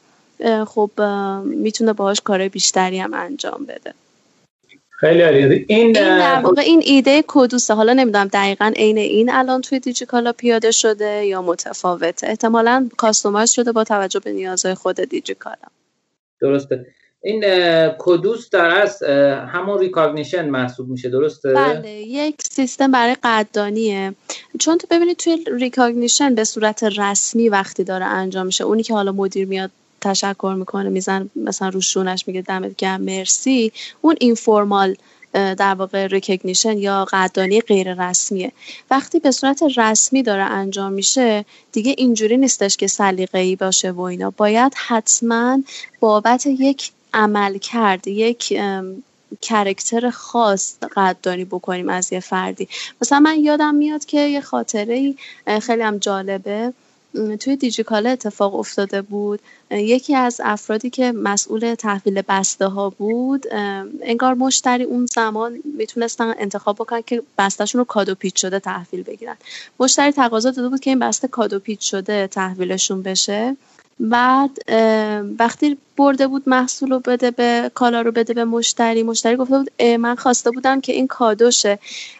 خب 0.67 0.91
می‌تونه 1.43 1.93
باهاش 1.93 2.21
کار 2.21 2.47
بیشتری 2.47 2.99
هم 2.99 3.13
انجام 3.13 3.65
بده. 3.65 3.93
خیلی 4.99 5.21
عالی 5.21 5.65
این 5.67 5.91
در 5.91 6.41
واقع 6.41 6.61
این 6.61 6.81
ایده 6.85 7.23
kudos 7.27 7.60
ه. 7.60 7.73
حالا 7.73 7.93
نمی‌دونم 7.93 8.27
دقیقا 8.27 8.73
عین 8.75 8.97
این 8.97 9.29
الان 9.31 9.61
توی 9.61 9.79
دیجیکالا 9.79 10.33
پیاده 10.33 10.71
شده 10.71 11.25
یا 11.25 11.41
متفاوته. 11.41 12.27
احتمالا 12.27 12.89
customize 12.97 13.49
شده 13.51 13.71
با 13.71 13.83
توجه 13.83 14.19
به 14.19 14.31
نیازهای 14.31 14.75
خود 14.75 14.95
دیجیکالا. 14.95 15.55
درسته. 16.41 16.85
این 17.23 17.43
kudos 17.97 18.49
در 18.49 18.81
از 18.81 19.03
همون 19.53 19.79
recognition 19.79 20.49
محسوب 20.49 20.89
میشه. 20.89 21.09
درسته؟ 21.09 21.53
بله 21.53 21.89
یک 21.89 22.35
سیستم 22.51 22.91
برای 22.91 23.15
قدردانیه. 23.23 24.13
چون 24.59 24.77
تو 24.77 24.87
ببینید 24.91 25.17
توی 25.17 25.45
recognition 25.59 26.35
به 26.35 26.43
صورت 26.43 26.83
رسمی 26.83 27.49
وقتی 27.49 27.83
داره 27.83 28.05
انجام 28.05 28.45
میشه 28.45 28.63
اونی 28.63 28.83
که 28.83 28.93
حالا 28.93 29.11
مدیر 29.11 29.47
میاد 29.47 29.71
تشکر 30.01 30.55
می‌کنه 30.57 30.89
میزنه 30.89 31.29
مثلا 31.35 31.69
رو 31.69 31.84
شونش 31.84 32.27
میگه 32.27 32.41
دمت 32.41 32.75
گرم 32.75 33.01
مرسی. 33.01 33.71
اون 34.01 34.15
informal 34.19 34.95
در 35.33 35.73
واقع 35.73 36.07
recognition 36.07 36.77
یا 36.77 37.05
قدردانی 37.05 37.61
غیر 37.61 38.09
رسمیه. 38.09 38.51
وقتی 38.91 39.19
به 39.19 39.31
صورت 39.31 39.63
رسمی 39.77 40.23
داره 40.23 40.43
انجام 40.43 40.91
میشه 40.91 41.45
دیگه 41.71 41.95
اینجوری 41.97 42.37
نیستش 42.37 42.77
که 42.77 42.87
سلیقه‌ای 42.87 43.55
باشه 43.55 43.91
و 43.91 44.01
اینا. 44.01 44.29
باید 44.37 44.73
حتما 44.87 45.59
بابت 45.99 46.45
یک 46.45 46.91
عملکرد 47.13 48.07
یک 48.07 48.61
character 49.41 50.09
خاص 50.09 50.77
قدردانی 50.95 51.45
بکنیم 51.45 51.89
از 51.89 52.13
یه 52.13 52.19
فردی. 52.19 52.67
مثلا 53.01 53.19
من 53.19 53.39
یادم 53.39 53.75
میاد 53.75 54.05
که 54.05 54.19
یه 54.19 54.41
خاطره 54.41 55.13
خیلی 55.61 55.81
هم 55.81 55.97
جالبه. 55.97 56.73
توی 57.39 57.55
دیجیکالا 57.55 58.09
اتفاق 58.09 58.55
افتاده 58.55 59.01
بود. 59.01 59.39
یکی 59.71 60.15
از 60.15 60.41
افرادی 60.43 60.89
که 60.89 61.11
مسئول 61.11 61.75
تحویل 61.75 62.21
بسته 62.21 62.65
ها 62.65 62.89
بود 62.89 63.45
انگار 64.01 64.33
مشتری 64.33 64.83
اون 64.83 65.05
زمان 65.05 65.59
می‌تونستن 65.77 66.33
انتخاب 66.39 66.75
بکنن 66.75 67.01
که 67.01 67.21
بستهشون 67.37 67.79
رو 67.79 67.85
کادو 67.85 68.15
پیچ 68.15 68.41
شده 68.41 68.59
تحویل 68.59 69.03
بگیرن. 69.03 69.35
مشتری 69.79 70.11
تقاضا 70.11 70.51
داده 70.51 70.69
بود 70.69 70.79
که 70.79 70.89
این 70.89 70.99
بسته 70.99 71.27
کادو 71.27 71.59
پیچ 71.59 71.91
شده 71.91 72.27
تحویلشون 72.27 73.01
بشه. 73.01 73.57
بعد 73.99 74.51
وقتی 75.39 75.77
برده 75.97 76.27
بود 76.27 76.49
محصول 76.49 76.89
رو 76.89 76.99
بده 76.99 77.31
به 77.31 77.71
کالا 77.73 78.01
رو 78.01 78.11
بده 78.11 78.33
به 78.33 78.45
مشتری 78.45 79.03
مشتری 79.03 79.35
گفته 79.35 79.57
بود 79.57 79.83
من 79.83 80.15
خواسته 80.15 80.51
بودم 80.51 80.81
که 80.81 80.93
این 80.93 81.07
کادوشه. 81.07 81.79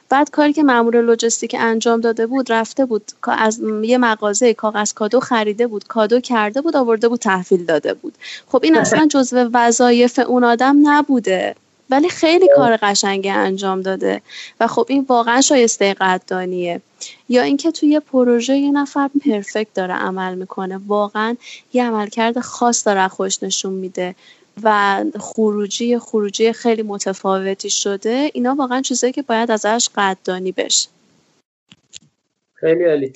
بعد 0.10 0.30
کاری 0.30 0.54
که 0.54 0.64
مامور 0.64 1.02
لوجستیک 1.02 1.56
انجام 1.60 2.02
داده 2.02 2.28
بود 2.28 2.52
رفته 2.52 2.86
بود 2.86 3.12
از 3.28 3.62
یه 3.84 3.98
مغازه 3.98 4.54
کاغذ 4.54 4.94
کادو 4.94 5.20
خریده 5.20 5.68
بود 5.68 5.88
کادو 5.88 6.20
کرده 6.20 6.62
بود 6.62 6.76
آورده 6.76 7.08
بود 7.08 7.20
تحویل 7.20 7.66
داده 7.66 7.94
بود. 7.94 8.14
خب 8.48 8.60
این 8.64 8.78
اصلا 8.78 9.08
جزو 9.08 9.50
وظایف 9.54 10.20
اون 10.28 10.44
آدم 10.44 10.90
نبوده. 10.90 11.56
ولی 11.90 12.10
خیلی 12.10 12.48
کار 12.56 12.78
قشنگی 12.82 13.30
انجام 13.30 13.82
داده. 13.82 14.22
و 14.60 14.68
خب 14.68 14.86
این 14.90 15.06
واقعا 15.10 15.42
شایسته 15.42 15.94
قدردانیه. 15.94 16.82
یا 17.30 17.42
اینکه 17.42 17.72
توی 17.72 17.90
یه 17.90 18.00
پروژه 18.00 18.58
یه 18.58 18.72
نفر 18.72 19.10
پرفکت 19.26 19.74
داره 19.74 19.94
عمل 19.94 20.36
می‌کنه. 20.36 20.80
واقعا 20.88 21.36
یه 21.74 21.84
عملکرد 21.84 22.40
خاص 22.40 22.88
داره 22.88 23.08
خوش 23.08 23.44
نشون 23.44 23.74
میده. 23.74 24.16
و 24.64 25.04
خروجی 25.20 26.00
خروجی 26.00 26.54
خیلی 26.54 26.82
متفاوتی 26.82 27.70
شده. 27.70 28.32
اینا 28.34 28.56
واقعا 28.56 28.82
چیزایی 28.82 29.14
که 29.14 29.22
باید 29.22 29.52
ازش 29.52 29.90
قدردانی 29.96 30.52
بشه. 30.52 30.90
خیلی 32.54 32.84
عالی. 32.86 33.14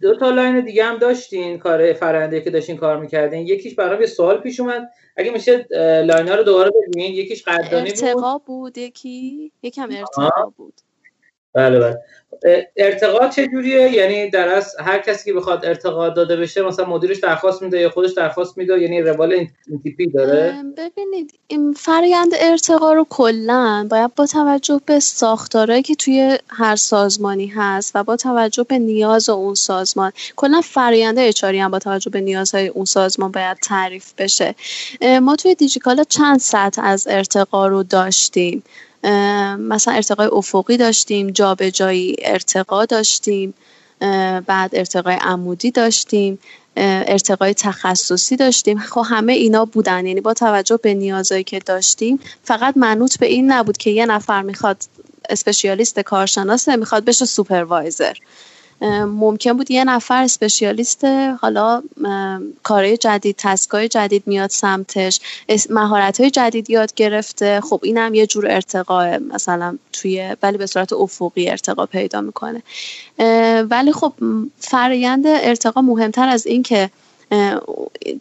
دو 0.00 0.16
تا 0.16 0.30
line 0.30 0.60
دیگه 0.60 0.84
هم 0.84 0.98
داشتین 0.98 1.58
کار 1.58 1.92
فرنده 1.92 2.40
که 2.40 2.50
داشتین 2.50 2.76
کار 2.76 3.00
می‌کردین. 3.00 3.46
یکیش 3.46 3.74
برام 3.74 4.00
یه 4.00 4.06
سوال 4.06 4.38
پیش 4.40 4.60
اومد. 4.60 4.90
اگه 5.16 5.30
میشه 5.30 5.66
line 6.04 6.28
ها 6.28 6.34
رو 6.34 6.42
دوباره 6.42 6.70
ببینید 6.70 7.14
یکیش 7.14 7.44
قدردانی 7.44 7.90
بود. 7.90 8.04
ارتقا 8.04 8.38
بود 8.38 8.78
یکی 8.78 9.52
یکم 9.62 9.88
ارتقا 9.90 10.52
بود. 10.56 10.80
بله 11.56 11.80
بله. 11.80 11.96
ارتقا 12.76 13.28
چجوریه 13.28 13.90
یعنی 13.92 14.30
در 14.30 14.48
از 14.48 14.76
هر 14.80 14.98
کسی 14.98 15.24
که 15.24 15.32
بخواد 15.32 15.66
ارتقا 15.66 16.08
داده 16.08 16.36
بشه 16.36 16.62
مثلا 16.62 16.84
مدیرش 16.84 17.18
درخواست 17.18 17.62
میده 17.62 17.80
یا 17.80 17.90
خودش 17.90 18.12
درخواست 18.12 18.58
میده 18.58 18.78
یعنی 18.78 19.02
روال 19.02 19.32
این 19.32 19.50
تیپی 19.82 20.06
داره؟ 20.06 20.62
ببینید 20.76 21.38
این 21.46 21.72
فرایند 21.72 22.32
ارتقا 22.40 22.92
رو 22.92 23.06
کلا 23.10 23.86
باید 23.90 24.14
با 24.14 24.26
توجه 24.26 24.80
به 24.86 25.00
ساختارهایی 25.00 25.82
که 25.82 25.94
توی 25.94 26.38
هر 26.48 26.76
سازمانی 26.76 27.46
هست 27.46 27.92
و 27.94 28.04
با 28.04 28.16
توجه 28.16 28.64
به 28.68 28.78
نیاز 28.78 29.28
اون 29.28 29.54
سازمان 29.54 30.12
کلا 30.36 30.60
فرایند 30.60 31.18
HR 31.18 31.45
ی 31.45 31.58
هم 31.58 31.70
با 31.70 31.78
توجه 31.78 32.10
به 32.10 32.20
نیازهای 32.20 32.68
اون 32.68 32.84
سازمان 32.84 33.32
باید 33.32 33.58
تعریف 33.62 34.12
بشه. 34.18 34.54
ما 35.22 35.36
توی 35.36 35.54
دیجیکالا 35.54 36.04
چند 36.04 36.40
سطح 36.40 36.82
از 36.84 37.06
ارتقا 37.10 37.66
رو 37.66 37.82
داشتیم. 37.82 38.62
مثلا 39.58 39.94
ارتقای 39.94 40.28
افقی 40.32 40.76
داشتیم 40.76 41.30
جابجایی 41.30 42.16
ارتقا 42.18 42.84
داشتیم 42.84 43.54
بعد 44.46 44.70
ارتقای 44.72 45.14
عمودی 45.14 45.70
داشتیم 45.70 46.38
ارتقای 46.76 47.54
تخصصی 47.54 48.36
داشتیم. 48.36 48.78
خب 48.78 49.02
همه 49.06 49.32
اینا 49.32 49.64
بودن. 49.64 50.06
یعنی 50.06 50.20
با 50.20 50.34
توجه 50.34 50.76
به 50.82 50.94
نیازهایی 50.94 51.44
که 51.44 51.58
داشتیم 51.58 52.20
فقط 52.44 52.76
منوط 52.76 53.18
به 53.18 53.26
این 53.26 53.52
نبود 53.52 53.76
که 53.76 53.90
یه 53.90 54.06
نفر 54.06 54.42
می‌خواد 54.42 54.76
اسپشیالیست 55.30 56.00
کارشناس 56.00 56.68
می‌خواد 56.68 57.04
بشه 57.04 57.24
سوپروایزر. 57.24 58.14
ممکن 58.80 59.52
بود 59.52 59.70
یه 59.70 59.84
نفر 59.84 60.22
اسپشیالیست 60.22 61.04
حالا 61.40 61.82
کارهای 62.62 62.96
جدید 62.96 63.36
تسکای 63.38 63.88
جدید 63.88 64.22
میاد 64.26 64.50
سمتش 64.50 65.20
مهارت 65.70 66.20
های 66.20 66.30
جدید 66.30 66.70
یاد 66.70 66.94
گرفته. 66.94 67.60
خب 67.60 67.80
اینم 67.82 68.14
یه 68.14 68.26
جور 68.26 68.50
ارتقا 68.50 69.18
مثلا 69.18 69.78
توی 69.92 70.36
ولی 70.42 70.58
به 70.58 70.66
صورت 70.66 70.92
افقی 70.92 71.50
ارتقا 71.50 71.86
پیدا 71.86 72.20
می‌کنه. 72.20 72.62
ولی 73.70 73.92
خب 73.92 74.12
فرایند 74.58 75.26
ارتقا 75.26 75.80
مهمتر 75.80 76.28
از 76.28 76.46
این 76.46 76.62
که 76.62 76.90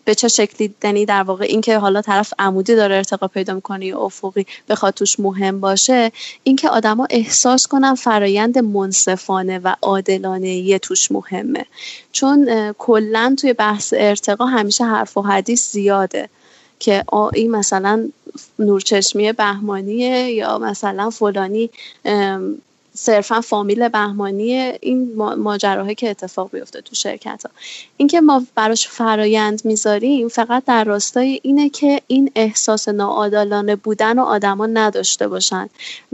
به 0.05 0.15
چه 0.17 0.27
شکلی؟ 0.27 0.73
یعنی 0.83 1.05
در 1.05 1.23
واقع 1.23 1.45
اینکه 1.45 1.77
حالا 1.77 2.01
طرف 2.01 2.33
عمودی 2.39 2.75
داره 2.75 2.95
ارتقا 2.95 3.27
پیدا 3.27 3.53
می‌کنه 3.53 3.85
یا 3.85 3.99
افقی 3.99 4.45
بخواد 4.69 4.93
توش 4.93 5.19
مهم 5.19 5.59
باشه 5.59 6.11
اینکه 6.43 6.69
آدما 6.69 7.07
احساس 7.09 7.67
کنن 7.67 7.95
فرایند 7.95 8.57
منصفانه 8.57 9.59
و 9.59 9.75
عادلانه 9.81 10.49
یه 10.49 10.79
توش 10.79 11.11
مهمه. 11.11 11.65
چون 12.11 12.71
کلا 12.77 13.35
توی 13.41 13.53
بحث 13.53 13.93
ارتقا 13.97 14.45
همیشه 14.45 14.83
حرف 14.83 15.17
و 15.17 15.21
حدیث 15.21 15.71
زیاده 15.71 16.29
که 16.79 17.03
این 17.33 17.51
مثلا 17.51 18.09
نورچشمی 18.59 19.31
بهمانیه 19.31 20.31
یا 20.31 20.57
مثلا 20.57 21.09
فلانی 21.09 21.69
صرفا 22.95 23.41
فامیل 23.41 23.89
بهمانی 23.89 24.53
این 24.81 25.15
ماجراهایی 25.15 25.95
که 25.95 26.09
اتفاق 26.09 26.51
بیفته 26.51 26.81
تو 26.81 26.95
شرکت 26.95 27.43
ها 27.45 27.51
اینکه 27.97 28.21
ما 28.21 28.43
براش 28.55 28.87
فرایند 28.87 29.61
می‌ذاریم 29.65 30.27
فقط 30.27 30.65
در 30.65 30.83
راستای 30.83 31.39
اینه 31.43 31.69
که 31.69 32.01
این 32.07 32.31
احساس 32.35 32.87
ناعادلانه 32.87 33.75
بودن 33.75 34.19
و 34.19 34.23
آدما 34.23 34.65
نداشته 34.65 35.27
باشن 35.27 35.69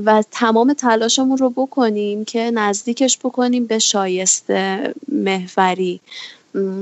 و 0.05 0.23
تمام 0.31 0.73
تلاشمون 0.73 1.37
رو 1.37 1.49
بکنیم 1.49 2.25
که 2.25 2.51
نزدیکش 2.51 3.17
بکنیم 3.17 3.65
به 3.65 3.79
شایسته 3.79 4.93
محوری. 5.07 6.01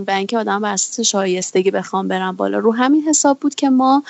و 0.08 0.12
اینکه 0.12 0.38
آدم 0.38 0.62
بر 0.62 0.74
اساس 0.74 1.00
شایستگی 1.00 1.72
بخوام 1.72 2.08
برم 2.08 2.36
بالا. 2.36 2.60
رو 2.60 2.74
همین 2.76 3.04
حساب 3.04 3.40
بود 3.40 3.56
که 3.56 3.70
ما 3.70 4.04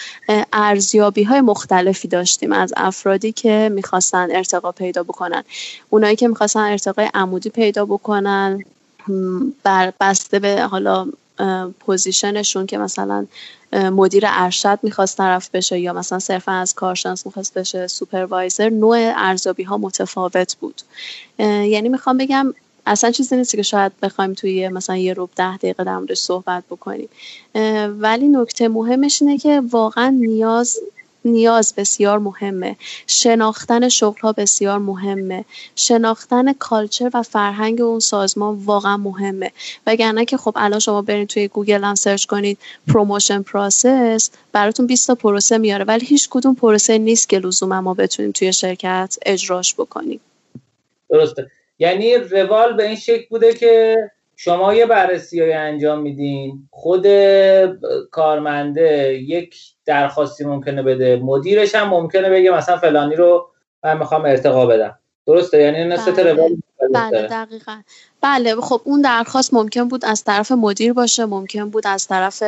ارزیابی 0.53 1.23
های 1.23 1.41
مختلفی 1.41 2.07
داشتیم 2.07 2.52
از 2.52 2.73
افرادی 2.77 3.31
که 3.31 3.69
می‌خواستن 3.73 4.27
ارتقا 4.31 4.72
پیدا 4.72 5.03
بکنن. 5.03 5.44
اونایی 5.90 6.15
که 6.15 6.27
می‌خواستن 6.27 6.60
ارتقای 6.60 7.10
عمودی 7.14 7.49
پیدا 7.49 7.86
بکنن 7.86 8.64
بر 9.64 9.94
بسته 9.99 10.40
به 10.40 10.61
حالا 10.61 11.07
position 11.80 12.37
شون 12.37 12.66
که 12.65 12.77
مثلا 12.77 13.27
مدیر 13.73 14.23
ارشد 14.27 14.80
می‌خواست 14.84 15.18
طرف 15.18 15.49
بشه 15.53 15.80
یا 15.80 15.94
مثلا 15.94 16.19
صرفا 16.19 16.52
از 16.52 16.73
کارشناس 16.73 17.26
می‌خواست 17.26 17.53
بشه 17.53 17.88
supervisor 17.88 18.70
نوع 18.69 19.11
ارزیابی 19.15 19.64
ها 19.64 19.77
متفاوت 19.77 20.56
بود. 20.60 20.81
یعنی 21.40 21.90
می‌خوام 21.90 22.18
بگم 22.18 22.53
اصلا 22.86 23.12
چیزی 23.12 23.38
نیست 23.38 23.56
که 23.56 23.62
شاید 23.62 23.92
بخوایم 24.02 24.34
توی 24.34 24.70
مثلا 24.70 24.98
یه 24.98 25.14
ربع 25.14 25.30
ده 25.36 25.58
دقیقه 25.58 25.84
در 25.84 25.98
موردش 25.98 26.18
صحبت 26.18 26.64
بکنیم. 26.70 27.10
ولی 28.00 28.28
نکته 28.28 28.68
مهمش 28.68 29.22
اینه 29.22 29.38
که 29.38 29.62
واقعا 29.72 30.10
نیاز 30.10 30.80
نیاز 31.26 31.74
بسیار 31.78 32.20
مهمه. 32.20 32.76
شناختن 33.08 33.90
شغل 33.90 34.20
ها 34.22 34.32
بسیار 34.32 34.80
مهمه. 34.80 35.46
شناختن 35.76 36.54
culture 36.54 37.12
و 37.14 37.24
فرهنگ 37.24 37.82
اون 37.82 38.00
سازمان 38.00 38.56
واقعا 38.56 38.98
مهمه. 38.98 39.52
وگرنه 39.88 40.26
که 40.26 40.38
خب 40.38 40.54
الان 40.56 40.80
شما 40.80 41.02
برید 41.02 41.28
توی 41.28 41.48
گوگل 41.48 41.84
هم 41.84 41.96
search 41.96 42.26
کنید 42.26 42.58
promotion 42.88 43.41
process 43.41 44.30
براتون 44.52 44.88
20 44.88 45.08
تا 45.08 45.16
پروسه 45.16 45.58
میاره. 45.58 45.86
ولی 45.86 46.06
هیچ 46.06 46.30
کدوم 46.30 46.56
پروسه 46.56 46.98
نیست 46.98 47.30
که 47.30 47.40
لزوما 47.40 47.82
ما 47.82 47.94
بتونیم 47.94 48.32
توی 48.32 48.54
شرکت 48.54 49.18
اجراش 49.26 49.74
بکنیم. 49.74 50.20
درسته. 51.10 51.52
یعنی 51.80 52.16
روال 52.16 52.74
به 52.74 52.84
این 52.84 52.96
شکل 52.96 53.26
بوده 53.30 53.54
که 53.54 53.98
شما 54.36 54.74
یه 54.74 54.86
بررسی 54.86 55.42
های 55.42 55.54
انجام 55.54 56.00
میدین 56.00 56.68
خود 56.72 57.08
کارمنده 58.12 59.14
یک 59.14 59.56
درخواستی 59.86 60.46
ممکنه 60.46 60.84
بده 60.84 61.16
مدیرش 61.16 61.76
هم 61.76 61.90
ممکنه 61.90 62.30
بگه 62.30 62.52
مثلا 62.52 62.78
فلانی 62.78 63.16
رو 63.16 63.50
من 63.84 63.98
می‌خوام 63.98 64.26
ارتقا 64.26 64.66
بدم 64.66 65.00
درسته 65.26 65.62
یعنی 65.62 65.84
نصف 65.84 66.20
بله. 66.20 66.34
روال 66.34 66.58
بله 66.94 67.28
دقیقا. 67.28 67.82
بله 68.22 68.56
خب 68.56 68.82
اون 68.84 69.02
درخواست 69.02 69.54
ممکن 69.54 69.88
بود 69.88 70.06
از 70.06 70.24
طرف 70.24 70.52
مدیر 70.52 70.94
باشه 70.94 71.26
ممکن 71.26 71.70
بود 71.70 71.88
از 71.88 72.08
طرف 72.08 72.44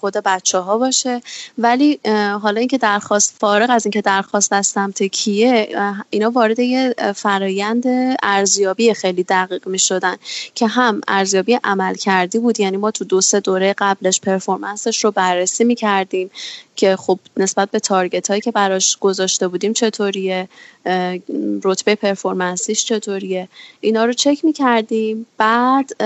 خود 0.00 0.12
بچه 0.12 0.58
ها 0.58 0.78
باشه. 0.78 1.20
ولی 1.58 2.00
حالا 2.42 2.60
اینکه 2.60 2.78
درخواست 2.78 3.34
فارغ 3.40 3.70
از 3.70 3.86
اینکه 3.86 4.00
درخواست 4.00 4.52
از 4.52 4.66
سمت 4.66 5.02
کیه 5.02 5.68
اینا 6.10 6.30
وارد 6.30 6.58
یه 6.58 6.94
فرایند 7.14 7.84
ارزیابی 8.22 8.94
خیلی 8.94 9.22
دقیق 9.22 9.68
می 9.68 9.78
شدن 9.78 10.16
که 10.54 10.66
هم 10.66 11.00
ارزیابی 11.08 11.58
عمل 11.64 11.94
کردی 11.94 12.38
بود 12.38 12.60
یعنی 12.60 12.76
ما 12.76 12.90
تو 12.90 13.04
دو 13.04 13.20
سه 13.20 13.40
دوره 13.40 13.74
قبلش 13.78 14.20
پرفورمنسش 14.20 15.04
رو 15.04 15.10
بررسی 15.10 15.64
می 15.64 15.74
کردیم 15.74 16.30
که 16.76 16.96
خب 16.96 17.18
نسبت 17.36 17.70
به 17.70 17.80
تارگت 17.80 18.28
هایی 18.28 18.40
که 18.40 18.50
براش 18.50 18.98
گذاشته 18.98 19.48
بودیم 19.48 19.72
چطوریه 19.72 20.48
رتبه 21.64 21.94
پرفورمنسیش 21.94 22.84
چطوریه. 22.84 23.48
اینا 23.80 24.04
رو 24.04 24.12
چک 24.12 24.44
می 24.44 24.52
کردیم 24.52 25.26
بعد 25.38 26.02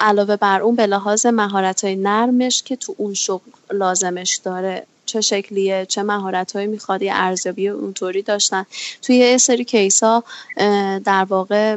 علاوه 0.00 0.36
بر 0.36 0.62
اون 0.62 0.74
به 0.74 0.86
لحاظ 0.86 1.26
مهارت 1.26 1.84
های 1.84 1.96
نرمش 1.96 2.62
که 2.62 2.76
تو 2.76 2.94
اون 2.98 3.14
شغل 3.14 3.50
لازمش 3.72 4.36
داره 4.36 4.86
چه 5.06 5.20
شکلیه 5.20 5.86
چه 5.86 6.02
مهارت 6.02 6.52
هایی 6.56 6.66
می‌خواد 6.66 7.02
یه 7.02 7.12
ارزیابی 7.14 7.68
اونطوری 7.68 8.22
داشتن. 8.22 8.66
توی 9.02 9.16
یه 9.16 9.38
سری 9.38 9.64
case 9.64 10.02
ها 10.02 10.24
در 11.04 11.26
واقع 11.28 11.76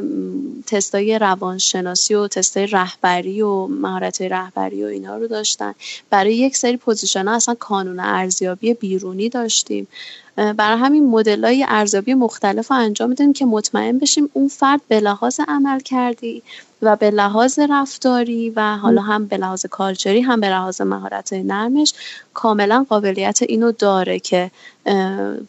تستای 0.66 1.18
روانشناسی 1.18 2.14
و 2.14 2.28
تستای 2.28 2.66
رهبری 2.66 3.42
و 3.42 3.66
مهارت 3.66 4.22
رهبری 4.22 4.84
و 4.84 4.86
اینا 4.86 5.16
رو 5.16 5.26
داشتن. 5.26 5.74
برای 6.10 6.34
یک 6.34 6.56
سری 6.56 6.76
position 6.76 7.28
ها 7.28 7.34
اصلا 7.34 7.54
کانون 7.54 8.00
ارزیابی 8.00 8.74
بیرونی 8.74 9.28
داشتیم. 9.28 9.88
برای 10.36 10.78
همین 10.78 11.06
مدل 11.06 11.44
های 11.44 11.64
ارزیابی 11.68 12.14
مختلف 12.14 12.70
رو 12.70 12.76
انجام 12.76 13.08
میدیم 13.08 13.32
که 13.32 13.44
مطمئن 13.44 13.98
بشیم 13.98 14.30
اون 14.32 14.48
فرد 14.48 14.80
به 14.88 15.00
لحاظ 15.00 15.40
عملکردی. 15.48 16.42
و 16.82 16.96
به 16.96 17.10
لحاظ 17.10 17.58
رفتاری 17.70 18.50
و 18.50 18.76
حالا 18.76 19.02
هم 19.02 19.26
به 19.26 19.36
لحاظ 19.36 19.66
culture 19.66 20.13
ی 20.13 20.20
هم 20.20 20.40
به 20.40 20.48
لحاظ 20.48 20.80
مهارت 20.80 21.32
نرمش 21.32 21.94
کاملا 22.34 22.86
قابلیت 22.88 23.42
اینو 23.42 23.72
داره 23.72 24.18
که 24.18 24.50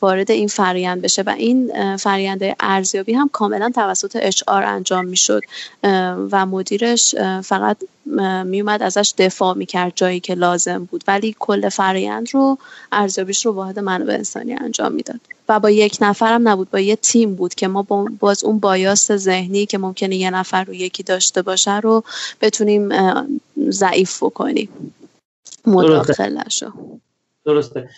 وارد 0.02 0.32
این 0.32 0.48
فرایند 0.48 1.02
بشه 1.02 1.22
و 1.22 1.30
این 1.30 1.72
فرایند 1.98 2.42
ارزیابی 2.60 3.14
هم 3.14 3.30
کاملا 3.34 3.72
توسط 3.76 4.18
اچ 4.22 4.44
آر 4.48 4.64
انجام 4.64 5.06
می‌شد. 5.06 5.42
و 6.32 6.46
مدیرش 6.46 7.16
فقط 7.44 7.78
میومد 8.46 8.84
ازش 8.84 9.14
دفاع 9.18 9.58
می‌کرد 9.58 9.94
جایی 9.96 10.20
که 10.20 10.36
لازم 10.36 10.84
بود. 10.92 11.04
ولی 11.08 11.36
کل 11.40 11.70
فرایند 11.70 12.28
رو 12.34 12.58
ارزیابیش 12.92 13.46
رو 13.46 13.52
واحد 13.52 13.80
منابع 13.80 14.14
انسانی 14.14 14.54
انجام 14.54 14.92
می‌داد. 14.92 15.20
و 15.52 15.60
با 15.60 15.70
یک 15.70 15.98
نفرم 16.02 16.48
نبود 16.48 16.72
با 16.72 16.80
یه 16.80 16.96
تیم 16.96 17.36
بود 17.36 17.56
که 17.56 17.68
ما 17.68 17.82
باز 18.20 18.44
اون 18.44 18.60
بایاس 18.60 19.12
ذهنی 19.12 19.66
که 19.66 19.78
ممکنه 19.78 20.16
یه 20.16 20.30
نفر 20.30 20.64
رو 20.64 20.74
یکی 20.74 21.04
داشته 21.04 21.42
باشه 21.42 21.80
رو 21.80 22.04
بتونیم 22.42 22.90
ضعیف 23.70 24.24
بکنیم. 24.24 24.70
مداخلشو 25.66 26.72
درسته. 27.46 27.90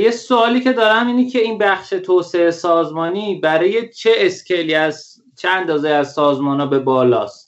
یه 0.00 0.10
سوالی 0.10 0.60
که 0.60 0.72
دارم 0.72 1.06
اینی 1.06 1.30
که 1.30 1.38
این 1.38 1.58
بخش 1.58 1.88
توسعه 1.88 2.50
سازمانی 2.50 3.34
برای 3.34 3.92
چه 3.92 4.10
scale 4.16 4.64
ی 4.64 4.74
از 4.74 5.22
چه 5.38 5.48
اندازه 5.48 5.88
از 5.88 6.12
سازمان 6.12 6.60
ها 6.60 6.66
به 6.66 6.78
بالاست؟ 6.78 7.43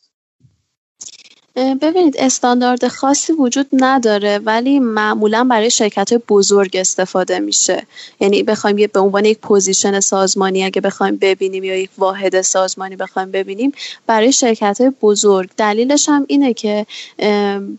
ببینید 1.56 2.16
استاندارد 2.18 2.88
خاصی 2.88 3.32
وجود 3.32 3.66
نداره 3.72 4.38
ولی 4.38 4.78
معمولا 4.78 5.44
برای 5.44 5.70
شرکت 5.70 6.14
بزرگ 6.14 6.76
استفاده 6.76 7.38
میشه. 7.38 7.86
یعنی 8.20 8.42
بخوایم 8.42 8.76
به 8.92 9.00
عنوان 9.00 9.24
یک 9.24 9.38
position 9.38 10.00
سازمانی 10.00 10.64
اگه 10.64 10.80
بخوایم 10.80 11.16
ببینیم 11.16 11.64
یا 11.64 11.76
یک 11.76 11.90
واحد 11.98 12.40
سازمانی 12.40 12.96
بخوایم 12.96 13.30
ببینیم 13.30 13.72
برای 14.06 14.32
شرکت 14.32 14.78
بزرگ. 15.02 15.50
دلیلش 15.56 16.08
هم 16.08 16.24
اینه 16.28 16.54
که 16.54 16.86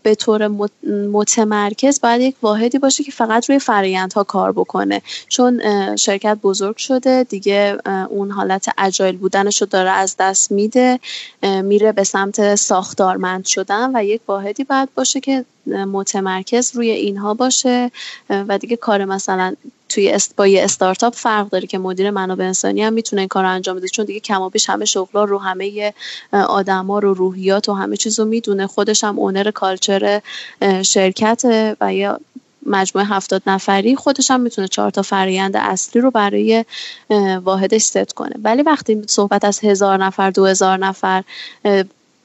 به 0.02 0.14
طور 0.18 0.48
متمرکز 1.12 2.00
باید 2.00 2.20
یک 2.20 2.34
واحدی 2.42 2.78
باشه 2.78 3.04
که 3.04 3.12
فقط 3.12 3.48
روی 3.48 3.58
فرایندها 3.58 4.24
کار 4.24 4.52
بکنه. 4.52 5.02
چون 5.28 5.62
شرکت 5.96 6.38
بزرگ 6.42 6.76
شده 6.76 7.24
دیگه 7.24 7.76
اون 8.08 8.30
حالت 8.30 8.68
اجایل 8.78 9.16
بودنش 9.16 9.60
رو 9.60 9.66
داره 9.66 9.90
از 9.90 10.16
دست 10.18 10.52
میده 10.52 11.00
میره 11.42 11.92
به 11.92 12.04
سمت 12.04 12.54
ساختارمند 12.54 13.46
و 13.70 14.04
یک 14.04 14.20
واحدی 14.26 14.64
باید 14.64 14.88
باشه 14.94 15.20
که 15.20 15.44
متمرکز 15.66 16.76
روی 16.76 16.90
اینها 16.90 17.34
باشه 17.34 17.90
و 18.30 18.58
دیگه 18.58 18.76
کار 18.76 19.04
مثلا 19.04 19.54
توی 19.88 20.08
است 20.08 20.36
با 20.36 20.46
یه 20.46 20.64
استارتاپ 20.64 21.14
فرق 21.14 21.48
داره 21.48 21.66
که 21.66 21.78
مدیر 21.78 22.10
منابع 22.10 22.44
انسانی 22.44 22.82
هم 22.82 22.92
می‌تونه 22.92 23.22
این 23.22 23.28
کار 23.28 23.44
رو 23.44 23.50
انجام 23.50 23.76
بده 23.76 23.88
چون 23.88 24.04
دیگه 24.04 24.20
کمابیش 24.20 24.70
همه 24.70 24.84
شغلا 24.84 25.24
رو 25.24 25.38
همه 25.38 25.94
آدما 26.32 26.98
رو 26.98 27.14
روحیات 27.14 27.68
و 27.68 27.72
همه 27.72 27.96
چیز 27.96 28.20
رو 28.20 28.24
می‌دونه. 28.24 28.66
خودش 28.66 29.04
هم 29.04 29.18
اونر 29.18 29.50
کالچر 29.50 30.20
شرکت 30.82 31.74
و 31.80 31.94
یا 31.94 32.20
مجموعه 32.66 33.08
هفتاد 33.08 33.42
نفری 33.46 33.96
خودش 33.96 34.30
هم 34.30 34.40
می‌تونه 34.40 34.68
چهار 34.68 34.90
تا 34.90 35.02
فرایند 35.02 35.56
اصلی 35.56 36.02
رو 36.02 36.10
برای 36.10 36.64
واحدش 37.44 37.82
ست 37.82 38.12
کنه. 38.12 38.34
ولی 38.42 38.62
وقتی 38.62 39.02
صحبت 39.06 39.44
از 39.44 39.60
هزار 39.64 40.04
نفر 40.04 40.30
دو 40.30 40.46
هزار 40.46 40.78
نفر 40.78 41.24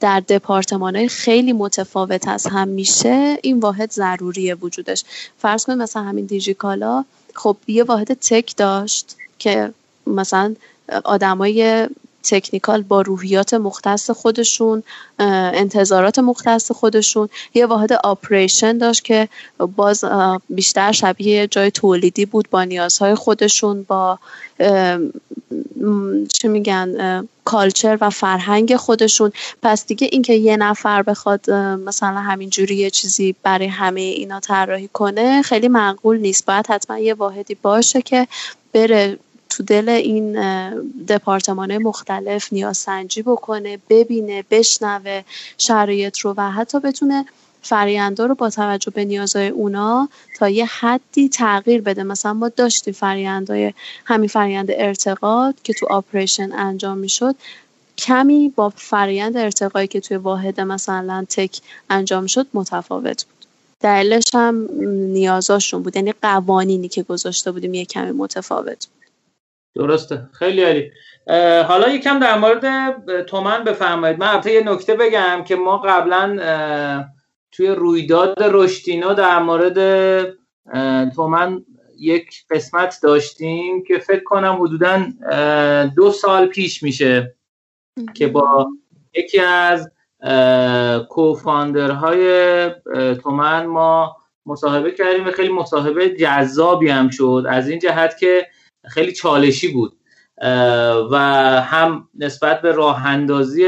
در 0.04 0.20
دپارتمان 0.20 0.96
های 0.96 1.08
خیلی 1.08 1.54
متفاوت 1.54 2.28
از 2.28 2.48
هم 2.48 2.68
میشه 2.68 3.38
این 3.42 3.60
واحد 3.60 3.92
ضروریه 3.92 4.56
وجودش. 4.56 5.04
فرض 5.38 5.66
کنید 5.66 5.78
مثلا 5.78 6.04
همین 6.04 6.26
دیجیکالا 6.26 7.06
خب 7.34 7.58
یه 7.68 7.84
واحد 7.84 8.14
تک 8.14 8.58
داشت 8.58 9.16
که 9.40 9.74
مثلا 10.08 10.56
آدمای 11.04 11.88
تکنیکال 12.24 12.82
با 12.82 13.02
روحیات 13.02 13.54
مختص 13.54 14.10
خودشون 14.10 14.84
انتظارات 15.20 16.20
مختص 16.20 16.72
خودشون. 16.72 17.30
یه 17.54 17.66
واحد 17.66 17.94
آپریشن 17.94 18.78
داشت 18.78 19.04
که 19.04 19.30
باز 19.76 20.06
بیشتر 20.50 20.91
شبیه 20.91 21.48
جای 21.48 21.72
تولیدی 21.72 22.26
بود 22.26 22.50
با 22.50 22.64
نیازهای 22.64 23.16
خودشون 23.16 23.84
با 23.84 24.20
چه 26.34 26.48
میگن 26.48 27.28
کالچر 27.45 27.98
و 28.02 28.10
فرهنگ 28.10 28.76
خودشون. 28.76 29.32
پس 29.62 29.88
دیگه 29.88 30.10
اینکه 30.12 30.34
یه 30.34 30.58
نفر 30.58 31.02
بخواد 31.02 31.52
مثلا 31.52 32.10
همینجوری 32.10 32.76
یه 32.76 32.90
چیزی 32.90 33.36
برای 33.44 33.68
همه 33.68 34.02
اینا 34.02 34.40
طراحی 34.40 34.90
کنه 34.94 35.41
خیلی 35.41 35.68
معقول 35.68 36.18
نیست. 36.18 36.45
باید 36.45 36.68
حتما 36.68 37.00
یه 37.00 37.14
واحدی 37.14 37.56
باشه 37.56 38.02
که 38.02 38.28
بره 38.74 39.18
تو 39.54 39.64
دل 39.64 39.90
این 39.90 40.40
دپارتمان 41.06 41.78
مختلف 41.78 42.54
نیاز 42.54 42.78
سنجی 42.78 43.22
بکنه 43.22 43.80
ببینه 43.90 44.44
بشنوه 44.52 45.24
شرایط 45.58 46.20
رو 46.20 46.34
و 46.38 46.52
حتی 46.52 46.80
بتونه 46.80 47.26
فریاندا 47.62 48.26
رو 48.26 48.36
با 48.36 48.50
توجه 48.50 48.92
به 48.92 49.06
نیازهای 49.06 49.48
اونا 49.48 50.10
تا 50.40 50.50
یه 50.50 50.66
حدی 50.66 51.30
تغییر 51.30 51.82
بده. 51.82 52.04
مثلا 52.04 52.34
ما 52.34 52.50
داشتیم 52.50 52.94
فریندهای 52.94 53.74
همین 54.06 54.30
فریند 54.30 54.68
ارتقاد 54.72 55.56
که 55.64 55.74
تو 55.74 55.88
آپریشن 55.90 56.52
انجام 56.52 56.98
می‌شد 56.98 57.36
کمی 57.98 58.50
با 58.56 58.70
فریند 58.76 59.38
ارتقایی 59.38 59.88
که 59.88 60.00
توی 60.00 60.18
واحد 60.18 60.62
مثلا 60.62 61.26
تک 61.30 61.62
انجام 61.90 62.28
شد 62.28 62.48
متفاوت 62.54 63.26
بود. 63.26 63.46
دلیلش 63.82 64.24
هم 64.34 64.70
نیازاشون 65.14 65.84
بود. 65.84 65.96
یعنی 65.96 66.14
قوانینی 66.22 66.88
که 66.88 67.04
گذاشته 67.04 67.52
بودیم 67.52 67.74
یه 67.74 67.86
کمی 67.86 68.12
متفاوت 68.12 68.88
بود. 68.88 69.03
درسته. 69.76 70.28
خیلی 70.34 70.64
عالی. 70.64 70.91
حالا 71.64 71.90
یکم 71.90 72.20
در 72.20 72.38
مورد 72.38 73.26
تومن 73.26 73.64
بفرمایید. 73.64 74.20
من 74.20 74.28
البته 74.28 74.52
یه 74.52 74.64
نکته 74.70 74.95
بگم 74.95 75.44
که 75.48 75.56
ما 75.56 75.78
قبلا 75.78 76.38
توی 77.52 77.68
رویداد 77.68 78.36
رشتینو 78.40 79.14
در 79.14 79.40
مورد 79.40 79.78
تومن 81.16 81.66
یک 82.00 82.32
قسمت 82.52 83.00
داشتیم 83.04 83.84
که 83.84 84.00
فکر 84.00 84.24
کنم 84.24 84.62
حدودا 84.62 85.06
دو 85.95 86.12
سال 86.12 86.48
پیش 86.48 86.84
میشه 86.84 87.36
که 88.14 88.28
با 88.28 88.68
یکی 89.14 89.40
از 89.40 89.91
کوفاندرهای 91.10 92.70
تومن 93.24 93.66
ما 93.66 94.18
مصاحبه 94.45 94.91
کردیم 94.91 95.28
و 95.28 95.32
خیلی 95.32 95.54
مصاحبه 95.54 96.10
جذابی 96.10 96.90
هم 96.90 97.10
شد. 97.10 97.45
از 97.50 97.70
این 97.70 97.80
جهت 97.80 98.18
که 98.18 98.48
خیلی 98.89 99.11
چالشی 99.11 99.68
بود. 99.68 99.97
و 101.11 101.18
هم 101.65 102.10
نسبت 102.15 102.61
به 102.61 102.72
راه 102.72 103.05
اندازی 103.05 103.64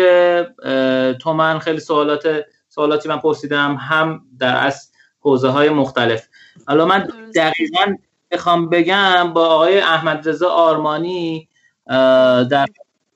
تومن 1.21 1.59
خیلی 1.59 1.79
سوالات 1.79 2.41
سوالاتی 2.69 3.09
من 3.09 3.17
پرسیدم 3.17 3.75
هم 3.75 4.21
در 4.39 4.65
از 4.65 4.91
حوزه 5.19 5.49
های 5.49 5.69
مختلف. 5.69 6.27
حالا 6.67 6.85
من 6.85 7.07
دقیقا 7.35 7.95
می‌خوام 8.31 8.69
بگم 8.69 9.33
با 9.33 9.47
آقای 9.47 9.79
احمد 9.79 10.29
رضا 10.29 10.49
آرمانی 10.49 11.49
در 12.49 12.67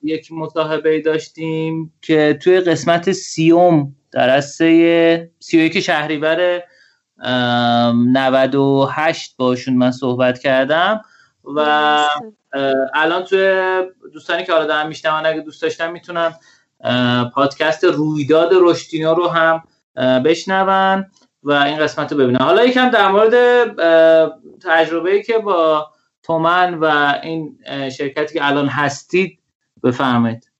یک 0.02 0.32
مصاحبه 0.32 1.00
داشتیم 1.00 1.92
که 2.02 2.38
توی 2.42 2.60
قسمت 2.60 3.12
سیوم 3.12 3.94
در 4.10 4.30
از 4.30 4.50
سی 4.50 5.28
و 5.52 5.60
یک 5.60 5.80
شهریور 5.80 6.62
98 7.24 9.36
باشون 9.36 9.76
من 9.76 9.90
صحبت 9.90 10.38
کردم. 10.38 11.00
و 11.44 11.60
الان 12.94 13.24
توی 13.24 13.82
دوستانی 14.12 14.44
که 14.44 14.52
حالا 14.52 14.66
دارم 14.66 14.88
میشنون 14.88 15.26
اگه 15.26 15.40
دوست 15.40 15.62
داشتن 15.62 15.90
می‌تونم 15.90 16.34
پادکست 17.34 17.84
رویداد 17.84 18.50
رشدینا 18.52 19.12
رو 19.12 19.28
هم 19.28 19.62
بشنون 20.24 21.06
و 21.42 21.52
این 21.52 21.78
قسمت 21.78 22.12
رو 22.12 22.18
ببینن. 22.18 22.40
حالا 22.40 22.64
یکم 22.64 22.90
در 22.90 23.08
مورد 23.08 23.66
تجربه 24.62 25.22
که 25.22 25.38
با 25.38 25.90
تومن 26.22 26.74
و 26.74 27.14
این 27.22 27.58
شرکتی 27.98 28.34
که 28.34 28.46
الان 28.46 28.66
هستید 28.66 29.38
بفرمایید. 29.82 30.50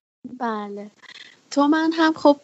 بله. 0.41 0.91
تومن 1.51 1.91
هم 1.93 2.13
خب 2.13 2.37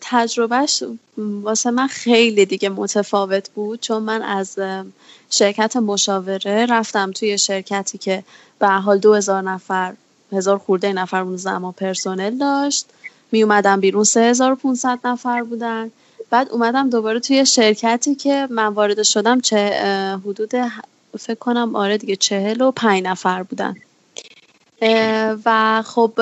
تجربهش 0.00 0.82
واسه 1.18 1.70
من 1.70 1.86
خیلی 1.86 2.46
دیگه 2.46 2.68
متفاوت 2.68 3.50
بود 3.50 3.80
چون 3.80 4.02
من 4.02 4.22
از 4.22 4.58
شرکت 5.30 5.76
مشاوره 5.76 6.66
رفتم 6.66 7.10
توی 7.10 7.38
شرکتی 7.38 7.98
که 7.98 8.24
به 8.58 8.68
حال 8.68 8.98
دو 8.98 9.14
هزار 9.14 9.42
نفر 9.42 9.94
هزار 10.32 10.58
خورده 10.58 10.92
نفر 10.92 11.20
اون 11.20 11.36
زمان 11.36 11.72
پرسنل 11.72 12.38
داشت. 12.38 12.86
می 13.32 13.42
اومدم 13.42 13.80
بیرون 13.80 14.04
3500 14.04 14.98
نفر 15.04 15.42
بودن. 15.42 15.90
بعد 16.30 16.48
اومدم 16.50 16.90
دوباره 16.90 17.20
توی 17.20 17.46
شرکتی 17.46 18.14
که 18.14 18.48
من 18.50 18.66
وارد 18.66 19.02
شدم 19.02 19.40
چه 19.40 19.56
حدود 20.24 20.50
فکر 21.18 21.38
کنم 21.38 21.76
آره 21.76 21.98
دیگه 21.98 22.16
چهل 22.16 22.60
و 22.60 22.70
پنج 22.70 23.02
نفر 23.02 23.42
بودن. 23.42 23.74
و 25.44 25.82
خب 25.86 26.12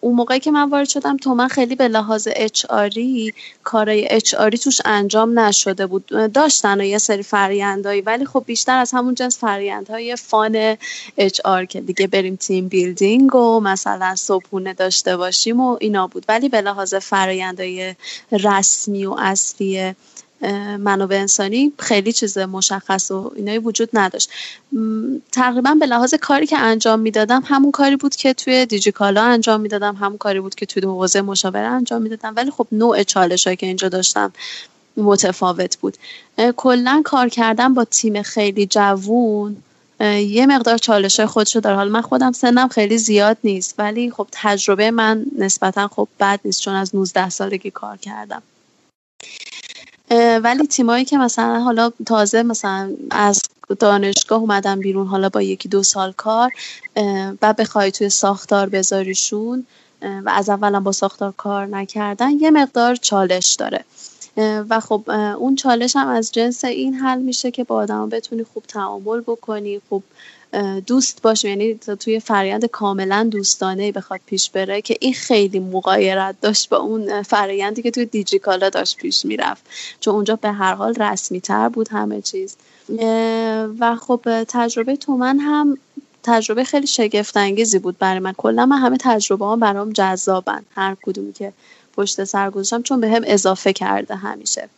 اون 0.00 0.14
موقعی 0.14 0.40
که 0.40 0.50
من 0.50 0.70
وارد 0.70 0.88
شدم 0.88 1.16
تو 1.16 1.34
من 1.34 1.48
خیلی 1.48 1.76
به 1.76 1.88
لحاظ 1.88 2.28
اچ 2.36 2.64
آری 2.64 3.34
کارای 3.64 4.08
اچ 4.10 4.34
آری 4.34 4.58
توش 4.58 4.80
انجام 4.84 5.38
نشده 5.38 5.86
بود. 5.86 6.06
داشتن 6.34 6.80
و 6.80 6.84
یه 6.84 6.98
سری 6.98 7.22
فرایندهایی 7.22 8.00
ولی 8.00 8.26
خب 8.26 8.44
بیشتر 8.46 8.78
از 8.78 8.92
همون 8.92 9.14
جنس 9.14 9.38
فرایندهای 9.38 10.16
fun 10.16 10.76
HR 11.16 11.64
که 11.64 11.80
دیگه 11.80 12.06
بریم 12.06 12.36
team 12.36 12.68
building 12.68 13.34
و 13.34 13.60
مثلا 13.60 14.14
صبحونه 14.16 14.74
داشته 14.74 15.16
باشیم 15.16 15.60
و 15.60 15.76
اینا 15.80 16.06
بود. 16.06 16.24
ولی 16.28 16.48
به 16.48 16.60
لحاظ 16.60 16.94
فرایندهای 16.94 17.94
رسمی 18.32 19.06
و 19.06 19.14
اصلی 19.18 19.94
منابع 20.78 21.16
انسانی 21.16 21.72
خیلی 21.78 22.12
چیز 22.12 22.38
مشخص 22.38 23.10
و 23.10 23.32
اینایی 23.36 23.58
وجود 23.58 23.88
نداشت. 23.92 24.30
تقریبا 25.32 25.74
به 25.74 25.86
لحاظ 25.86 26.14
کاری 26.14 26.46
که 26.46 26.58
انجام 26.58 27.00
می‌دادم 27.00 27.42
همون 27.46 27.70
کاری 27.70 27.96
بود 27.96 28.16
که 28.16 28.34
توی 28.34 28.66
دیجیکالا 28.66 29.22
انجام 29.22 29.60
می‌دادم 29.60 29.94
همون 29.94 30.18
کاری 30.18 30.40
بود 30.40 30.54
که 30.54 30.66
توی 30.66 30.82
حوزه 30.82 31.22
مشاوره 31.22 31.66
انجام 31.66 32.02
می‌دادم. 32.02 32.32
ولی 32.36 32.50
خب 32.50 32.66
نوع 32.72 33.02
چالش 33.02 33.48
که 33.48 33.66
اینجا 33.66 33.88
داشتم 33.88 34.32
متفاوت 34.96 35.76
بود. 35.76 35.96
کلا 36.56 37.02
کار 37.04 37.28
کردن 37.28 37.74
با 37.74 37.84
تیم 37.84 38.22
خیلی 38.22 38.66
جوون 38.66 39.56
یه 40.00 40.46
مقدار 40.46 40.78
چالش 40.78 41.20
های 41.20 41.26
خودشو 41.26 41.60
داره. 41.60 41.76
حالا 41.76 41.90
من 41.90 42.00
خودم 42.00 42.32
سنم 42.32 42.68
خیلی 42.68 42.98
زیاد 42.98 43.36
نیست 43.44 43.74
ولی 43.78 44.10
خب 44.10 44.26
تجربه 44.32 44.90
من 44.90 45.24
نسبتا 45.38 45.88
خب 45.88 46.08
بد 46.20 46.40
نیست 46.44 46.60
چون 46.60 46.74
از 46.74 46.96
19 46.96 47.30
سالگی 47.30 47.70
کار 47.70 47.96
کردم. 47.96 48.42
ولی 50.42 50.66
تیمایی 50.66 51.04
که 51.04 51.18
مثلا 51.18 51.60
حالا 51.60 51.90
تازه 52.06 52.42
مثلا 52.42 52.90
از 53.10 53.42
دانشگاه 53.78 54.40
اومدن 54.40 54.80
بیرون 54.80 55.06
حالا 55.06 55.28
با 55.28 55.42
یکی 55.42 55.68
دو 55.68 55.82
سال 55.82 56.12
کار 56.12 56.52
و 57.42 57.52
بخوای 57.58 57.90
توی 57.90 58.08
ساختار 58.08 58.68
بذاریشون 58.68 59.66
و 60.02 60.30
از 60.30 60.48
اولا 60.48 60.80
با 60.80 60.92
ساختار 60.92 61.34
کار 61.36 61.66
نکردن 61.66 62.30
یه 62.30 62.50
مقدار 62.50 62.96
چالش 62.96 63.54
داره. 63.54 63.84
و 64.68 64.80
خب 64.80 65.10
اون 65.38 65.56
چالش 65.56 65.96
هم 65.96 66.08
از 66.08 66.32
جنس 66.32 66.64
این 66.64 66.94
حل 66.94 67.18
میشه 67.18 67.50
که 67.50 67.64
با 67.64 67.74
آدم 67.74 68.08
بتونی 68.08 68.44
خوب 68.44 68.62
تعامل 68.62 69.20
بکنی 69.20 69.80
خوب 69.88 70.02
دوست 70.86 71.22
باشه 71.22 71.48
یعنی 71.48 71.74
توی 71.74 72.20
فرایند 72.20 72.66
کاملا 72.66 73.28
دوستانه 73.30 73.92
بخواد 73.92 74.20
پیش 74.26 74.50
بره 74.50 74.82
که 74.82 74.96
این 75.00 75.14
خیلی 75.14 75.60
مقایرت 75.60 76.36
داشت 76.40 76.68
با 76.68 76.76
اون 76.76 77.22
فرایندی 77.22 77.82
که 77.82 77.90
توی 77.90 78.06
دیجیکالا 78.06 78.70
داشت 78.70 78.96
پیش 78.96 79.24
می‌رفت. 79.24 79.62
چون 80.00 80.14
اونجا 80.14 80.36
به 80.36 80.52
هر 80.52 80.74
حال 80.74 80.94
رسمی 80.94 81.40
تر 81.40 81.68
بود 81.68 81.88
همه 81.88 82.20
چیز. 82.20 82.56
و 83.80 83.96
خب 83.96 84.44
تجربه 84.48 84.96
تومن 84.96 85.38
هم 85.38 85.78
تجربه 86.22 86.64
خیلی 86.64 86.86
شگفت 86.86 87.36
انگیزی 87.36 87.78
بود 87.78 87.98
برای 87.98 88.18
من. 88.18 88.32
کلا 88.32 88.66
من 88.66 88.78
همه 88.78 88.96
تجربه 89.00 89.46
هم 89.46 89.60
برام 89.60 89.92
جذابن 89.92 90.62
هر 90.74 90.96
کدومی 91.02 91.32
که 91.32 91.52
پشت 91.96 92.24
سر 92.24 92.50
گذاشتم 92.50 92.82
چون 92.82 93.00
به 93.00 93.10
هم 93.10 93.22
اضافه 93.26 93.72
کرده 93.72 94.16
همیشه. 94.16 94.68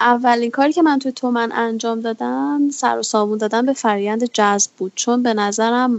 اولین 0.00 0.50
کاری 0.50 0.72
که 0.72 0.82
من 0.82 0.98
توی 0.98 1.12
تومن 1.12 1.52
انجام 1.52 2.00
دادم 2.00 2.70
سر 2.70 2.98
و 2.98 3.02
سامون 3.02 3.38
دادم 3.38 3.66
به 3.66 3.72
فرایند 3.72 4.24
جذب 4.32 4.70
بود. 4.78 4.92
چون 4.94 5.22
به 5.22 5.34
نظرم 5.34 5.90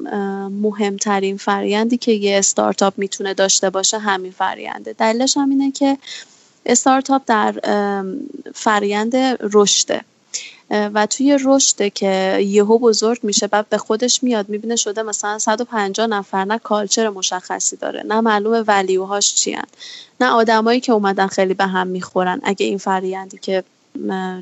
مهمترین 0.49 1.37
فرایندی 1.37 1.97
که 1.97 2.11
یه 2.11 2.37
استارتاپ 2.37 2.93
می‌تونه 2.97 3.33
داشته 3.33 3.69
باشه 3.69 3.99
همین 3.99 4.31
فرینده. 4.31 4.93
دلیلش 4.93 5.37
هم 5.37 5.49
اینه 5.49 5.71
که 5.71 5.97
استارتاپ 6.65 7.21
در 7.25 7.51
فرایند 8.53 9.15
رشده. 9.41 10.01
و 10.69 11.05
توی 11.05 11.39
رشد 11.45 11.93
که 11.93 12.39
یهو 12.41 12.79
بزرگ 12.79 13.19
میشه 13.23 13.47
بعد 13.47 13.69
به 13.69 13.77
خودش 13.77 14.23
میاد 14.23 14.49
می‌بینه 14.49 14.75
شده 14.75 15.03
مثلا 15.03 15.39
150 15.39 16.07
نفر 16.07 16.45
نه 16.45 16.59
کالچر 16.59 17.09
مشخصی 17.09 17.75
داره 17.75 18.03
نه 18.03 18.21
معلوم 18.21 18.63
ولیوهاش 18.67 19.35
چی 19.35 19.57
نه 20.21 20.27
آدمایی 20.27 20.79
که 20.79 20.91
اومدن 20.91 21.27
خیلی 21.27 21.53
به 21.53 21.65
هم 21.65 21.87
می‌خورن 21.87 22.41
اگه 22.43 22.65
این 22.65 22.77
فرایندی 22.77 23.37
که 23.37 23.63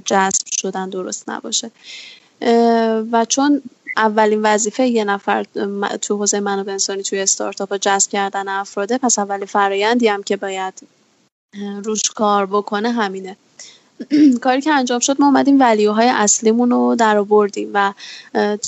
جذب 0.06 0.46
شدن 0.52 0.90
درست 0.90 1.30
نباشه. 1.30 1.72
و 3.12 3.26
چون 3.30 3.62
اولین 3.98 4.42
وظیفه 4.42 4.88
یه 4.88 5.04
نفر 5.04 5.46
تو 6.02 6.18
حوزه 6.18 6.40
منابع 6.40 6.72
انسانی 6.72 7.04
توی 7.04 7.20
استارتاپ 7.20 7.78
جذب 7.78 8.12
کردن 8.12 8.48
افراده 8.48 8.98
پس 8.98 9.20
اولین 9.20 9.46
فرایندی 9.46 10.08
هم 10.08 10.24
که 10.24 10.38
باید 10.38 10.74
روش 11.84 12.02
کار 12.02 12.46
بکنه 12.46 12.92
همینه. 12.92 13.38
کاری 14.44 14.62
که 14.62 14.72
انجام 14.72 15.00
شد 15.00 15.16
ما 15.20 15.26
اومدیم 15.26 15.60
ولیوهای 15.60 16.08
اصلیمون 16.08 16.70
رو 16.72 16.96
در 16.96 17.18
آوردیم 17.18 17.72
و 17.74 17.94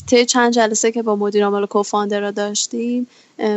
طی 0.07 0.25
چند 0.25 0.53
جلسه 0.53 0.91
که 0.91 1.01
با 1.01 1.15
مدیر 1.15 1.45
عامل 1.45 1.65
کوفاندر 1.65 2.19
را 2.19 2.31
داشتیم 2.31 3.07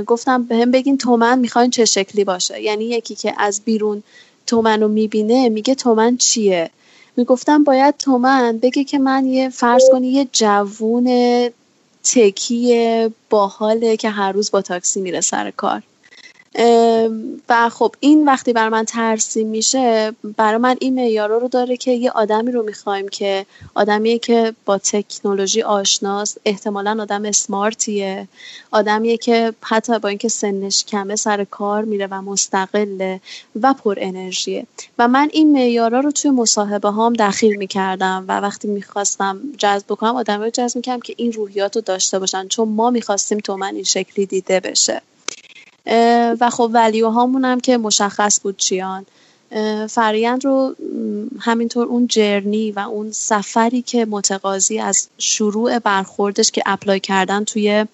گفتم 0.07 0.43
به 0.43 0.57
هم 0.57 0.71
بگین 0.71 0.99
تومن 0.99 1.39
می‌خواین 1.39 1.71
چه 1.71 1.85
شکلی 1.85 2.25
باشه. 2.25 2.63
یعنی 2.63 2.85
یکی 2.85 3.15
که 3.15 3.35
از 3.39 3.61
بیرون 3.65 4.03
تومن 4.47 4.81
رو 4.81 4.89
می‌بینه 4.89 5.49
میگه 5.49 5.75
تومن 5.75 6.17
چیه؟ 6.17 6.71
می‌گفتم 7.17 7.65
باید 7.65 7.95
تومن 7.97 8.59
بگه 8.59 8.85
که 8.85 8.99
من 8.99 9.27
یه 9.27 9.49
فرض 9.49 9.83
کنی 9.93 10.09
یه 10.09 10.29
جوون 10.33 11.49
تکی 12.05 13.09
باحاله 13.31 13.97
که 13.97 14.11
هر 14.11 14.33
روز 14.33 14.51
با 14.51 14.63
تاکسی 14.63 15.01
میره 15.01 15.21
سر 15.21 15.51
کار. 15.51 15.83
و 17.49 17.69
خب 17.69 17.95
این 18.01 18.25
وقتی 18.25 18.53
بر 18.53 18.69
من 18.69 18.85
ترسیم 18.85 19.49
میشه 19.49 20.13
برای 20.37 20.59
من 20.59 20.77
این 20.81 20.95
معیارا 20.95 21.39
رو 21.39 21.49
داره 21.49 21.77
که 21.77 21.91
یه 21.91 22.11
آدمی 22.11 22.53
رو 22.53 22.63
می‌خوایم 22.63 23.09
که 23.09 23.47
آدمیه 23.75 24.19
که 24.19 24.55
با 24.65 24.79
تکنولوژی 24.79 25.63
آشناست 25.63 26.41
احتمالا 26.45 26.99
آدم 27.03 27.25
اسمارتیه 27.25 28.29
آدمیه 28.71 29.17
که 29.17 29.53
حتی 29.63 29.99
با 29.99 30.09
اینکه 30.09 30.29
سنش 30.29 30.85
کمه 30.85 31.17
سر 31.17 31.45
کار 31.45 31.85
میره 31.85 32.07
و 32.11 32.23
مستقله 32.23 33.21
و 33.63 33.75
پر 33.75 33.99
انرژیه. 34.01 34.67
و 34.99 35.09
من 35.09 35.29
این 35.33 35.53
معیارا 35.53 36.01
رو 36.01 36.11
توی 36.11 36.31
مصاحبه 36.31 36.89
هام 36.89 37.13
دخیل 37.13 37.57
می‌کردم 37.57 38.25
و 38.29 38.41
وقتی 38.41 38.69
می‌خواستم 38.69 39.41
جذب 39.59 39.87
بکنم 39.87 40.17
آدمی 40.17 40.45
رو 40.45 40.51
جذب 40.51 40.77
می‌کردم 40.77 41.01
که 41.01 41.15
این 41.17 41.33
روحیات 41.33 41.77
رو 41.77 41.83
داشته 41.83 42.19
باشن 42.19 42.49
چون 42.49 42.69
ما 42.69 42.91
می‌خواستیم 42.91 43.39
تو 43.39 43.57
من 43.57 43.75
این 43.75 43.85
شکلی 43.85 44.27
دیده 44.27 44.61
بشه. 44.61 45.03
و 46.41 46.51
خب 46.51 46.71
value 46.73 47.11
هامون 47.11 47.45
هم 47.45 47.61
که 47.61 47.79
مشخص 47.79 48.41
بود 48.41 48.57
چیان. 48.57 49.07
فرایند 49.89 50.45
رو 50.45 50.75
همینطور 51.41 51.87
اون 51.87 52.07
journey 52.07 52.73
و 52.73 52.79
اون 52.79 53.13
سفری 53.13 53.83
که 53.83 54.05
متقاضی 54.05 54.79
از 54.79 55.09
شروع 55.19 55.79
برخوردش 55.79 56.51
که 56.51 56.63
apply 56.67 57.01
کردن 57.01 57.45
توی 57.45 57.87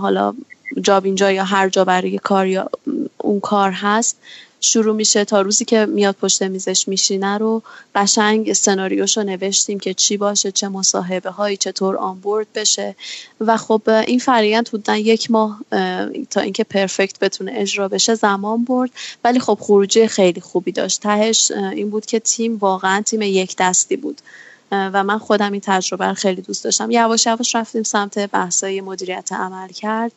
حالا 0.00 0.34
جاب 0.82 1.04
اینجا 1.04 1.32
یا 1.32 1.44
هر 1.44 1.68
جا 1.68 1.84
برای 1.84 2.18
کار 2.18 2.46
یا 2.46 2.70
اون 3.18 3.40
کار 3.40 3.70
هست 3.70 4.18
شروع 4.60 4.96
میشه 4.96 5.24
تا 5.24 5.40
روزی 5.40 5.64
که 5.64 5.86
میاد 5.86 6.14
پشت 6.14 6.42
میزش 6.42 6.88
میشینه 6.88 7.38
رو 7.38 7.62
قشنگ 7.94 8.52
سناریوش 8.52 9.16
رو 9.16 9.22
نوشتیم 9.22 9.80
که 9.80 9.94
چی 9.94 10.16
باشه 10.16 10.52
چه 10.52 10.68
مصاحبه 10.68 11.30
هایی 11.30 11.56
چطور 11.56 11.96
onboard 11.96 12.46
بشه. 12.54 12.96
و 13.40 13.56
خب 13.56 13.82
این 13.86 14.18
فرایند 14.18 14.68
حدودا 14.68 14.96
یک 14.96 15.30
ماه 15.30 15.60
تا 16.30 16.40
اینکه 16.40 16.64
پرفکت 16.64 17.18
بتونه 17.18 17.52
اجرا 17.54 17.88
بشه 17.88 18.14
زمان 18.14 18.64
برد. 18.64 18.90
ولی 19.24 19.40
خب 19.40 19.58
خروجی 19.60 20.08
خیلی 20.08 20.40
خوبی 20.40 20.72
داشت. 20.72 21.00
تهش 21.00 21.50
این 21.50 21.90
بود 21.90 22.06
که 22.06 22.20
تیم 22.20 22.56
واقعا 22.56 23.02
تیم 23.02 23.22
یک 23.22 23.56
دستی 23.58 23.96
بود. 23.96 24.20
و 24.72 25.04
من 25.04 25.18
خودم 25.18 25.52
این 25.52 25.60
تجربه 25.64 26.06
رو 26.06 26.14
خیلی 26.14 26.42
دوست 26.42 26.64
داشتم. 26.64 26.90
یواش 26.90 27.26
یواش 27.26 27.54
رفتیم 27.54 27.82
سمت 27.82 28.30
بحثای 28.30 28.80
مدیریت 28.80 29.32
عمل 29.32 29.68
کرد. 29.68 30.12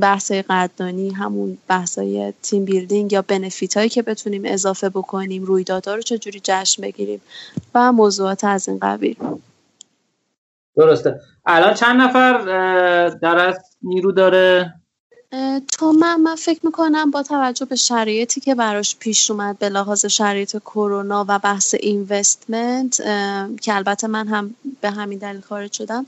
بحثای 0.00 0.42
قدردانی 0.42 1.10
همون 1.10 1.58
بحثای 1.68 2.32
تیم 2.42 2.64
بیلدینگ 2.64 3.12
یا 3.12 3.22
بنفیت 3.22 3.76
هایی 3.76 3.88
که 3.88 4.02
بتونیم 4.02 4.42
اضافه 4.44 4.88
بکنیم 4.88 5.44
رویدادها 5.44 5.94
رو 5.94 6.02
چجوری 6.02 6.40
جشن 6.44 6.82
بگیریم 6.82 7.20
و 7.74 7.92
موضوعات 7.92 8.44
از 8.44 8.68
این 8.68 8.78
قبیل. 8.78 9.16
درسته. 10.76 11.20
الان 11.46 11.74
چند 11.74 12.00
نفر 12.00 12.38
در 13.08 13.54
نیرو 13.82 14.12
داره؟ 14.12 14.74
تو 15.78 15.92
من 15.92 16.20
من 16.20 16.34
فکر 16.34 16.60
می‌کنم 16.66 17.10
با 17.10 17.22
توجه 17.22 17.64
به 17.64 17.76
شرایطی 17.76 18.40
که 18.40 18.54
براش 18.54 18.96
پیش 18.96 19.30
اومد 19.30 19.58
به 19.58 19.68
لحاظ 19.68 20.06
شرایط 20.06 20.56
کرونا 20.56 21.24
و 21.28 21.38
بحث 21.38 21.74
اینوستمنت 21.80 22.96
که 23.60 23.76
البته 23.76 24.06
من 24.06 24.28
هم 24.28 24.54
به 24.80 24.90
همین 24.90 25.18
دلیل 25.18 25.40
خارج 25.40 25.72
شدم 25.72 26.06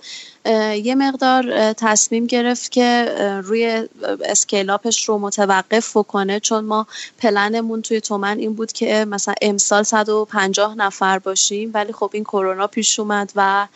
یه 0.84 0.94
مقدار 0.94 1.72
تصمیم 1.72 2.26
گرفت 2.26 2.70
که 2.72 3.14
روی 3.44 3.88
اسکیلاپش 4.24 5.08
رو 5.08 5.18
متوقف 5.18 5.96
بکنه 5.96 6.40
چون 6.40 6.64
ما 6.64 6.86
پلنمون 7.18 7.82
توی 7.82 8.00
تومن 8.00 8.38
این 8.38 8.54
بود 8.54 8.72
که 8.72 9.04
مثلا 9.04 9.34
امسال 9.42 9.82
150 9.82 10.74
نفر 10.74 11.18
باشیم 11.18 11.70
ولی 11.74 11.92
خب 11.92 12.10
این 12.12 12.24
کرونا 12.24 12.66
پیش 12.66 13.00
اومد 13.00 13.32
و 13.36 13.66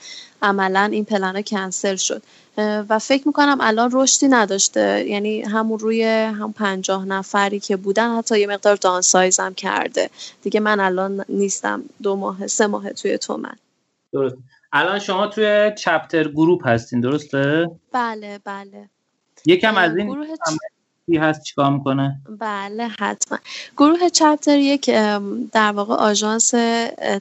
عملا 0.43 0.89
این 0.93 1.05
پلن 1.05 1.43
کنسل 1.43 1.97
شد. 1.97 2.23
و 2.59 2.99
فکر 2.99 3.29
می‌کنم 3.29 3.59
الان 3.61 3.91
رشدی 3.93 4.29
نداشته. 4.29 5.05
یعنی 5.09 5.43
همون 5.43 5.79
روی 5.79 6.05
هم 6.05 6.53
پنجاه 6.53 7.05
نفری 7.05 7.61
که 7.61 7.77
بودن 7.77 8.17
حتی 8.19 8.41
یه 8.41 8.47
مقدار 8.47 8.77
دانسایزم 8.77 9.55
کرده. 9.55 10.11
دیگه 10.43 10.61
من 10.61 10.81
الان 10.81 11.25
نیستم 11.29 11.83
دو 12.03 12.17
ماه 12.17 12.47
سه 12.47 12.67
ماه 12.67 12.93
توی 12.93 13.19
تومن. 13.19 13.57
درست. 14.13 14.37
الان 14.77 14.99
شما 14.99 15.27
توی 15.27 15.73
چپتر 15.79 16.29
گروپ 16.29 16.67
هستین 16.67 17.01
درسته؟ 17.01 17.71
بله 17.93 18.41
بله. 18.45 18.89
یکم 19.47 19.77
از 19.77 19.97
این 19.97 20.07
گروه 20.07 20.27
چی 21.07 21.17
هست 21.17 21.43
چیکار 21.43 21.71
می‌کنه؟ 21.71 22.21
بله 22.39 22.89
حتما. 23.01 23.39
گروه 23.77 24.09
چپتر 24.09 24.59
یک 24.59 24.91
در 25.53 25.73
واقع 25.73 25.95
آژانس 25.95 26.51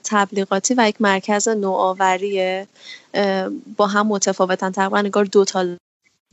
تبلیغاتی 0.04 0.74
و 0.78 0.90
یک 0.90 1.02
مرکز 1.02 1.48
نوآوریه. 1.48 2.68
با 3.78 3.88
هم 3.88 4.08
متفاوتن. 4.08 4.72
تقریبا 4.72 5.02
انگار 5.02 5.26
دو 5.26 5.46
تا 5.46 5.66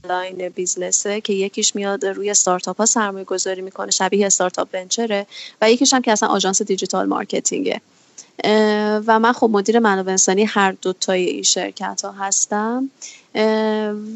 line 0.09 0.48
business 0.48 1.12
ه 1.12 1.20
که 1.20 1.32
یکیش 1.32 1.76
میاد 1.76 2.06
روی 2.06 2.30
استارتاپ 2.30 2.76
ها 2.76 2.86
سرمایه 2.86 3.24
گذاری 3.24 3.62
می‌کنه 3.62 3.90
شبیه 3.90 4.26
startup 4.27 4.68
venture 4.72 5.20
ه 5.20 5.27
و 5.62 5.70
یکیش 5.70 5.94
هم 5.94 6.02
که 6.02 6.12
اصلا 6.12 6.28
آژانس 6.28 6.62
digital 6.62 7.06
marketing 7.06 7.67
ه. 7.67 7.81
و 9.06 9.18
من 9.18 9.32
خب 9.32 9.50
مدیر 9.52 9.78
منابع 9.78 10.10
انسانی 10.10 10.44
هر 10.44 10.72
دو 10.72 10.92
تای 10.92 11.24
این 11.24 11.42
شرکت 11.42 12.02
ها 12.04 12.12
هستم 12.12 12.90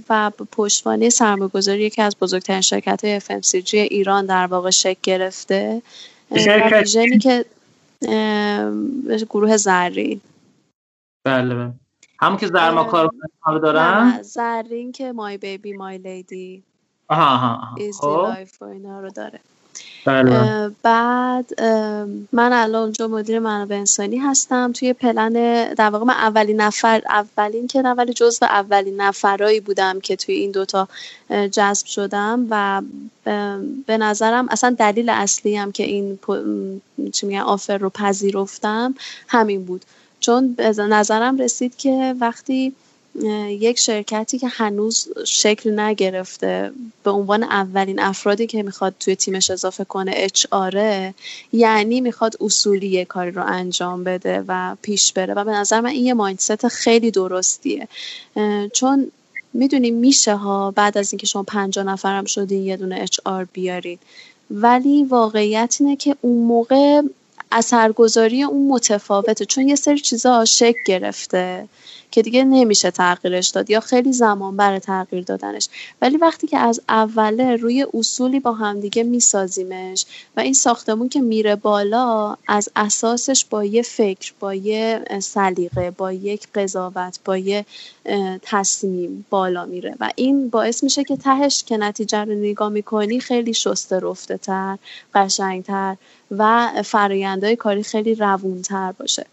و 0.09 0.31
پشتوانه 0.53 1.11
سرمایه‌گذاری 1.11 1.83
یکی 1.83 2.03
از 2.03 2.17
بزرگترین 2.21 2.61
شرکت 2.61 3.05
های 3.05 3.21
FMCG 3.21 3.75
ایران 3.75 4.27
در 4.27 4.47
واقع 4.47 4.71
شکل 4.71 5.01
گرفته. 5.03 5.83
ویژنی 6.31 7.19
که 7.19 7.45
گروه 9.31 9.57
زرین. 9.57 10.21
بله 11.25 11.55
بله. 11.55 11.73
همون 12.21 12.39
که 12.39 12.47
زرما 12.47 12.85
کار 12.85 13.59
دارن؟ 13.63 14.23
زرین 14.23 14.93
که 14.93 15.13
مای 15.13 15.39
بیبی 15.39 15.73
مای 15.73 15.99
لیدی 15.99 16.63
آها 17.09 17.35
آها 17.35 17.75
ایزی 17.77 18.07
لایف 18.07 18.63
و 18.63 18.65
اینا 18.65 19.01
رو 19.01 19.11
داره. 19.11 19.41
بله. 20.07 20.71
بعد 20.83 21.63
من 22.33 22.53
الان 22.53 22.83
اونجا 22.83 23.09
مدیر 23.09 23.39
منابع 23.39 23.77
انسانی 23.77 24.19
هستم 24.19 24.73
توی 24.73 24.93
پلن 24.93 25.65
در 25.75 25.91
واقع 25.91 26.05
من 26.05 26.15
اولین 26.15 26.61
نفر 26.61 27.03
اولین 27.09 27.67
که 27.67 27.83
ولی 27.83 28.13
جزو 28.13 28.47
اولین 28.47 29.01
نفرایی 29.01 29.61
بودم 29.61 30.01
که 30.01 30.17
توی 30.17 30.35
این 30.35 30.51
دوتا 30.51 30.89
جذب 31.53 31.87
شدم 31.87 32.47
و 32.51 32.83
به 33.87 33.99
نظرم 33.99 34.49
اصلا 34.51 34.77
دلیل 34.79 35.09
اصلی 35.09 35.57
هم 35.57 35.73
که 35.73 35.83
این 35.83 36.19
چی 37.13 37.27
میگن 37.27 37.41
آفر 37.41 37.79
رو 37.79 37.91
پذیرفتم 37.91 38.95
همین 39.29 39.65
بود 39.65 39.85
چون 40.21 40.53
به 40.53 40.73
نظرم 40.73 41.39
رسید 41.39 41.77
که 41.77 42.15
وقتی 42.21 42.73
یک 43.49 43.79
شرکتی 43.79 44.39
که 44.39 44.49
هنوز 44.49 45.09
شکل 45.27 45.81
نگرفته 45.81 46.73
به 47.05 47.11
عنوان 47.11 47.43
اولین 47.43 48.01
افرادی 48.01 48.47
که 48.47 48.63
می‌خواد 48.63 48.95
توی 49.01 49.17
تیمش 49.17 49.51
اضافه 49.51 49.85
کنه 49.85 50.13
اچ 50.15 50.47
آره 50.51 51.15
یعنی 51.53 52.01
می‌خواد 52.01 52.37
اصولی 52.41 53.05
کاری 53.05 53.31
رو 53.31 53.45
انجام 53.47 54.05
بده 54.05 54.45
و 54.49 54.77
پیش 54.83 55.13
بره. 55.13 55.35
و 55.35 55.45
به 55.45 55.51
نظر 55.51 55.81
من 55.81 55.91
این 55.91 56.07
یه 56.07 56.15
مایندست 56.15 56.69
خیلی 56.69 57.11
درستیه. 57.11 57.89
چون 58.73 59.11
می‌دونی 59.53 59.91
میشه 59.91 60.35
ها 60.35 60.71
بعد 60.71 60.99
از 60.99 61.13
اینکه 61.13 61.27
شما 61.27 61.43
پنجاه 61.43 61.85
نفرم 61.85 62.25
شدین 62.25 62.65
یه 62.65 62.77
دونه 62.77 63.01
اچ 63.01 63.19
آر 63.25 63.47
بیارین. 63.53 63.99
ولی 64.51 65.05
واقعیت 65.05 65.77
اینه 65.81 65.97
که 65.97 66.17
اون 66.21 66.47
موقع 66.47 67.03
اثرگذاری 67.53 68.43
اون 68.43 68.69
متفاوته. 68.69 69.45
چون 69.45 69.69
یه 69.69 69.75
سری 69.75 70.01
چیزا 70.01 70.45
شکل 70.45 70.79
گرفته. 70.87 71.69
که 72.15 72.23
دیگه 72.23 72.45
نمیشه 72.45 72.91
تغییرش 72.91 73.49
داد 73.49 73.71
یا 73.71 73.81
خیلی 73.81 74.13
زمان 74.13 74.57
بره 74.57 74.81
تغییر 74.81 75.25
دادنش. 75.25 75.69
ولی 76.03 76.17
وقتی 76.17 76.47
که 76.47 76.59
از 76.59 76.81
اوله 76.89 77.57
روی 77.57 77.87
اصولی 77.95 78.41
با 78.41 78.53
همدیگه 78.53 79.03
میسازیمش 79.03 80.07
و 80.37 80.41
این 80.41 80.55
ساختمون 80.55 81.09
که 81.09 81.21
میره 81.21 81.57
بالا 81.57 82.37
از 82.49 82.69
اساسش 82.77 83.45
با 83.45 83.65
یه 83.65 83.83
فکر 83.83 84.33
با 84.41 84.55
یه 84.55 85.05
سلیقه 85.21 85.91
با 85.91 86.13
یک 86.13 86.49
قضاوت 86.55 87.19
با 87.25 87.37
یه 87.37 87.67
تصمیم 88.43 89.27
بالا 89.31 89.65
میره. 89.65 89.95
و 90.01 90.11
این 90.17 90.49
باعث 90.49 90.85
میشه 90.85 91.05
که 91.05 91.17
تهش 91.17 91.65
که 91.65 91.77
نتیجه 91.77 92.19
رو 92.19 92.35
نگاه 92.35 92.69
می‌کنی 92.69 93.21
خیلی 93.21 93.55
شسته 93.55 93.99
رفته 93.99 94.37
تر 94.37 94.79
قشنگتر 95.15 95.97
و 96.31 96.71
فرایندهای 96.85 97.57
کاری 97.57 97.83
خیلی 97.83 98.15
روونتر 98.15 98.93
باشه. 98.93 99.27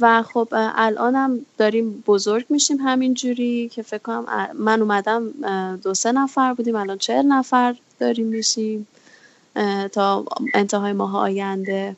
و 0.00 0.22
خب 0.22 0.48
الانم 0.52 1.38
داریم 1.58 2.04
بزرگ 2.06 2.46
میشیم 2.48 2.76
همینجوری 2.76 3.70
که 3.74 3.82
فکر 3.82 4.02
کنم 4.02 4.48
من 4.54 4.82
اومدم 4.82 5.30
دو 5.82 5.94
سه 5.94 6.12
نفر 6.12 6.54
بودیم 6.54 6.76
الان 6.76 6.98
چهل 6.98 7.26
نفر 7.26 7.74
داریم 8.00 8.26
میشیم 8.26 8.86
تا 9.92 10.24
انتهای 10.54 10.92
ماه 10.92 11.16
آینده 11.16 11.96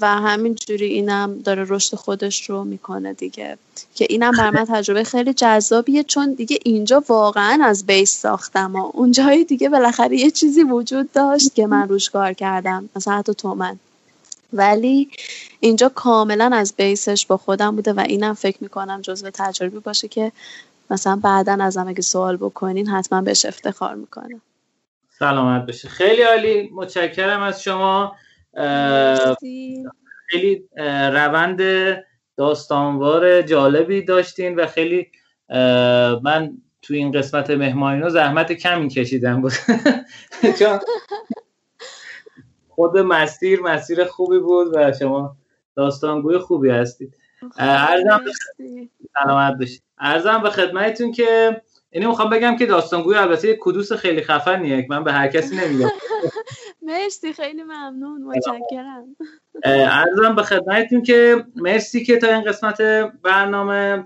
و 0.00 0.06
همینجوری 0.06 0.86
اینم 0.86 1.38
داره 1.38 1.66
رشد 1.68 1.96
خودش 1.96 2.50
رو 2.50 2.64
می‌کنه 2.64 3.12
دیگه. 3.12 3.58
که 3.94 4.06
اینم 4.10 4.30
بر 4.30 4.50
من 4.50 4.64
تجربه 4.64 5.04
خیلی 5.04 5.32
جذابیه 5.32 6.02
چون 6.02 6.32
دیگه 6.32 6.58
اینجا 6.64 7.04
واقعا 7.08 7.64
از 7.64 7.86
بیس 7.86 8.20
ساختم 8.20 8.76
و 8.76 8.90
اونجای 8.94 9.44
دیگه 9.44 9.68
بالاخره 9.68 10.16
یه 10.16 10.30
چیزی 10.30 10.62
وجود 10.62 11.12
داشت 11.12 11.54
که 11.54 11.66
من 11.66 11.88
روش 11.88 12.10
کار 12.10 12.32
کردم 12.32 12.88
مثلا 12.96 13.14
حتی 13.14 13.34
تومن. 13.34 13.78
ولی 14.52 15.10
اینجا 15.60 15.88
کاملا 15.88 16.50
از 16.54 16.74
بیسش 16.76 17.26
با 17.26 17.36
خودم 17.36 17.76
بوده 17.76 17.92
و 17.92 18.00
اینم 18.00 18.34
فکر 18.34 18.56
می‌کنم 18.60 19.00
جزو 19.02 19.30
تجربی 19.34 19.78
باشه 19.78 20.08
که 20.08 20.32
مثلا 20.90 21.16
بعدا 21.16 21.52
ازم 21.60 21.88
اگه 21.88 22.02
سوال 22.02 22.36
بکنین 22.36 22.88
حتما 22.88 23.22
بهش 23.22 23.44
افتخار 23.44 23.94
می‌کنم. 23.94 24.40
سلامت 25.18 25.66
بشه 25.66 25.88
خیلی 25.88 26.22
عالی. 26.22 26.70
متشکرم 26.74 27.42
از 27.42 27.62
شما. 27.62 28.16
خیلی 30.30 30.64
روند 31.12 31.60
داستانوار 32.36 33.42
جالبی 33.42 34.02
داشتین 34.02 34.54
و 34.54 34.66
خیلی 34.66 35.06
من 36.22 36.52
تو 36.82 36.94
این 36.94 37.12
قسمت 37.12 37.50
مهمانی 37.50 38.10
زحمت 38.10 38.52
کمی 38.52 38.88
کشیدم. 38.88 39.40
بود 39.40 39.52
چون 40.58 40.78
خود 42.80 42.98
مسیر 42.98 43.60
مسیر 43.60 44.04
خوبی 44.04 44.38
بود 44.38 44.76
و 44.76 44.92
شما 44.92 45.36
داستانگوی 45.76 46.38
خوبی 46.38 46.70
هستید. 46.70 47.14
ارزم 47.58 48.20
سلامت 49.14 49.58
باشید. 49.58 49.82
ارزم 49.98 50.42
به 50.42 50.50
خدمتتون 50.50 51.12
که 51.12 51.60
اینو 51.90 52.08
می‌خوام 52.08 52.30
بگم 52.30 52.56
که 52.56 52.66
داستانگوی 52.66 53.16
البته 53.16 53.48
یک 53.48 53.58
کدوس 53.60 53.92
خیلی 53.92 54.22
خفنیه 54.22 54.86
من 54.90 55.04
به 55.04 55.12
هر 55.12 55.28
کسی 55.28 55.56
نمیگم. 55.56 55.88
مرسی 56.82 57.32
خیلی 57.32 57.62
ممنون 57.62 58.22
متشکرم. 58.22 59.16
ارزم 59.64 60.34
به 60.34 60.42
خدمتتون 60.42 61.02
که 61.02 61.44
مرسی 61.56 62.04
که 62.04 62.16
تا 62.16 62.26
این 62.26 62.44
قسمت 62.44 62.82
برنامه 63.22 64.04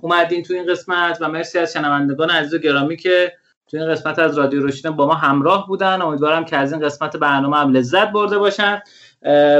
اومدین 0.00 0.42
تو 0.42 0.54
این 0.54 0.66
قسمت 0.66 1.18
و 1.20 1.28
مرسی 1.28 1.58
از 1.58 1.72
شنوندگان 1.72 2.30
عزیز 2.30 2.54
و 2.54 2.58
گرامی 2.58 2.96
که 2.96 3.32
تو 3.70 3.76
این 3.76 3.90
قسمت 3.90 4.18
از 4.18 4.38
رادیو 4.38 4.62
روشن 4.62 4.90
با 4.90 5.06
ما 5.06 5.14
همراه 5.14 5.66
بودن. 5.66 6.02
امیدوارم 6.02 6.44
که 6.44 6.56
از 6.56 6.72
این 6.72 6.82
قسمت 6.82 7.16
برنامه 7.16 7.56
هم 7.56 7.72
لذت 7.72 8.08
برده 8.08 8.38
باشن. 8.38 8.82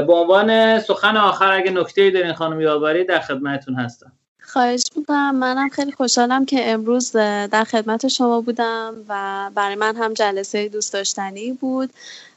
به 0.07 0.13
عنوان 0.13 0.79
سخن 0.79 1.17
آخر 1.17 1.51
اگه 1.51 1.71
نکته 1.71 2.11
دارین 2.11 2.33
خانم 2.33 2.61
یاوری 2.61 3.03
در 3.03 3.19
خدمتتون 3.19 3.75
هستم. 3.75 4.11
خواهش 4.41 4.83
می‌کنم. 4.95 5.35
منم 5.35 5.69
خیلی 5.69 5.91
خوشحالم 5.91 6.45
که 6.45 6.71
امروز 6.71 7.11
در 7.51 7.63
خدمت 7.63 8.07
شما 8.07 8.41
بودم 8.41 8.93
و 9.09 9.51
برای 9.55 9.75
من 9.75 9.95
هم 9.95 10.13
جلسه 10.13 10.69
دوست 10.69 10.93
داشتنی 10.93 11.51
بود. 11.51 11.89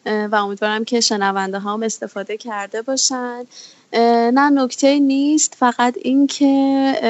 و 0.06 0.34
امیدوارم 0.34 0.84
که 0.84 1.00
شنونده 1.00 1.58
هم 1.58 1.82
استفاده 1.82 2.36
کرده 2.36 2.82
باشن. 2.82 3.44
نه 4.32 4.50
نکته 4.50 4.98
نیست. 4.98 5.54
فقط 5.58 5.94
اینکه 6.02 7.00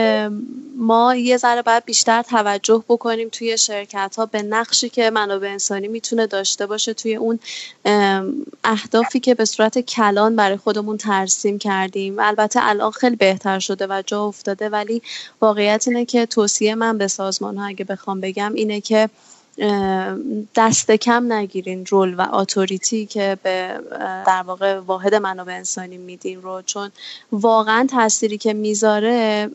ما 0.76 1.14
یه 1.14 1.36
ذره 1.36 1.62
باید 1.62 1.84
بیشتر 1.84 2.22
توجه 2.22 2.84
بکنیم 2.88 3.28
توی 3.28 3.58
شرکت 3.58 4.14
ها 4.18 4.26
به 4.26 4.42
نقشی 4.42 4.88
که 4.88 5.10
منابع 5.10 5.48
انسانی 5.48 5.88
می‌تونه 5.88 6.26
داشته 6.26 6.66
باشه 6.66 6.94
توی 6.94 7.16
اون 7.16 7.38
اهدافی 8.64 9.20
که 9.20 9.34
به 9.34 9.44
صورت 9.44 9.78
کلان 9.78 10.36
برای 10.36 10.56
خودمون 10.56 10.96
ترسیم 10.96 11.58
کردیم. 11.58 12.18
البته 12.18 12.60
الان 12.62 12.90
خیلی 12.90 13.16
بهتر 13.16 13.58
شده 13.58 13.86
و 13.86 14.02
جا 14.06 14.24
افتاده 14.24 14.68
ولی 14.68 15.02
واقعیت 15.40 15.84
اینه 15.88 16.04
که 16.04 16.26
توصیه 16.26 16.74
من 16.74 16.98
به 16.98 17.08
سازمان 17.08 17.58
ها 17.58 17.66
اگه 17.66 17.84
بخوام 17.84 18.20
بگم 18.20 18.52
اینه 18.54 18.80
که 18.80 19.08
دست 20.56 20.90
کم 20.90 21.32
نگیرین 21.32 21.86
رول 21.86 22.14
و 22.14 22.26
اتوریتی 22.32 23.06
که 23.06 23.38
به 23.42 23.80
در 24.26 24.42
واقع 24.46 24.78
واحد 24.78 25.14
منابع 25.14 25.52
انسانی 25.52 25.98
میدین 25.98 26.42
رو 26.42 26.62
چون 26.62 26.90
واقعا 27.32 27.86
تأثیری 27.90 28.38
که 28.38 28.52
می‌ذاره 28.52 29.50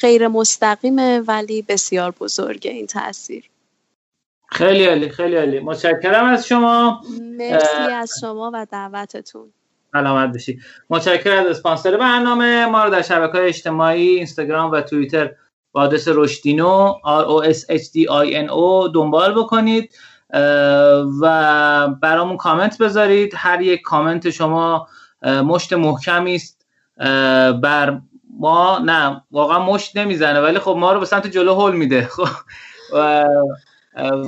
غیر 0.00 0.28
مستقیمه 0.28 1.20
ولی 1.20 1.62
بسیار 1.62 2.14
بزرگه 2.20 2.70
این 2.70 2.86
تاثیر 2.86 3.44
خیلی 4.52 4.84
عالی 4.84 5.08
خیلی 5.08 5.36
عالی. 5.36 5.60
متشکرم 5.60 6.24
از 6.24 6.46
شما. 6.46 7.02
مرسی 7.38 7.92
از 7.92 8.12
شما 8.20 8.50
و 8.54 8.66
دعوتتون. 8.70 9.52
سلامت 9.92 10.34
بشی 10.34 10.60
متشکرم 10.90 11.38
از 11.38 11.46
اسپانسر 11.46 11.96
برنامه. 11.96 12.66
ما 12.66 12.84
رو 12.84 12.90
در 12.90 13.02
شبکه 13.02 13.32
های 13.32 13.48
اجتماعی 13.48 14.08
اینستاگرام 14.08 14.70
و 14.70 14.80
توییتر 14.80 15.34
با 15.72 15.80
آدرس 15.82 16.08
رشدینو 16.08 16.94
R 17.04 17.24
O 17.26 17.48
S 17.52 17.58
H 17.58 17.84
D 17.84 18.08
I 18.08 18.46
N 18.46 18.50
O 18.50 18.94
دنبال 18.94 19.34
بکنید 19.34 19.94
و 21.20 21.88
برامون 21.88 22.36
کامنت 22.36 22.78
بذارید. 22.78 23.32
هر 23.36 23.60
یک 23.60 23.82
کامنت 23.82 24.30
شما 24.30 24.86
مشت 25.22 25.72
محکمی 25.72 26.34
است. 26.34 26.66
بر 27.62 28.00
ما 28.38 28.78
نه 28.78 29.22
واقعا 29.30 29.58
مشت 29.58 29.96
نمی‌زنه 29.96 30.40
ولی 30.40 30.58
خب 30.58 30.76
ما 30.78 30.92
رو 30.92 31.00
به 31.00 31.06
سمت 31.06 31.26
جلو 31.26 31.54
هول 31.54 31.76
میده. 31.76 32.08
خب 32.12 32.28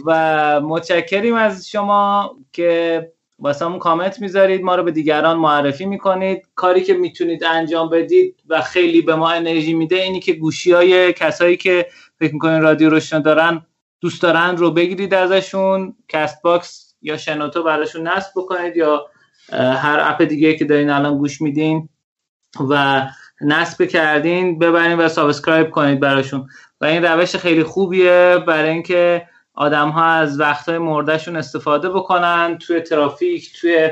و 0.06 0.60
متشکریم 0.60 1.34
از 1.34 1.68
شما 1.68 2.30
که 2.52 3.12
واسه 3.38 3.64
همون 3.64 3.78
کامنت 3.78 4.20
می‌ذارید 4.20 4.62
ما 4.62 4.74
رو 4.74 4.82
به 4.82 4.90
دیگران 4.90 5.36
معرفی 5.36 5.86
می‌کنید. 5.86 6.48
کاری 6.54 6.82
که 6.82 6.94
می‌تونید 6.94 7.44
انجام 7.44 7.90
بدید 7.90 8.40
و 8.48 8.60
خیلی 8.60 9.02
به 9.02 9.14
ما 9.14 9.30
انرژی 9.30 9.74
میده 9.74 9.96
اینی 9.96 10.20
که 10.20 10.32
گوشی 10.32 10.72
های 10.72 11.12
کسایی 11.12 11.56
که 11.56 11.86
فکر 12.18 12.32
می‌کنین 12.32 12.62
رادیو 12.62 12.90
روشن 12.90 13.22
دارن 13.22 13.66
دوست 14.00 14.22
دارن 14.22 14.56
رو 14.56 14.70
بگیرید 14.70 15.14
ازشون. 15.14 15.96
کست 16.08 16.42
باکس 16.42 16.94
یا 17.02 17.16
شنوتو 17.16 17.62
براشون 17.62 18.08
نصب 18.08 18.30
بکنید 18.36 18.76
یا 18.76 19.06
هر 19.52 19.98
اپ 20.00 20.22
دیگه 20.22 20.54
که 20.54 20.64
دارین 20.64 20.90
الان 20.90 21.18
گوش 21.18 21.40
میدین 21.40 21.88
و 22.70 23.02
نصب 23.40 23.84
کردین 23.84 24.58
ببرین 24.58 24.98
و 24.98 25.08
subscribe 25.08 25.70
کنید 25.70 26.00
براشون. 26.00 26.48
و 26.80 26.84
این 26.84 27.04
روش 27.04 27.36
خیلی 27.36 27.62
خوبیه 27.62 28.38
برای 28.46 28.70
اینکه 28.70 29.28
آدم 29.54 29.88
ها 29.88 30.04
از 30.04 30.40
وقتهای 30.40 30.78
مردهشون 30.78 31.36
استفاده 31.36 31.88
بکنن 31.88 32.58
توی 32.60 32.80
ترافیک 32.80 33.60
توی 33.60 33.90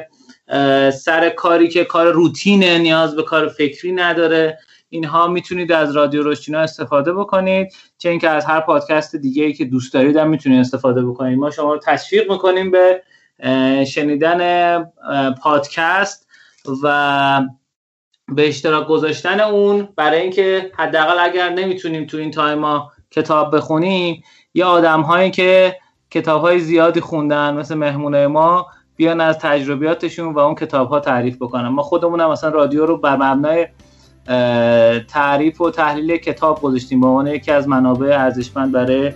سر 0.90 1.30
کاری 1.36 1.68
که 1.68 1.84
کار 1.84 2.12
روتینه 2.12 2.78
نیاز 2.78 3.16
به 3.16 3.22
کار 3.22 3.48
فکری 3.48 3.93
نداره. 3.93 4.59
اینها 4.89 5.26
می‌تونید 5.26 5.72
از 5.72 5.97
رادیو 5.97 6.22
روشینا 6.22 6.60
استفاده 6.60 7.12
بکنید. 7.12 7.72
چه 7.98 8.09
اینکه 8.09 8.28
از 8.28 8.44
هر 8.44 8.60
پادکست 8.60 9.16
دیگه 9.16 9.44
ای 9.44 9.52
که 9.52 9.64
دوست 9.64 9.94
دارید 9.94 10.16
هم 10.16 10.28
می‌تونید 10.28 10.60
استفاده 10.60 11.02
بکنید. 11.02 11.39
ما 11.39 11.51
شما 11.51 11.74
رو 11.74 11.80
تشویق 11.80 12.32
می‌کنیم 12.32 12.70
به 12.70 13.02
شنیدن 13.84 14.82
پادکست 15.43 16.28
و 16.82 17.43
به 18.28 18.48
اشتراک 18.48 18.86
گذاشتن 18.86 19.40
اون. 19.40 19.89
برای 19.97 20.20
اینکه 20.20 20.72
حداقل 20.78 21.18
اگر 21.18 21.48
نمی‌تونیم 21.48 22.06
تو 22.06 22.16
این 22.16 22.30
تایما 22.30 22.93
کتاب 23.10 23.56
بخونیم 23.56 24.22
یا 24.55 24.69
آدم 24.69 25.01
هایی 25.01 25.31
که 25.31 25.77
کتاب 26.11 26.41
های 26.43 26.59
زیادی 26.59 27.01
خوندن 27.01 27.55
مثل 27.55 27.74
مهمونه 27.74 28.27
ما 28.27 28.66
بیان 28.97 29.20
از 29.20 29.39
تجربیاتشون 29.39 30.35
و 30.35 30.39
اون 30.39 30.55
کتاب 30.55 30.89
ها 30.89 31.01
تعریف 31.01 31.37
بکنن. 31.37 31.69
ما 31.69 31.83
خودمون 31.83 32.20
هم 32.20 32.31
مثلا 32.31 32.51
رادیو 32.51 32.87
رو 32.87 32.97
بر 32.97 33.16
مبنای 33.16 33.66
تعریف 35.09 35.61
و 35.61 35.70
تحلیل 35.70 36.16
کتاب 36.16 36.62
گذاشتیم. 36.62 37.01
به 37.01 37.07
عنوان 37.07 37.27
یکی 37.27 37.51
از 37.51 37.69
منابع 37.69 38.07
ارزشمند 38.07 38.73
برای 38.73 39.12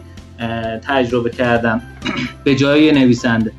تجربه 0.89 1.31
کردن. 1.31 1.83
به 2.45 2.55
جای 2.55 2.93
نویسنده. 2.93 3.53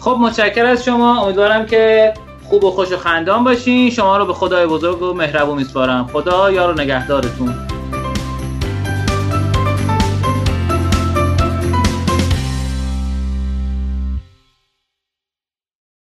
خب 0.00 0.16
متشکر 0.20 0.64
از 0.64 0.84
شما. 0.84 1.22
امیدوارم 1.24 1.66
که 1.66 2.14
خوب 2.44 2.64
و 2.64 2.70
خوش 2.70 2.92
و 2.92 2.96
خندان 2.96 3.44
باشین. 3.44 3.90
شما 3.90 4.16
رو 4.16 4.26
به 4.26 4.32
خدای 4.32 4.66
بزرگ 4.66 5.02
و 5.02 5.14
مهربون 5.14 5.58
میسپارم. 5.58 6.06
خدا 6.12 6.50
یار 6.50 6.72
و 6.72 6.80
نگهدارتون. 6.80 7.73